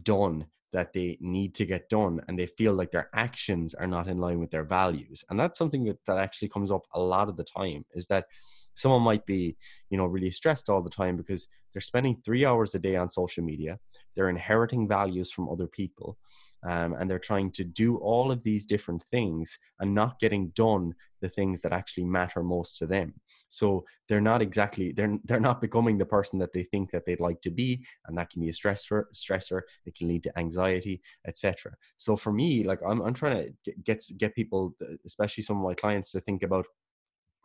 done 0.04 0.48
that 0.72 0.94
they 0.94 1.18
need 1.20 1.54
to 1.56 1.66
get 1.66 1.90
done 1.90 2.22
and 2.28 2.38
they 2.38 2.46
feel 2.46 2.74
like 2.74 2.92
their 2.92 3.10
actions 3.14 3.74
are 3.74 3.88
not 3.88 4.08
in 4.08 4.20
line 4.20 4.40
with 4.40 4.52
their 4.52 4.64
values. 4.64 5.24
And 5.30 5.40
that's 5.40 5.58
something 5.58 5.84
that, 5.86 6.04
that 6.06 6.18
actually 6.18 6.50
comes 6.50 6.72
up 6.72 6.86
a 6.94 7.00
lot 7.00 7.30
of 7.30 7.38
the 7.38 7.44
time 7.44 7.86
is 7.94 8.08
that 8.08 8.26
someone 8.74 9.02
might 9.02 9.26
be 9.26 9.58
you 9.90 9.98
know 9.98 10.06
really 10.06 10.32
stressed 10.32 10.70
all 10.70 10.82
the 10.82 10.90
time 10.90 11.18
because 11.18 11.48
they're 11.74 11.82
spending 11.82 12.18
three 12.24 12.46
hours 12.46 12.76
a 12.76 12.80
day 12.80 12.96
on 12.96 13.10
social 13.10 13.44
media. 13.44 13.80
They're 14.16 14.30
inheriting 14.30 14.88
values 14.88 15.32
from 15.32 15.50
other 15.50 15.68
people 15.68 16.18
um, 16.64 16.94
and 16.94 17.10
they're 17.10 17.20
trying 17.20 17.52
to 17.52 17.64
do 17.64 17.98
all 17.98 18.32
of 18.32 18.44
these 18.44 18.66
different 18.66 19.04
things 19.04 19.58
and 19.80 19.94
not 19.96 20.20
getting 20.20 20.50
done 20.50 20.94
the 21.22 21.30
things 21.30 21.62
that 21.62 21.74
actually 21.74 22.04
matter 22.04 22.44
most 22.44 22.78
to 22.80 22.88
them. 22.88 23.14
So 23.48 23.86
they're 24.08 24.20
not 24.20 24.42
exactly 24.42 24.92
they're 24.92 25.18
they're 25.24 25.40
not 25.40 25.62
becoming 25.62 25.98
the 25.98 26.06
person 26.06 26.38
that 26.40 26.52
they 26.52 26.64
think 26.64 26.92
that 26.92 27.06
they'd 27.06 27.22
like 27.22 27.40
to 27.42 27.50
be 27.50 27.82
and 28.06 28.18
that 28.18 28.30
can 28.30 28.42
be 28.42 28.50
a 28.50 28.52
stressor 28.52 29.06
stressor 29.14 29.62
it 29.86 29.96
can 29.96 30.10
lead 30.10 30.22
to 30.22 30.38
anxiety 30.38 31.02
etc 31.26 31.72
so 31.96 32.18
for 32.18 32.34
me 32.34 32.66
like 32.66 32.80
i'm, 32.86 33.00
I'm 33.02 33.14
trying 33.14 33.54
to 33.64 33.74
get 33.86 34.04
get 34.18 34.36
people 34.36 34.76
especially 35.06 35.44
some 35.44 35.56
of 35.56 35.64
my 35.64 35.76
clients 35.76 36.12
to 36.12 36.20
think 36.20 36.44
about 36.44 36.66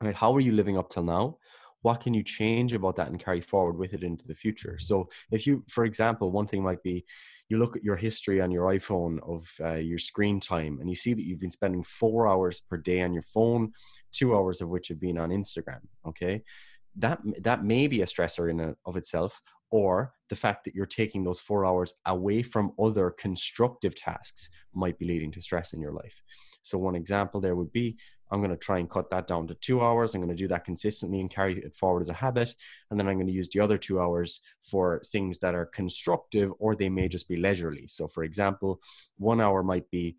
right 0.01 0.15
how 0.15 0.35
are 0.35 0.41
you 0.41 0.53
living 0.53 0.79
up 0.79 0.91
till 0.91 1.05
now? 1.05 1.39
What 1.83 2.01
can 2.01 2.15
you 2.15 2.23
change 2.23 2.73
about 2.73 2.97
that 2.97 3.09
and 3.09 3.21
carry 3.21 3.41
forward 3.41 3.79
with 3.79 3.95
it 3.95 4.03
into 4.03 4.27
the 4.27 4.35
future? 4.35 4.79
So 4.79 5.09
if 5.31 5.47
you 5.47 5.65
for 5.69 5.85
example 5.85 6.33
one 6.33 6.47
thing 6.47 6.63
might 6.63 6.83
be 6.83 7.05
you 7.49 7.59
look 7.59 7.77
at 7.77 7.85
your 7.85 7.97
history 7.97 8.41
on 8.41 8.51
your 8.51 8.67
iphone 8.73 9.19
of 9.23 9.49
uh, 9.61 9.79
your 9.79 9.99
screen 9.99 10.41
time 10.41 10.79
and 10.81 10.91
you 10.91 10.97
see 10.97 11.15
that 11.15 11.25
you've 11.25 11.41
been 11.41 11.51
spending 11.51 11.85
four 11.85 12.27
hours 12.27 12.61
per 12.61 12.77
day 12.77 13.03
on 13.03 13.13
your 13.13 13.23
phone 13.23 13.73
two 14.11 14.35
hours 14.35 14.61
of 14.61 14.69
which 14.69 14.89
have 14.89 15.01
been 15.01 15.19
on 15.19 15.31
instagram 15.31 15.81
okay? 16.07 16.43
That 16.97 17.21
that 17.43 17.63
may 17.63 17.87
be 17.87 18.03
a 18.03 18.07
stressor 18.07 18.51
in 18.51 18.59
a, 18.61 18.75
of 18.85 18.97
itself 18.97 19.41
or 19.71 20.13
the 20.29 20.37
fact 20.37 20.65
that 20.65 20.75
you're 20.75 20.87
taking 20.87 21.25
those 21.25 21.41
four 21.41 21.67
hours 21.67 21.95
away 22.07 22.43
from 22.43 22.73
other 22.81 23.11
constructive 23.11 23.95
tasks 23.97 24.49
might 24.75 24.99
be 24.99 25.07
leading 25.07 25.33
to 25.33 25.43
stress 25.43 25.73
in 25.73 25.81
your 25.81 25.93
life. 25.93 26.23
So 26.63 26.79
one 26.79 26.95
example 26.95 27.41
there 27.41 27.57
would 27.57 27.73
be 27.73 27.97
I'm 28.31 28.41
going 28.41 28.51
to 28.51 28.57
try 28.57 28.79
and 28.79 28.91
cut 28.91 29.11
that 29.11 29.27
down 29.27 29.47
to 29.49 29.55
two 29.55 29.81
hours. 29.83 30.15
I'm 30.15 30.21
going 30.21 30.35
to 30.35 30.43
do 30.43 30.49
that 30.49 30.65
consistently 30.65 31.21
and 31.21 31.31
carry 31.31 31.59
it 31.59 31.75
forward 31.75 32.03
as 32.03 32.09
a 32.09 32.15
habit. 32.15 32.55
And 32.91 32.99
then 32.99 33.09
I'm 33.09 33.17
going 33.17 33.27
to 33.27 33.33
use 33.33 33.49
the 33.49 33.61
other 33.61 33.79
two 33.79 34.01
hours 34.01 34.41
for 34.63 35.03
things 35.07 35.39
that 35.41 35.55
are 35.55 35.67
constructive 35.67 36.53
or 36.59 36.75
they 36.75 36.89
may 36.89 37.09
just 37.09 37.29
be 37.29 37.37
leisurely. 37.37 37.87
So, 37.87 38.07
for 38.09 38.25
example, 38.25 38.81
one 39.19 39.41
hour 39.41 39.63
might 39.63 39.91
be 39.91 40.17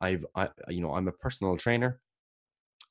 I've, 0.00 0.26
I, 0.34 0.48
you 0.68 0.82
know, 0.82 0.92
I'm 0.92 1.08
a 1.08 1.12
personal 1.12 1.56
trainer. 1.56 2.00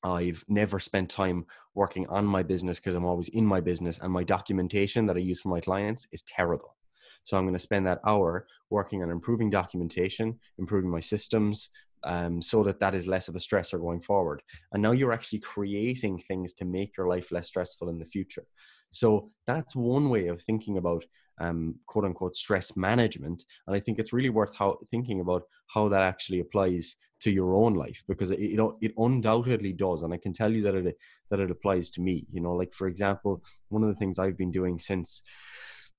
I've 0.04 0.44
never 0.48 0.80
spent 0.80 1.10
time 1.10 1.46
working 1.74 2.08
on 2.08 2.26
my 2.26 2.44
business 2.44 2.80
because 2.80 2.96
I'm 2.96 3.06
always 3.06 3.30
in 3.30 3.46
my 3.46 3.60
business, 3.60 4.00
and 4.00 4.12
my 4.12 4.24
documentation 4.24 5.06
that 5.08 5.16
I 5.16 5.20
use 5.20 5.42
for 5.42 5.50
my 5.50 5.60
clients 5.60 6.08
is 6.12 6.22
terrible. 6.24 6.76
So 7.24 7.38
I'm 7.38 7.44
going 7.44 7.54
to 7.54 7.60
spend 7.60 7.88
that 7.88 8.02
hour 8.06 8.46
working 8.70 9.02
on 9.02 9.10
improving 9.10 9.50
documentation, 9.50 10.40
improving 10.60 10.92
my 10.92 11.00
systems, 11.00 11.70
um, 12.06 12.42
so 12.42 12.64
that 12.64 12.80
that 12.80 12.96
is 12.96 13.08
less 13.08 13.28
of 13.28 13.36
a 13.36 13.40
stressor 13.40 13.80
going 13.80 14.00
forward. 14.00 14.42
And 14.72 14.82
now 14.82 14.92
you're 14.92 15.14
actually 15.14 15.40
creating 15.40 16.20
things 16.20 16.54
to 16.56 16.66
make 16.66 16.96
your 16.98 17.08
life 17.08 17.32
less 17.32 17.48
stressful 17.48 17.90
in 17.90 18.00
the 18.00 18.06
future. 18.06 18.46
So 18.92 19.32
that's 19.46 19.76
one 19.76 20.10
way 20.10 20.28
of 20.28 20.42
thinking 20.42 20.78
about 20.78 21.04
um, 21.40 21.76
quote 21.86 22.06
unquote 22.06 22.36
stress 22.36 22.78
management. 22.78 23.44
And 23.68 23.76
I 23.76 23.80
think 23.80 24.00
it's 24.00 24.14
really 24.14 24.30
worth 24.30 24.56
how, 24.56 24.78
thinking 24.90 25.20
about 25.20 25.44
how 25.68 25.90
that 25.90 26.02
actually 26.02 26.40
applies 26.40 26.96
to 27.22 27.32
your 27.32 27.56
own 27.56 27.74
life 27.74 28.04
because 28.08 28.32
it, 28.32 28.40
it, 28.40 28.60
it 28.82 28.94
undoubtedly 28.98 29.74
does. 29.74 30.04
And 30.04 30.14
I 30.14 30.18
can 30.18 30.32
tell 30.32 30.52
you 30.52 30.62
that 30.62 30.76
it, 30.76 30.96
that 31.30 31.40
it 31.40 31.52
applies 31.52 31.90
to 31.92 32.02
me. 32.02 32.26
You 32.32 32.42
know, 32.42 32.54
like 32.54 32.74
for 32.74 32.88
example, 32.88 33.44
one 33.70 33.84
of 33.84 33.90
the 33.90 33.96
things 33.96 34.20
I've 34.20 34.38
been 34.38 34.52
doing 34.52 34.80
since 34.80 35.22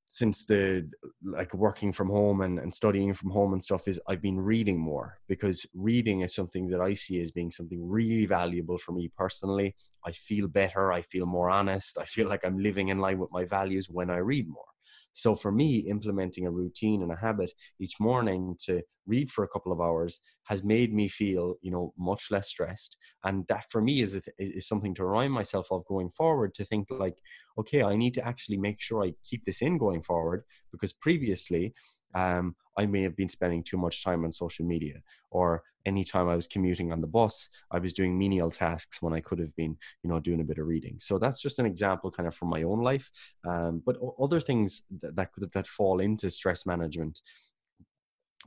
since 0.08 0.46
the 0.46 0.88
like 1.24 1.52
working 1.52 1.92
from 1.92 2.08
home 2.08 2.40
and, 2.40 2.58
and 2.58 2.74
studying 2.74 3.12
from 3.12 3.30
home 3.30 3.52
and 3.52 3.62
stuff 3.62 3.88
is 3.88 4.00
I've 4.08 4.22
been 4.22 4.38
reading 4.38 4.78
more 4.78 5.18
because 5.28 5.66
reading 5.74 6.20
is 6.20 6.34
something 6.34 6.68
that 6.70 6.80
I 6.80 6.94
see 6.94 7.20
as 7.20 7.32
being 7.32 7.50
something 7.50 7.86
really 7.88 8.26
valuable 8.26 8.78
for 8.78 8.92
me 8.92 9.10
personally. 9.16 9.74
I 10.04 10.12
feel 10.12 10.46
better, 10.46 10.92
I 10.92 11.02
feel 11.02 11.26
more 11.26 11.50
honest, 11.50 11.98
I 11.98 12.04
feel 12.04 12.28
like 12.28 12.44
I'm 12.44 12.58
living 12.58 12.88
in 12.88 12.98
line 12.98 13.18
with 13.18 13.32
my 13.32 13.44
values 13.44 13.88
when 13.90 14.10
I 14.10 14.18
read 14.18 14.48
more. 14.48 14.75
So 15.16 15.34
for 15.34 15.50
me, 15.50 15.78
implementing 15.78 16.46
a 16.46 16.50
routine 16.50 17.02
and 17.02 17.10
a 17.10 17.16
habit 17.16 17.50
each 17.80 17.98
morning 17.98 18.54
to 18.66 18.82
read 19.06 19.30
for 19.30 19.44
a 19.44 19.48
couple 19.48 19.72
of 19.72 19.80
hours 19.80 20.20
has 20.44 20.62
made 20.62 20.92
me 20.92 21.08
feel, 21.08 21.54
you 21.62 21.70
know, 21.70 21.94
much 21.96 22.30
less 22.30 22.48
stressed. 22.48 22.98
And 23.24 23.46
that 23.48 23.64
for 23.70 23.80
me 23.80 24.02
is, 24.02 24.20
is 24.38 24.68
something 24.68 24.94
to 24.94 25.06
remind 25.06 25.32
myself 25.32 25.68
of 25.70 25.86
going 25.86 26.10
forward 26.10 26.52
to 26.54 26.64
think 26.64 26.88
like, 26.90 27.16
okay, 27.56 27.82
I 27.82 27.96
need 27.96 28.12
to 28.14 28.26
actually 28.26 28.58
make 28.58 28.78
sure 28.78 29.02
I 29.02 29.14
keep 29.24 29.46
this 29.46 29.62
in 29.62 29.78
going 29.78 30.02
forward 30.02 30.44
because 30.70 30.92
previously 30.92 31.72
um, 32.14 32.54
I 32.76 32.86
may 32.86 33.02
have 33.02 33.16
been 33.16 33.28
spending 33.28 33.62
too 33.62 33.76
much 33.76 34.04
time 34.04 34.24
on 34.24 34.30
social 34.30 34.66
media, 34.66 35.00
or 35.30 35.62
anytime 35.86 36.28
I 36.28 36.36
was 36.36 36.46
commuting 36.46 36.92
on 36.92 37.00
the 37.00 37.06
bus, 37.06 37.48
I 37.70 37.78
was 37.78 37.92
doing 37.92 38.18
menial 38.18 38.50
tasks 38.50 39.00
when 39.00 39.14
I 39.14 39.20
could 39.20 39.38
have 39.38 39.54
been, 39.56 39.76
you 40.02 40.10
know, 40.10 40.20
doing 40.20 40.40
a 40.40 40.44
bit 40.44 40.58
of 40.58 40.66
reading. 40.66 40.96
So 40.98 41.18
that's 41.18 41.40
just 41.40 41.58
an 41.58 41.66
example, 41.66 42.10
kind 42.10 42.26
of 42.26 42.34
from 42.34 42.48
my 42.48 42.64
own 42.64 42.82
life. 42.82 43.10
Um, 43.46 43.82
but 43.84 43.96
other 44.20 44.40
things 44.40 44.82
that, 45.00 45.16
that 45.16 45.52
that 45.52 45.66
fall 45.66 46.00
into 46.00 46.30
stress 46.30 46.66
management 46.66 47.20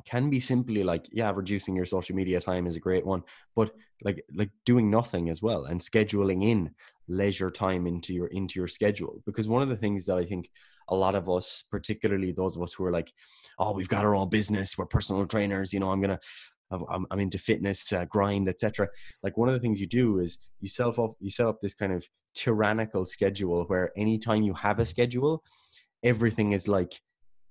can 0.05 0.29
be 0.29 0.39
simply 0.39 0.83
like 0.83 1.07
yeah 1.11 1.31
reducing 1.33 1.75
your 1.75 1.85
social 1.85 2.15
media 2.15 2.39
time 2.39 2.67
is 2.67 2.75
a 2.75 2.79
great 2.79 3.05
one 3.05 3.21
but 3.55 3.71
like 4.01 4.23
like 4.33 4.49
doing 4.65 4.89
nothing 4.89 5.29
as 5.29 5.41
well 5.41 5.65
and 5.65 5.79
scheduling 5.79 6.43
in 6.43 6.71
leisure 7.07 7.49
time 7.49 7.87
into 7.87 8.13
your 8.13 8.27
into 8.27 8.59
your 8.59 8.67
schedule 8.67 9.21
because 9.25 9.47
one 9.47 9.61
of 9.61 9.69
the 9.69 9.75
things 9.75 10.05
that 10.05 10.17
i 10.17 10.25
think 10.25 10.49
a 10.89 10.95
lot 10.95 11.15
of 11.15 11.29
us, 11.29 11.63
particularly 11.69 12.31
those 12.31 12.55
of 12.55 12.61
us 12.61 12.73
who 12.73 12.85
are 12.85 12.91
like, 12.91 13.11
oh, 13.57 13.73
we've 13.73 13.89
got 13.89 14.05
our 14.05 14.15
own 14.15 14.29
business, 14.29 14.77
we're 14.77 14.85
personal 14.85 15.25
trainers, 15.25 15.73
you 15.73 15.79
know, 15.79 15.91
I'm 15.91 16.01
gonna, 16.01 16.19
I'm, 16.71 17.05
I'm 17.09 17.19
into 17.19 17.37
fitness, 17.37 17.91
uh, 17.93 18.05
grind, 18.05 18.47
etc. 18.47 18.87
Like 19.23 19.37
one 19.37 19.49
of 19.49 19.53
the 19.53 19.59
things 19.59 19.81
you 19.81 19.87
do 19.87 20.19
is 20.19 20.37
you 20.59 20.67
self 20.67 20.99
up, 20.99 21.15
you 21.19 21.29
set 21.29 21.47
up 21.47 21.59
this 21.61 21.73
kind 21.73 21.93
of 21.93 22.05
tyrannical 22.35 23.05
schedule 23.05 23.63
where 23.65 23.91
anytime 23.97 24.43
you 24.43 24.53
have 24.53 24.79
a 24.79 24.85
schedule, 24.85 25.43
everything 26.03 26.51
is 26.51 26.67
like 26.67 26.93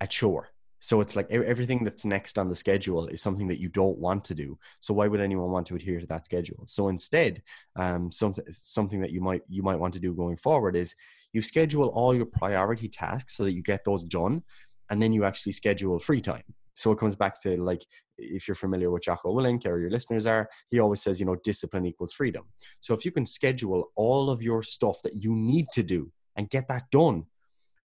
a 0.01 0.07
chore. 0.07 0.49
So 0.81 1.01
it's 1.01 1.17
like 1.17 1.29
everything 1.31 1.83
that's 1.83 2.05
next 2.05 2.39
on 2.39 2.49
the 2.49 2.55
schedule 2.55 3.09
is 3.09 3.21
something 3.21 3.49
that 3.49 3.61
you 3.61 3.69
don't 3.69 3.99
want 3.99 4.25
to 4.27 4.35
do. 4.35 4.57
So 4.79 4.95
why 4.95 5.09
would 5.09 5.21
anyone 5.21 5.51
want 5.51 5.67
to 5.69 5.75
adhere 5.75 5.99
to 5.99 6.07
that 6.07 6.25
schedule? 6.25 6.65
So 6.67 6.89
instead, 6.89 7.43
um, 7.75 8.13
something 8.13 8.45
something 8.51 9.01
that 9.01 9.11
you 9.11 9.21
might 9.21 9.43
you 9.49 9.63
might 9.63 9.79
want 9.79 9.95
to 9.95 10.01
do 10.01 10.15
going 10.15 10.37
forward 10.37 10.77
is 10.77 10.95
you 11.33 11.43
schedule 11.43 11.89
all 11.89 12.15
your 12.15 12.27
priority 12.27 12.89
tasks 12.89 13.37
so 13.37 13.45
that 13.45 13.53
you 13.53 13.63
get 13.63 13.85
those 13.85 14.05
done 14.05 14.43
and 14.91 15.03
then 15.03 15.13
you 15.13 15.25
actually 15.25 15.53
schedule 15.53 15.99
free 15.99 16.21
time 16.21 16.43
so 16.79 16.93
it 16.93 16.99
comes 16.99 17.17
back 17.17 17.41
to 17.43 17.57
like 17.57 17.85
if 18.19 18.47
you're 18.47 18.55
familiar 18.55 18.91
with 18.91 19.03
Jocko 19.03 19.35
Willink 19.35 19.67
or 19.67 19.81
your 19.81 19.91
listeners 19.91 20.27
are, 20.27 20.49
he 20.71 20.79
always 20.79 21.03
says, 21.03 21.19
you 21.19 21.27
know, 21.27 21.37
discipline 21.43 21.87
equals 21.87 22.13
freedom. 22.13 22.45
So 22.79 22.95
if 22.95 23.05
you 23.05 23.11
can 23.11 23.27
schedule 23.27 23.91
all 23.97 24.31
of 24.31 24.43
your 24.43 24.63
stuff 24.63 25.03
that 25.03 25.23
you 25.23 25.35
need 25.35 25.67
to 25.73 25.83
do 25.83 26.13
and 26.37 26.49
get 26.49 26.69
that 26.69 26.85
done, 26.93 27.25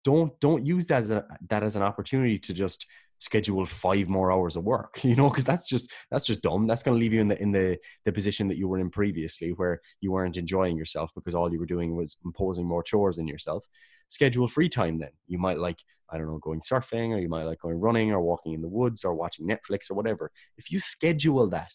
don't 0.07 0.39
don't 0.39 0.65
use 0.65 0.87
that 0.87 0.99
as 0.99 1.11
a, 1.11 1.25
that 1.49 1.65
as 1.65 1.75
an 1.75 1.83
opportunity 1.83 2.39
to 2.39 2.55
just 2.55 2.87
schedule 3.19 3.67
five 3.67 4.09
more 4.09 4.31
hours 4.31 4.55
of 4.57 4.63
work 4.63 5.01
you 5.03 5.17
know 5.17 5.29
because 5.29 5.45
that's 5.45 5.69
just 5.69 5.91
that's 6.13 6.25
just 6.25 6.43
dumb. 6.43 6.69
That's 6.69 6.85
going 6.85 6.97
to 6.97 7.01
leave 7.01 7.13
you 7.13 7.21
in 7.21 7.29
the 7.29 7.43
in 7.43 7.51
the 7.51 7.79
the 8.05 8.13
position 8.13 8.47
that 8.49 8.57
you 8.57 8.69
were 8.69 8.79
in 8.79 8.89
previously 8.89 9.51
where 9.51 9.81
you 10.01 10.13
weren't 10.13 10.37
enjoying 10.37 10.77
yourself 10.77 11.11
because 11.17 11.35
all 11.35 11.53
you 11.53 11.59
were 11.59 11.75
doing 11.75 11.97
was 11.97 12.17
imposing 12.25 12.67
more 12.67 12.85
chores 12.85 13.19
in 13.19 13.27
yourself. 13.27 13.67
Schedule 14.07 14.47
free 14.47 14.69
time 14.69 14.99
then. 14.99 15.11
You 15.27 15.39
might 15.39 15.59
like 15.59 15.81
i 16.09 16.17
don't 16.17 16.29
know 16.29 16.39
going 16.39 16.61
surfing 16.61 17.11
or 17.11 17.19
you 17.19 17.29
might 17.29 17.43
like 17.51 17.59
going 17.59 17.81
running 17.81 18.13
or 18.13 18.21
walking 18.21 18.53
in 18.53 18.63
the 18.63 18.75
woods 18.79 19.05
or 19.05 19.13
watching 19.13 19.49
netflix 19.49 19.91
or 19.91 19.95
whatever. 19.95 20.31
If 20.57 20.71
you 20.71 20.79
schedule 20.79 21.49
that 21.49 21.73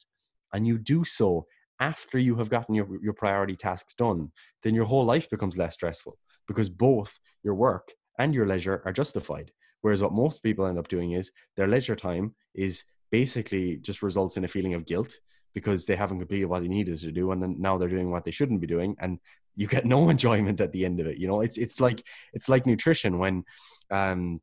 and 0.54 0.66
you 0.66 0.78
do 0.78 1.04
so 1.04 1.48
after 1.82 2.20
you 2.20 2.36
have 2.36 2.50
gotten 2.50 2.76
your, 2.76 2.88
your 3.02 3.14
priority 3.24 3.58
tasks 3.58 3.94
done 3.94 4.32
then 4.64 4.74
your 4.74 4.86
whole 4.86 5.04
life 5.04 5.30
becomes 5.30 5.58
less 5.58 5.74
stressful 5.74 6.18
because 6.48 6.70
both 6.70 7.20
your 7.44 7.56
work 7.56 7.92
and 8.22 8.36
your 8.36 8.46
leisure 8.46 8.82
are 8.86 8.94
justified. 8.94 9.52
Whereas 9.82 10.02
what 10.02 10.14
most 10.14 10.44
people 10.44 10.68
end 10.68 10.78
up 10.78 10.88
doing 10.88 11.14
is 11.14 11.32
their 11.56 11.68
leisure 11.68 11.96
time 11.96 12.36
is 12.54 12.84
basically 13.12 13.78
just 13.78 14.04
results 14.04 14.38
in 14.38 14.46
a 14.46 14.48
feeling 14.48 14.76
of 14.76 14.86
guilt 14.86 15.12
because 15.56 15.86
they 15.86 15.96
haven't 15.96 16.20
completed 16.20 16.46
what 16.46 16.62
they 16.62 16.68
needed 16.68 16.98
to 17.00 17.12
do 17.12 17.32
and 17.32 17.42
then 17.42 17.56
now 17.60 17.78
they're 17.78 17.90
doing 17.90 18.12
what 18.12 18.24
they 18.24 18.32
shouldn't 18.32 18.62
be 18.62 18.68
doing 18.68 18.96
and 19.00 19.20
you 19.56 19.68
get 19.68 19.86
no 19.96 20.10
enjoyment 20.10 20.62
at 20.62 20.72
the 20.72 20.86
end 20.86 21.00
of 21.00 21.08
it 21.08 21.18
you 21.18 21.28
know? 21.28 21.42
It's 21.42 21.58
it's 21.58 21.82
like 21.82 22.04
it's 22.32 22.48
like 22.48 22.66
nutrition 22.66 23.18
when 23.18 23.44
um 23.90 24.40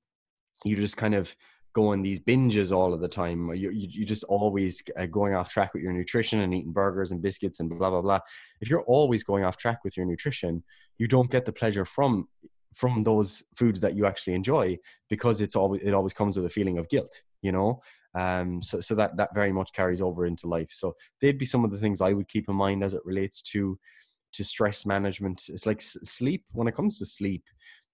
you 0.64 0.74
just 0.76 0.96
kind 0.96 1.14
of 1.14 1.34
go 1.72 1.92
on 1.92 2.02
these 2.02 2.18
binges 2.18 2.72
all 2.76 2.92
of 2.92 3.00
the 3.00 3.14
time. 3.22 3.54
You 3.54 3.70
you 3.70 4.04
just 4.04 4.24
always 4.24 4.82
uh, 4.96 5.06
going 5.06 5.34
off 5.34 5.52
track 5.52 5.72
with 5.72 5.82
your 5.84 5.92
nutrition 5.92 6.40
and 6.40 6.52
eating 6.52 6.72
burgers 6.72 7.12
and 7.12 7.22
biscuits 7.22 7.60
and 7.60 7.68
blah 7.70 7.90
blah 7.90 8.02
blah. 8.02 8.20
If 8.60 8.68
you're 8.68 8.88
always 8.96 9.22
going 9.22 9.44
off 9.44 9.56
track 9.56 9.84
with 9.84 9.96
your 9.96 10.06
nutrition 10.06 10.64
you 10.98 11.06
don't 11.06 11.30
get 11.30 11.44
the 11.44 11.52
pleasure 11.52 11.84
from 11.84 12.28
from 12.74 13.02
those 13.02 13.42
foods 13.56 13.80
that 13.80 13.96
you 13.96 14.06
actually 14.06 14.34
enjoy 14.34 14.76
because 15.08 15.40
it's 15.40 15.56
always 15.56 15.82
it 15.82 15.94
always 15.94 16.12
comes 16.12 16.36
with 16.36 16.46
a 16.46 16.50
feeling 16.50 16.78
of 16.78 16.88
guilt 16.88 17.22
you 17.42 17.52
know? 17.52 17.80
Um 18.14 18.62
so 18.62 18.80
so 18.80 18.94
that 18.94 19.16
that 19.16 19.34
very 19.34 19.52
much 19.52 19.72
carries 19.72 20.00
over 20.00 20.26
into 20.26 20.48
life. 20.48 20.70
So 20.72 20.94
they'd 21.20 21.38
be 21.38 21.44
some 21.44 21.64
of 21.64 21.70
the 21.70 21.78
things 21.78 22.00
i 22.00 22.12
would 22.12 22.28
keep 22.28 22.48
in 22.48 22.56
mind 22.56 22.82
as 22.82 22.94
it 22.94 23.02
relates 23.04 23.42
to 23.52 23.78
to 24.32 24.44
stress 24.44 24.84
management. 24.86 25.44
It's 25.48 25.66
like 25.66 25.80
sleep 25.80 26.44
when 26.52 26.68
it 26.68 26.74
comes 26.74 26.98
to 26.98 27.06
sleep 27.06 27.44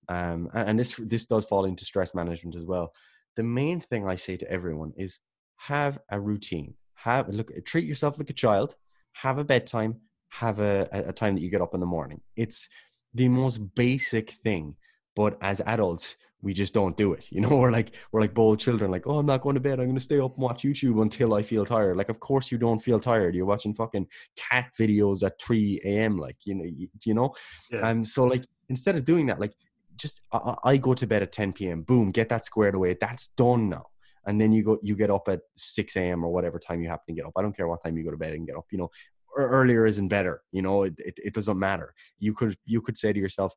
um 0.09 0.51
and, 0.55 0.79
this 0.79 1.01
this 1.03 1.27
does 1.27 1.45
fall 1.45 1.65
into 1.65 1.85
stress 1.85 2.15
management 2.15 2.57
as 2.57 2.65
well. 2.65 2.93
The 3.37 3.43
main 3.43 3.81
thing 3.81 4.07
i 4.07 4.15
say 4.15 4.37
to 4.37 4.51
everyone 4.51 4.93
is 4.97 5.21
have 5.57 5.99
a 6.11 6.21
routine. 6.21 6.75
Have 6.95 7.29
look 7.29 7.51
treat 7.65 7.85
yourself 7.87 8.19
like 8.19 8.31
a 8.31 8.35
child. 8.35 8.77
Have 9.13 9.39
a 9.39 9.45
bedtime. 9.45 10.01
Have 10.31 10.61
a, 10.61 10.89
a 10.93 11.13
time 11.13 11.35
that 11.35 11.43
you 11.43 11.51
get 11.51 11.61
up 11.63 11.75
in 11.75 11.81
the 11.81 11.87
morning. 11.87 12.21
It's 12.37 12.69
the 13.15 13.29
most 13.29 13.59
basic 13.75 14.31
thing 14.31 14.75
but 15.15 15.39
as 15.41 15.61
adults 15.67 16.17
we 16.43 16.53
just 16.53 16.75
don't 16.75 16.97
do 16.97 17.15
it 17.15 17.27
you 17.31 17.41
know? 17.41 17.57
We're 17.57 17.71
like 17.71 17.95
we're 18.13 18.21
like 18.21 18.35
bold 18.35 18.59
children 18.59 18.91
like 18.91 19.07
oh 19.07 19.19
i'm 19.19 19.27
not 19.27 19.41
going 19.41 19.55
to 19.55 19.61
bed. 19.61 19.81
I'm 19.81 19.87
going 19.87 19.95
to 19.95 20.01
stay 20.01 20.21
up 20.21 20.35
and 20.35 20.43
watch 20.43 20.63
youtube 20.63 21.01
until 21.01 21.35
i 21.35 21.43
feel 21.43 21.65
tired. 21.65 21.97
Like 21.97 22.11
of 22.11 22.21
course 22.21 22.53
you 22.53 22.59
don't 22.59 22.81
feel 22.81 23.01
tired. 23.01 23.35
You're 23.35 23.47
watching 23.47 23.75
fucking 23.75 24.07
cat 24.37 24.73
videos 24.79 25.25
at 25.25 25.41
3 25.41 25.81
a.m 25.85 26.19
like 26.19 26.37
you 26.45 26.55
know 26.55 26.65
you, 26.65 27.15
know? 27.15 27.35
Yeah. 27.73 27.89
um 27.89 28.05
so 28.05 28.25
like 28.25 28.45
instead 28.69 28.97
of 28.97 29.05
doing 29.05 29.27
that 29.27 29.41
like 29.41 29.55
just 29.97 30.21
I, 30.33 30.55
I 30.65 30.77
go 30.77 30.93
to 30.95 31.07
bed 31.07 31.23
at 31.23 31.33
10 31.33 31.55
p.m 31.55 31.83
boom 31.83 32.11
get 32.11 32.29
that 32.29 32.45
squared 32.45 32.75
away. 32.75 32.97
That's 33.01 33.29
done 33.29 33.71
now. 33.71 33.87
And 34.27 34.41
then 34.41 34.53
you 34.53 34.63
go 34.65 34.79
you 34.83 34.97
get 34.97 35.11
up 35.11 35.29
at 35.29 35.41
6 35.55 35.97
a.m 35.97 36.25
or 36.25 36.33
whatever 36.33 36.59
time 36.59 36.83
you 36.83 36.89
happen 36.89 37.15
to 37.15 37.21
get 37.21 37.27
up. 37.27 37.33
I 37.37 37.43
don't 37.43 37.57
care 37.57 37.69
what 37.69 37.83
time 37.83 37.97
you 37.97 38.05
go 38.05 38.11
to 38.11 38.17
bed 38.17 38.35
and 38.35 38.47
get 38.47 38.57
up 38.57 38.67
you 38.71 38.79
know 38.79 38.91
Er, 39.37 39.49
earlier 39.49 39.87
isn't 39.87 40.09
better. 40.09 40.43
You 40.53 40.63
know, 40.63 40.85
it, 40.85 40.95
it, 40.99 41.19
it, 41.25 41.35
doesn't 41.35 41.59
matter. 41.59 41.95
You 42.19 42.35
could 42.35 42.57
you 42.65 42.81
could 42.81 42.97
say 42.97 43.13
to 43.13 43.21
yourself, 43.21 43.55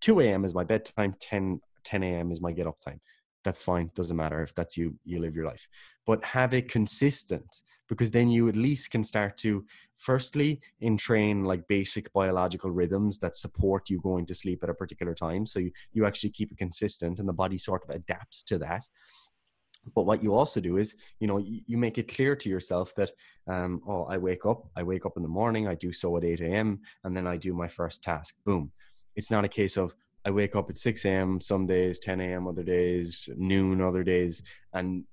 2 0.00 0.20
a.m. 0.20 0.44
is 0.44 0.54
my 0.54 0.64
bedtime, 0.64 1.14
10 1.20 1.60
10 1.84 2.02
a.m. 2.02 2.30
is 2.30 2.40
my 2.40 2.52
get 2.52 2.66
up 2.66 2.78
time. 2.80 3.00
That's 3.44 3.62
fine. 3.62 3.90
Doesn't 3.94 4.16
matter 4.16 4.42
if 4.42 4.54
that's 4.54 4.76
you. 4.76 4.96
You 5.04 5.20
live 5.20 5.34
your 5.34 5.46
life, 5.46 5.66
but 6.06 6.22
have 6.24 6.54
it 6.54 6.70
consistent 6.70 7.62
because 7.88 8.10
then 8.10 8.30
you 8.30 8.48
at 8.48 8.56
least 8.56 8.90
can 8.90 9.04
start 9.04 9.36
to 9.38 9.64
firstly 9.98 10.60
entrain 10.82 11.44
like 11.44 11.66
basic 11.68 12.12
biological 12.12 12.70
rhythms 12.70 13.18
that 13.18 13.34
support 13.34 13.90
you 13.90 14.00
going 14.00 14.26
to 14.26 14.34
sleep 14.34 14.62
at 14.62 14.70
a 14.70 14.74
particular 14.74 15.14
time. 15.14 15.44
So 15.44 15.58
you, 15.58 15.72
you 15.92 16.06
actually 16.06 16.30
keep 16.30 16.50
it 16.52 16.58
consistent 16.58 17.18
and 17.18 17.28
the 17.28 17.32
body 17.32 17.58
sort 17.58 17.84
of 17.84 17.94
adapts 17.94 18.42
to 18.44 18.58
that 18.58 18.86
but 19.94 20.04
what 20.04 20.22
you 20.22 20.34
also 20.34 20.60
do 20.60 20.76
is 20.76 20.94
you 21.20 21.26
know 21.26 21.38
you, 21.38 21.76
make 21.76 21.98
it 21.98 22.08
clear 22.14 22.36
to 22.36 22.48
yourself 22.48 22.94
that 22.94 23.10
um, 23.48 23.80
oh 23.88 24.04
i 24.04 24.16
wake 24.16 24.46
up 24.46 24.68
i 24.76 24.82
wake 24.82 25.04
up 25.04 25.16
in 25.16 25.22
the 25.22 25.28
morning 25.28 25.66
i 25.66 25.74
do 25.74 25.92
so 25.92 26.16
at 26.16 26.24
8 26.24 26.40
a.m 26.40 26.80
and 27.04 27.16
then 27.16 27.26
i 27.26 27.36
do 27.36 27.52
my 27.54 27.68
first 27.68 28.02
task. 28.02 28.36
Boom. 28.44 28.70
It's 29.16 29.30
not 29.30 29.44
a 29.44 29.48
case 29.48 29.76
of 29.76 29.94
i 30.24 30.30
wake 30.30 30.54
up 30.54 30.70
at 30.70 30.76
6 30.76 31.04
a.m 31.04 31.40
some 31.40 31.66
days 31.66 31.98
10 31.98 32.20
a.m 32.20 32.46
other 32.46 32.62
days 32.62 33.28
noon 33.36 33.80
other 33.80 34.04
days 34.04 34.42
and 34.72 35.04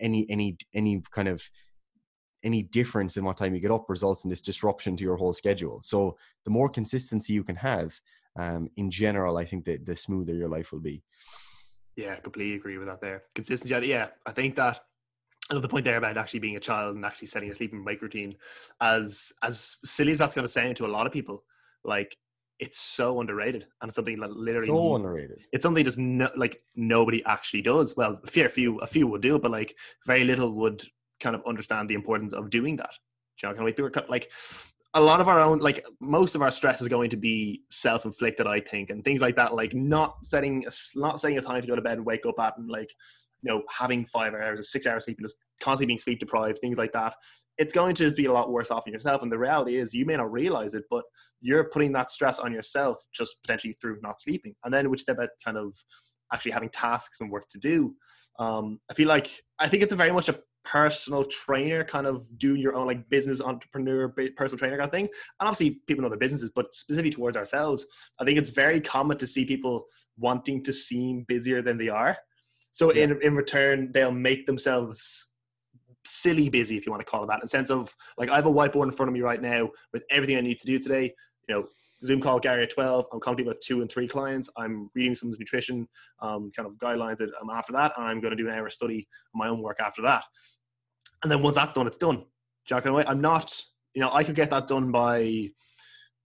any 0.00 0.26
any 0.30 0.56
any 0.74 1.02
kind 1.10 1.28
of 1.28 1.48
any 2.42 2.62
difference 2.62 3.16
in 3.16 3.24
what 3.24 3.38
time 3.38 3.54
you 3.54 3.60
get 3.60 3.70
up 3.70 3.88
results 3.88 4.24
in 4.24 4.30
this 4.30 4.42
disruption 4.42 4.94
to 4.94 5.02
your 5.02 5.16
whole 5.16 5.32
schedule. 5.32 5.80
So 5.80 6.18
the 6.44 6.50
more 6.50 6.68
consistency 6.68 7.32
you 7.32 7.42
can 7.42 7.56
have 7.56 7.98
um, 8.36 8.68
in 8.76 8.90
general 8.90 9.36
i 9.36 9.44
think 9.44 9.64
that 9.64 9.86
the 9.86 9.96
smoother 9.96 10.34
your 10.34 10.48
life 10.48 10.72
will 10.72 10.80
be 10.80 11.02
yeah, 11.96 12.16
completely 12.16 12.56
agree 12.56 12.78
with 12.78 12.88
that 12.88 13.00
there. 13.00 13.24
Consistency. 13.34 13.86
Yeah, 13.86 14.08
I 14.26 14.32
think 14.32 14.56
that 14.56 14.80
another 15.50 15.68
point 15.68 15.84
there 15.84 15.96
about 15.96 16.16
actually 16.16 16.40
being 16.40 16.56
a 16.56 16.60
child 16.60 16.96
and 16.96 17.04
actually 17.04 17.28
setting 17.28 17.50
a 17.50 17.54
sleep 17.54 17.72
and 17.72 17.84
wake 17.84 18.02
routine, 18.02 18.36
as 18.80 19.32
as 19.42 19.76
silly 19.84 20.12
as 20.12 20.18
that's 20.18 20.34
going 20.34 20.46
to 20.46 20.52
sound 20.52 20.76
to 20.76 20.86
a 20.86 20.88
lot 20.88 21.06
of 21.06 21.12
people, 21.12 21.44
like 21.84 22.16
it's 22.60 22.78
so 22.78 23.20
underrated 23.20 23.66
and 23.80 23.88
it's 23.88 23.96
something 23.96 24.18
that 24.20 24.30
literally 24.30 24.68
so 24.68 24.94
underrated. 24.94 25.44
It's 25.52 25.62
something 25.62 25.84
just 25.84 25.98
no, 25.98 26.30
like 26.36 26.60
nobody 26.76 27.24
actually 27.26 27.62
does. 27.62 27.96
Well, 27.96 28.20
a 28.22 28.26
fair 28.26 28.48
few, 28.48 28.78
a 28.78 28.86
few 28.86 29.06
would 29.08 29.22
do 29.22 29.38
but 29.38 29.50
like 29.50 29.76
very 30.06 30.24
little 30.24 30.52
would 30.52 30.84
kind 31.20 31.34
of 31.34 31.42
understand 31.46 31.90
the 31.90 31.94
importance 31.94 32.32
of 32.32 32.50
doing 32.50 32.76
that. 32.76 32.90
Do 33.38 33.48
You 33.48 33.54
know, 33.54 33.90
kind 33.90 34.04
of 34.04 34.08
like 34.08 34.30
a 34.94 35.00
lot 35.00 35.20
of 35.20 35.28
our 35.28 35.40
own 35.40 35.58
like 35.58 35.84
most 36.00 36.34
of 36.34 36.42
our 36.42 36.50
stress 36.50 36.80
is 36.80 36.88
going 36.88 37.10
to 37.10 37.16
be 37.16 37.62
self-inflicted 37.70 38.46
i 38.46 38.60
think 38.60 38.90
and 38.90 39.04
things 39.04 39.20
like 39.20 39.36
that 39.36 39.54
like 39.54 39.74
not 39.74 40.16
setting 40.22 40.64
a, 40.66 40.98
not 40.98 41.20
setting 41.20 41.36
a 41.38 41.40
time 41.40 41.60
to 41.60 41.66
go 41.66 41.74
to 41.74 41.82
bed 41.82 41.98
and 41.98 42.06
wake 42.06 42.24
up 42.26 42.38
at 42.38 42.56
and 42.58 42.70
like 42.70 42.90
you 43.44 43.52
know 43.52 43.62
having 43.70 44.06
five 44.06 44.32
hours 44.34 44.58
or 44.58 44.62
six 44.62 44.86
hours 44.86 45.04
sleep 45.04 45.18
and 45.18 45.26
just 45.26 45.36
constantly 45.60 45.86
being 45.86 45.98
sleep 45.98 46.18
deprived 46.18 46.58
things 46.58 46.78
like 46.78 46.92
that. 46.92 47.14
It's 47.56 47.72
going 47.72 47.94
to 47.96 48.10
be 48.10 48.24
a 48.24 48.32
lot 48.32 48.50
worse 48.50 48.72
off 48.72 48.84
on 48.86 48.92
yourself 48.92 49.22
and 49.22 49.30
the 49.30 49.38
reality 49.38 49.76
is 49.76 49.94
you 49.94 50.06
may 50.06 50.16
not 50.16 50.32
realize 50.32 50.74
it 50.74 50.84
but 50.90 51.04
you're 51.40 51.64
putting 51.64 51.92
that 51.92 52.10
stress 52.10 52.40
on 52.40 52.52
yourself 52.52 52.98
just 53.14 53.36
potentially 53.42 53.74
through 53.74 53.98
not 54.02 54.20
sleeping 54.20 54.54
and 54.64 54.74
then 54.74 54.90
which 54.90 55.04
at 55.08 55.18
kind 55.44 55.56
of 55.56 55.76
actually 56.32 56.50
having 56.50 56.70
tasks 56.70 57.20
and 57.20 57.30
work 57.30 57.48
to 57.50 57.58
do 57.58 57.94
um, 58.40 58.80
i 58.90 58.94
feel 58.94 59.06
like 59.06 59.30
i 59.60 59.68
think 59.68 59.84
it's 59.84 59.92
a 59.92 59.96
very 59.96 60.10
much 60.10 60.28
a 60.28 60.36
personal 60.64 61.24
trainer, 61.24 61.84
kind 61.84 62.06
of 62.06 62.26
doing 62.38 62.60
your 62.60 62.74
own 62.74 62.86
like 62.86 63.08
business 63.08 63.40
entrepreneur, 63.40 64.08
personal 64.08 64.58
trainer 64.58 64.76
kind 64.76 64.88
of 64.88 64.92
thing. 64.92 65.08
And 65.40 65.48
obviously, 65.48 65.80
people 65.86 66.02
know 66.02 66.08
their 66.08 66.18
businesses, 66.18 66.50
but 66.54 66.72
specifically 66.74 67.10
towards 67.10 67.36
ourselves, 67.36 67.86
I 68.20 68.24
think 68.24 68.38
it's 68.38 68.50
very 68.50 68.80
common 68.80 69.18
to 69.18 69.26
see 69.26 69.44
people 69.44 69.86
wanting 70.18 70.62
to 70.64 70.72
seem 70.72 71.24
busier 71.28 71.62
than 71.62 71.78
they 71.78 71.88
are. 71.88 72.16
So 72.72 72.92
yeah. 72.92 73.04
in 73.04 73.22
in 73.22 73.36
return, 73.36 73.90
they'll 73.92 74.10
make 74.10 74.46
themselves 74.46 75.30
silly 76.06 76.48
busy, 76.48 76.76
if 76.76 76.84
you 76.84 76.92
want 76.92 77.00
to 77.00 77.10
call 77.10 77.24
it 77.24 77.28
that, 77.28 77.36
in 77.36 77.42
the 77.42 77.48
sense 77.48 77.70
of 77.70 77.94
like 78.18 78.30
I 78.30 78.36
have 78.36 78.46
a 78.46 78.52
whiteboard 78.52 78.84
in 78.84 78.90
front 78.90 79.08
of 79.08 79.14
me 79.14 79.20
right 79.20 79.40
now 79.40 79.70
with 79.92 80.04
everything 80.10 80.36
I 80.36 80.40
need 80.40 80.60
to 80.60 80.66
do 80.66 80.78
today. 80.78 81.14
You 81.48 81.54
know, 81.54 81.66
Zoom 82.04 82.20
call 82.20 82.38
Gary 82.38 82.62
at 82.64 82.70
12. 82.70 83.06
I'm 83.12 83.20
counting 83.20 83.46
with 83.46 83.60
two 83.60 83.80
and 83.80 83.90
three 83.90 84.06
clients. 84.06 84.50
I'm 84.56 84.90
reading 84.94 85.14
some 85.14 85.30
nutrition 85.30 85.88
um, 86.20 86.50
kind 86.54 86.68
of 86.68 86.74
guidelines 86.74 87.20
I'm 87.20 87.50
after 87.50 87.72
that. 87.72 87.92
And 87.96 88.06
I'm 88.06 88.20
going 88.20 88.36
to 88.36 88.42
do 88.42 88.48
an 88.48 88.54
hour 88.54 88.68
study 88.68 89.08
on 89.34 89.38
my 89.38 89.48
own 89.48 89.62
work 89.62 89.78
after 89.80 90.02
that. 90.02 90.24
And 91.24 91.32
then 91.32 91.42
once 91.42 91.56
that's 91.56 91.72
done, 91.72 91.86
it's 91.86 91.96
done. 91.96 92.22
Jack 92.66 92.84
and 92.84 92.94
I'm 93.08 93.20
not, 93.20 93.58
you 93.94 94.02
know, 94.02 94.12
I 94.12 94.22
could 94.22 94.34
get 94.34 94.50
that 94.50 94.66
done 94.66 94.92
by 94.92 95.48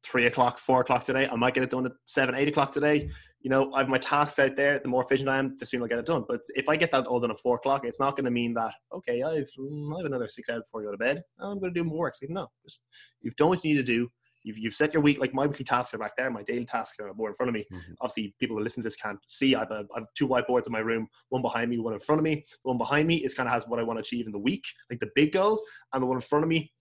three 0.04 0.26
o'clock, 0.26 0.60
four 0.60 0.82
o'clock 0.82 1.06
today. 1.06 1.26
I 1.26 1.36
might 1.38 1.54
get 1.54 1.64
it 1.64 1.70
done 1.70 1.86
at 1.86 1.94
seven, 2.04 2.36
eight 2.36 2.50
o'clock 2.50 2.74
today. 2.74 3.10
You 3.40 3.50
know, 3.50 3.72
I 3.74 3.80
have 3.80 3.88
my 3.88 3.98
tasks 3.98 4.40
out 4.40 4.58
there. 4.58 4.78
The 4.80 4.90
more 4.90 5.02
efficient 5.02 5.30
I 5.30 5.38
am, 5.38 5.56
the 5.58 5.66
sooner 5.66 5.86
I 5.86 5.88
get 5.88 6.00
it 6.00 6.06
done. 6.06 6.26
But 6.28 6.42
if 6.50 6.68
I 6.68 6.76
get 6.76 6.92
that 6.92 7.08
all 7.08 7.22
done 7.22 7.32
at 7.32 7.40
four 7.40 7.56
o'clock, 7.56 7.86
it's 7.86 8.00
not 8.00 8.18
going 8.18 8.26
to 8.26 8.32
mean 8.32 8.54
that 8.56 8.74
okay, 8.94 9.24
I've 9.24 9.50
mm, 9.58 9.96
I 9.96 10.00
have 10.00 10.06
another 10.06 10.28
six 10.28 10.50
hours 10.50 10.64
before 10.64 10.82
I 10.82 10.86
go 10.86 10.92
to 10.92 10.98
bed. 10.98 11.24
I'm 11.40 11.60
going 11.60 11.74
to 11.74 11.80
do 11.80 11.86
more 11.86 12.00
work. 12.00 12.18
So, 12.18 12.26
no, 12.28 12.48
just 12.66 12.82
you've 13.22 13.38
done 13.38 13.48
what 13.48 13.64
you 13.64 13.74
need 13.74 13.86
to 13.86 13.92
do. 13.94 14.10
You've, 14.44 14.58
you've 14.58 14.74
set 14.74 14.94
your 14.94 15.04
week, 15.04 15.20
like 15.20 15.34
my 15.34 15.46
weekly 15.46 15.66
tasks 15.66 15.94
are 15.94 15.98
back 15.98 16.16
there, 16.18 16.30
my 16.30 16.44
daily 16.44 16.66
tasks 16.66 16.98
are 17.00 17.14
more 17.14 17.30
in 17.30 17.36
front 17.36 17.50
of 17.50 17.54
me. 17.54 17.66
Mm-hmm. 17.72 17.94
Obviously, 18.02 18.34
people 18.40 18.58
who 18.58 18.64
listen 18.64 18.82
to 18.84 18.88
this 18.88 18.96
can't 18.96 19.20
see. 19.28 19.56
I 19.56 19.60
have, 19.60 19.72
a, 19.72 19.86
I 19.96 20.00
have 20.00 20.08
two 20.16 20.28
whiteboards 20.28 20.66
in 20.68 20.72
my 20.72 20.80
room, 20.80 21.08
one 21.30 21.42
behind 21.42 21.70
me, 21.70 21.80
one 21.80 21.94
in 21.94 22.00
front 22.00 22.20
of 22.20 22.24
me. 22.24 22.36
The 22.36 22.70
one 22.70 22.78
behind 22.78 23.08
me 23.08 23.18
is 23.18 23.34
kind 23.34 23.48
of 23.48 23.54
has 23.54 23.66
what 23.68 23.80
I 23.80 23.84
want 23.84 23.98
to 23.98 24.02
achieve 24.02 24.26
in 24.26 24.32
the 24.32 24.40
week, 24.40 24.66
like 24.90 25.00
the 25.00 25.10
big 25.16 25.34
goals, 25.34 25.62
and 25.94 26.02
the 26.02 26.08
one 26.08 26.18
in 26.18 26.22
front 26.22 26.44
of 26.44 26.50
me 26.50 26.72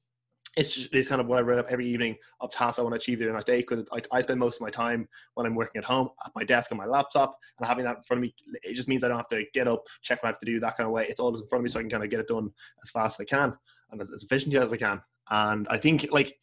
it's 0.56 0.74
just, 0.74 0.88
it's 0.92 1.08
kind 1.08 1.20
of 1.20 1.28
what 1.28 1.38
I 1.38 1.42
write 1.42 1.60
up 1.60 1.66
every 1.70 1.86
evening 1.86 2.16
of 2.40 2.50
tasks 2.50 2.80
I 2.80 2.82
want 2.82 2.92
to 2.92 2.96
achieve 2.96 3.18
during 3.18 3.34
that 3.34 3.46
day. 3.46 3.58
Because 3.58 3.86
like 3.92 4.08
I 4.10 4.20
spend 4.22 4.40
most 4.40 4.56
of 4.56 4.62
my 4.62 4.70
time 4.70 5.08
when 5.34 5.46
I'm 5.46 5.54
working 5.54 5.78
at 5.78 5.84
home 5.84 6.08
at 6.24 6.32
my 6.34 6.42
desk 6.42 6.72
on 6.72 6.78
my 6.78 6.86
laptop, 6.86 7.38
and 7.58 7.68
having 7.68 7.84
that 7.84 7.98
in 7.98 8.02
front 8.02 8.18
of 8.18 8.22
me, 8.22 8.34
it 8.64 8.74
just 8.74 8.88
means 8.88 9.04
I 9.04 9.08
don't 9.08 9.18
have 9.18 9.28
to 9.28 9.44
get 9.54 9.68
up, 9.68 9.84
check 10.02 10.22
what 10.22 10.28
I 10.28 10.30
have 10.30 10.38
to 10.40 10.46
do, 10.46 10.58
that 10.60 10.76
kind 10.76 10.86
of 10.86 10.92
way. 10.92 11.06
It's 11.08 11.20
all 11.20 11.30
just 11.30 11.44
in 11.44 11.48
front 11.48 11.60
of 11.60 11.64
me, 11.64 11.70
so 11.70 11.78
I 11.78 11.82
can 11.82 11.90
kind 11.90 12.02
of 12.02 12.10
get 12.10 12.20
it 12.20 12.28
done 12.28 12.50
as 12.82 12.90
fast 12.90 13.20
as 13.20 13.24
I 13.24 13.36
can 13.36 13.56
and 13.90 14.00
as, 14.00 14.10
as 14.10 14.22
efficiently 14.22 14.58
as 14.60 14.72
I 14.72 14.76
can. 14.76 15.00
And 15.30 15.66
I 15.68 15.78
think, 15.78 16.08
like, 16.10 16.34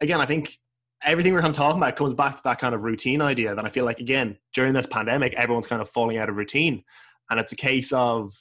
again, 0.00 0.20
I 0.20 0.26
think 0.26 0.58
everything 1.04 1.32
we're 1.32 1.40
kind 1.40 1.50
of 1.50 1.56
talking 1.56 1.80
about 1.80 1.96
comes 1.96 2.14
back 2.14 2.36
to 2.36 2.42
that 2.44 2.58
kind 2.58 2.74
of 2.74 2.82
routine 2.82 3.22
idea 3.22 3.54
that 3.54 3.64
I 3.64 3.68
feel 3.68 3.84
like 3.84 4.00
again 4.00 4.36
during 4.52 4.72
this 4.72 4.88
pandemic 4.88 5.32
everyone's 5.34 5.68
kind 5.68 5.80
of 5.80 5.88
falling 5.88 6.18
out 6.18 6.28
of 6.28 6.36
routine. 6.36 6.82
And 7.30 7.38
it's 7.38 7.52
a 7.52 7.56
case 7.56 7.92
of 7.92 8.32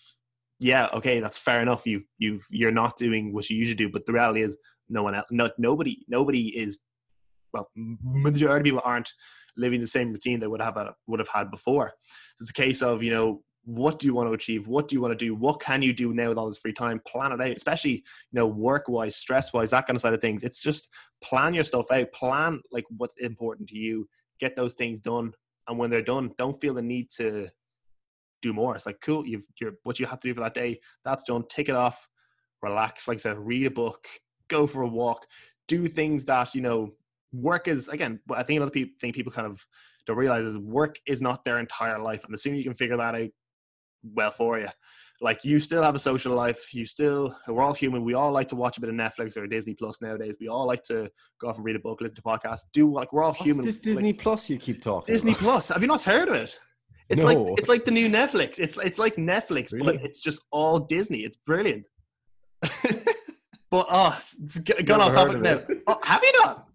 yeah 0.60 0.88
okay 0.94 1.20
that's 1.20 1.38
fair 1.38 1.62
enough. 1.62 1.86
You've 1.86 2.06
you've 2.18 2.46
you're 2.50 2.72
not 2.72 2.98
doing 2.98 3.34
what 3.34 3.50
you 3.50 3.58
usually 3.58 3.76
do 3.76 3.90
but 3.90 4.06
the 4.06 4.14
reality 4.14 4.42
is 4.42 4.58
no 4.90 5.04
one 5.04 5.14
else 5.14 5.28
not 5.30 5.52
nobody 5.60 6.04
nobody 6.08 6.48
is 6.58 6.80
well 7.54 7.70
majority 7.76 8.62
of 8.70 8.76
people 8.76 8.82
aren't 8.84 9.12
living 9.58 9.82
the 9.82 9.88
same 9.88 10.12
routine 10.12 10.40
they 10.40 10.48
would 10.48 10.62
have 10.62 10.78
would 11.08 11.20
have 11.20 11.30
had 11.30 11.52
before. 11.52 11.94
It's 12.40 12.50
a 12.50 12.54
case 12.54 12.82
of 12.82 13.04
you 13.04 13.12
know 13.12 13.42
what 13.68 14.00
do 14.00 14.08
you 14.08 14.14
want 14.14 14.30
to 14.30 14.34
achieve? 14.34 14.66
What 14.66 14.88
do 14.88 14.96
you 14.96 15.02
want 15.02 15.12
to 15.12 15.26
do? 15.26 15.36
What 15.36 15.60
can 15.60 15.82
you 15.82 15.92
do 15.92 16.14
now 16.14 16.30
with 16.30 16.38
all 16.38 16.48
this 16.48 16.58
free 16.58 16.72
time? 16.72 17.02
Plan 17.06 17.34
it 17.34 17.42
out 17.42 17.56
especially 17.56 17.92
you 17.92 18.04
know 18.32 18.48
work 18.48 18.88
wise 18.88 19.18
stress 19.18 19.52
wise 19.52 19.72
that 19.72 19.86
kind 19.86 19.98
of 19.98 20.02
side 20.02 20.14
of 20.14 20.22
things. 20.22 20.44
It's 20.44 20.64
just 20.64 20.88
plan 21.22 21.54
your 21.54 21.66
stuff 21.66 21.92
out. 21.92 22.10
Plan 22.14 22.62
like 22.72 22.86
what's 22.96 23.16
important 23.20 23.68
to 23.70 23.78
you. 23.78 24.08
Get 24.40 24.56
those 24.56 24.74
things 24.74 25.02
done. 25.02 25.34
And 25.68 25.78
when 25.78 25.90
they're 25.90 26.02
done 26.02 26.32
don't 26.38 26.54
feel 26.54 26.74
the 26.74 26.82
need 26.82 27.10
to 27.18 27.50
do 28.42 28.54
more. 28.54 28.74
It's 28.74 28.86
like 28.86 29.02
cool 29.02 29.28
you've 29.28 29.46
you're 29.60 29.74
what 29.84 30.00
you 30.00 30.06
have 30.06 30.22
to 30.22 30.30
do 30.30 30.34
for 30.34 30.40
that 30.42 30.54
day 30.54 30.80
that's 31.04 31.26
done. 31.26 31.44
Take 31.50 31.68
it 31.68 31.76
off. 31.76 32.08
Relax. 32.62 33.06
Like 33.06 33.18
i 33.18 33.20
said 33.20 33.38
read 33.38 33.68
a 33.68 33.72
book. 33.72 34.08
Go 34.48 34.66
for 34.66 34.84
a 34.84 34.88
walk. 34.88 35.26
Do 35.68 35.90
things 35.90 36.24
that 36.26 36.56
you 36.56 36.62
know 36.62 36.94
work 37.34 37.68
is 37.68 37.90
again 37.90 38.18
i 38.32 38.42
think 38.42 38.56
another 38.56 38.72
people 38.72 38.96
thing 39.02 39.12
people 39.12 39.34
kind 39.34 39.46
of 39.46 39.62
don't 40.06 40.16
realize 40.16 40.46
is 40.46 40.58
work 40.58 40.96
is 41.06 41.22
not 41.22 41.44
their 41.44 41.60
entire 41.60 42.00
life. 42.00 42.24
And 42.24 42.34
the 42.34 42.38
sooner 42.38 42.56
you 42.56 42.64
can 42.64 42.74
figure 42.74 42.96
that 42.96 43.14
out 43.14 43.30
well 44.04 44.32
for 44.32 44.60
you. 44.60 44.68
Like 45.20 45.44
you 45.44 45.60
still 45.60 45.82
have 45.82 45.96
a 45.96 46.00
social 46.00 46.36
life. 46.36 46.74
You 46.74 46.86
still 46.86 47.36
we're 47.48 47.64
all 47.64 47.74
human. 47.74 48.04
We 48.04 48.14
all 48.14 48.32
like 48.32 48.50
to 48.50 48.56
watch 48.56 48.78
a 48.78 48.82
bit 48.82 48.90
of 48.90 48.96
Netflix 48.96 49.36
or 49.36 49.48
Disney 49.48 49.74
Plus 49.74 50.00
nowadays. 50.00 50.36
We 50.40 50.48
all 50.48 50.68
like 50.68 50.84
to 50.84 51.10
go 51.42 51.48
off 51.48 51.56
and 51.58 51.66
read 51.66 51.76
a 51.76 51.80
book, 51.80 52.02
listen 52.02 52.16
to 52.16 52.22
podcasts. 52.22 52.66
Do 52.72 52.92
like 52.92 53.12
we're 53.12 53.24
all 53.24 53.32
What's 53.32 53.44
human. 53.44 53.66
This 53.66 53.80
Disney 53.80 54.12
like, 54.12 54.22
Plus 54.22 54.50
you 54.50 54.58
keep 54.58 54.82
talking. 54.82 55.14
Disney 55.14 55.32
about? 55.32 55.42
Plus. 55.42 55.70
Have 55.70 55.82
you 55.82 55.88
not 55.88 56.04
heard 56.04 56.30
of 56.30 56.36
it? 56.36 56.60
It's 57.10 57.20
no. 57.20 57.26
like 57.26 57.60
it's 57.60 57.70
like 57.70 57.86
the 57.86 57.92
new 57.92 58.10
Netflix. 58.10 58.60
It's 58.60 58.78
it's 58.78 59.00
like 59.00 59.16
Netflix, 59.16 59.74
really? 59.74 59.98
but 59.98 60.06
it's 60.06 60.22
just 60.22 60.42
all 60.52 60.80
Disney. 60.80 61.20
It's 61.20 61.38
brilliant. 61.38 61.86
but 63.72 63.88
oh, 63.90 64.16
it's 64.44 64.60
gone 64.60 65.02
off 65.02 65.14
topic 65.14 65.42
now. 65.42 65.62
Oh, 65.88 66.00
have 66.04 66.22
you 66.24 66.32
not? 66.44 66.67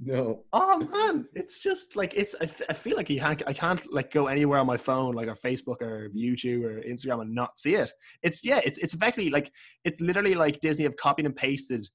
No. 0.00 0.44
Oh 0.52 0.78
man, 0.78 1.26
it's 1.34 1.60
just 1.60 1.96
like 1.96 2.14
it's. 2.14 2.34
I, 2.40 2.44
f- 2.44 2.62
I 2.68 2.72
feel 2.72 2.96
like 2.96 3.10
you 3.10 3.18
can't. 3.18 3.42
I 3.46 3.52
can't 3.52 3.80
like 3.92 4.12
go 4.12 4.28
anywhere 4.28 4.60
on 4.60 4.66
my 4.66 4.76
phone, 4.76 5.14
like 5.14 5.26
or 5.26 5.34
Facebook 5.34 5.82
or 5.82 6.08
YouTube 6.10 6.62
or 6.62 6.80
Instagram, 6.82 7.22
and 7.22 7.34
not 7.34 7.58
see 7.58 7.74
it. 7.74 7.92
It's 8.22 8.44
yeah. 8.44 8.60
It's 8.64 8.78
it's 8.78 8.94
effectively 8.94 9.30
like 9.30 9.50
it's 9.84 10.00
literally 10.00 10.36
like 10.36 10.60
Disney 10.60 10.84
have 10.84 10.96
copied 10.96 11.26
and 11.26 11.34
pasted 11.34 11.88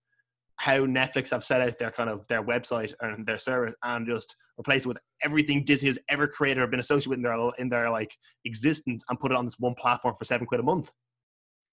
how 0.58 0.80
Netflix 0.80 1.32
have 1.32 1.44
set 1.44 1.62
out 1.62 1.80
their 1.80 1.92
kind 1.92 2.10
of 2.10 2.28
their 2.28 2.44
website 2.44 2.94
and 3.00 3.26
their 3.26 3.40
service, 3.40 3.74
and 3.84 4.06
just 4.06 4.36
replaced 4.58 4.86
it 4.86 4.90
with 4.90 5.00
everything 5.24 5.64
Disney 5.64 5.88
has 5.88 6.00
ever 6.10 6.28
created 6.28 6.62
or 6.62 6.68
been 6.68 6.82
associated 6.82 7.10
with 7.10 7.20
in 7.20 7.24
their 7.24 7.52
in 7.58 7.70
their 7.70 7.90
like 7.90 8.14
existence, 8.44 9.02
and 9.10 9.18
put 9.20 9.32
it 9.32 9.38
on 9.38 9.46
this 9.46 9.60
one 9.60 9.76
platform 9.76 10.16
for 10.20 10.26
seven 10.26 10.46
quid 10.46 10.60
a 10.60 10.64
month. 10.64 10.92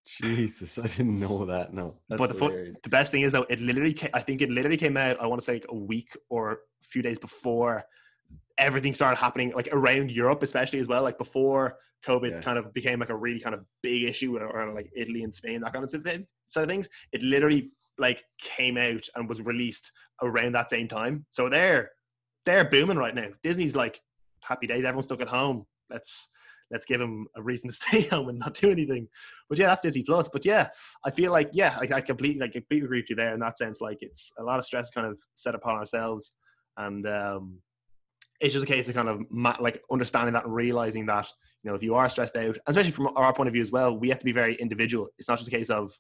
Jesus, 0.07 0.79
I 0.79 0.87
didn't 0.87 1.21
know 1.21 1.45
that. 1.47 1.73
No, 1.73 1.97
but 2.09 2.29
the, 2.29 2.35
fun, 2.35 2.77
the 2.83 2.89
best 2.89 3.13
thing 3.13 3.23
is 3.23 3.33
though, 3.33 3.47
it 3.49 3.61
literally, 3.61 3.93
came, 3.93 4.11
I 4.15 4.21
think 4.21 4.43
it 4.43 4.51
literally 4.51 4.77
came 4.77 4.97
out. 4.97 5.21
I 5.21 5.27
want 5.27 5.41
to 5.41 5.45
say 5.45 5.55
like 5.55 5.67
a 5.69 5.75
week 5.75 6.17
or 6.29 6.53
a 6.53 6.57
few 6.83 7.03
days 7.03 7.19
before 7.19 7.85
everything 8.59 8.95
started 8.95 9.17
happening, 9.17 9.53
like 9.55 9.69
around 9.73 10.11
Europe, 10.11 10.43
especially 10.43 10.81
as 10.81 10.89
well. 10.89 11.03
Like 11.03 11.19
before 11.19 11.77
COVID 12.07 12.31
yeah. 12.31 12.41
kind 12.41 12.59
of 12.59 12.73
became 12.73 13.01
like 13.01 13.11
a 13.11 13.17
really 13.17 13.41
kind 13.41 13.55
of 13.55 13.65
big 13.83 14.05
issue, 14.05 14.39
or 14.39 14.73
like 14.75 14.91
Italy 14.97 15.23
and 15.23 15.35
Spain, 15.35 15.61
that 15.61 15.73
kind 15.73 15.85
of 15.85 15.91
sort 15.91 16.07
of 16.07 16.69
things. 16.69 16.89
It 17.13 17.23
literally 17.23 17.71
like 17.99 18.25
came 18.41 18.77
out 18.79 19.07
and 19.15 19.29
was 19.29 19.43
released 19.43 19.93
around 20.23 20.55
that 20.55 20.71
same 20.71 20.89
time. 20.89 21.27
So 21.31 21.49
they're 21.49 21.91
they're 22.47 22.65
booming 22.65 22.97
right 22.97 23.15
now. 23.15 23.29
Disney's 23.43 23.77
like 23.77 24.01
happy 24.43 24.67
days. 24.67 24.85
Everyone's 24.85 25.07
stuck 25.07 25.21
at 25.21 25.29
home. 25.29 25.67
Let's 25.91 26.29
let's 26.71 26.87
give 26.87 27.01
him 27.01 27.27
a 27.37 27.43
reason 27.43 27.69
to 27.69 27.75
stay 27.75 28.03
home 28.03 28.29
and 28.29 28.39
not 28.39 28.55
do 28.55 28.71
anything. 28.71 29.09
But 29.49 29.59
yeah, 29.59 29.67
that's 29.67 29.83
Disney 29.83 30.03
Plus. 30.03 30.29
But 30.29 30.45
yeah, 30.45 30.69
I 31.05 31.11
feel 31.11 31.33
like 31.33 31.51
yeah, 31.53 31.79
I, 31.81 31.97
I 31.97 32.01
completely 32.01 32.41
like 32.41 32.53
completely 32.53 32.87
agree 32.87 33.01
with 33.01 33.11
you 33.11 33.17
there 33.17 33.35
in 33.35 33.41
that 33.41 33.59
sense. 33.59 33.81
Like 33.81 33.99
it's 34.01 34.33
a 34.39 34.43
lot 34.43 34.59
of 34.59 34.65
stress 34.65 34.91
kind 34.91 35.07
of 35.07 35.21
set 35.35 35.55
upon 35.55 35.77
ourselves, 35.77 36.33
and 36.77 37.07
um, 37.07 37.59
it's 38.41 38.55
just 38.55 38.65
a 38.65 38.69
case 38.69 38.89
of 38.89 38.95
kind 38.95 39.09
of 39.09 39.23
like 39.61 39.83
understanding 39.91 40.35
that 40.35 40.45
and 40.45 40.55
realizing 40.55 41.07
that 41.07 41.29
you 41.63 41.71
know, 41.71 41.77
if 41.77 41.83
you 41.83 41.95
are 41.95 42.09
stressed 42.09 42.37
out, 42.37 42.57
especially 42.67 42.91
from 42.91 43.11
our 43.17 43.35
point 43.35 43.49
of 43.49 43.53
view 43.53 43.63
as 43.63 43.71
well, 43.71 43.97
we 43.97 44.09
have 44.09 44.19
to 44.19 44.25
be 44.25 44.33
very 44.33 44.55
individual. 44.55 45.09
It's 45.19 45.29
not 45.29 45.39
just 45.39 45.49
a 45.49 45.51
case 45.51 45.69
of 45.69 45.93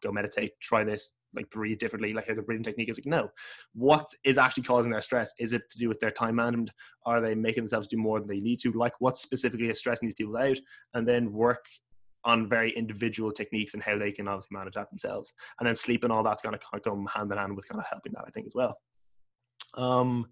go 0.00 0.12
meditate, 0.12 0.52
try 0.60 0.84
this, 0.84 1.14
like 1.34 1.50
breathe 1.50 1.78
differently, 1.78 2.12
like 2.12 2.28
a 2.28 2.42
breathing 2.42 2.64
technique. 2.64 2.88
Is 2.88 2.98
like 2.98 3.06
no, 3.06 3.28
what 3.74 4.08
is 4.24 4.38
actually 4.38 4.64
causing 4.64 4.90
their 4.90 5.00
stress? 5.00 5.32
Is 5.38 5.52
it 5.52 5.62
to 5.70 5.78
do 5.78 5.88
with 5.88 6.00
their 6.00 6.10
time 6.10 6.36
management? 6.36 6.70
Are 7.06 7.20
they 7.20 7.34
making 7.34 7.62
themselves 7.62 7.88
do 7.88 7.96
more 7.96 8.18
than 8.18 8.28
they 8.28 8.40
need 8.40 8.60
to? 8.60 8.72
Like 8.72 8.94
what 9.00 9.18
specifically 9.18 9.68
is 9.68 9.78
stressing 9.78 10.08
these 10.08 10.14
people 10.14 10.36
out? 10.36 10.58
And 10.94 11.06
then 11.06 11.32
work 11.32 11.64
on 12.24 12.48
very 12.48 12.72
individual 12.72 13.30
techniques 13.30 13.74
and 13.74 13.82
how 13.82 13.98
they 13.98 14.12
can 14.12 14.28
obviously 14.28 14.56
manage 14.56 14.74
that 14.74 14.90
themselves. 14.90 15.32
And 15.58 15.66
then 15.66 15.76
sleep 15.76 16.04
and 16.04 16.12
all 16.12 16.22
that's 16.22 16.42
going 16.42 16.56
to 16.58 16.80
come 16.80 17.06
hand 17.12 17.30
in 17.30 17.38
hand 17.38 17.56
with 17.56 17.68
kind 17.68 17.80
of 17.80 17.86
helping 17.86 18.12
that, 18.14 18.24
I 18.26 18.30
think, 18.30 18.46
as 18.46 18.52
well. 18.54 18.76
Um, 19.74 20.26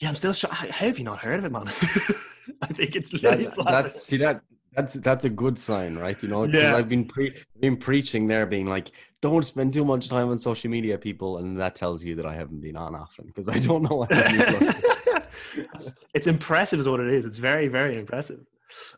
yeah, 0.00 0.08
I'm 0.08 0.16
still 0.16 0.32
shocked. 0.32 0.54
How 0.54 0.66
have 0.86 0.98
you 0.98 1.04
not 1.04 1.18
heard 1.18 1.38
of 1.38 1.44
it, 1.44 1.52
man? 1.52 1.68
I 2.62 2.66
think 2.66 2.96
it's 2.96 3.10
that, 3.22 3.54
that's 3.64 4.02
see 4.02 4.18
that 4.18 4.40
that's 4.76 4.94
that's 4.94 5.24
a 5.24 5.30
good 5.30 5.58
sign, 5.58 5.96
right? 5.96 6.22
You 6.22 6.28
know, 6.28 6.44
yeah. 6.44 6.76
I've 6.76 6.88
been 6.88 7.06
pre- 7.06 7.34
been 7.58 7.78
preaching 7.78 8.26
there, 8.26 8.44
being 8.44 8.66
like, 8.66 8.92
don't 9.22 9.42
spend 9.42 9.72
too 9.72 9.84
much 9.84 10.10
time 10.10 10.28
on 10.28 10.38
social 10.38 10.70
media, 10.70 10.98
people, 10.98 11.38
and 11.38 11.58
that 11.58 11.74
tells 11.74 12.04
you 12.04 12.14
that 12.16 12.26
I 12.26 12.34
haven't 12.34 12.60
been 12.60 12.76
on 12.76 12.94
often 12.94 13.26
because 13.26 13.48
I 13.48 13.58
don't 13.58 13.82
know 13.82 13.96
what. 13.96 14.08
it's, 14.12 15.92
it's 16.14 16.26
impressive, 16.26 16.78
is 16.78 16.86
what 16.86 17.00
it 17.00 17.08
is. 17.08 17.24
It's 17.24 17.38
very, 17.38 17.68
very 17.68 17.98
impressive. 17.98 18.40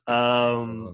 Um, 0.09 0.89
uh-huh. 0.89 0.93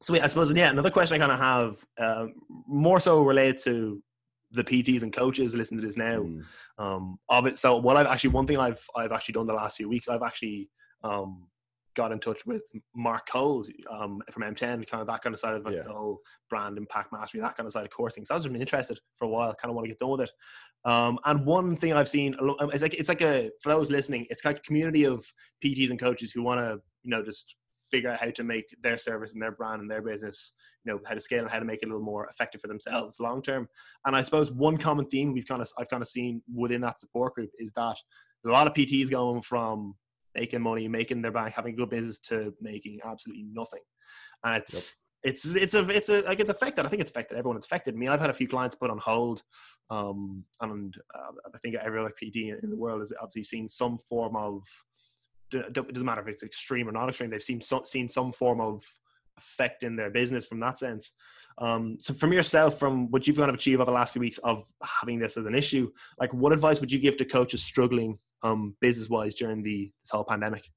so 0.00 0.20
I 0.20 0.26
suppose, 0.26 0.52
yeah, 0.52 0.70
another 0.70 0.90
question 0.90 1.14
I 1.14 1.18
kind 1.24 1.32
of 1.32 1.38
have, 1.38 1.84
uh, 1.96 2.26
more 2.66 2.98
so 2.98 3.22
related 3.22 3.62
to 3.64 4.02
the 4.50 4.64
PTs 4.64 5.04
and 5.04 5.12
coaches 5.12 5.54
listen 5.54 5.76
to 5.78 5.86
this 5.86 5.96
now. 5.96 6.18
Mm. 6.18 6.44
Um, 6.78 7.18
of 7.28 7.46
it. 7.46 7.58
So 7.58 7.76
what 7.76 7.96
I've 7.96 8.06
actually 8.06 8.30
one 8.30 8.46
thing 8.46 8.58
I've 8.58 8.84
I've 8.96 9.12
actually 9.12 9.34
done 9.34 9.46
the 9.46 9.52
last 9.52 9.76
few 9.76 9.88
weeks, 9.88 10.08
I've 10.08 10.22
actually 10.22 10.68
um, 11.04 11.46
got 11.94 12.12
in 12.12 12.20
touch 12.20 12.46
with 12.46 12.62
Mark 12.94 13.28
Coles 13.28 13.68
um, 13.90 14.20
from 14.30 14.42
M10, 14.42 14.88
kind 14.88 15.00
of 15.00 15.06
that 15.06 15.22
kind 15.22 15.34
of 15.34 15.40
side 15.40 15.54
of 15.54 15.64
the, 15.64 15.70
yeah. 15.70 15.82
the, 15.82 15.92
whole 15.92 16.20
brand 16.48 16.78
impact 16.78 17.12
mastery, 17.12 17.40
that 17.40 17.56
kind 17.56 17.66
of 17.66 17.72
side 17.72 17.84
of 17.84 17.90
coursing. 17.90 18.24
So 18.24 18.34
I 18.34 18.36
was 18.36 18.46
been 18.46 18.60
interested 18.60 18.98
for 19.16 19.24
a 19.24 19.28
while, 19.28 19.54
kind 19.54 19.70
of 19.70 19.76
want 19.76 19.86
to 19.86 19.90
get 19.90 19.98
done 19.98 20.10
with 20.10 20.22
it. 20.22 20.30
Um, 20.84 21.18
and 21.24 21.44
one 21.44 21.76
thing 21.76 21.92
I've 21.92 22.08
seen, 22.08 22.34
um, 22.40 22.70
it's 22.72 22.82
like 22.82 22.94
it's 22.94 23.08
like 23.08 23.22
a 23.22 23.50
for 23.62 23.70
those 23.70 23.90
listening, 23.90 24.26
it's 24.30 24.44
like 24.44 24.58
a 24.58 24.62
community 24.62 25.04
of 25.04 25.24
PTs 25.64 25.90
and 25.90 25.98
coaches 25.98 26.32
who 26.32 26.42
want 26.42 26.60
to 26.60 26.80
you 27.02 27.10
know 27.10 27.22
just 27.22 27.56
figure 27.90 28.10
out 28.10 28.20
how 28.20 28.30
to 28.30 28.44
make 28.44 28.64
their 28.82 28.96
service 28.96 29.32
and 29.32 29.42
their 29.42 29.50
brand 29.50 29.82
and 29.82 29.90
their 29.90 30.00
business, 30.00 30.52
you 30.84 30.92
know, 30.92 31.00
how 31.04 31.14
to 31.14 31.20
scale 31.20 31.42
and 31.42 31.50
how 31.50 31.58
to 31.58 31.64
make 31.64 31.82
it 31.82 31.86
a 31.86 31.88
little 31.88 32.04
more 32.04 32.26
effective 32.28 32.60
for 32.60 32.68
themselves 32.68 33.18
long 33.20 33.42
term. 33.42 33.68
And 34.06 34.14
I 34.14 34.22
suppose 34.22 34.52
one 34.52 34.76
common 34.76 35.06
theme 35.06 35.32
we've 35.32 35.46
kind 35.46 35.60
of 35.60 35.68
I've 35.78 35.88
kind 35.88 36.02
of 36.02 36.08
seen 36.08 36.42
within 36.54 36.80
that 36.82 37.00
support 37.00 37.34
group 37.34 37.50
is 37.58 37.72
that 37.72 37.96
a 38.46 38.48
lot 38.48 38.66
of 38.66 38.74
PTs 38.74 39.10
going 39.10 39.42
from 39.42 39.94
making 40.34 40.62
money, 40.62 40.88
making 40.88 41.22
their 41.22 41.32
bank, 41.32 41.54
having 41.54 41.74
a 41.74 41.76
good 41.76 41.90
business 41.90 42.18
to 42.20 42.54
making 42.60 43.00
absolutely 43.04 43.44
nothing. 43.52 43.80
And 44.44 44.62
it's 44.62 44.74
yep. 44.74 45.32
it's 45.32 45.54
it's 45.54 45.74
a 45.74 45.88
it's 45.90 46.08
a 46.08 46.20
like 46.20 46.40
it's 46.40 46.50
affected. 46.50 46.86
I 46.86 46.88
think 46.88 47.02
it's 47.02 47.10
affected 47.10 47.38
everyone. 47.38 47.56
It's 47.56 47.66
affected 47.66 47.96
me. 47.96 48.08
I've 48.08 48.20
had 48.20 48.30
a 48.30 48.34
few 48.34 48.48
clients 48.48 48.76
put 48.76 48.90
on 48.90 48.98
hold, 48.98 49.42
um, 49.90 50.44
and 50.60 50.94
uh, 51.14 51.32
I 51.54 51.58
think 51.58 51.74
every 51.76 52.00
other 52.00 52.10
PT 52.10 52.36
in 52.62 52.70
the 52.70 52.76
world 52.76 53.00
has 53.00 53.12
obviously 53.20 53.44
seen 53.44 53.68
some 53.68 53.98
form 53.98 54.36
of. 54.36 54.62
It 55.52 55.72
doesn't 55.72 56.04
matter 56.04 56.20
if 56.20 56.28
it's 56.28 56.44
extreme 56.44 56.88
or 56.88 56.92
not 56.92 57.08
extreme. 57.08 57.28
They've 57.28 57.42
seen 57.42 57.60
some, 57.60 57.84
seen 57.84 58.08
some 58.08 58.30
form 58.30 58.60
of 58.60 58.84
effect 59.36 59.82
in 59.82 59.96
their 59.96 60.10
business 60.10 60.46
from 60.46 60.60
that 60.60 60.78
sense. 60.78 61.12
Um, 61.58 61.96
so, 62.00 62.14
from 62.14 62.32
yourself, 62.32 62.78
from 62.78 63.10
what 63.10 63.26
you've 63.26 63.36
kind 63.36 63.48
of 63.48 63.56
achieved 63.56 63.80
over 63.80 63.90
the 63.90 63.94
last 63.94 64.12
few 64.12 64.20
weeks 64.20 64.38
of 64.38 64.64
having 64.82 65.18
this 65.18 65.36
as 65.36 65.46
an 65.46 65.54
issue, 65.54 65.90
like 66.18 66.32
what 66.32 66.52
advice 66.52 66.80
would 66.80 66.92
you 66.92 67.00
give 67.00 67.16
to 67.16 67.24
coaches 67.24 67.62
struggling 67.62 68.18
um, 68.42 68.76
business 68.80 69.08
wise 69.08 69.34
during 69.34 69.62
the 69.62 69.92
this 70.02 70.10
whole 70.10 70.24
pandemic? 70.24 70.70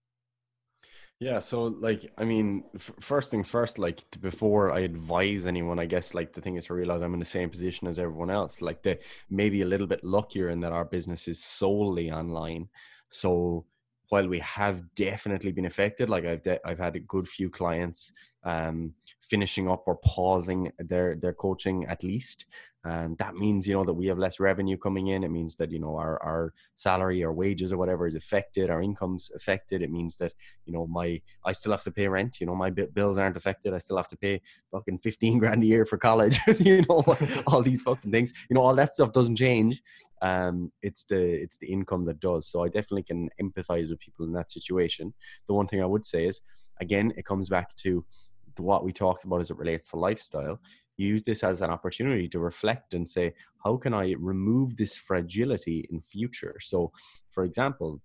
Yeah, 1.20 1.40
so 1.40 1.66
like 1.66 2.12
I 2.18 2.26
mean, 2.26 2.64
f- 2.76 2.92
first 3.00 3.32
things 3.32 3.48
first. 3.48 3.78
Like 3.80 4.04
before 4.20 4.72
I 4.72 4.82
advise 4.82 5.48
anyone, 5.48 5.80
I 5.80 5.86
guess 5.86 6.14
like 6.14 6.34
the 6.34 6.42
thing 6.42 6.58
is 6.58 6.66
to 6.66 6.74
realize 6.74 7.02
I'm 7.02 7.14
in 7.14 7.20
the 7.20 7.26
same 7.26 7.50
position 7.50 7.88
as 7.88 8.00
everyone 8.00 8.30
else. 8.30 8.62
Like 8.62 8.84
the 8.84 9.00
maybe 9.30 9.62
a 9.62 9.66
little 9.66 9.88
bit 9.88 10.04
luckier 10.04 10.50
in 10.50 10.60
that 10.62 10.74
our 10.74 10.86
business 10.86 11.28
is 11.28 11.44
solely 11.44 12.12
online. 12.12 12.68
So 13.10 13.66
while 14.10 14.28
we 14.28 14.40
have 14.40 14.84
definitely 14.96 15.52
been 15.54 15.66
affected, 15.66 16.10
like 16.10 16.26
I've 16.26 16.44
de- 16.44 16.68
I've 16.68 16.80
had 16.80 16.96
a 16.96 17.00
good 17.00 17.28
few 17.28 17.50
clients 17.50 18.12
um, 18.44 18.94
finishing 19.22 19.70
up 19.70 19.84
or 19.86 19.98
pausing 19.98 20.72
their 20.78 21.16
their 21.16 21.34
coaching 21.34 21.86
at 21.86 22.04
least, 22.04 22.46
and 22.84 23.18
that 23.18 23.36
means 23.36 23.68
you 23.68 23.74
know 23.74 23.84
that 23.86 23.94
we 23.94 24.08
have 24.08 24.18
less 24.18 24.40
revenue 24.40 24.78
coming 24.78 25.08
in. 25.08 25.24
It 25.24 25.32
means 25.32 25.56
that 25.56 25.72
you 25.72 25.80
know 25.80 25.96
our 25.96 26.22
our 26.22 26.54
salary 26.76 27.24
or 27.24 27.32
wages 27.32 27.72
or 27.72 27.78
whatever 27.78 28.06
is 28.08 28.16
affected, 28.16 28.70
our 28.70 28.82
income's 28.82 29.32
affected. 29.36 29.82
It 29.82 29.92
means 29.92 30.18
that 30.18 30.34
you 30.66 30.74
know 30.74 30.88
my 30.88 31.22
I 31.46 31.54
still 31.54 31.72
have 31.72 31.84
to 31.84 31.92
pay 31.92 32.08
rent. 32.08 32.40
You 32.42 32.48
know 32.48 32.56
my 32.56 32.70
bills 32.70 33.18
aren't 33.18 33.38
affected. 33.38 33.74
I 33.74 33.78
still 33.78 33.98
have 33.98 34.10
to 34.10 34.18
pay 34.18 34.42
fucking 34.72 35.00
fifteen 35.00 35.38
grand 35.40 35.64
a 35.64 35.66
year 35.66 35.86
for 35.86 35.98
college. 35.98 36.40
you 36.60 36.84
know 36.90 37.04
all 37.48 37.62
these 37.62 37.82
fucking 37.82 38.12
things. 38.12 38.34
You 38.50 38.56
know 38.56 38.62
all 38.62 38.76
that 38.76 38.94
stuff 38.94 39.14
doesn't 39.14 39.38
change 39.38 39.82
um, 40.24 40.72
it's 40.82 41.04
the 41.04 41.22
it's 41.22 41.58
the 41.58 41.68
income 41.68 42.06
that 42.06 42.22
does. 42.22 42.48
So 42.48 42.64
I 42.64 42.70
definitely 42.70 43.04
can 43.04 43.30
empathize 43.42 43.90
with 43.90 44.00
people 44.00 44.26
in 44.26 44.32
that 44.34 44.52
situation. 44.52 45.14
The 45.48 45.54
one 45.54 45.68
thing 45.68 45.84
I 45.84 45.86
would 45.86 46.06
say 46.06 46.26
is, 46.26 46.42
again, 46.80 47.14
it 47.18 47.26
comes 47.26 47.50
back 47.50 47.76
to 47.84 48.06
what 48.62 48.84
we 48.84 48.94
talked 48.94 49.24
about 49.24 49.40
as 49.42 49.52
it 49.52 49.58
relates 49.58 49.90
to 49.90 49.98
lifestyle. 49.98 50.60
Use 50.98 51.24
this 51.24 51.44
as 51.44 51.62
an 51.62 51.72
opportunity 51.72 52.28
to 52.30 52.40
reflect 52.40 52.94
and 52.94 53.10
say, 53.10 53.34
how 53.64 53.78
can 53.78 53.94
I 53.94 54.14
remove 54.20 54.78
this 54.78 54.96
fragility 54.96 55.88
in 55.90 56.02
future? 56.02 56.58
So, 56.60 56.92
for 57.32 57.44
example, 57.46 58.00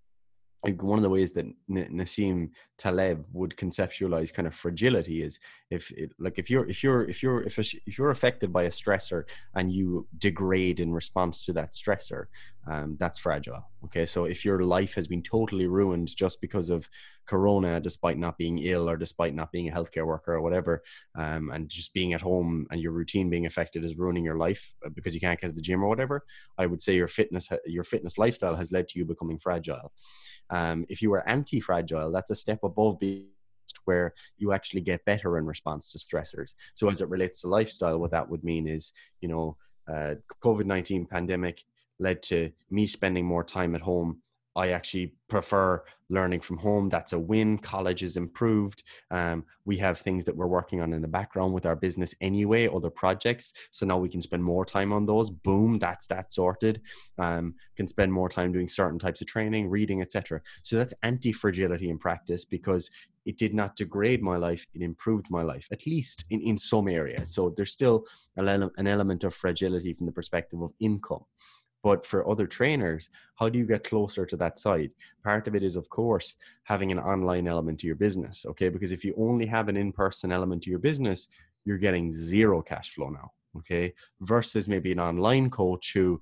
like 0.64 0.82
one 0.82 0.98
of 0.98 1.02
the 1.02 1.11
ways 1.11 1.34
that 1.34 1.46
Nassim 1.70 2.50
Taleb 2.78 3.24
would 3.32 3.56
conceptualize 3.56 4.32
kind 4.32 4.46
of 4.48 4.54
fragility 4.54 5.22
is 5.22 5.38
if 5.70 5.90
it, 5.92 6.12
like 6.18 6.38
if 6.38 6.50
you're 6.50 6.68
if 6.68 6.82
you're 6.82 7.09
if 7.09 7.22
you're 7.22 7.42
if, 7.42 7.59
if 7.59 7.98
you're 7.98 8.11
affected 8.11 8.52
by 8.52 8.64
a 8.64 8.70
stressor 8.70 9.24
and 9.54 9.72
you 9.72 10.06
degrade 10.18 10.80
in 10.80 10.92
response 10.92 11.44
to 11.44 11.52
that 11.52 11.72
stressor 11.72 12.26
um, 12.70 12.96
that's 12.98 13.18
fragile 13.18 13.70
okay? 13.84 14.04
So 14.04 14.24
if 14.24 14.44
your 14.44 14.62
life 14.64 14.94
has 14.94 15.06
been 15.06 15.22
totally 15.22 15.66
ruined 15.66 16.14
just 16.16 16.40
because 16.40 16.70
of 16.70 16.88
corona 17.26 17.78
despite 17.78 18.18
not 18.18 18.38
being 18.38 18.59
ill 18.59 18.88
or 18.88 18.96
despite 18.96 19.34
not 19.34 19.52
being 19.52 19.68
a 19.68 19.72
healthcare 19.72 20.06
worker 20.06 20.34
or 20.34 20.40
whatever 20.40 20.82
um, 21.16 21.50
and 21.50 21.68
just 21.68 21.92
being 21.92 22.14
at 22.14 22.22
home 22.22 22.66
and 22.70 22.80
your 22.80 22.92
routine 22.92 23.28
being 23.28 23.46
affected 23.46 23.84
is 23.84 23.98
ruining 23.98 24.24
your 24.24 24.38
life 24.38 24.74
uh, 24.84 24.88
because 24.94 25.14
you 25.14 25.20
can't 25.20 25.40
get 25.40 25.48
to 25.48 25.54
the 25.54 25.61
gym 25.61 25.84
or 25.84 25.88
whatever 25.88 26.24
i 26.56 26.64
would 26.64 26.80
say 26.80 26.94
your 26.94 27.06
fitness 27.06 27.48
your 27.66 27.84
fitness 27.84 28.16
lifestyle 28.16 28.56
has 28.56 28.72
led 28.72 28.88
to 28.88 28.98
you 28.98 29.04
becoming 29.04 29.38
fragile 29.38 29.92
um, 30.51 30.86
if 30.88 31.03
you 31.03 31.12
are 31.14 31.28
anti-fragile, 31.28 32.11
that's 32.12 32.30
a 32.30 32.34
step 32.34 32.61
above 32.62 32.99
being 32.99 33.26
where 33.84 34.14
you 34.36 34.53
actually 34.53 34.80
get 34.80 35.05
better 35.05 35.38
in 35.38 35.46
response 35.46 35.92
to 35.92 35.99
stressors. 35.99 36.55
So 36.74 36.88
as 36.90 37.01
it 37.01 37.09
relates 37.09 37.40
to 37.40 37.49
lifestyle, 37.49 37.99
what 37.99 38.11
that 38.11 38.28
would 38.28 38.44
mean 38.44 38.66
is, 38.68 38.92
you 39.20 39.28
know, 39.28 39.57
uh, 39.90 40.14
COVID-19 40.42 41.09
pandemic 41.09 41.64
led 41.99 42.22
to 42.24 42.51
me 42.70 42.86
spending 42.86 43.24
more 43.24 43.44
time 43.44 43.74
at 43.74 43.80
home 43.80 44.22
I 44.59 44.70
actually 44.70 45.14
prefer 45.28 45.84
learning 46.11 46.40
from 46.40 46.56
home. 46.56 46.88
That's 46.88 47.12
a 47.12 47.18
win. 47.18 47.59
College 47.59 48.02
is 48.02 48.16
improved. 48.16 48.82
Um, 49.11 49.44
we 49.64 49.76
have 49.76 49.98
things 49.98 50.24
that 50.24 50.36
we're 50.36 50.46
working 50.46 50.80
on 50.80 50.92
in 50.92 51.00
the 51.00 51.09
background 51.09 51.52
with 51.52 51.64
our 51.64 51.76
business 51.76 52.14
anyway, 52.20 52.66
other 52.66 52.90
projects. 52.90 53.52
So 53.70 53.86
now 53.86 53.98
we 53.98 54.09
can 54.09 54.20
spend 54.20 54.42
more 54.42 54.64
time 54.64 54.92
on 54.92 55.06
those. 55.06 55.30
Boom, 55.30 55.78
that's 55.78 56.09
that 56.09 56.32
sorted. 56.32 56.80
Um, 57.18 57.54
can 57.76 57.86
spend 57.86 58.12
more 58.12 58.28
time 58.28 58.52
doing 58.52 58.66
certain 58.66 58.98
types 58.98 59.20
of 59.20 59.28
training, 59.28 59.70
reading, 59.70 60.02
etc. 60.02 60.40
So 60.62 60.76
that's 60.76 60.94
anti-fragility 61.02 61.88
in 61.88 61.98
practice 61.98 62.44
because 62.44 62.90
it 63.26 63.36
did 63.36 63.54
not 63.54 63.76
degrade 63.76 64.22
my 64.22 64.38
life; 64.38 64.66
it 64.72 64.80
improved 64.80 65.30
my 65.30 65.42
life, 65.42 65.68
at 65.70 65.86
least 65.86 66.24
in 66.30 66.40
in 66.40 66.56
some 66.56 66.88
areas. 66.88 67.34
So 67.34 67.50
there's 67.54 67.72
still 67.72 68.06
an 68.36 68.86
element 68.86 69.24
of 69.24 69.34
fragility 69.34 69.92
from 69.92 70.06
the 70.06 70.12
perspective 70.12 70.62
of 70.62 70.72
income. 70.80 71.24
But 71.89 72.05
for 72.05 72.28
other 72.28 72.47
trainers, 72.47 73.09
how 73.36 73.49
do 73.49 73.59
you 73.59 73.64
get 73.64 73.82
closer 73.82 74.26
to 74.26 74.36
that 74.36 74.59
side? 74.59 74.91
Part 75.24 75.49
of 75.49 75.55
it 75.55 75.62
is, 75.62 75.74
of 75.74 75.89
course, 75.89 76.36
having 76.64 76.93
an 76.93 76.99
online 76.99 77.49
element 77.49 77.80
to 77.80 77.86
your 77.86 77.97
business. 77.97 78.45
Okay. 78.45 78.68
Because 78.68 78.93
if 78.93 79.07
you 79.07 79.14
only 79.16 79.47
have 79.47 79.70
an 79.70 79.76
in 79.78 79.91
person 79.93 80.30
element 80.30 80.64
to 80.64 80.70
your 80.70 80.80
business, 80.80 81.28
you're 81.64 81.78
getting 81.78 82.12
zero 82.12 82.61
cash 82.61 82.93
flow 82.93 83.09
now. 83.09 83.30
Okay. 83.57 83.95
Versus 84.20 84.68
maybe 84.68 84.93
an 84.93 85.01
online 85.01 85.49
coach 85.49 85.95
who 85.95 86.20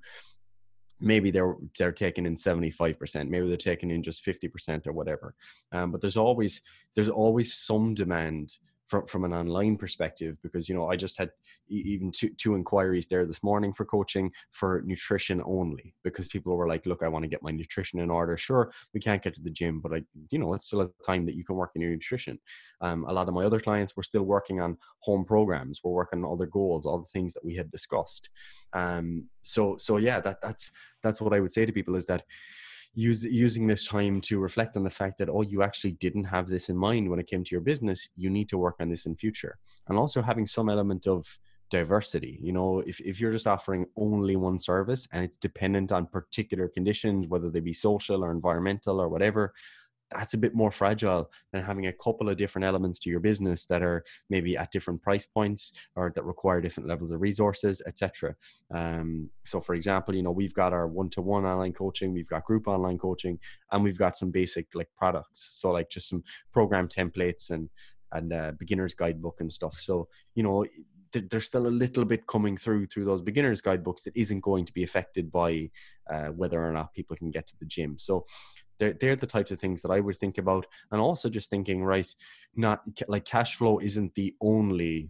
maybe 1.01 1.31
they're 1.31 1.57
they're 1.77 1.91
taking 1.91 2.25
in 2.25 2.33
75% 2.33 3.29
maybe 3.29 3.47
they're 3.47 3.55
taking 3.71 3.91
in 3.91 4.01
just 4.01 4.25
50% 4.25 4.87
or 4.87 4.93
whatever 4.93 5.35
um, 5.71 5.91
but 5.91 6.01
there's 6.01 6.17
always 6.17 6.63
there's 6.95 7.07
always 7.23 7.53
some 7.53 7.93
demand 7.93 8.53
from 8.87 9.05
from 9.05 9.25
an 9.25 9.33
online 9.33 9.77
perspective 9.77 10.37
because 10.41 10.67
you 10.67 10.75
know 10.75 10.89
I 10.89 10.95
just 10.95 11.17
had 11.17 11.29
even 11.67 12.11
two 12.11 12.29
two 12.37 12.55
inquiries 12.55 13.07
there 13.07 13.25
this 13.25 13.43
morning 13.43 13.73
for 13.73 13.85
coaching 13.85 14.31
for 14.51 14.81
nutrition 14.85 15.41
only 15.45 15.93
because 16.03 16.27
people 16.27 16.55
were 16.55 16.67
like, 16.67 16.85
look, 16.85 17.03
I 17.03 17.07
want 17.07 17.23
to 17.23 17.29
get 17.29 17.43
my 17.43 17.51
nutrition 17.51 17.99
in 17.99 18.09
order. 18.09 18.37
Sure, 18.37 18.71
we 18.93 18.99
can't 18.99 19.21
get 19.21 19.35
to 19.35 19.41
the 19.43 19.51
gym, 19.51 19.79
but 19.81 19.93
I 19.93 20.03
you 20.29 20.39
know 20.39 20.53
it's 20.53 20.65
still 20.65 20.81
a 20.81 20.89
time 21.05 21.25
that 21.25 21.35
you 21.35 21.43
can 21.43 21.55
work 21.55 21.71
in 21.75 21.81
your 21.81 21.91
nutrition. 21.91 22.39
Um, 22.81 23.05
a 23.05 23.13
lot 23.13 23.27
of 23.27 23.33
my 23.33 23.45
other 23.45 23.59
clients 23.59 23.95
were 23.95 24.03
still 24.03 24.23
working 24.23 24.61
on 24.61 24.77
home 24.99 25.25
programs. 25.25 25.81
We're 25.83 25.91
working 25.91 26.23
on 26.23 26.31
other 26.31 26.45
goals, 26.47 26.85
all 26.85 26.99
the 26.99 27.05
things 27.05 27.33
that 27.33 27.45
we 27.45 27.55
had 27.55 27.69
discussed. 27.71 28.29
Um, 28.73 29.25
so 29.41 29.75
so 29.77 29.97
yeah, 29.97 30.21
that 30.21 30.41
that's 30.41 30.71
that's 31.03 31.19
what 31.21 31.33
I 31.33 31.39
would 31.39 31.51
say 31.51 31.65
to 31.65 31.71
people 31.73 31.95
is 31.95 32.05
that 32.05 32.23
use, 32.93 33.23
using 33.23 33.67
this 33.67 33.87
time 33.87 34.21
to 34.21 34.39
reflect 34.39 34.75
on 34.77 34.83
the 34.83 34.89
fact 34.89 35.17
that 35.17 35.29
oh 35.29 35.41
you 35.41 35.63
actually 35.63 35.91
didn't 35.91 36.25
have 36.25 36.47
this 36.47 36.69
in 36.69 36.77
mind 36.77 37.09
when 37.09 37.19
it 37.19 37.27
came 37.27 37.43
to 37.43 37.51
your 37.51 37.61
business. 37.61 38.09
You 38.15 38.29
need 38.29 38.49
to 38.49 38.57
work 38.57 38.75
on 38.79 38.89
this 38.89 39.05
in 39.05 39.15
future. 39.15 39.57
And 39.87 39.97
also 39.97 40.21
having 40.21 40.45
some 40.45 40.69
element 40.69 41.07
of 41.07 41.25
diversity 41.69 42.39
you 42.41 42.53
know 42.53 42.79
if, 42.87 42.99
if 43.01 43.19
you're 43.19 43.31
just 43.31 43.47
offering 43.47 43.85
only 43.97 44.35
one 44.35 44.57
service 44.57 45.07
and 45.11 45.23
it's 45.23 45.37
dependent 45.37 45.91
on 45.91 46.05
particular 46.05 46.67
conditions 46.69 47.27
whether 47.27 47.49
they 47.49 47.59
be 47.59 47.73
social 47.73 48.23
or 48.23 48.31
environmental 48.31 49.01
or 49.01 49.09
whatever 49.09 49.53
that's 50.11 50.33
a 50.33 50.37
bit 50.37 50.55
more 50.55 50.71
fragile 50.71 51.29
than 51.51 51.63
having 51.63 51.87
a 51.87 51.93
couple 51.93 52.29
of 52.29 52.37
different 52.37 52.65
elements 52.65 52.99
to 52.99 53.09
your 53.09 53.19
business 53.19 53.65
that 53.65 53.81
are 53.81 54.03
maybe 54.29 54.55
at 54.55 54.71
different 54.71 55.01
price 55.01 55.25
points 55.25 55.73
or 55.95 56.11
that 56.15 56.23
require 56.23 56.61
different 56.61 56.87
levels 56.87 57.11
of 57.11 57.21
resources 57.21 57.81
etc 57.87 58.35
um, 58.73 59.29
so 59.45 59.59
for 59.59 59.75
example 59.75 60.15
you 60.15 60.23
know 60.23 60.31
we've 60.31 60.53
got 60.53 60.73
our 60.73 60.87
one-to-one 60.87 61.45
online 61.45 61.73
coaching 61.73 62.13
we've 62.13 62.29
got 62.29 62.43
group 62.45 62.67
online 62.67 62.97
coaching 62.97 63.37
and 63.71 63.83
we've 63.83 63.97
got 63.97 64.17
some 64.17 64.31
basic 64.31 64.67
like 64.73 64.89
products. 64.97 65.59
So 65.59 65.71
like 65.71 65.89
just 65.89 66.09
some 66.09 66.23
program 66.51 66.87
templates 66.87 67.49
and 67.49 67.69
and 68.13 68.31
uh, 68.31 68.51
beginners 68.57 68.93
guidebook 68.93 69.41
and 69.41 69.51
stuff. 69.51 69.75
So 69.79 70.07
you 70.35 70.43
know 70.43 70.65
there's 71.13 71.45
still 71.45 71.67
a 71.67 71.79
little 71.83 72.05
bit 72.05 72.27
coming 72.27 72.57
through 72.57 72.85
through 72.87 73.05
those 73.05 73.21
beginners 73.21 73.61
guidebooks 73.61 74.03
that 74.03 74.15
isn't 74.15 74.41
going 74.41 74.65
to 74.65 74.73
be 74.73 74.83
affected 74.83 75.31
by 75.31 75.69
uh, 76.09 76.27
whether 76.27 76.63
or 76.63 76.71
not 76.71 76.93
people 76.93 77.15
can 77.15 77.31
get 77.31 77.47
to 77.47 77.57
the 77.59 77.65
gym. 77.65 77.97
So 77.97 78.25
they're, 78.79 78.93
they're 78.93 79.15
the 79.15 79.27
types 79.27 79.51
of 79.51 79.59
things 79.59 79.81
that 79.81 79.91
i 79.91 79.99
would 79.99 80.17
think 80.17 80.37
about. 80.37 80.65
And 80.91 81.01
also 81.01 81.29
just 81.29 81.49
thinking 81.49 81.83
right 81.83 82.07
not 82.55 82.81
like 83.07 83.25
cash 83.25 83.55
flow 83.55 83.79
isn't 83.79 84.13
the 84.15 84.35
only 84.41 85.09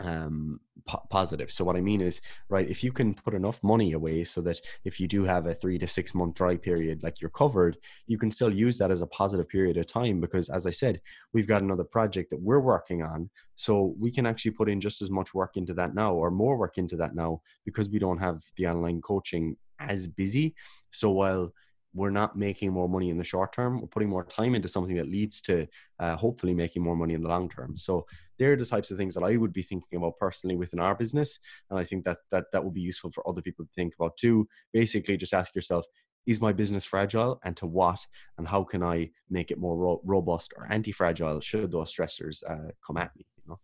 um 0.00 0.58
po- 0.86 1.02
positive. 1.10 1.52
So 1.52 1.64
what 1.64 1.76
i 1.76 1.80
mean 1.80 2.00
is 2.00 2.20
right 2.48 2.68
if 2.68 2.82
you 2.82 2.92
can 2.92 3.12
put 3.12 3.34
enough 3.34 3.62
money 3.62 3.92
away 3.92 4.24
so 4.24 4.40
that 4.42 4.58
if 4.84 4.98
you 4.98 5.06
do 5.06 5.24
have 5.24 5.46
a 5.46 5.54
3 5.54 5.78
to 5.78 5.86
6 5.86 6.14
month 6.14 6.34
dry 6.34 6.56
period 6.56 7.02
like 7.02 7.20
you're 7.20 7.30
covered 7.30 7.76
you 8.06 8.16
can 8.16 8.30
still 8.30 8.52
use 8.52 8.78
that 8.78 8.90
as 8.90 9.02
a 9.02 9.06
positive 9.08 9.48
period 9.48 9.76
of 9.76 9.86
time 9.86 10.18
because 10.18 10.48
as 10.48 10.66
i 10.66 10.70
said 10.70 11.00
we've 11.34 11.46
got 11.46 11.62
another 11.62 11.84
project 11.84 12.30
that 12.30 12.40
we're 12.40 12.60
working 12.60 13.02
on. 13.02 13.30
So 13.54 13.94
we 13.98 14.10
can 14.10 14.26
actually 14.26 14.52
put 14.52 14.68
in 14.68 14.80
just 14.80 15.02
as 15.02 15.10
much 15.10 15.34
work 15.34 15.56
into 15.56 15.74
that 15.74 15.94
now 15.94 16.14
or 16.14 16.30
more 16.30 16.56
work 16.56 16.78
into 16.78 16.96
that 16.96 17.14
now 17.14 17.42
because 17.64 17.88
we 17.88 17.98
don't 17.98 18.18
have 18.18 18.40
the 18.56 18.66
online 18.66 19.00
coaching 19.02 19.56
as 19.78 20.06
busy. 20.06 20.54
So 20.90 21.10
while 21.10 21.52
we're 21.94 22.10
not 22.10 22.36
making 22.36 22.72
more 22.72 22.88
money 22.88 23.10
in 23.10 23.18
the 23.18 23.24
short 23.24 23.52
term. 23.52 23.80
We're 23.80 23.86
putting 23.86 24.08
more 24.08 24.24
time 24.24 24.54
into 24.54 24.68
something 24.68 24.96
that 24.96 25.08
leads 25.08 25.40
to 25.42 25.66
uh, 25.98 26.16
hopefully 26.16 26.54
making 26.54 26.82
more 26.82 26.96
money 26.96 27.14
in 27.14 27.22
the 27.22 27.28
long 27.28 27.48
term. 27.48 27.76
So 27.76 28.06
they're 28.38 28.56
the 28.56 28.66
types 28.66 28.90
of 28.90 28.96
things 28.96 29.14
that 29.14 29.24
I 29.24 29.36
would 29.36 29.52
be 29.52 29.62
thinking 29.62 29.98
about 29.98 30.18
personally 30.18 30.56
within 30.56 30.80
our 30.80 30.94
business, 30.94 31.38
and 31.70 31.78
I 31.78 31.84
think 31.84 32.04
that 32.04 32.18
that 32.30 32.46
that 32.52 32.64
would 32.64 32.74
be 32.74 32.80
useful 32.80 33.10
for 33.10 33.28
other 33.28 33.42
people 33.42 33.64
to 33.64 33.70
think 33.72 33.94
about 33.94 34.16
too. 34.16 34.48
Basically, 34.72 35.16
just 35.16 35.34
ask 35.34 35.54
yourself: 35.54 35.84
Is 36.26 36.40
my 36.40 36.52
business 36.52 36.84
fragile, 36.84 37.40
and 37.44 37.56
to 37.58 37.66
what? 37.66 38.00
And 38.38 38.48
how 38.48 38.64
can 38.64 38.82
I 38.82 39.10
make 39.28 39.50
it 39.50 39.58
more 39.58 39.76
ro- 39.76 40.00
robust 40.04 40.54
or 40.56 40.66
anti-fragile 40.70 41.40
should 41.40 41.70
those 41.70 41.94
stressors 41.94 42.42
uh, 42.48 42.72
come 42.84 42.96
at 42.96 43.14
me? 43.16 43.26
You 43.36 43.50
know. 43.50 43.60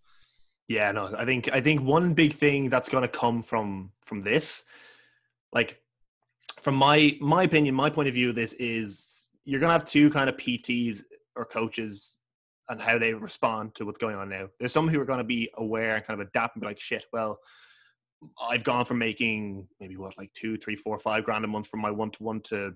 Yeah, 0.69 0.93
no, 0.93 1.15
I 1.17 1.25
think 1.25 1.51
I 1.51 1.63
think 1.63 1.81
one 1.81 2.13
big 2.13 2.35
thing 2.35 2.69
that's 2.69 2.91
going 2.91 3.03
to 3.03 3.09
come 3.09 3.43
from 3.43 3.93
from 4.03 4.21
this, 4.21 4.65
like 5.51 5.81
from 6.61 6.75
my 6.75 7.17
my 7.21 7.43
opinion, 7.45 7.75
my 7.75 7.91
point 7.91 8.09
of 8.09 8.15
view, 8.15 8.31
of 8.31 8.35
this 8.35 8.53
is 8.55 9.31
you're 9.45 9.61
gonna 9.61 9.73
have 9.73 9.85
two 9.85 10.11
kind 10.11 10.29
of 10.29 10.37
PTs 10.37 11.03
or 11.37 11.45
coaches 11.45 12.19
and 12.69 12.81
how 12.81 12.99
they 12.99 13.15
respond 13.15 13.75
to 13.77 13.87
what's 13.87 13.99
going 13.99 14.17
on 14.17 14.29
now. 14.29 14.49
There's 14.59 14.73
some 14.73 14.89
who 14.89 15.01
are 15.01 15.05
gonna 15.05 15.25
be 15.25 15.51
aware 15.57 15.97
and 15.97 16.05
kind 16.05 16.21
of 16.21 16.27
adapt 16.27 16.57
and 16.57 16.61
be 16.61 16.67
like, 16.67 16.81
shit, 16.81 17.07
well, 17.13 17.39
I've 18.41 18.65
gone 18.65 18.85
from 18.85 18.99
making 18.99 19.69
maybe 19.81 19.97
what 19.97 20.19
like 20.19 20.33
two, 20.35 20.57
three, 20.57 20.77
four, 20.77 20.99
five 20.99 21.25
grand 21.25 21.45
a 21.45 21.49
month 21.49 21.69
from 21.69 21.81
my 21.81 21.91
one 21.91 22.11
to 22.13 22.23
one 22.23 22.41
to 22.43 22.75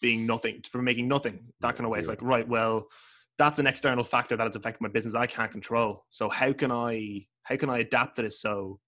being 0.00 0.26
nothing, 0.26 0.62
from 0.70 0.84
making 0.84 1.08
nothing. 1.08 1.40
That 1.60 1.76
kind 1.76 1.86
of 1.86 1.92
way. 1.92 1.98
It's 1.98 2.08
like, 2.08 2.22
right, 2.22 2.46
well, 2.46 2.88
that's 3.38 3.58
an 3.58 3.66
external 3.66 4.04
factor 4.04 4.36
that 4.36 4.46
has 4.46 4.56
affected 4.56 4.82
my 4.82 4.88
business 4.88 5.14
I 5.14 5.26
can't 5.26 5.50
control. 5.50 6.04
So 6.10 6.28
how 6.28 6.52
can 6.52 6.70
I 6.70 7.26
how 7.44 7.56
can 7.56 7.70
I 7.70 7.78
adapt 7.78 8.16
to 8.16 8.22
this 8.22 8.40
so 8.40 8.78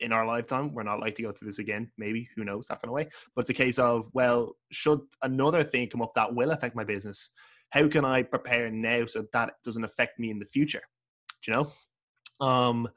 in 0.00 0.12
our 0.12 0.26
lifetime. 0.26 0.72
We're 0.72 0.82
not 0.82 1.00
like 1.00 1.14
to 1.16 1.22
go 1.22 1.32
through 1.32 1.48
this 1.48 1.58
again. 1.58 1.90
Maybe 1.98 2.28
who 2.36 2.44
knows 2.44 2.66
that 2.68 2.80
kind 2.80 2.90
of 2.90 2.94
way. 2.94 3.08
But 3.34 3.42
it's 3.42 3.50
a 3.50 3.54
case 3.54 3.78
of 3.78 4.08
well, 4.12 4.56
should 4.70 5.00
another 5.22 5.64
thing 5.64 5.88
come 5.88 6.02
up 6.02 6.14
that 6.14 6.34
will 6.34 6.50
affect 6.50 6.76
my 6.76 6.84
business, 6.84 7.30
how 7.70 7.88
can 7.88 8.04
I 8.04 8.22
prepare 8.22 8.70
now 8.70 9.06
so 9.06 9.24
that 9.32 9.54
doesn't 9.64 9.84
affect 9.84 10.18
me 10.18 10.30
in 10.30 10.38
the 10.38 10.46
future? 10.46 10.82
Do 11.42 11.50
you 11.50 11.56
know? 11.56 12.46
Um, 12.46 12.88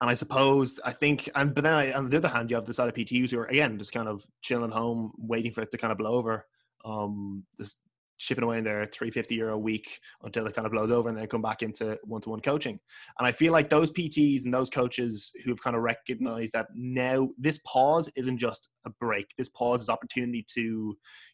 and 0.00 0.08
I 0.08 0.14
suppose 0.14 0.80
I 0.84 0.92
think, 0.92 1.28
and 1.34 1.54
but 1.54 1.64
then 1.64 1.74
I, 1.74 1.92
on 1.92 2.08
the 2.08 2.16
other 2.16 2.28
hand, 2.28 2.50
you 2.50 2.56
have 2.56 2.66
the 2.66 2.72
side 2.72 2.88
of 2.88 2.94
PTs 2.94 3.30
who 3.30 3.38
are 3.38 3.46
again 3.46 3.78
just 3.78 3.92
kind 3.92 4.08
of 4.08 4.24
chilling 4.42 4.70
home, 4.70 5.12
waiting 5.18 5.52
for 5.52 5.62
it 5.62 5.70
to 5.72 5.78
kind 5.78 5.92
of 5.92 5.98
blow 5.98 6.14
over. 6.14 6.46
Um, 6.84 7.44
this 7.58 7.76
shipping 8.20 8.44
away 8.44 8.58
in 8.58 8.64
their 8.64 8.84
350 8.84 9.34
euro 9.34 9.54
a 9.54 9.58
week 9.58 9.98
until 10.24 10.46
it 10.46 10.54
kind 10.54 10.66
of 10.66 10.72
blows 10.72 10.90
over 10.90 11.08
and 11.08 11.16
then 11.16 11.26
come 11.26 11.40
back 11.40 11.62
into 11.62 11.98
one-to-one 12.04 12.40
coaching. 12.40 12.78
And 13.18 13.26
i 13.26 13.32
feel 13.32 13.50
like 13.50 13.70
those 13.70 13.90
pts 13.90 14.44
and 14.44 14.52
those 14.52 14.68
coaches 14.68 15.32
who've 15.42 15.62
kind 15.62 15.74
of 15.74 15.82
recognized 15.82 16.52
that 16.52 16.66
now 16.74 17.30
this 17.38 17.58
pause 17.66 18.10
isn't 18.16 18.36
just 18.36 18.68
a 18.84 18.90
break. 18.90 19.32
This 19.38 19.48
pause 19.48 19.80
is 19.80 19.88
opportunity 19.88 20.44
to 20.54 20.60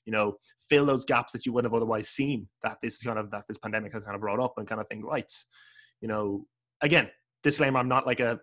you 0.05 0.13
know 0.13 0.37
fill 0.71 0.87
those 0.87 1.05
gaps 1.05 1.33
that 1.33 1.45
you 1.45 1.53
wouldn't 1.53 1.73
have 1.73 1.77
otherwise 1.77 2.09
seen 2.09 2.47
that 2.63 2.79
this 2.83 3.03
kind 3.03 3.19
of 3.19 3.33
that 3.33 3.45
this 3.49 3.59
pandemic 3.59 3.93
has 3.93 4.05
kind 4.05 4.15
of 4.15 4.21
brought 4.21 4.41
up 4.41 4.55
and 4.57 4.69
kind 4.69 4.81
of 4.81 4.87
think 4.87 5.05
right 5.05 5.33
you 6.01 6.07
know 6.07 6.47
again 6.83 7.11
disclaimer 7.47 7.79
i'm 7.79 7.89
not 7.89 8.07
like 8.07 8.19
a 8.19 8.41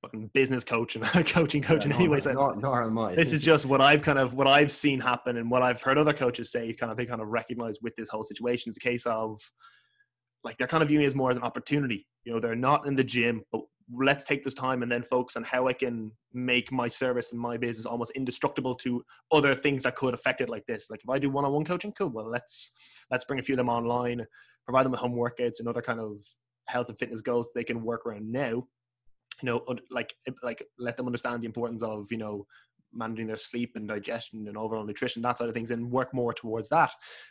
fucking 0.00 0.30
business 0.32 0.64
coach 0.64 0.96
and 0.96 1.04
a 1.14 1.22
coaching 1.22 1.62
coach 1.62 1.84
yeah, 1.84 1.92
in 1.92 1.96
any 1.96 2.08
way 2.08 2.18
so 2.18 2.32
nor, 2.32 2.56
nor 2.56 2.82
am 2.82 2.98
I. 2.98 3.14
this 3.14 3.32
is 3.32 3.40
just 3.40 3.66
what 3.66 3.80
i've 3.80 4.02
kind 4.02 4.18
of 4.18 4.32
what 4.34 4.46
i've 4.46 4.72
seen 4.72 4.98
happen 4.98 5.36
and 5.36 5.50
what 5.50 5.62
i've 5.62 5.82
heard 5.82 5.98
other 5.98 6.14
coaches 6.14 6.50
say 6.50 6.72
kind 6.72 6.90
of 6.90 6.96
they 6.96 7.04
kind 7.04 7.20
of 7.20 7.28
recognize 7.28 7.76
with 7.82 7.94
this 7.96 8.08
whole 8.08 8.24
situation 8.24 8.70
is 8.70 8.78
a 8.78 8.80
case 8.80 9.04
of 9.04 9.38
like 10.46 10.56
they're 10.56 10.68
kind 10.68 10.82
of 10.82 10.88
viewing 10.88 11.04
it 11.04 11.08
as 11.08 11.14
more 11.16 11.32
as 11.32 11.36
an 11.36 11.42
opportunity. 11.42 12.06
You 12.24 12.32
know 12.32 12.40
they're 12.40 12.54
not 12.54 12.86
in 12.86 12.94
the 12.94 13.04
gym 13.04 13.42
but 13.52 13.62
let's 13.94 14.24
take 14.24 14.42
this 14.42 14.54
time 14.54 14.82
and 14.82 14.90
then 14.90 15.02
focus 15.02 15.36
on 15.36 15.44
how 15.44 15.68
i 15.68 15.72
can 15.72 16.10
make 16.32 16.72
my 16.72 16.88
service 16.88 17.30
and 17.30 17.40
my 17.40 17.56
business 17.56 17.86
almost 17.86 18.10
indestructible 18.12 18.74
to 18.74 19.04
other 19.30 19.54
things 19.54 19.82
that 19.84 19.94
could 19.94 20.12
affect 20.12 20.40
it 20.40 20.48
like 20.48 20.64
this. 20.66 20.88
Like 20.90 21.00
if 21.04 21.10
i 21.10 21.18
do 21.18 21.30
one-on-one 21.30 21.64
coaching 21.64 21.92
cool. 21.92 22.08
Well 22.08 22.30
let's 22.30 22.72
let's 23.10 23.24
bring 23.26 23.38
a 23.40 23.42
few 23.42 23.54
of 23.54 23.58
them 23.58 23.68
online 23.68 24.24
provide 24.64 24.84
them 24.84 24.92
with 24.92 25.00
home 25.00 25.14
workouts 25.14 25.58
and 25.58 25.68
other 25.68 25.82
kind 25.82 26.00
of 26.00 26.20
health 26.66 26.88
and 26.88 26.98
fitness 26.98 27.20
goals 27.20 27.50
they 27.54 27.64
can 27.64 27.82
work 27.82 28.06
around 28.06 28.30
now 28.30 28.50
you 28.50 28.66
know 29.42 29.64
like 29.90 30.14
like 30.42 30.66
let 30.78 30.96
them 30.96 31.06
understand 31.06 31.42
the 31.42 31.46
importance 31.46 31.82
of 31.82 32.10
you 32.10 32.18
know 32.18 32.46
managing 32.92 33.26
their 33.26 33.36
sleep 33.36 33.72
and 33.76 33.88
digestion 33.88 34.46
and 34.48 34.56
overall 34.56 34.84
nutrition 34.84 35.22
that 35.22 35.38
side 35.38 35.48
of 35.48 35.54
things 35.54 35.70
and 35.70 35.90
work 35.90 36.12
more 36.14 36.32
towards 36.32 36.68
that. 36.70 36.90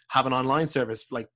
Have 0.09 0.25
an 0.25 0.33
online 0.33 0.67
service 0.67 1.05
like 1.11 1.27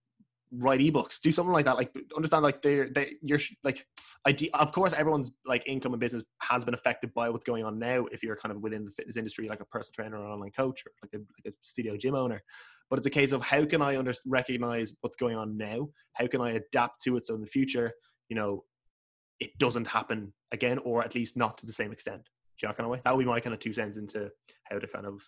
write 0.52 0.80
ebooks 0.80 1.22
do 1.22 1.32
something 1.32 1.54
like 1.54 1.66
that 1.66 1.76
like 1.76 1.96
understand 2.16 2.42
like 2.42 2.60
they're 2.64 2.90
they 2.90 3.14
you're 3.22 3.38
like 3.64 3.86
idea 4.28 4.50
of 4.56 4.72
course 4.72 4.94
everyone's 4.94 5.30
like 5.46 5.62
income 5.68 5.94
and 5.94 6.00
business 6.00 6.24
has 6.40 6.66
been 6.66 6.74
affected 6.74 7.14
by 7.14 7.30
what's 7.30 7.46
going 7.46 7.64
on 7.64 7.78
now 7.78 8.08
if 8.12 8.24
you're 8.24 8.36
kind 8.36 8.52
of 8.52 8.60
within 8.60 8.84
the 8.84 8.90
fitness 8.90 9.16
industry 9.16 9.48
like 9.48 9.60
a 9.60 9.66
personal 9.66 9.94
trainer 9.94 10.18
or 10.18 10.26
an 10.26 10.32
online 10.32 10.50
coach 10.50 10.84
or 10.88 10.92
like 11.04 11.14
a, 11.14 11.18
like 11.18 11.54
a 11.54 11.56
studio 11.62 11.96
gym 11.96 12.16
owner 12.16 12.42
but 12.90 12.98
it's 12.98 13.08
a 13.08 13.12
case 13.12 13.32
of 13.32 13.42
how 13.42 13.66
can 13.66 13.82
i 13.82 13.98
under- 13.98 14.14
recognize 14.26 14.94
what's 15.02 15.18
going 15.18 15.36
on 15.36 15.58
now 15.58 15.88
how 16.14 16.28
can 16.28 16.42
i 16.42 16.52
adapt 16.52 17.02
to 17.02 17.18
it 17.18 17.26
so 17.26 17.36
in 17.36 17.42
the 17.42 17.48
future 17.48 17.92
you 18.30 18.36
know 18.36 18.64
it 19.40 19.58
doesn't 19.58 19.88
happen 19.88 20.34
again 20.52 20.78
or 20.80 21.04
at 21.04 21.16
least 21.16 21.38
not 21.38 21.58
to 21.58 21.66
the 21.66 21.74
same 21.74 21.92
extent 21.92 22.24
do 22.24 22.66
you 22.66 22.68
know, 22.68 22.74
kind 22.74 22.86
of 22.86 22.92
way 22.92 23.02
that 23.04 23.16
would 23.16 23.24
be 23.24 23.30
my 23.30 23.40
kind 23.40 23.54
of 23.54 23.60
two 23.60 23.74
cents 23.74 23.98
into 23.98 24.30
how 24.64 24.78
to 24.78 24.88
kind 24.88 25.06
of 25.06 25.22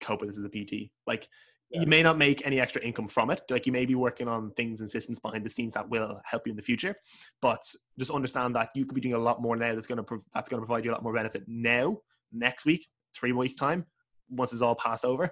cope 0.00 0.20
with 0.20 0.30
this 0.30 0.38
as 0.38 0.44
a 0.44 0.48
pt 0.48 0.90
like 1.06 1.28
yeah. 1.72 1.80
you 1.80 1.86
may 1.86 2.02
not 2.02 2.18
make 2.18 2.46
any 2.46 2.60
extra 2.60 2.82
income 2.82 3.08
from 3.08 3.30
it. 3.30 3.42
Like 3.50 3.66
you 3.66 3.72
may 3.72 3.86
be 3.86 3.94
working 3.94 4.28
on 4.28 4.50
things 4.52 4.80
and 4.80 4.90
systems 4.90 5.18
behind 5.18 5.44
the 5.44 5.50
scenes 5.50 5.74
that 5.74 5.88
will 5.88 6.20
help 6.24 6.46
you 6.46 6.50
in 6.50 6.56
the 6.56 6.62
future, 6.62 6.94
but 7.40 7.62
just 7.98 8.10
understand 8.10 8.54
that 8.56 8.70
you 8.74 8.84
could 8.84 8.94
be 8.94 9.00
doing 9.00 9.14
a 9.14 9.18
lot 9.18 9.40
more 9.40 9.56
now. 9.56 9.74
That's 9.74 9.86
going 9.86 9.96
to 9.96 10.02
pro- 10.02 10.24
that's 10.34 10.48
going 10.48 10.60
to 10.60 10.66
provide 10.66 10.84
you 10.84 10.90
a 10.90 10.94
lot 10.94 11.02
more 11.02 11.14
benefit 11.14 11.44
now, 11.46 11.98
next 12.32 12.66
week, 12.66 12.86
three 13.16 13.32
weeks 13.32 13.56
time, 13.56 13.86
once 14.30 14.52
it's 14.52 14.62
all 14.62 14.74
passed 14.74 15.04
over. 15.04 15.30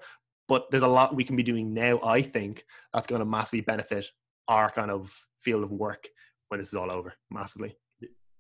But 0.51 0.69
there's 0.73 0.83
a 0.83 0.89
lot 0.89 1.15
we 1.15 1.23
can 1.23 1.37
be 1.37 1.45
doing 1.45 1.73
now. 1.73 2.01
I 2.03 2.23
think 2.23 2.65
that's 2.93 3.07
going 3.07 3.21
to 3.21 3.25
massively 3.25 3.61
benefit 3.61 4.07
our 4.49 4.69
kind 4.69 4.91
of 4.91 5.17
field 5.39 5.63
of 5.63 5.71
work 5.71 6.09
when 6.49 6.59
this 6.59 6.71
is 6.71 6.75
all 6.75 6.91
over, 6.91 7.15
massively. 7.31 7.77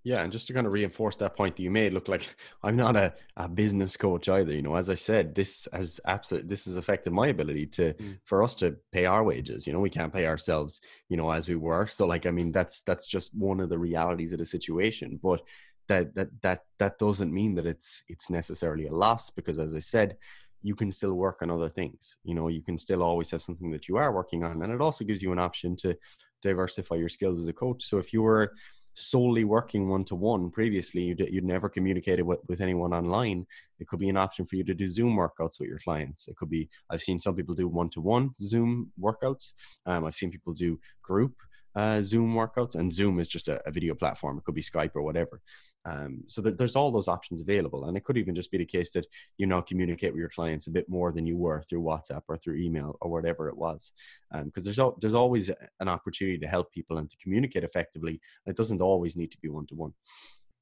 Yeah, 0.02 0.22
and 0.22 0.32
just 0.32 0.48
to 0.48 0.52
kind 0.52 0.66
of 0.66 0.72
reinforce 0.72 1.14
that 1.16 1.36
point 1.36 1.54
that 1.54 1.62
you 1.62 1.70
made, 1.70 1.92
look 1.92 2.08
like 2.08 2.34
I'm 2.64 2.74
not 2.74 2.96
a, 2.96 3.14
a 3.36 3.48
business 3.48 3.96
coach 3.96 4.28
either. 4.28 4.52
You 4.52 4.62
know, 4.62 4.74
as 4.74 4.90
I 4.90 4.94
said, 4.94 5.36
this 5.36 5.68
has 5.72 6.00
absolutely 6.04 6.48
this 6.48 6.64
has 6.64 6.76
affected 6.76 7.12
my 7.12 7.28
ability 7.28 7.66
to 7.66 7.92
mm. 7.92 8.18
for 8.24 8.42
us 8.42 8.56
to 8.56 8.74
pay 8.90 9.06
our 9.06 9.22
wages. 9.22 9.68
You 9.68 9.72
know, 9.72 9.78
we 9.78 9.90
can't 9.90 10.12
pay 10.12 10.26
ourselves, 10.26 10.80
you 11.08 11.16
know, 11.16 11.30
as 11.30 11.48
we 11.48 11.54
were. 11.54 11.86
So 11.86 12.06
like 12.06 12.26
I 12.26 12.32
mean 12.32 12.50
that's 12.50 12.82
that's 12.82 13.06
just 13.06 13.36
one 13.36 13.60
of 13.60 13.68
the 13.68 13.78
realities 13.78 14.32
of 14.32 14.40
the 14.40 14.46
situation. 14.46 15.20
But 15.22 15.42
that 15.86 16.12
that 16.16 16.28
that 16.42 16.64
that 16.80 16.98
doesn't 16.98 17.32
mean 17.32 17.54
that 17.54 17.66
it's 17.66 18.02
it's 18.08 18.30
necessarily 18.30 18.88
a 18.88 18.92
loss 18.92 19.30
because 19.30 19.60
as 19.60 19.76
I 19.76 19.80
said, 19.80 20.16
you 20.62 20.74
can 20.74 20.92
still 20.92 21.14
work 21.14 21.38
on 21.42 21.50
other 21.50 21.68
things. 21.68 22.16
You 22.24 22.34
know, 22.34 22.48
you 22.48 22.62
can 22.62 22.76
still 22.76 23.02
always 23.02 23.30
have 23.30 23.42
something 23.42 23.70
that 23.70 23.88
you 23.88 23.96
are 23.96 24.12
working 24.12 24.44
on. 24.44 24.62
And 24.62 24.72
it 24.72 24.80
also 24.80 25.04
gives 25.04 25.22
you 25.22 25.32
an 25.32 25.38
option 25.38 25.76
to 25.76 25.96
diversify 26.42 26.96
your 26.96 27.08
skills 27.08 27.40
as 27.40 27.48
a 27.48 27.52
coach. 27.52 27.84
So 27.84 27.98
if 27.98 28.12
you 28.12 28.22
were 28.22 28.52
solely 28.94 29.44
working 29.44 29.88
one 29.88 30.04
to 30.04 30.14
one 30.14 30.50
previously 30.50 31.02
you'd, 31.02 31.20
you'd 31.30 31.44
never 31.44 31.68
communicated 31.68 32.22
with, 32.22 32.40
with 32.48 32.60
anyone 32.60 32.92
online 32.92 33.46
it 33.78 33.86
could 33.86 34.00
be 34.00 34.08
an 34.08 34.16
option 34.16 34.44
for 34.44 34.56
you 34.56 34.64
to 34.64 34.74
do 34.74 34.88
zoom 34.88 35.16
workouts 35.16 35.60
with 35.60 35.68
your 35.68 35.78
clients 35.78 36.26
it 36.26 36.36
could 36.36 36.50
be 36.50 36.68
i've 36.90 37.00
seen 37.00 37.18
some 37.18 37.34
people 37.34 37.54
do 37.54 37.68
one 37.68 37.88
to 37.88 38.00
one 38.00 38.30
zoom 38.40 38.90
workouts 39.00 39.52
um, 39.86 40.04
i've 40.04 40.14
seen 40.14 40.30
people 40.30 40.52
do 40.52 40.78
group 41.02 41.34
uh, 41.76 42.02
Zoom 42.02 42.34
workouts, 42.34 42.74
and 42.74 42.92
Zoom 42.92 43.20
is 43.20 43.28
just 43.28 43.48
a, 43.48 43.60
a, 43.66 43.70
video 43.70 43.94
platform. 43.94 44.38
It 44.38 44.44
could 44.44 44.54
be 44.54 44.62
Skype 44.62 44.92
or 44.94 45.02
whatever. 45.02 45.40
Um, 45.84 46.24
so 46.26 46.42
there's 46.42 46.76
all 46.76 46.90
those 46.90 47.08
options 47.08 47.40
available, 47.40 47.84
and 47.84 47.96
it 47.96 48.04
could 48.04 48.18
even 48.18 48.34
just 48.34 48.50
be 48.50 48.58
the 48.58 48.64
case 48.64 48.90
that 48.90 49.06
you 49.38 49.46
now 49.46 49.60
communicate 49.60 50.12
with 50.12 50.20
your 50.20 50.28
clients 50.28 50.66
a 50.66 50.70
bit 50.70 50.88
more 50.88 51.12
than 51.12 51.26
you 51.26 51.36
were 51.36 51.62
through 51.62 51.82
WhatsApp 51.82 52.22
or 52.28 52.36
through 52.36 52.56
email 52.56 52.96
or 53.00 53.10
whatever 53.10 53.48
it 53.48 53.56
was. 53.56 53.92
Because 54.30 54.66
um, 54.66 54.72
there's 54.74 54.94
there's 55.00 55.14
always 55.14 55.50
an 55.80 55.88
opportunity 55.88 56.38
to 56.38 56.48
help 56.48 56.72
people 56.72 56.98
and 56.98 57.08
to 57.08 57.16
communicate 57.22 57.64
effectively. 57.64 58.20
it 58.46 58.56
doesn't 58.56 58.82
always 58.82 59.16
need 59.16 59.30
to 59.30 59.38
be 59.38 59.48
one 59.48 59.66
to 59.66 59.74
one. 59.74 59.92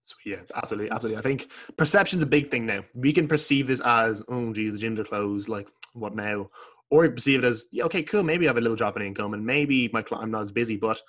So 0.09 0.17
yeah, 0.25 0.41
absolutely, 0.55 0.91
absolutely. 0.91 1.19
I 1.19 1.23
think 1.23 1.51
perception's 1.77 2.23
a 2.23 2.27
big 2.27 2.51
thing 2.51 2.65
now. 2.65 2.83
We 2.95 3.13
can 3.13 3.29
perceive 3.29 3.67
this 3.67 3.83
as, 3.85 4.23
oh, 4.29 4.55
geez, 4.55 4.79
the 4.79 4.87
gyms 4.87 4.99
are 4.99 5.05
closed. 5.05 5.51
Like, 5.51 5.69
what 5.93 6.17
now? 6.17 6.49
Or 6.91 7.09
perceive 7.11 7.45
it 7.45 7.47
as 7.47 7.67
yeah, 7.73 7.85
okay, 7.85 8.03
cool. 8.03 8.23
Maybe 8.23 8.47
I 8.47 8.51
have 8.51 8.57
a 8.57 8.61
little 8.61 8.77
drop 8.77 8.97
in 8.97 9.03
income, 9.03 9.35
and 9.35 9.45
maybe 9.45 9.91
my 9.93 10.05
I'm 10.13 10.31
not 10.31 10.45
as 10.45 10.53
busy, 10.53 10.77
but 10.77 11.01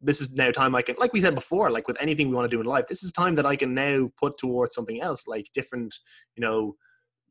this 0.00 0.20
is 0.20 0.30
now 0.32 0.50
time 0.50 0.74
I 0.74 0.82
can, 0.82 0.96
like 0.98 1.12
we 1.12 1.20
said 1.20 1.34
before, 1.34 1.70
like 1.70 1.88
with 1.88 2.00
anything 2.00 2.28
we 2.28 2.34
want 2.34 2.48
to 2.50 2.56
do 2.56 2.60
in 2.60 2.66
life, 2.66 2.86
this 2.88 3.02
is 3.02 3.12
time 3.12 3.34
that 3.34 3.46
I 3.46 3.56
can 3.56 3.74
now 3.74 4.10
put 4.16 4.38
towards 4.38 4.74
something 4.74 5.00
else, 5.00 5.26
like 5.26 5.46
different, 5.54 5.94
you 6.36 6.40
know, 6.40 6.76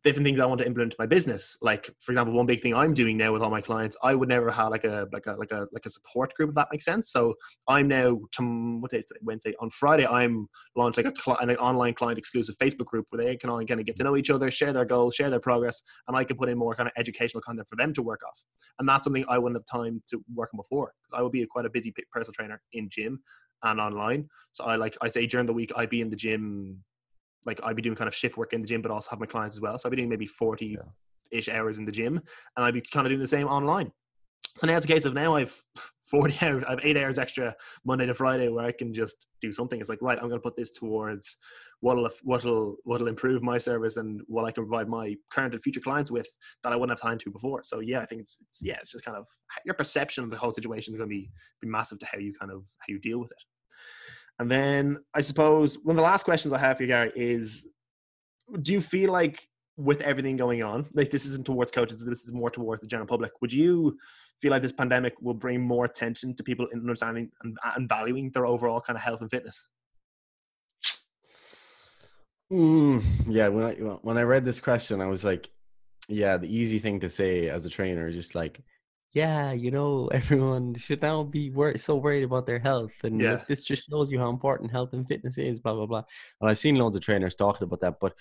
different 0.07 0.25
things 0.25 0.39
I 0.39 0.45
want 0.45 0.59
to 0.59 0.65
implement 0.65 0.91
to 0.93 0.97
my 0.99 1.05
business. 1.05 1.57
Like, 1.61 1.89
for 1.99 2.13
example, 2.13 2.33
one 2.33 2.45
big 2.45 2.61
thing 2.61 2.73
I'm 2.73 2.93
doing 2.93 3.17
now 3.17 3.33
with 3.33 3.41
all 3.41 3.49
my 3.49 3.59
clients, 3.59 3.97
I 4.01 4.15
would 4.15 4.29
never 4.29 4.49
have 4.49 4.69
like 4.69 4.85
a 4.85 5.07
like 5.11 5.25
a 5.25 5.33
like 5.33 5.51
a 5.51 5.67
like 5.73 5.85
a 5.85 5.89
support 5.89 6.33
group 6.35 6.49
if 6.49 6.55
that 6.55 6.69
makes 6.71 6.85
sense. 6.85 7.11
So 7.11 7.33
I'm 7.67 7.89
now 7.89 8.17
to 8.33 8.79
what 8.79 8.91
day 8.91 8.99
is 8.99 9.05
today? 9.05 9.19
Wednesday. 9.21 9.53
On 9.59 9.69
Friday, 9.69 10.07
I'm 10.07 10.47
launching 10.77 11.03
like 11.03 11.13
a 11.13 11.21
cl- 11.21 11.37
an 11.37 11.51
online 11.57 11.93
client 11.93 12.17
exclusive 12.17 12.55
Facebook 12.57 12.85
group 12.85 13.05
where 13.09 13.23
they 13.23 13.35
can 13.35 13.49
all 13.49 13.63
kind 13.65 13.79
of 13.79 13.85
get 13.85 13.97
to 13.97 14.03
know 14.03 14.15
each 14.15 14.29
other, 14.29 14.49
share 14.49 14.71
their 14.71 14.85
goals, 14.85 15.15
share 15.15 15.29
their 15.29 15.41
progress, 15.41 15.81
and 16.07 16.15
I 16.15 16.23
can 16.23 16.37
put 16.37 16.47
in 16.47 16.57
more 16.57 16.73
kind 16.73 16.87
of 16.87 16.93
educational 16.97 17.41
content 17.41 17.67
for 17.67 17.75
them 17.75 17.93
to 17.93 18.01
work 18.01 18.21
off. 18.25 18.45
And 18.79 18.87
that's 18.87 19.03
something 19.03 19.25
I 19.27 19.37
wouldn't 19.37 19.61
have 19.61 19.81
time 19.81 20.01
to 20.09 20.23
work 20.33 20.51
on 20.53 20.57
before 20.57 20.93
because 21.03 21.19
I 21.19 21.21
would 21.21 21.33
be 21.33 21.45
quite 21.45 21.65
a 21.65 21.69
busy 21.69 21.93
personal 22.13 22.33
trainer 22.33 22.61
in 22.71 22.87
gym 22.89 23.19
and 23.63 23.81
online. 23.81 24.29
So 24.53 24.63
I 24.63 24.75
like 24.75 24.97
I 25.01 25.09
say 25.09 25.27
during 25.27 25.47
the 25.47 25.53
week 25.53 25.71
I'd 25.75 25.89
be 25.89 26.01
in 26.01 26.09
the 26.09 26.15
gym 26.15 26.83
like 27.47 27.59
I'd 27.63 27.75
be 27.75 27.81
doing 27.81 27.95
kind 27.95 28.07
of 28.07 28.13
shift 28.13 28.37
work 28.37 28.53
in 28.53 28.59
the 28.59 28.67
gym, 28.67 28.81
but 28.81 28.91
also 28.91 29.09
have 29.09 29.19
my 29.19 29.25
clients 29.25 29.55
as 29.55 29.61
well. 29.61 29.79
So 29.79 29.87
I'd 29.87 29.91
be 29.91 29.97
doing 29.97 30.09
maybe 30.09 30.27
40 30.27 30.77
ish 31.31 31.49
hours 31.49 31.77
in 31.77 31.85
the 31.85 31.91
gym 31.91 32.21
and 32.55 32.65
I'd 32.65 32.73
be 32.73 32.81
kind 32.81 33.07
of 33.07 33.09
doing 33.09 33.21
the 33.21 33.27
same 33.27 33.47
online. 33.47 33.91
So 34.57 34.67
now 34.67 34.75
it's 34.75 34.85
a 34.85 34.89
case 34.89 35.05
of 35.05 35.13
now 35.13 35.35
I've 35.35 35.63
40 36.11 36.45
hours, 36.45 36.63
I 36.65 36.71
have 36.71 36.79
eight 36.83 36.95
hours 36.95 37.19
extra 37.19 37.53
Monday 37.85 38.05
to 38.05 38.13
Friday 38.13 38.47
where 38.47 38.65
I 38.65 38.71
can 38.71 38.93
just 38.93 39.25
do 39.41 39.51
something. 39.51 39.79
It's 39.79 39.89
like, 39.89 40.01
right, 40.01 40.17
I'm 40.17 40.29
going 40.29 40.39
to 40.39 40.43
put 40.43 40.55
this 40.55 40.71
towards 40.71 41.37
what'll, 41.81 42.09
what'll, 42.23 42.77
what'll 42.85 43.09
improve 43.09 43.43
my 43.43 43.57
service 43.57 43.97
and 43.97 44.21
what 44.27 44.45
I 44.45 44.51
can 44.51 44.65
provide 44.65 44.87
my 44.87 45.15
current 45.31 45.53
and 45.53 45.61
future 45.61 45.81
clients 45.81 46.09
with 46.09 46.27
that 46.63 46.71
I 46.71 46.77
wouldn't 46.77 46.97
have 46.97 47.09
time 47.09 47.17
to 47.19 47.31
before. 47.31 47.61
So 47.63 47.81
yeah, 47.81 47.99
I 47.99 48.05
think 48.05 48.21
it's, 48.21 48.37
it's 48.47 48.61
yeah, 48.61 48.77
it's 48.81 48.91
just 48.91 49.03
kind 49.03 49.17
of 49.17 49.25
your 49.65 49.75
perception 49.75 50.23
of 50.23 50.29
the 50.29 50.37
whole 50.37 50.53
situation 50.53 50.93
is 50.93 50.97
going 50.97 51.09
to 51.09 51.13
be, 51.13 51.29
be 51.61 51.67
massive 51.67 51.99
to 51.99 52.05
how 52.05 52.17
you 52.17 52.33
kind 52.39 52.53
of, 52.53 52.63
how 52.79 52.85
you 52.87 52.99
deal 52.99 53.19
with 53.19 53.31
it. 53.31 53.37
And 54.39 54.49
then 54.51 54.97
I 55.13 55.21
suppose 55.21 55.77
one 55.83 55.95
of 55.95 55.97
the 55.97 56.03
last 56.03 56.23
questions 56.23 56.53
I 56.53 56.59
have 56.59 56.77
for 56.77 56.83
you, 56.83 56.87
Gary, 56.87 57.11
is 57.15 57.67
do 58.61 58.71
you 58.71 58.81
feel 58.81 59.11
like 59.11 59.47
with 59.77 60.01
everything 60.01 60.37
going 60.37 60.63
on, 60.63 60.85
like 60.93 61.11
this 61.11 61.25
isn't 61.25 61.45
towards 61.45 61.71
coaches, 61.71 62.03
this 62.03 62.23
is 62.23 62.33
more 62.33 62.49
towards 62.49 62.81
the 62.81 62.87
general 62.87 63.07
public, 63.07 63.31
would 63.41 63.53
you 63.53 63.97
feel 64.41 64.51
like 64.51 64.61
this 64.61 64.71
pandemic 64.71 65.13
will 65.21 65.33
bring 65.33 65.61
more 65.61 65.85
attention 65.85 66.35
to 66.35 66.43
people 66.43 66.67
in 66.71 66.79
understanding 66.79 67.31
and, 67.43 67.57
and 67.75 67.89
valuing 67.89 68.31
their 68.31 68.45
overall 68.45 68.81
kind 68.81 68.97
of 68.97 69.03
health 69.03 69.21
and 69.21 69.29
fitness? 69.29 69.67
Mm, 72.51 73.03
yeah, 73.27 73.49
when 73.49 73.65
I 73.65 73.73
when 73.73 74.17
I 74.17 74.21
read 74.21 74.45
this 74.45 74.61
question, 74.61 75.01
I 75.01 75.07
was 75.07 75.25
like, 75.25 75.49
yeah, 76.07 76.37
the 76.37 76.47
easy 76.47 76.79
thing 76.79 77.01
to 77.01 77.09
say 77.09 77.49
as 77.49 77.65
a 77.65 77.69
trainer 77.69 78.07
is 78.07 78.15
just 78.15 78.35
like, 78.35 78.61
yeah, 79.13 79.51
you 79.51 79.71
know, 79.71 80.07
everyone 80.11 80.75
should 80.75 81.01
now 81.01 81.23
be 81.23 81.49
wor- 81.49 81.77
so 81.77 81.95
worried 81.95 82.23
about 82.23 82.45
their 82.45 82.59
health. 82.59 82.93
And 83.03 83.19
yeah. 83.19 83.41
this 83.47 83.63
just 83.63 83.89
shows 83.89 84.11
you 84.11 84.19
how 84.19 84.29
important 84.29 84.71
health 84.71 84.93
and 84.93 85.07
fitness 85.07 85.37
is, 85.37 85.59
blah, 85.59 85.73
blah, 85.73 85.85
blah. 85.85 86.03
And 86.41 86.49
I've 86.49 86.57
seen 86.57 86.75
loads 86.75 86.95
of 86.95 87.01
trainers 87.01 87.35
talking 87.35 87.63
about 87.63 87.81
that. 87.81 87.95
But 87.99 88.13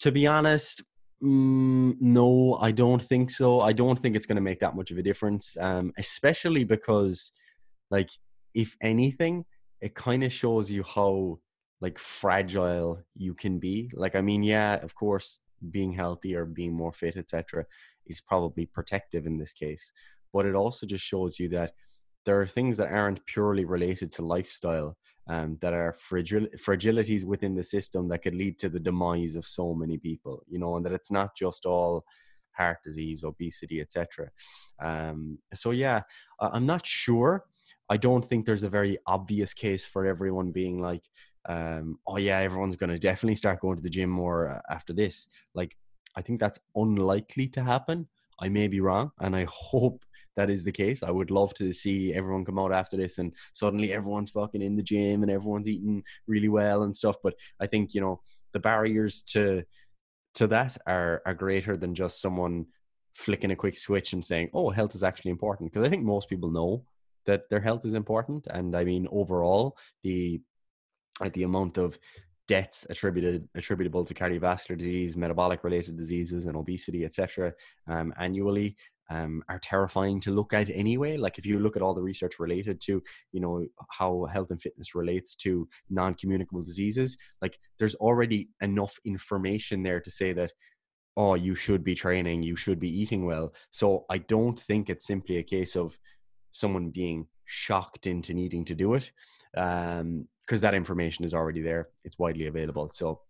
to 0.00 0.12
be 0.12 0.26
honest, 0.26 0.82
mm, 1.22 1.94
no, 2.00 2.58
I 2.60 2.72
don't 2.72 3.02
think 3.02 3.30
so. 3.30 3.60
I 3.60 3.72
don't 3.72 3.98
think 3.98 4.16
it's 4.16 4.26
going 4.26 4.36
to 4.36 4.42
make 4.42 4.60
that 4.60 4.76
much 4.76 4.90
of 4.90 4.98
a 4.98 5.02
difference, 5.02 5.56
um, 5.60 5.92
especially 5.98 6.64
because, 6.64 7.32
like, 7.90 8.10
if 8.54 8.76
anything, 8.80 9.44
it 9.80 9.94
kind 9.94 10.24
of 10.24 10.32
shows 10.32 10.70
you 10.70 10.82
how 10.82 11.38
like 11.80 11.98
fragile 11.98 13.02
you 13.14 13.34
can 13.34 13.58
be. 13.58 13.90
Like, 13.92 14.14
I 14.14 14.20
mean, 14.20 14.42
yeah, 14.42 14.76
of 14.76 14.94
course, 14.94 15.40
being 15.70 15.92
healthy 15.92 16.34
or 16.34 16.46
being 16.46 16.72
more 16.72 16.92
fit, 16.92 17.16
etc., 17.16 17.66
is 18.06 18.20
probably 18.20 18.66
protective 18.66 19.26
in 19.26 19.38
this 19.38 19.52
case 19.52 19.92
but 20.34 20.44
it 20.44 20.54
also 20.54 20.84
just 20.84 21.04
shows 21.04 21.38
you 21.38 21.48
that 21.48 21.72
there 22.26 22.40
are 22.40 22.46
things 22.46 22.76
that 22.76 22.92
aren't 22.92 23.24
purely 23.26 23.64
related 23.64 24.10
to 24.12 24.22
lifestyle 24.22 24.96
um, 25.28 25.56
that 25.62 25.72
are 25.72 25.94
fragil- 25.94 26.52
fragilities 26.60 27.24
within 27.24 27.54
the 27.54 27.64
system 27.64 28.08
that 28.08 28.22
could 28.22 28.34
lead 28.34 28.58
to 28.58 28.68
the 28.68 28.80
demise 28.80 29.36
of 29.36 29.46
so 29.46 29.72
many 29.74 29.96
people 29.96 30.42
you 30.48 30.58
know 30.58 30.76
and 30.76 30.84
that 30.84 30.92
it's 30.92 31.10
not 31.10 31.34
just 31.36 31.64
all 31.64 32.04
heart 32.52 32.78
disease 32.84 33.24
obesity 33.24 33.80
etc 33.80 34.28
um, 34.82 35.38
so 35.54 35.70
yeah 35.70 36.02
i'm 36.40 36.66
not 36.66 36.84
sure. 36.84 37.44
I 37.90 37.98
don't 37.98 38.24
think 38.24 38.46
there's 38.46 38.62
a 38.62 38.70
very 38.70 38.96
obvious 39.06 39.52
case 39.52 39.84
for 39.84 40.06
everyone 40.06 40.52
being 40.52 40.80
like 40.80 41.04
um, 41.46 41.98
oh 42.06 42.16
yeah 42.16 42.38
everyone's 42.38 42.76
going 42.76 42.90
to 42.90 42.98
definitely 42.98 43.34
start 43.34 43.60
going 43.60 43.76
to 43.76 43.82
the 43.82 43.90
gym 43.90 44.10
more 44.10 44.48
uh, 44.50 44.60
after 44.72 44.92
this. 44.92 45.28
Like 45.54 45.76
i 46.16 46.22
think 46.22 46.40
that's 46.40 46.58
unlikely 46.74 47.48
to 47.48 47.62
happen. 47.62 48.08
I 48.40 48.48
may 48.48 48.68
be 48.68 48.80
wrong, 48.80 49.12
and 49.20 49.36
I 49.36 49.44
hope 49.48 50.04
that 50.36 50.50
is 50.50 50.64
the 50.64 50.72
case. 50.72 51.02
I 51.02 51.10
would 51.10 51.30
love 51.30 51.54
to 51.54 51.72
see 51.72 52.12
everyone 52.12 52.44
come 52.44 52.58
out 52.58 52.72
after 52.72 52.96
this 52.96 53.18
and 53.18 53.34
suddenly 53.52 53.92
everyone's 53.92 54.30
fucking 54.30 54.62
in 54.62 54.76
the 54.76 54.82
gym 54.82 55.22
and 55.22 55.30
everyone's 55.30 55.68
eating 55.68 56.02
really 56.26 56.48
well 56.48 56.82
and 56.82 56.96
stuff. 56.96 57.16
But 57.22 57.34
I 57.60 57.66
think 57.66 57.94
you 57.94 58.00
know 58.00 58.20
the 58.52 58.60
barriers 58.60 59.22
to 59.32 59.64
to 60.34 60.46
that 60.48 60.76
are 60.86 61.22
are 61.26 61.34
greater 61.34 61.76
than 61.76 61.94
just 61.94 62.20
someone 62.20 62.66
flicking 63.14 63.52
a 63.52 63.56
quick 63.56 63.78
switch 63.78 64.12
and 64.12 64.24
saying, 64.24 64.50
"Oh, 64.52 64.70
health 64.70 64.94
is 64.94 65.04
actually 65.04 65.30
important." 65.30 65.70
Because 65.70 65.86
I 65.86 65.90
think 65.90 66.04
most 66.04 66.28
people 66.28 66.50
know 66.50 66.84
that 67.26 67.48
their 67.48 67.60
health 67.60 67.84
is 67.84 67.94
important, 67.94 68.46
and 68.48 68.76
I 68.76 68.84
mean 68.84 69.06
overall 69.10 69.76
the 70.02 70.40
the 71.32 71.44
amount 71.44 71.78
of 71.78 71.98
deaths 72.46 72.86
attributed 72.90 73.48
attributable 73.54 74.04
to 74.04 74.14
cardiovascular 74.14 74.76
disease, 74.76 75.16
metabolic 75.16 75.64
related 75.64 75.96
diseases, 75.96 76.46
and 76.46 76.56
obesity, 76.56 77.04
etc., 77.04 77.52
um, 77.86 78.12
annually 78.18 78.76
um, 79.10 79.42
are 79.48 79.58
terrifying 79.58 80.20
to 80.20 80.30
look 80.30 80.52
at 80.54 80.70
anyway. 80.70 81.16
Like 81.16 81.38
if 81.38 81.46
you 81.46 81.58
look 81.58 81.76
at 81.76 81.82
all 81.82 81.94
the 81.94 82.02
research 82.02 82.38
related 82.38 82.80
to 82.82 83.02
you 83.32 83.40
know 83.40 83.66
how 83.90 84.26
health 84.32 84.50
and 84.50 84.60
fitness 84.60 84.94
relates 84.94 85.34
to 85.36 85.68
non-communicable 85.90 86.62
diseases, 86.62 87.16
like 87.42 87.58
there's 87.78 87.94
already 87.96 88.48
enough 88.60 88.98
information 89.04 89.82
there 89.82 90.00
to 90.00 90.10
say 90.10 90.32
that 90.32 90.52
oh 91.16 91.34
you 91.34 91.54
should 91.54 91.84
be 91.84 91.94
training, 91.94 92.42
you 92.42 92.56
should 92.56 92.80
be 92.80 93.00
eating 93.00 93.24
well. 93.24 93.52
So 93.70 94.04
I 94.10 94.18
don't 94.18 94.58
think 94.58 94.88
it's 94.88 95.06
simply 95.06 95.38
a 95.38 95.42
case 95.42 95.76
of 95.76 95.98
someone 96.52 96.90
being 96.90 97.26
shocked 97.44 98.06
into 98.06 98.32
needing 98.32 98.64
to 98.64 98.74
do 98.74 98.94
it 98.94 99.10
um, 99.56 100.26
because 100.40 100.60
that 100.60 100.74
information 100.74 101.24
is 101.24 101.34
already 101.34 101.62
there. 101.62 101.88
It's 102.04 102.18
widely 102.18 102.46
available. 102.46 102.88
So, 102.90 103.20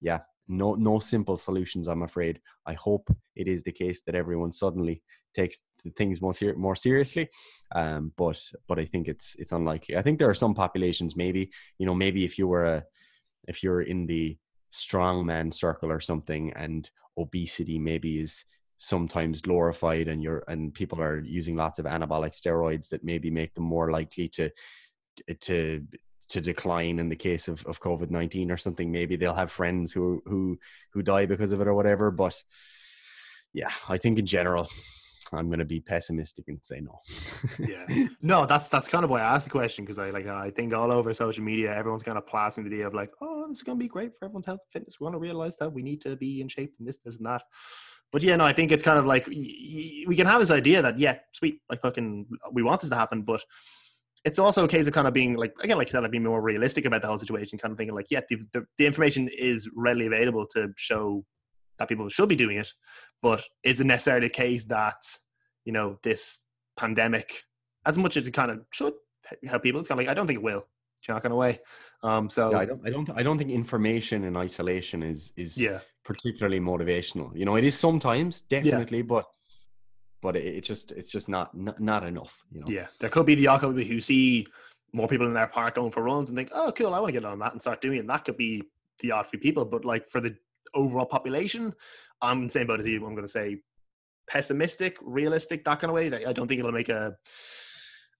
yeah, 0.00 0.20
no 0.52 0.74
no 0.74 0.98
simple 0.98 1.36
solutions. 1.36 1.88
I'm 1.88 2.02
afraid. 2.02 2.40
I 2.66 2.74
hope 2.74 3.08
it 3.34 3.48
is 3.48 3.62
the 3.62 3.72
case 3.72 4.02
that 4.02 4.14
everyone 4.14 4.52
suddenly 4.52 5.02
takes 5.34 5.62
things 5.96 6.20
more 6.20 6.34
ser- 6.34 6.56
more 6.56 6.76
seriously. 6.76 7.28
Um, 7.74 8.12
but 8.16 8.40
but 8.68 8.78
I 8.78 8.84
think 8.84 9.08
it's 9.08 9.34
it's 9.38 9.52
unlikely. 9.52 9.96
I 9.96 10.02
think 10.02 10.18
there 10.18 10.30
are 10.30 10.34
some 10.34 10.54
populations. 10.54 11.16
Maybe 11.16 11.50
you 11.78 11.86
know 11.86 11.94
maybe 11.94 12.24
if 12.24 12.38
you 12.38 12.46
were 12.46 12.66
a 12.66 12.84
if 13.48 13.62
you're 13.62 13.82
in 13.82 14.06
the 14.06 14.36
strongman 14.72 15.52
circle 15.52 15.90
or 15.90 16.00
something, 16.00 16.52
and 16.54 16.88
obesity 17.18 17.78
maybe 17.78 18.20
is 18.20 18.44
sometimes 18.76 19.40
glorified 19.40 20.08
and 20.08 20.22
you're 20.22 20.42
and 20.48 20.74
people 20.74 21.00
are 21.00 21.20
using 21.20 21.56
lots 21.56 21.78
of 21.78 21.86
anabolic 21.86 22.32
steroids 22.32 22.88
that 22.88 23.04
maybe 23.04 23.30
make 23.30 23.54
them 23.54 23.64
more 23.64 23.90
likely 23.90 24.26
to 24.26 24.50
to 25.40 25.86
to 26.32 26.40
decline 26.40 26.98
in 26.98 27.08
the 27.08 27.16
case 27.16 27.48
of, 27.48 27.64
of 27.66 27.80
COVID 27.80 28.10
nineteen 28.10 28.50
or 28.50 28.56
something. 28.56 28.90
Maybe 28.90 29.16
they'll 29.16 29.34
have 29.34 29.50
friends 29.50 29.92
who 29.92 30.22
who 30.26 30.58
who 30.92 31.02
die 31.02 31.26
because 31.26 31.52
of 31.52 31.60
it 31.60 31.68
or 31.68 31.74
whatever. 31.74 32.10
But 32.10 32.42
yeah, 33.52 33.70
I 33.88 33.96
think 33.96 34.18
in 34.18 34.26
general, 34.26 34.68
I'm 35.32 35.48
going 35.48 35.58
to 35.58 35.64
be 35.64 35.80
pessimistic 35.80 36.46
and 36.48 36.58
say 36.62 36.80
no. 36.80 37.00
yeah, 37.58 38.06
no, 38.22 38.46
that's 38.46 38.68
that's 38.68 38.88
kind 38.88 39.04
of 39.04 39.10
why 39.10 39.20
I 39.20 39.34
asked 39.34 39.44
the 39.44 39.50
question 39.50 39.84
because 39.84 39.98
I 39.98 40.10
like 40.10 40.26
I 40.26 40.50
think 40.50 40.74
all 40.74 40.92
over 40.92 41.12
social 41.14 41.44
media, 41.44 41.74
everyone's 41.74 42.02
kind 42.02 42.18
of 42.18 42.26
plastering 42.26 42.68
the 42.68 42.74
idea 42.74 42.86
of 42.86 42.94
like, 42.94 43.10
oh, 43.20 43.46
this 43.48 43.58
is 43.58 43.62
going 43.62 43.78
to 43.78 43.82
be 43.82 43.88
great 43.88 44.14
for 44.14 44.26
everyone's 44.26 44.46
health 44.46 44.60
and 44.64 44.72
fitness. 44.72 45.00
We 45.00 45.04
want 45.04 45.14
to 45.14 45.20
realize 45.20 45.56
that 45.58 45.72
we 45.72 45.82
need 45.82 46.00
to 46.02 46.16
be 46.16 46.40
in 46.40 46.48
shape 46.48 46.74
and 46.78 46.88
this, 46.88 46.98
this, 47.04 47.16
and 47.16 47.26
that. 47.26 47.42
But 48.10 48.22
yeah, 48.22 48.36
no, 48.36 48.44
I 48.44 48.52
think 48.52 48.72
it's 48.72 48.82
kind 48.82 48.98
of 48.98 49.06
like 49.06 49.26
we 49.26 50.14
can 50.16 50.26
have 50.26 50.40
this 50.40 50.50
idea 50.50 50.82
that 50.82 50.98
yeah, 50.98 51.18
sweet, 51.32 51.60
like 51.70 51.80
fucking, 51.80 52.26
we 52.52 52.62
want 52.62 52.82
this 52.82 52.90
to 52.90 52.96
happen, 52.96 53.22
but 53.22 53.42
it's 54.24 54.38
also 54.38 54.64
a 54.64 54.68
case 54.68 54.86
of 54.86 54.92
kind 54.92 55.08
of 55.08 55.14
being 55.14 55.34
like 55.34 55.52
again, 55.62 55.78
like 55.78 55.88
you 55.88 55.92
said, 55.92 56.02
like 56.02 56.12
being 56.12 56.24
more 56.24 56.40
realistic 56.40 56.84
about 56.84 57.02
the 57.02 57.08
whole 57.08 57.18
situation, 57.18 57.58
kind 57.58 57.72
of 57.72 57.78
thinking 57.78 57.94
like, 57.94 58.06
yeah, 58.10 58.20
the, 58.28 58.36
the, 58.52 58.64
the 58.78 58.86
information 58.86 59.28
is 59.36 59.68
readily 59.74 60.06
available 60.06 60.46
to 60.46 60.72
show 60.76 61.24
that 61.78 61.88
people 61.88 62.08
should 62.08 62.28
be 62.28 62.36
doing 62.36 62.58
it, 62.58 62.70
but 63.20 63.42
is 63.64 63.80
it 63.80 63.86
necessarily 63.86 64.28
the 64.28 64.32
case 64.32 64.64
that 64.64 64.96
you 65.64 65.72
know 65.72 65.98
this 66.02 66.40
pandemic, 66.76 67.42
as 67.84 67.98
much 67.98 68.16
as 68.16 68.26
it 68.26 68.32
kind 68.32 68.50
of 68.50 68.60
should 68.72 68.94
help 69.44 69.62
people, 69.62 69.80
it's 69.80 69.88
kind 69.88 70.00
of 70.00 70.06
like 70.06 70.10
I 70.10 70.14
don't 70.14 70.26
think 70.26 70.38
it 70.38 70.42
will. 70.42 70.64
You 71.08 71.14
know, 71.14 71.20
kind 71.20 71.32
of 71.32 71.38
way. 71.38 71.58
Um, 72.04 72.30
so 72.30 72.52
yeah, 72.52 72.58
I 72.58 72.64
don't, 72.64 72.86
I 72.86 72.90
don't, 72.90 73.10
I 73.10 73.22
don't 73.24 73.38
think 73.38 73.50
information 73.50 74.22
in 74.22 74.36
isolation 74.36 75.02
is 75.02 75.32
is 75.36 75.60
yeah, 75.60 75.80
particularly 76.04 76.60
motivational. 76.60 77.36
You 77.36 77.44
know, 77.44 77.56
it 77.56 77.64
is 77.64 77.76
sometimes 77.76 78.42
definitely, 78.42 79.02
but 79.02 79.26
but 80.22 80.36
it, 80.36 80.44
it 80.44 80.60
just 80.62 80.92
it's 80.92 81.10
just 81.10 81.28
not, 81.28 81.54
not 81.54 81.78
not 81.80 82.04
enough. 82.04 82.42
You 82.52 82.60
know. 82.60 82.66
yeah. 82.68 82.86
There 83.00 83.10
could 83.10 83.26
be 83.26 83.34
the 83.34 83.48
odd 83.48 83.60
who 83.60 84.00
see 84.00 84.46
more 84.94 85.08
people 85.08 85.26
in 85.26 85.34
their 85.34 85.46
park 85.46 85.74
going 85.74 85.90
for 85.90 86.02
runs 86.02 86.28
and 86.28 86.38
think, 86.38 86.50
oh, 86.54 86.72
cool, 86.72 86.94
I 86.94 87.00
want 87.00 87.14
to 87.14 87.20
get 87.20 87.28
on 87.28 87.38
that 87.40 87.52
and 87.52 87.60
start 87.60 87.80
doing 87.80 87.96
it. 87.96 88.00
And 88.00 88.10
that 88.10 88.24
could 88.24 88.36
be 88.36 88.62
the 89.00 89.10
odd 89.12 89.26
few 89.26 89.38
people, 89.38 89.64
but 89.64 89.84
like 89.84 90.08
for 90.08 90.20
the 90.20 90.36
overall 90.74 91.06
population, 91.06 91.74
I'm 92.20 92.46
the 92.46 92.52
same 92.52 92.62
about 92.62 92.80
as 92.80 92.86
you. 92.86 93.04
I'm 93.04 93.14
going 93.14 93.26
to 93.26 93.28
say 93.28 93.58
pessimistic, 94.28 94.96
realistic, 95.02 95.64
that 95.64 95.80
kind 95.80 95.90
of 95.90 95.94
way. 95.94 96.24
I 96.24 96.32
don't 96.32 96.46
think 96.46 96.60
it'll 96.60 96.72
make 96.72 96.88
a 96.88 97.14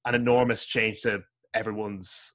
an 0.04 0.14
enormous 0.16 0.66
change 0.66 1.02
to 1.02 1.22
everyone's 1.54 2.32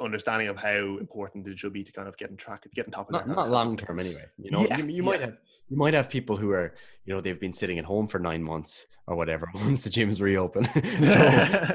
understanding 0.00 0.48
of 0.48 0.56
how 0.56 0.98
important 0.98 1.46
it 1.46 1.58
should 1.58 1.72
be 1.72 1.82
to 1.84 1.92
kind 1.92 2.08
of 2.08 2.16
get 2.16 2.30
in 2.30 2.36
track, 2.36 2.64
get 2.74 2.86
on 2.86 2.90
top 2.92 3.08
of 3.08 3.12
not, 3.12 3.26
that. 3.26 3.34
not 3.34 3.50
long 3.50 3.76
term 3.76 3.98
anyway 3.98 4.24
you 4.38 4.50
know 4.50 4.66
Yeah, 4.66 4.78
you, 4.78 4.86
you 4.86 5.02
might 5.02 5.20
yeah. 5.20 5.26
have 5.26 5.36
you 5.68 5.76
might 5.76 5.92
have 5.94 6.08
people 6.08 6.36
who 6.36 6.50
are 6.52 6.74
you 7.04 7.12
know 7.12 7.20
they've 7.20 7.38
been 7.40 7.52
sitting 7.52 7.78
at 7.78 7.84
home 7.84 8.06
for 8.08 8.18
nine 8.18 8.42
months 8.42 8.86
or 9.06 9.16
whatever 9.16 9.48
once 9.54 9.82
the 9.84 9.90
gyms 9.90 10.20
reopen 10.20 10.64
so 11.04 11.18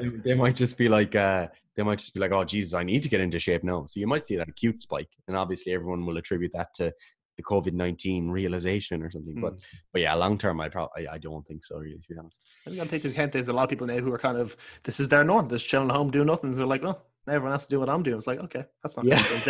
they, 0.00 0.08
they 0.30 0.34
might 0.34 0.56
just 0.56 0.76
be 0.78 0.88
like 0.88 1.14
uh 1.14 1.46
they 1.76 1.82
might 1.82 1.98
just 1.98 2.14
be 2.14 2.20
like 2.20 2.32
oh 2.32 2.44
jesus 2.44 2.74
i 2.74 2.82
need 2.82 3.02
to 3.02 3.08
get 3.08 3.20
into 3.20 3.38
shape 3.38 3.62
now 3.64 3.84
so 3.84 4.00
you 4.00 4.06
might 4.06 4.24
see 4.24 4.36
that 4.36 4.48
acute 4.48 4.80
spike 4.82 5.08
and 5.28 5.36
obviously 5.36 5.72
everyone 5.72 6.04
will 6.06 6.16
attribute 6.16 6.52
that 6.54 6.68
to 6.74 6.92
the 7.36 7.42
covid-19 7.42 8.30
realization 8.30 9.02
or 9.02 9.10
something 9.10 9.40
but 9.40 9.54
Mm. 9.54 9.60
but 9.92 10.02
yeah 10.02 10.14
long 10.14 10.38
term 10.38 10.60
i 10.60 10.68
probably 10.68 11.06
I, 11.08 11.14
I 11.14 11.18
don't 11.18 11.44
think 11.46 11.64
so 11.64 11.78
really 11.78 11.98
to 11.98 12.08
be 12.08 12.16
honest 12.18 12.40
I 12.66 12.70
think 12.70 12.80
I'll 12.80 12.86
take 12.86 13.04
into 13.04 13.14
account 13.14 13.32
there's 13.32 13.48
a 13.48 13.52
lot 13.52 13.64
of 13.64 13.70
people 13.70 13.86
now 13.88 13.98
who 13.98 14.12
are 14.12 14.18
kind 14.18 14.38
of 14.38 14.56
this 14.84 15.00
is 15.00 15.08
their 15.08 15.24
norm, 15.24 15.48
just 15.48 15.68
chilling 15.68 15.90
at 15.90 15.96
home 15.96 16.10
doing 16.12 16.26
nothing. 16.28 16.54
They're 16.54 16.64
like, 16.64 16.82
well, 16.82 17.04
everyone 17.28 17.52
has 17.52 17.64
to 17.66 17.70
do 17.70 17.80
what 17.80 17.88
I'm 17.88 18.02
doing. 18.02 18.18
It's 18.18 18.26
like, 18.26 18.38
okay, 18.40 18.64
that's 18.82 18.96
not 18.96 19.06
yeah 19.06 19.22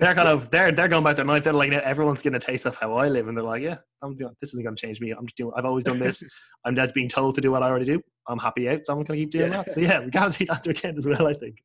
they're 0.00 0.14
kind 0.14 0.28
of 0.28 0.50
they're 0.50 0.72
they're 0.72 0.88
going 0.88 1.04
back 1.04 1.16
their 1.16 1.24
life. 1.24 1.44
They're 1.44 1.52
like 1.52 1.72
everyone's 1.72 2.22
getting 2.22 2.36
a 2.36 2.40
taste 2.40 2.66
of 2.66 2.76
how 2.76 2.94
I 2.94 3.08
live, 3.08 3.28
and 3.28 3.36
they're 3.36 3.44
like, 3.44 3.62
yeah, 3.62 3.76
I'm 4.02 4.14
doing 4.14 4.32
this 4.40 4.50
isn't 4.52 4.62
going 4.64 4.76
to 4.76 4.80
change 4.80 5.00
me. 5.00 5.10
I'm 5.10 5.26
just 5.26 5.36
doing. 5.36 5.52
I've 5.56 5.64
always 5.64 5.84
done 5.84 5.98
this. 5.98 6.22
I'm 6.64 6.76
just 6.76 6.94
being 6.94 7.08
told 7.08 7.34
to 7.36 7.40
do 7.40 7.50
what 7.50 7.62
I 7.62 7.68
already 7.68 7.86
do. 7.86 8.00
I'm 8.28 8.38
happy 8.38 8.68
out, 8.68 8.84
so 8.84 8.92
I'm 8.92 8.98
going 9.02 9.18
to 9.18 9.24
keep 9.24 9.30
doing 9.30 9.50
Yeah. 9.50 9.62
that. 9.62 9.72
So 9.72 9.80
yeah, 9.80 10.00
we 10.04 10.10
got 10.10 10.32
to 10.32 10.38
take 10.38 10.48
that 10.48 10.66
account 10.66 10.98
as 10.98 11.06
well. 11.06 11.26
I 11.26 11.34
think. 11.34 11.56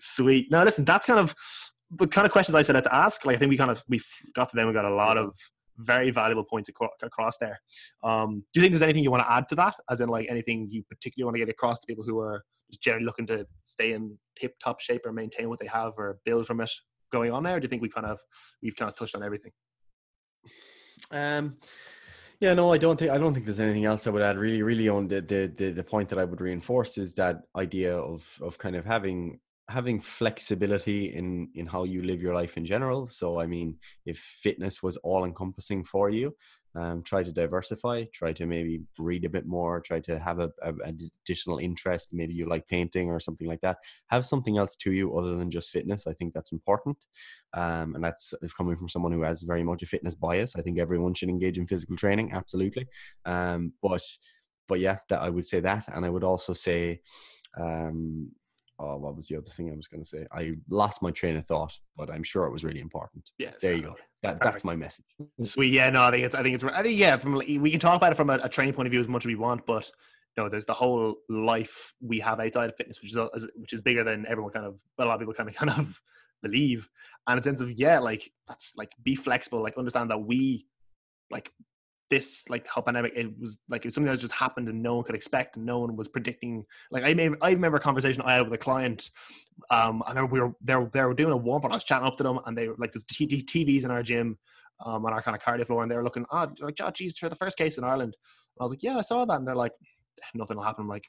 Sweet. 0.00 0.50
Now 0.50 0.64
listen, 0.64 0.84
that's 0.84 1.06
kind 1.06 1.20
of 1.20 1.34
the 1.90 2.06
kind 2.06 2.26
of 2.26 2.32
questions 2.32 2.54
I 2.54 2.62
set 2.62 2.76
out 2.76 2.84
to 2.84 2.94
ask. 2.94 3.24
Like 3.24 3.36
I 3.36 3.38
think 3.38 3.50
we 3.50 3.56
kind 3.56 3.70
of 3.70 3.82
we 3.88 4.00
got 4.34 4.48
to 4.50 4.56
them. 4.56 4.66
We 4.66 4.72
got 4.72 4.84
a 4.84 4.94
lot 4.94 5.16
of 5.18 5.36
very 5.78 6.10
valuable 6.10 6.44
points 6.44 6.70
across 7.02 7.36
there. 7.38 7.60
Um, 8.04 8.44
do 8.52 8.60
you 8.60 8.62
think 8.62 8.72
there's 8.72 8.82
anything 8.82 9.02
you 9.02 9.10
want 9.10 9.24
to 9.24 9.32
add 9.32 9.48
to 9.48 9.54
that? 9.56 9.74
As 9.90 10.00
in, 10.00 10.08
like 10.08 10.26
anything 10.30 10.68
you 10.70 10.84
particularly 10.88 11.24
want 11.26 11.34
to 11.34 11.40
get 11.40 11.48
across 11.48 11.80
to 11.80 11.86
people 11.86 12.04
who 12.04 12.20
are 12.20 12.44
just 12.70 12.82
generally 12.82 13.04
looking 13.04 13.26
to 13.28 13.46
stay 13.62 13.92
in 13.92 14.18
tip 14.38 14.54
top 14.62 14.80
shape 14.80 15.02
or 15.04 15.12
maintain 15.12 15.48
what 15.48 15.60
they 15.60 15.66
have 15.66 15.92
or 15.96 16.18
build 16.24 16.46
from 16.46 16.60
it 16.60 16.70
going 17.12 17.32
on 17.32 17.42
there? 17.42 17.60
Do 17.60 17.64
you 17.64 17.68
think 17.68 17.82
we 17.82 17.88
kind 17.88 18.06
of 18.06 18.20
we've 18.62 18.76
kind 18.76 18.90
of 18.90 18.96
touched 18.96 19.14
on 19.14 19.22
everything? 19.22 19.52
Um, 21.10 21.56
yeah, 22.40 22.54
no, 22.54 22.72
I 22.72 22.78
don't 22.78 22.98
think 22.98 23.10
I 23.10 23.18
don't 23.18 23.32
think 23.32 23.46
there's 23.46 23.60
anything 23.60 23.84
else 23.84 24.06
I 24.06 24.10
would 24.10 24.22
add. 24.22 24.36
Really, 24.36 24.62
really, 24.62 24.88
on 24.88 25.08
the 25.08 25.20
the 25.20 25.52
the, 25.56 25.70
the 25.70 25.84
point 25.84 26.08
that 26.10 26.18
I 26.18 26.24
would 26.24 26.40
reinforce 26.40 26.98
is 26.98 27.14
that 27.14 27.42
idea 27.56 27.96
of 27.96 28.38
of 28.42 28.58
kind 28.58 28.76
of 28.76 28.84
having 28.84 29.40
having 29.68 30.00
flexibility 30.00 31.14
in 31.14 31.48
in 31.54 31.66
how 31.66 31.84
you 31.84 32.02
live 32.02 32.20
your 32.20 32.34
life 32.34 32.56
in 32.56 32.64
general. 32.64 33.06
So, 33.06 33.40
I 33.40 33.46
mean, 33.46 33.78
if 34.04 34.18
fitness 34.18 34.82
was 34.82 34.96
all 34.98 35.24
encompassing 35.24 35.84
for 35.84 36.10
you, 36.10 36.34
um, 36.74 37.02
try 37.02 37.22
to 37.22 37.32
diversify. 37.32 38.04
Try 38.12 38.32
to 38.34 38.46
maybe 38.46 38.82
read 38.98 39.24
a 39.24 39.28
bit 39.28 39.46
more. 39.46 39.80
Try 39.80 40.00
to 40.00 40.18
have 40.18 40.40
a, 40.40 40.50
a, 40.62 40.72
an 40.84 40.98
additional 41.24 41.58
interest. 41.58 42.10
Maybe 42.12 42.34
you 42.34 42.48
like 42.48 42.66
painting 42.66 43.10
or 43.10 43.20
something 43.20 43.46
like 43.46 43.60
that. 43.60 43.78
Have 44.08 44.26
something 44.26 44.58
else 44.58 44.76
to 44.76 44.92
you 44.92 45.16
other 45.16 45.36
than 45.36 45.50
just 45.50 45.70
fitness. 45.70 46.06
I 46.06 46.12
think 46.14 46.34
that's 46.34 46.52
important 46.52 47.04
um, 47.54 47.94
and 47.94 48.04
that's 48.04 48.34
coming 48.56 48.76
from 48.76 48.88
someone 48.88 49.12
who 49.12 49.22
has 49.22 49.42
very 49.42 49.62
much 49.62 49.82
a 49.82 49.86
fitness 49.86 50.14
bias. 50.14 50.56
I 50.56 50.60
think 50.60 50.78
everyone 50.78 51.14
should 51.14 51.28
engage 51.28 51.58
in 51.58 51.66
physical 51.66 51.96
training, 51.96 52.32
absolutely. 52.32 52.88
Um, 53.24 53.72
but 53.80 54.02
but 54.66 54.80
yeah, 54.80 54.98
that 55.08 55.20
I 55.20 55.30
would 55.30 55.46
say 55.46 55.60
that, 55.60 55.86
and 55.94 56.04
I 56.04 56.10
would 56.10 56.24
also 56.24 56.52
say, 56.52 57.00
um, 57.58 58.32
oh, 58.78 58.96
what 58.96 59.16
was 59.16 59.28
the 59.28 59.36
other 59.36 59.50
thing 59.50 59.70
I 59.70 59.76
was 59.76 59.86
going 59.86 60.02
to 60.02 60.08
say? 60.08 60.26
I 60.32 60.54
lost 60.68 61.02
my 61.02 61.10
train 61.10 61.36
of 61.36 61.46
thought, 61.46 61.72
but 61.96 62.10
I'm 62.10 62.22
sure 62.22 62.46
it 62.46 62.52
was 62.52 62.64
really 62.64 62.80
important. 62.80 63.30
Yeah, 63.38 63.52
There 63.60 63.74
you 63.74 63.82
go. 63.82 63.96
That, 64.22 64.40
that's 64.40 64.64
my 64.64 64.74
message. 64.74 65.04
Sweet. 65.42 65.72
Yeah, 65.72 65.90
no, 65.90 66.02
I 66.02 66.10
think 66.10 66.24
it's 66.24 66.34
I 66.34 66.42
think 66.42 66.54
it's 66.54 66.64
I 66.64 66.82
think 66.82 66.98
yeah, 66.98 67.16
from 67.16 67.34
we 67.34 67.70
can 67.70 67.80
talk 67.80 67.96
about 67.96 68.12
it 68.12 68.16
from 68.16 68.30
a, 68.30 68.38
a 68.42 68.48
training 68.48 68.74
point 68.74 68.86
of 68.86 68.90
view 68.90 69.00
as 69.00 69.08
much 69.08 69.22
as 69.24 69.26
we 69.26 69.34
want, 69.34 69.66
but 69.66 69.90
you 70.36 70.42
know, 70.42 70.48
there's 70.48 70.66
the 70.66 70.74
whole 70.74 71.16
life 71.28 71.94
we 72.00 72.18
have 72.20 72.40
outside 72.40 72.70
of 72.70 72.76
fitness, 72.76 73.00
which 73.00 73.14
is 73.14 73.46
which 73.56 73.72
is 73.72 73.82
bigger 73.82 74.02
than 74.02 74.26
everyone 74.26 74.52
kind 74.52 74.66
of 74.66 74.80
a 74.98 75.04
lot 75.04 75.14
of 75.14 75.20
people 75.20 75.34
kind 75.34 75.48
of 75.48 75.54
kind 75.56 75.70
of 75.70 76.00
believe. 76.42 76.88
And 77.26 77.38
in 77.38 77.42
terms 77.42 77.60
of 77.60 77.70
yeah, 77.72 77.98
like 77.98 78.30
that's 78.48 78.72
like 78.76 78.92
be 79.02 79.14
flexible, 79.14 79.62
like 79.62 79.78
understand 79.78 80.10
that 80.10 80.18
we 80.18 80.66
like 81.30 81.50
this 82.14 82.48
like 82.48 82.64
whole 82.68 82.84
pandemic 82.84 83.12
it 83.16 83.36
was 83.40 83.58
like 83.68 83.84
it 83.84 83.88
was 83.88 83.94
something 83.94 84.12
that 84.12 84.20
just 84.20 84.32
happened 84.32 84.68
and 84.68 84.80
no 84.80 84.94
one 84.94 85.04
could 85.04 85.16
expect 85.16 85.56
and 85.56 85.66
no 85.66 85.80
one 85.80 85.96
was 85.96 86.06
predicting. 86.06 86.64
Like 86.92 87.02
I 87.02 87.12
may 87.12 87.28
I 87.42 87.50
remember 87.50 87.78
a 87.78 87.80
conversation 87.80 88.22
I 88.22 88.34
had 88.34 88.42
with 88.42 88.54
a 88.54 88.64
client 88.68 89.10
um 89.70 90.00
I 90.06 90.10
remember 90.10 90.32
we 90.32 90.40
were 90.40 90.52
they 90.62 90.76
were, 90.76 90.88
they 90.92 91.02
were 91.02 91.14
doing 91.14 91.32
a 91.32 91.36
warm 91.36 91.64
up 91.64 91.72
I 91.72 91.74
was 91.74 91.82
chatting 91.82 92.06
up 92.06 92.16
to 92.18 92.22
them 92.22 92.38
and 92.46 92.56
they 92.56 92.68
were 92.68 92.76
like 92.78 92.92
there's 92.92 93.04
TVs 93.04 93.84
in 93.84 93.90
our 93.90 94.04
gym 94.04 94.38
um 94.86 95.04
on 95.04 95.12
our 95.12 95.22
kind 95.22 95.36
of 95.36 95.42
cardio 95.42 95.66
floor 95.66 95.82
and 95.82 95.90
they 95.90 95.96
were 95.96 96.04
looking 96.04 96.24
oh 96.30 96.46
like 96.60 96.76
oh 96.80 96.90
geez 96.92 97.18
for 97.18 97.28
the 97.28 97.34
first 97.34 97.56
case 97.56 97.78
in 97.78 97.84
Ireland. 97.84 98.16
I 98.60 98.62
was 98.62 98.70
like 98.70 98.84
yeah 98.84 98.96
I 98.96 99.00
saw 99.00 99.24
that. 99.24 99.38
And 99.38 99.48
they're 99.48 99.56
like 99.56 99.72
nothing 100.34 100.56
will 100.56 100.64
happen. 100.64 100.82
I'm 100.82 100.88
like 100.88 101.08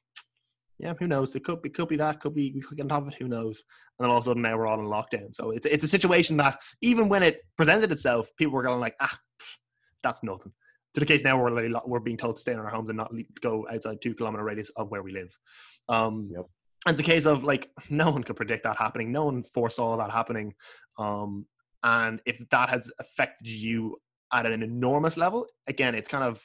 yeah 0.79 0.93
who 0.97 1.07
knows? 1.07 1.35
It 1.35 1.43
could 1.43 1.61
be 1.61 1.69
could 1.69 1.87
be 1.87 1.97
that 1.97 2.19
could 2.19 2.33
be 2.33 2.51
we 2.55 2.61
could 2.61 2.77
get 2.77 2.83
on 2.83 2.89
top 2.89 3.03
of 3.03 3.13
it 3.13 3.19
who 3.19 3.27
knows? 3.27 3.63
And 3.99 4.05
then 4.05 4.09
all 4.09 4.17
of 4.17 4.23
a 4.23 4.25
sudden 4.25 4.41
now 4.41 4.57
we're 4.57 4.65
all 4.65 4.79
in 4.79 4.87
lockdown. 4.87 5.35
So 5.35 5.51
it's 5.51 5.67
it's 5.67 5.83
a 5.83 5.87
situation 5.87 6.37
that 6.37 6.59
even 6.81 7.09
when 7.09 7.21
it 7.21 7.45
presented 7.57 7.91
itself 7.91 8.31
people 8.37 8.55
were 8.55 8.63
going 8.63 8.79
like 8.79 8.95
ah 8.99 9.19
that's 10.01 10.23
nothing 10.23 10.51
to 10.95 10.99
the 11.01 11.05
case 11.05 11.23
now 11.23 11.37
we're 11.37 11.53
really, 11.53 11.73
we're 11.85 11.99
being 11.99 12.17
told 12.17 12.37
to 12.37 12.41
stay 12.41 12.53
in 12.53 12.59
our 12.59 12.69
homes 12.69 12.89
and 12.89 12.97
not 12.97 13.13
go 13.41 13.67
outside 13.71 14.01
two 14.01 14.15
kilometer 14.15 14.43
radius 14.43 14.71
of 14.77 14.89
where 14.89 15.03
we 15.03 15.11
live. 15.11 15.37
Um, 15.89 16.29
Yep. 16.33 16.45
And 16.87 16.93
it's 16.93 17.07
a 17.07 17.11
case 17.11 17.25
of 17.25 17.43
like 17.43 17.69
no 17.89 18.09
one 18.09 18.23
could 18.23 18.35
predict 18.35 18.63
that 18.63 18.77
happening. 18.77 19.11
No 19.11 19.25
one 19.25 19.43
foresaw 19.43 19.97
that 19.97 20.11
happening. 20.11 20.53
Um, 20.97 21.45
and 21.83 22.21
if 22.25 22.47
that 22.49 22.69
has 22.69 22.91
affected 22.99 23.47
you 23.47 23.97
at 24.31 24.45
an 24.45 24.63
enormous 24.63 25.17
level, 25.17 25.45
again, 25.67 25.95
it's 25.95 26.07
kind 26.07 26.23
of 26.23 26.41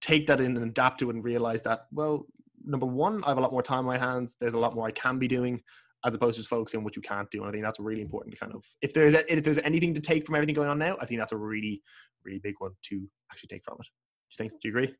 take 0.00 0.26
that 0.26 0.40
in 0.40 0.56
and 0.56 0.66
adapt 0.66 1.00
to 1.00 1.10
it 1.10 1.14
and 1.14 1.24
realize 1.24 1.62
that 1.62 1.86
well, 1.92 2.26
number 2.64 2.86
one, 2.86 3.22
I 3.24 3.28
have 3.28 3.38
a 3.38 3.40
lot 3.40 3.52
more 3.52 3.62
time 3.62 3.80
on 3.80 3.84
my 3.86 3.98
hands. 3.98 4.36
There's 4.40 4.54
a 4.54 4.58
lot 4.58 4.74
more 4.74 4.86
I 4.86 4.92
can 4.92 5.18
be 5.18 5.28
doing. 5.28 5.62
As 6.06 6.14
opposed 6.14 6.36
to 6.36 6.40
just 6.40 6.50
focusing 6.50 6.78
on 6.78 6.84
what 6.84 6.94
you 6.94 7.02
can't 7.02 7.28
do, 7.30 7.40
and 7.40 7.48
I 7.48 7.52
think 7.52 7.64
that's 7.64 7.80
really 7.80 8.02
important 8.02 8.32
to 8.34 8.38
kind 8.38 8.54
of 8.54 8.64
if 8.82 8.94
there's 8.94 9.14
if 9.14 9.42
there's 9.42 9.58
anything 9.58 9.94
to 9.94 10.00
take 10.00 10.24
from 10.24 10.36
everything 10.36 10.54
going 10.54 10.68
on 10.68 10.78
now, 10.78 10.96
I 11.00 11.06
think 11.06 11.18
that's 11.18 11.32
a 11.32 11.36
really 11.36 11.82
really 12.24 12.38
big 12.38 12.54
one 12.58 12.72
to 12.90 13.08
actually 13.32 13.48
take 13.48 13.64
from 13.64 13.78
it. 13.80 13.86
Do 13.86 14.44
you 14.44 14.48
think? 14.48 14.52
Do 14.62 14.68
you 14.68 14.70
agree? 14.70 14.94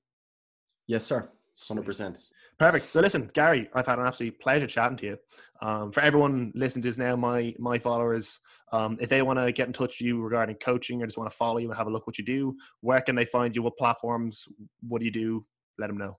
Yes, 0.89 1.05
sir. 1.05 1.29
Hundred 1.67 1.87
percent. 1.87 2.19
Perfect. 2.59 2.89
So 2.89 3.01
listen, 3.01 3.29
Gary, 3.35 3.69
I've 3.75 3.87
had 3.87 3.99
an 3.99 4.07
absolute 4.07 4.39
pleasure 4.41 4.67
chatting 4.67 4.97
to 4.99 5.07
you. 5.07 5.17
Um, 5.61 5.91
for 5.91 6.01
everyone 6.01 6.53
listening 6.55 6.83
to 6.83 6.89
this 6.89 6.99
now, 6.99 7.17
my 7.17 7.55
my 7.59 7.79
followers, 7.79 8.39
um, 8.73 8.97
if 9.01 9.09
they 9.09 9.23
want 9.23 9.41
to 9.41 9.51
get 9.51 9.67
in 9.67 9.73
touch 9.73 9.99
with 9.99 10.07
you 10.07 10.21
regarding 10.23 10.57
coaching 10.57 11.03
or 11.03 11.07
just 11.07 11.19
want 11.19 11.29
to 11.31 11.37
follow 11.37 11.59
you 11.59 11.69
and 11.69 11.77
have 11.77 11.89
a 11.89 11.91
look 11.91 12.07
what 12.07 12.17
you 12.17 12.25
do, 12.25 12.55
where 12.81 13.01
can 13.01 13.17
they 13.17 13.25
find 13.25 13.57
you? 13.57 13.63
What 13.63 13.77
platforms? 13.77 14.45
What 14.87 15.01
do 15.01 15.05
you 15.05 15.11
do? 15.11 15.45
Let 15.79 15.89
them 15.89 15.99
know. 15.99 16.19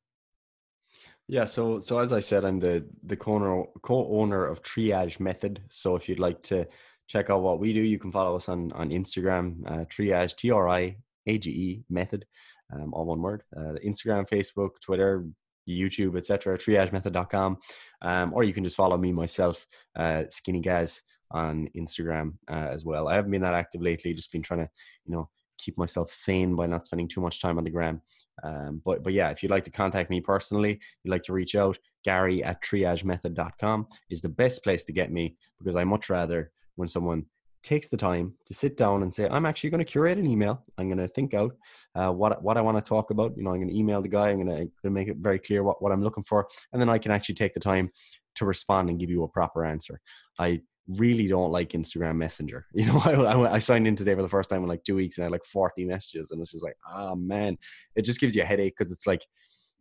Yeah, 1.31 1.45
so 1.45 1.77
so 1.77 1.99
as 1.99 2.11
I 2.11 2.21
said, 2.21 2.43
I'm 2.43 2.59
the 2.59 2.83
the 3.03 3.15
co-owner, 3.15 3.65
co-owner 3.83 4.47
of 4.47 4.63
Triage 4.63 5.19
Method. 5.19 5.61
So 5.69 5.95
if 5.95 6.09
you'd 6.09 6.19
like 6.19 6.41
to 6.43 6.67
check 7.07 7.29
out 7.29 7.43
what 7.43 7.59
we 7.59 7.71
do, 7.71 7.81
you 7.81 7.99
can 7.99 8.11
follow 8.11 8.35
us 8.35 8.49
on 8.49 8.71
on 8.71 8.89
Instagram, 8.89 9.63
uh, 9.67 9.85
Triage 9.85 10.35
T 10.35 10.49
R 10.49 10.67
I 10.67 10.97
A 11.27 11.37
G 11.37 11.51
E 11.51 11.83
Method, 11.87 12.25
um, 12.73 12.95
all 12.95 13.05
one 13.05 13.21
word. 13.21 13.43
Uh, 13.55 13.75
Instagram, 13.85 14.27
Facebook, 14.27 14.81
Twitter, 14.81 15.23
YouTube, 15.69 16.17
etc. 16.17 16.57
TriageMethod.com, 16.57 17.57
um, 18.01 18.33
or 18.33 18.43
you 18.43 18.51
can 18.51 18.63
just 18.63 18.75
follow 18.75 18.97
me 18.97 19.11
myself, 19.11 19.67
uh, 19.95 20.23
Skinny 20.31 20.61
Gaz, 20.61 21.03
on 21.29 21.69
Instagram 21.77 22.33
uh, 22.49 22.69
as 22.71 22.83
well. 22.83 23.07
I 23.07 23.13
haven't 23.13 23.29
been 23.29 23.43
that 23.43 23.53
active 23.53 23.83
lately. 23.83 24.15
Just 24.15 24.31
been 24.31 24.41
trying 24.41 24.61
to, 24.61 24.69
you 25.05 25.13
know, 25.13 25.29
keep 25.59 25.77
myself 25.77 26.09
sane 26.09 26.55
by 26.55 26.65
not 26.65 26.85
spending 26.85 27.07
too 27.07 27.21
much 27.21 27.41
time 27.41 27.57
on 27.57 27.63
the 27.63 27.69
gram. 27.69 28.01
Um, 28.43 28.81
but 28.83 29.03
but 29.03 29.13
yeah, 29.13 29.29
if 29.29 29.43
you'd 29.43 29.51
like 29.51 29.65
to 29.65 29.71
contact 29.71 30.09
me 30.09 30.21
personally, 30.21 30.79
you'd 31.03 31.11
like 31.11 31.23
to 31.23 31.33
reach 31.33 31.55
out, 31.55 31.77
Gary 32.03 32.43
at 32.43 32.63
triagemethod.com 32.63 33.87
is 34.09 34.21
the 34.21 34.29
best 34.29 34.63
place 34.63 34.85
to 34.85 34.93
get 34.93 35.11
me 35.11 35.35
because 35.59 35.75
I 35.75 35.83
much 35.83 36.09
rather 36.09 36.51
when 36.75 36.87
someone 36.87 37.25
takes 37.61 37.89
the 37.89 37.97
time 37.97 38.33
to 38.45 38.53
sit 38.53 38.77
down 38.77 39.03
and 39.03 39.13
say, 39.13 39.27
I'm 39.29 39.45
actually 39.45 39.69
going 39.69 39.83
to 39.83 39.91
curate 39.91 40.17
an 40.17 40.25
email. 40.25 40.63
I'm 40.77 40.87
going 40.87 40.97
to 40.97 41.07
think 41.07 41.33
out 41.33 41.55
uh, 41.95 42.11
what 42.11 42.41
what 42.41 42.57
I 42.57 42.61
want 42.61 42.77
to 42.77 42.87
talk 42.87 43.11
about. 43.11 43.35
You 43.35 43.43
know, 43.43 43.51
I'm 43.51 43.57
going 43.57 43.69
to 43.69 43.77
email 43.77 44.01
the 44.01 44.07
guy. 44.07 44.29
I'm 44.29 44.43
going 44.43 44.71
to 44.83 44.89
make 44.89 45.07
it 45.07 45.17
very 45.17 45.39
clear 45.39 45.63
what, 45.63 45.81
what 45.81 45.91
I'm 45.91 46.03
looking 46.03 46.23
for, 46.23 46.47
and 46.71 46.81
then 46.81 46.89
I 46.89 46.97
can 46.97 47.11
actually 47.11 47.35
take 47.35 47.53
the 47.53 47.59
time 47.59 47.91
to 48.35 48.45
respond 48.45 48.89
and 48.89 48.99
give 48.99 49.09
you 49.09 49.23
a 49.23 49.27
proper 49.27 49.65
answer. 49.65 49.99
I 50.37 50.61
really 50.97 51.27
don't 51.27 51.51
like 51.51 51.69
Instagram 51.69 52.15
Messenger. 52.17 52.65
You 52.73 52.85
know, 52.85 53.01
I, 53.03 53.11
I, 53.11 53.53
I, 53.55 53.59
signed 53.59 53.87
in 53.87 53.95
today 53.95 54.15
for 54.15 54.21
the 54.21 54.27
first 54.27 54.49
time 54.49 54.63
in 54.63 54.69
like 54.69 54.83
two 54.83 54.95
weeks 54.95 55.17
and 55.17 55.23
I 55.23 55.25
had 55.25 55.31
like 55.31 55.43
40 55.43 55.85
messages 55.85 56.31
and 56.31 56.41
it's 56.41 56.51
just 56.51 56.63
like, 56.63 56.77
ah, 56.87 57.09
oh, 57.11 57.15
man, 57.15 57.57
it 57.95 58.03
just 58.03 58.19
gives 58.19 58.35
you 58.35 58.41
a 58.41 58.45
headache 58.45 58.75
because 58.77 58.91
it's 58.91 59.05
like, 59.05 59.25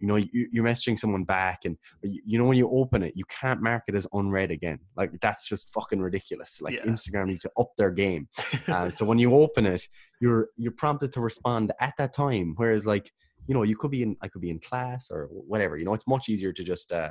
you 0.01 0.07
know, 0.07 0.17
you, 0.17 0.49
are 0.59 0.65
messaging 0.65 0.99
someone 0.99 1.25
back 1.25 1.61
and 1.65 1.77
you 2.03 2.39
know, 2.39 2.45
when 2.45 2.57
you 2.57 2.69
open 2.71 3.03
it, 3.03 3.15
you 3.17 3.25
can't 3.27 3.63
mark 3.63 3.85
it 3.89 3.95
as 3.95 4.07
unread 4.13 4.51
again. 4.51 4.79
Like 4.97 5.13
that's 5.21 5.49
just 5.49 5.73
fucking 5.73 6.01
ridiculous. 6.01 6.61
Like 6.61 6.75
yeah. 6.75 6.83
Instagram 6.83 7.27
needs 7.27 7.43
to 7.43 7.51
up 7.59 7.71
their 7.77 7.91
game. 7.91 8.29
uh, 8.69 8.91
so 8.91 9.05
when 9.05 9.19
you 9.19 9.35
open 9.35 9.67
it, 9.67 9.89
you're, 10.21 10.49
you're 10.57 10.73
prompted 10.73 11.13
to 11.15 11.21
respond 11.21 11.73
at 11.81 11.95
that 11.99 12.13
time. 12.13 12.55
Whereas 12.57 12.87
like, 12.87 13.11
you 13.47 13.55
know, 13.55 13.63
you 13.63 13.77
could 13.77 13.91
be 13.91 14.03
in, 14.03 14.17
I 14.23 14.29
could 14.29 14.43
be 14.43 14.51
in 14.51 14.59
class 14.59 15.11
or 15.11 15.29
whatever, 15.31 15.77
you 15.79 15.85
know, 15.85 15.95
it's 15.95 16.07
much 16.07 16.29
easier 16.29 16.53
to 16.53 16.63
just, 16.63 16.93
uh, 16.93 17.11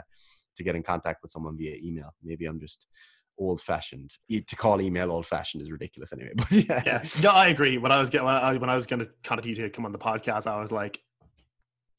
to 0.56 0.64
get 0.64 0.76
in 0.76 0.84
contact 0.84 1.22
with 1.22 1.32
someone 1.32 1.58
via 1.58 1.76
email. 1.82 2.14
Maybe 2.24 2.46
I'm 2.46 2.60
just, 2.60 2.88
old 3.38 3.62
fashioned. 3.62 4.12
To 4.30 4.56
call 4.56 4.82
email 4.82 5.12
old 5.12 5.26
fashioned 5.26 5.62
is 5.64 5.72
ridiculous 5.72 6.14
anyway. 6.14 6.32
But 6.36 6.52
yeah. 6.52 6.84
yeah, 6.86 7.06
no, 7.22 7.32
I 7.32 7.48
agree. 7.48 7.78
When 7.78 7.92
I 7.92 8.00
was 8.00 8.10
getting 8.10 8.26
when 8.26 8.36
I, 8.36 8.56
when 8.58 8.70
I 8.70 8.76
was 8.76 8.88
going 8.88 9.00
to 9.00 9.10
contact 9.24 9.48
you 9.48 9.56
to 9.56 9.70
come 9.70 9.86
on 9.86 9.92
the 9.92 9.98
podcast, 9.98 10.48
I 10.48 10.60
was 10.62 10.72
like, 10.72 11.00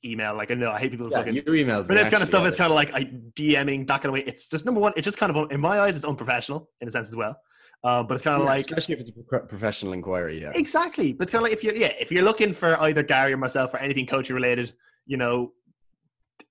email. 0.05 0.35
Like 0.35 0.51
I 0.51 0.55
know 0.55 0.71
I 0.71 0.79
hate 0.79 0.91
people 0.91 1.11
yeah, 1.11 1.19
fucking 1.19 1.35
you 1.35 1.55
email. 1.55 1.83
But 1.83 1.95
this 1.95 2.11
kind 2.11 2.23
of 2.23 2.29
stuff, 2.29 2.47
it's 2.47 2.59
kind 2.59 2.71
of 2.71 2.77
like 2.77 2.93
I 2.95 3.05
DMing 3.35 3.87
that 3.89 4.03
kind 4.03 4.07
of 4.07 4.13
way. 4.13 4.25
It's 4.27 4.49
just 4.49 4.65
number 4.65 4.81
one. 4.81 4.93
It's 4.97 5.05
just 5.05 5.19
kind 5.19 5.35
of 5.35 5.51
in 5.51 5.61
my 5.61 5.81
eyes, 5.81 5.97
it's 5.97 6.05
unprofessional 6.05 6.71
in 6.81 6.89
a 6.89 6.91
sense 6.91 7.09
as 7.09 7.17
well. 7.17 7.37
Uh, 7.85 8.03
but 8.03 8.15
it's 8.15 8.25
kind 8.25 8.37
of 8.37 8.43
yeah, 8.43 8.51
like, 8.51 8.61
especially 8.61 8.95
if 8.95 9.01
it's 9.01 9.11
a 9.11 9.39
professional 9.39 9.93
inquiry. 9.93 10.41
Yeah, 10.41 10.51
exactly. 10.55 11.13
But 11.13 11.25
it's 11.25 11.33
kind 11.33 11.43
of 11.43 11.45
like 11.45 11.53
if 11.53 11.63
you're, 11.63 11.77
yeah, 11.77 11.93
if 12.01 12.11
you're 12.11 12.25
looking 12.25 12.53
for 12.53 12.81
either 12.83 13.05
Gary 13.05 13.33
or 13.33 13.37
myself 13.37 13.73
or 13.73 13.79
anything 13.79 14.05
coaching 14.05 14.35
related, 14.35 14.73
you 15.07 15.17
know, 15.17 15.53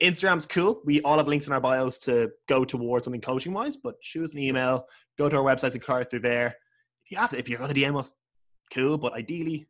Instagram's 0.01 0.45
cool. 0.45 0.81
We 0.85 1.01
all 1.01 1.17
have 1.17 1.27
links 1.27 1.47
in 1.47 1.53
our 1.53 1.61
bios 1.61 1.99
to 1.99 2.31
go 2.47 2.65
towards 2.65 3.05
something 3.05 3.21
coaching 3.21 3.53
wise, 3.53 3.77
but 3.77 3.95
shoot 4.01 4.25
us 4.25 4.33
an 4.33 4.39
email, 4.39 4.85
go 5.17 5.29
to 5.29 5.37
our 5.37 5.43
website 5.43 5.65
and 5.65 5.75
inquire 5.75 6.03
through 6.03 6.21
there. 6.21 6.55
If 7.05 7.11
you 7.11 7.17
have 7.17 7.29
to, 7.31 7.39
if 7.39 7.49
you're 7.49 7.59
going 7.59 7.73
to 7.73 7.79
DM 7.79 7.97
us, 7.97 8.13
cool. 8.73 8.97
But 8.97 9.13
ideally, 9.13 9.67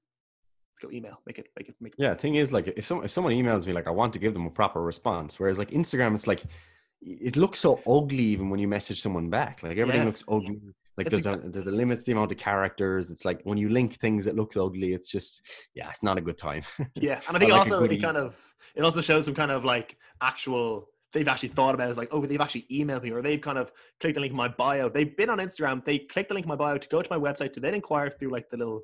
let's 0.74 0.80
go 0.82 0.96
email. 0.96 1.22
Make 1.26 1.40
it, 1.40 1.48
make 1.58 1.70
it, 1.70 1.76
make 1.80 1.94
it. 1.94 2.02
Yeah. 2.02 2.16
Thing 2.16 2.36
is, 2.36 2.52
like, 2.52 2.68
if 2.68 2.86
some 2.86 3.04
if 3.04 3.12
someone 3.12 3.34
emails 3.34 3.68
me, 3.68 3.74
like, 3.74 3.88
I 3.88 3.92
want 3.92 4.14
to 4.14 4.20
give 4.20 4.34
them 4.34 4.46
a 4.46 4.52
proper 4.52 4.82
response. 4.82 5.40
Whereas, 5.40 5.60
like 5.60 5.72
Instagram, 5.72 6.16
it's 6.16 6.28
like 6.28 6.44
it 7.02 7.36
looks 7.36 7.60
so 7.60 7.82
ugly 7.88 8.24
even 8.24 8.50
when 8.50 8.60
you 8.60 8.68
message 8.68 9.02
someone 9.02 9.30
back. 9.30 9.62
Like 9.64 9.78
everything 9.78 10.02
yeah. 10.02 10.08
looks 10.08 10.24
ugly. 10.28 10.60
Like 10.98 11.08
it's 11.08 11.24
there's 11.24 11.26
a, 11.26 11.40
a 11.40 11.50
there's 11.50 11.68
a 11.68 11.72
limit 11.72 12.00
to 12.00 12.06
the 12.06 12.12
amount 12.14 12.32
of 12.32 12.38
characters. 12.38 13.12
It's 13.12 13.24
like 13.24 13.42
when 13.44 13.58
you 13.58 13.70
link 13.70 13.96
things 13.96 14.26
it 14.26 14.36
looks 14.36 14.58
ugly, 14.58 14.94
it's 14.94 15.12
just 15.12 15.42
yeah, 15.76 15.90
it's 15.90 16.04
not 16.04 16.18
a 16.18 16.22
good 16.22 16.38
time. 16.38 16.64
yeah, 16.96 17.22
and 17.28 17.38
I 17.38 17.40
think 17.40 17.52
like 17.52 17.60
also 17.62 17.84
it 17.84 18.02
kind 18.02 18.18
of 18.18 18.40
it 18.76 18.84
also 18.84 19.02
shows 19.02 19.26
some 19.26 19.36
kind 19.36 19.52
of 19.52 19.64
like 19.64 19.98
actual 20.22 20.90
they've 21.14 21.28
actually 21.28 21.50
thought 21.50 21.74
about 21.74 21.90
it 21.90 21.98
like 21.98 22.10
oh 22.12 22.26
they've 22.26 22.42
actually 22.42 22.66
emailed 22.72 23.04
me 23.04 23.12
or 23.12 23.22
they've 23.22 23.42
kind 23.42 23.58
of 23.58 23.72
clicked 24.00 24.16
the 24.16 24.22
link 24.22 24.32
in 24.32 24.38
my 24.38 24.48
bio 24.48 24.90
they've 24.90 25.16
been 25.16 25.30
on 25.30 25.38
instagram 25.38 25.84
they 25.86 26.00
click 26.00 26.28
the 26.28 26.34
link 26.34 26.46
in 26.46 26.50
my 26.50 26.56
bio 26.56 26.78
to 26.78 26.88
go 26.90 27.02
to 27.02 27.10
my 27.10 27.18
website 27.18 27.54
to 27.54 27.60
then 27.60 27.74
inquire 27.74 28.10
through 28.10 28.30
like 28.30 28.50
the 28.50 28.58
little 28.58 28.82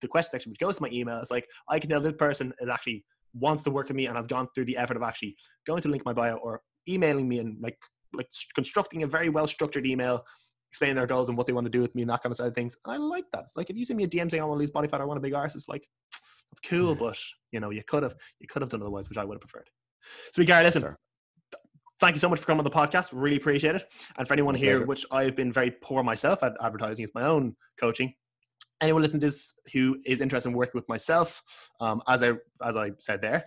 the 0.00 0.08
question 0.08 0.30
section 0.30 0.50
which 0.50 0.60
goes 0.60 0.76
to 0.76 0.82
my 0.82 0.88
email 0.92 1.18
it's 1.18 1.30
like 1.30 1.46
i 1.68 1.78
can 1.78 1.90
tell 1.90 2.00
this 2.00 2.14
person 2.16 2.52
is 2.60 2.68
actually 2.68 3.04
wants 3.34 3.62
to 3.62 3.70
work 3.70 3.88
with 3.88 3.96
me 3.96 4.06
and 4.06 4.16
i've 4.16 4.28
gone 4.28 4.46
through 4.54 4.64
the 4.64 4.76
effort 4.76 4.96
of 4.96 5.02
actually 5.02 5.36
going 5.66 5.82
to 5.82 5.88
link 5.88 6.04
my 6.04 6.12
bio 6.12 6.36
or 6.36 6.60
emailing 6.88 7.28
me 7.28 7.38
and 7.38 7.60
like 7.60 7.76
like 8.12 8.28
constructing 8.54 9.02
a 9.02 9.06
very 9.06 9.28
well 9.28 9.46
structured 9.46 9.86
email 9.86 10.22
explaining 10.74 10.96
their 10.96 11.06
goals 11.06 11.28
and 11.28 11.38
what 11.38 11.46
they 11.46 11.52
want 11.52 11.64
to 11.64 11.70
do 11.70 11.80
with 11.80 11.94
me 11.94 12.02
and 12.02 12.10
that 12.10 12.20
kind 12.20 12.32
of 12.32 12.36
side 12.36 12.48
of 12.48 12.54
things. 12.54 12.76
And 12.84 12.92
I 12.94 12.96
like 12.96 13.26
that. 13.32 13.44
It's 13.44 13.56
like 13.56 13.70
if 13.70 13.76
you 13.76 13.84
send 13.84 13.96
me 13.96 14.02
a 14.02 14.08
DM 14.08 14.28
saying 14.28 14.42
I 14.42 14.44
want 14.44 14.58
to 14.58 14.60
lose 14.60 14.72
body 14.72 14.88
fat 14.88 15.00
or 15.00 15.04
I 15.04 15.06
want 15.06 15.18
a 15.18 15.20
big 15.20 15.32
arse, 15.32 15.54
it's 15.54 15.68
like 15.68 15.86
that's 16.50 16.68
cool, 16.68 16.96
but 16.96 17.16
you 17.52 17.60
know, 17.60 17.70
you 17.70 17.84
could 17.86 18.02
have 18.02 18.16
you 18.40 18.48
could 18.48 18.60
have 18.60 18.70
done 18.70 18.82
otherwise, 18.82 19.08
which 19.08 19.16
I 19.16 19.24
would 19.24 19.34
have 19.34 19.40
preferred. 19.40 19.70
So 20.32 20.42
we 20.42 20.46
Gary, 20.46 20.64
listen. 20.64 20.96
Thank 22.00 22.16
you 22.16 22.20
so 22.20 22.28
much 22.28 22.40
for 22.40 22.46
coming 22.46 22.58
on 22.58 22.64
the 22.64 22.70
podcast. 22.70 23.10
Really 23.12 23.36
appreciate 23.36 23.76
it. 23.76 23.84
And 24.18 24.26
for 24.26 24.34
anyone 24.34 24.56
here, 24.56 24.84
which 24.84 25.06
I've 25.12 25.36
been 25.36 25.52
very 25.52 25.70
poor 25.70 26.02
myself 26.02 26.42
at 26.42 26.54
advertising, 26.60 27.04
it's 27.04 27.14
my 27.14 27.22
own 27.22 27.54
coaching 27.78 28.12
anyone 28.80 29.02
listening 29.02 29.20
to 29.20 29.26
this 29.26 29.54
who 29.72 29.96
is 30.04 30.20
interested 30.20 30.48
in 30.48 30.54
working 30.54 30.78
with 30.78 30.88
myself, 30.88 31.42
um, 31.80 32.02
as 32.08 32.22
I 32.22 32.32
as 32.62 32.76
I 32.76 32.92
said 32.98 33.20
there, 33.22 33.44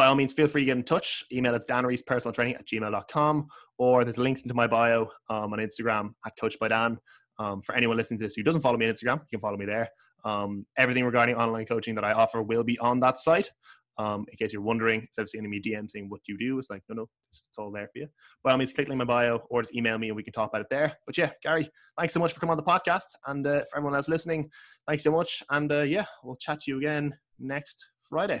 by 0.00 0.06
all 0.06 0.14
means, 0.14 0.32
feel 0.32 0.48
free 0.48 0.62
to 0.62 0.64
get 0.64 0.78
in 0.78 0.82
touch. 0.82 1.22
Email 1.30 1.54
us 1.54 1.66
danrees 1.68 2.00
personal 2.06 2.32
training 2.32 2.54
at 2.54 2.66
gmail.com 2.66 3.46
or 3.76 4.02
there's 4.02 4.16
links 4.16 4.40
into 4.40 4.54
my 4.54 4.66
bio 4.66 5.02
um, 5.28 5.52
on 5.52 5.58
Instagram 5.58 6.14
at 6.24 6.32
Coached 6.40 6.58
by 6.58 6.68
Dan. 6.68 6.96
Um, 7.38 7.60
for 7.60 7.74
anyone 7.74 7.98
listening 7.98 8.18
to 8.20 8.24
this 8.24 8.34
who 8.34 8.42
doesn't 8.42 8.62
follow 8.62 8.78
me 8.78 8.86
on 8.86 8.94
Instagram, 8.94 9.16
you 9.16 9.26
can 9.32 9.40
follow 9.40 9.58
me 9.58 9.66
there. 9.66 9.90
Um, 10.24 10.64
everything 10.78 11.04
regarding 11.04 11.34
online 11.34 11.66
coaching 11.66 11.94
that 11.96 12.04
I 12.04 12.14
offer 12.14 12.42
will 12.42 12.64
be 12.64 12.78
on 12.78 12.98
that 13.00 13.18
site. 13.18 13.50
Um, 13.98 14.24
in 14.30 14.38
case 14.38 14.54
you're 14.54 14.62
wondering, 14.62 15.02
instead 15.02 15.20
of 15.20 15.28
sending 15.28 15.50
me 15.50 15.60
DM 15.60 15.90
saying 15.90 16.08
what 16.08 16.22
do 16.24 16.32
you 16.32 16.38
do, 16.38 16.58
it's 16.58 16.70
like, 16.70 16.82
no, 16.88 16.94
no, 16.94 17.06
it's, 17.30 17.48
all 17.58 17.70
there 17.70 17.90
for 17.92 17.98
you. 17.98 18.08
By 18.42 18.52
all 18.52 18.56
means, 18.56 18.72
click 18.72 18.88
link 18.88 18.96
my 18.96 19.04
bio 19.04 19.42
or 19.50 19.60
just 19.60 19.74
email 19.74 19.98
me 19.98 20.08
and 20.08 20.16
we 20.16 20.22
can 20.22 20.32
talk 20.32 20.48
about 20.48 20.62
it 20.62 20.68
there. 20.70 20.96
But 21.04 21.18
yeah, 21.18 21.32
Gary, 21.42 21.70
thanks 21.98 22.14
so 22.14 22.20
much 22.20 22.32
for 22.32 22.40
coming 22.40 22.52
on 22.52 22.56
the 22.56 22.62
podcast. 22.62 23.04
And 23.26 23.46
uh, 23.46 23.64
for 23.70 23.76
everyone 23.76 23.96
else 23.96 24.08
listening, 24.08 24.48
thanks 24.88 25.04
so 25.04 25.10
much. 25.10 25.42
And 25.50 25.70
uh, 25.70 25.82
yeah, 25.82 26.06
we'll 26.24 26.36
chat 26.36 26.60
to 26.60 26.70
you 26.70 26.78
again 26.78 27.14
next 27.38 27.84
Friday. 28.08 28.40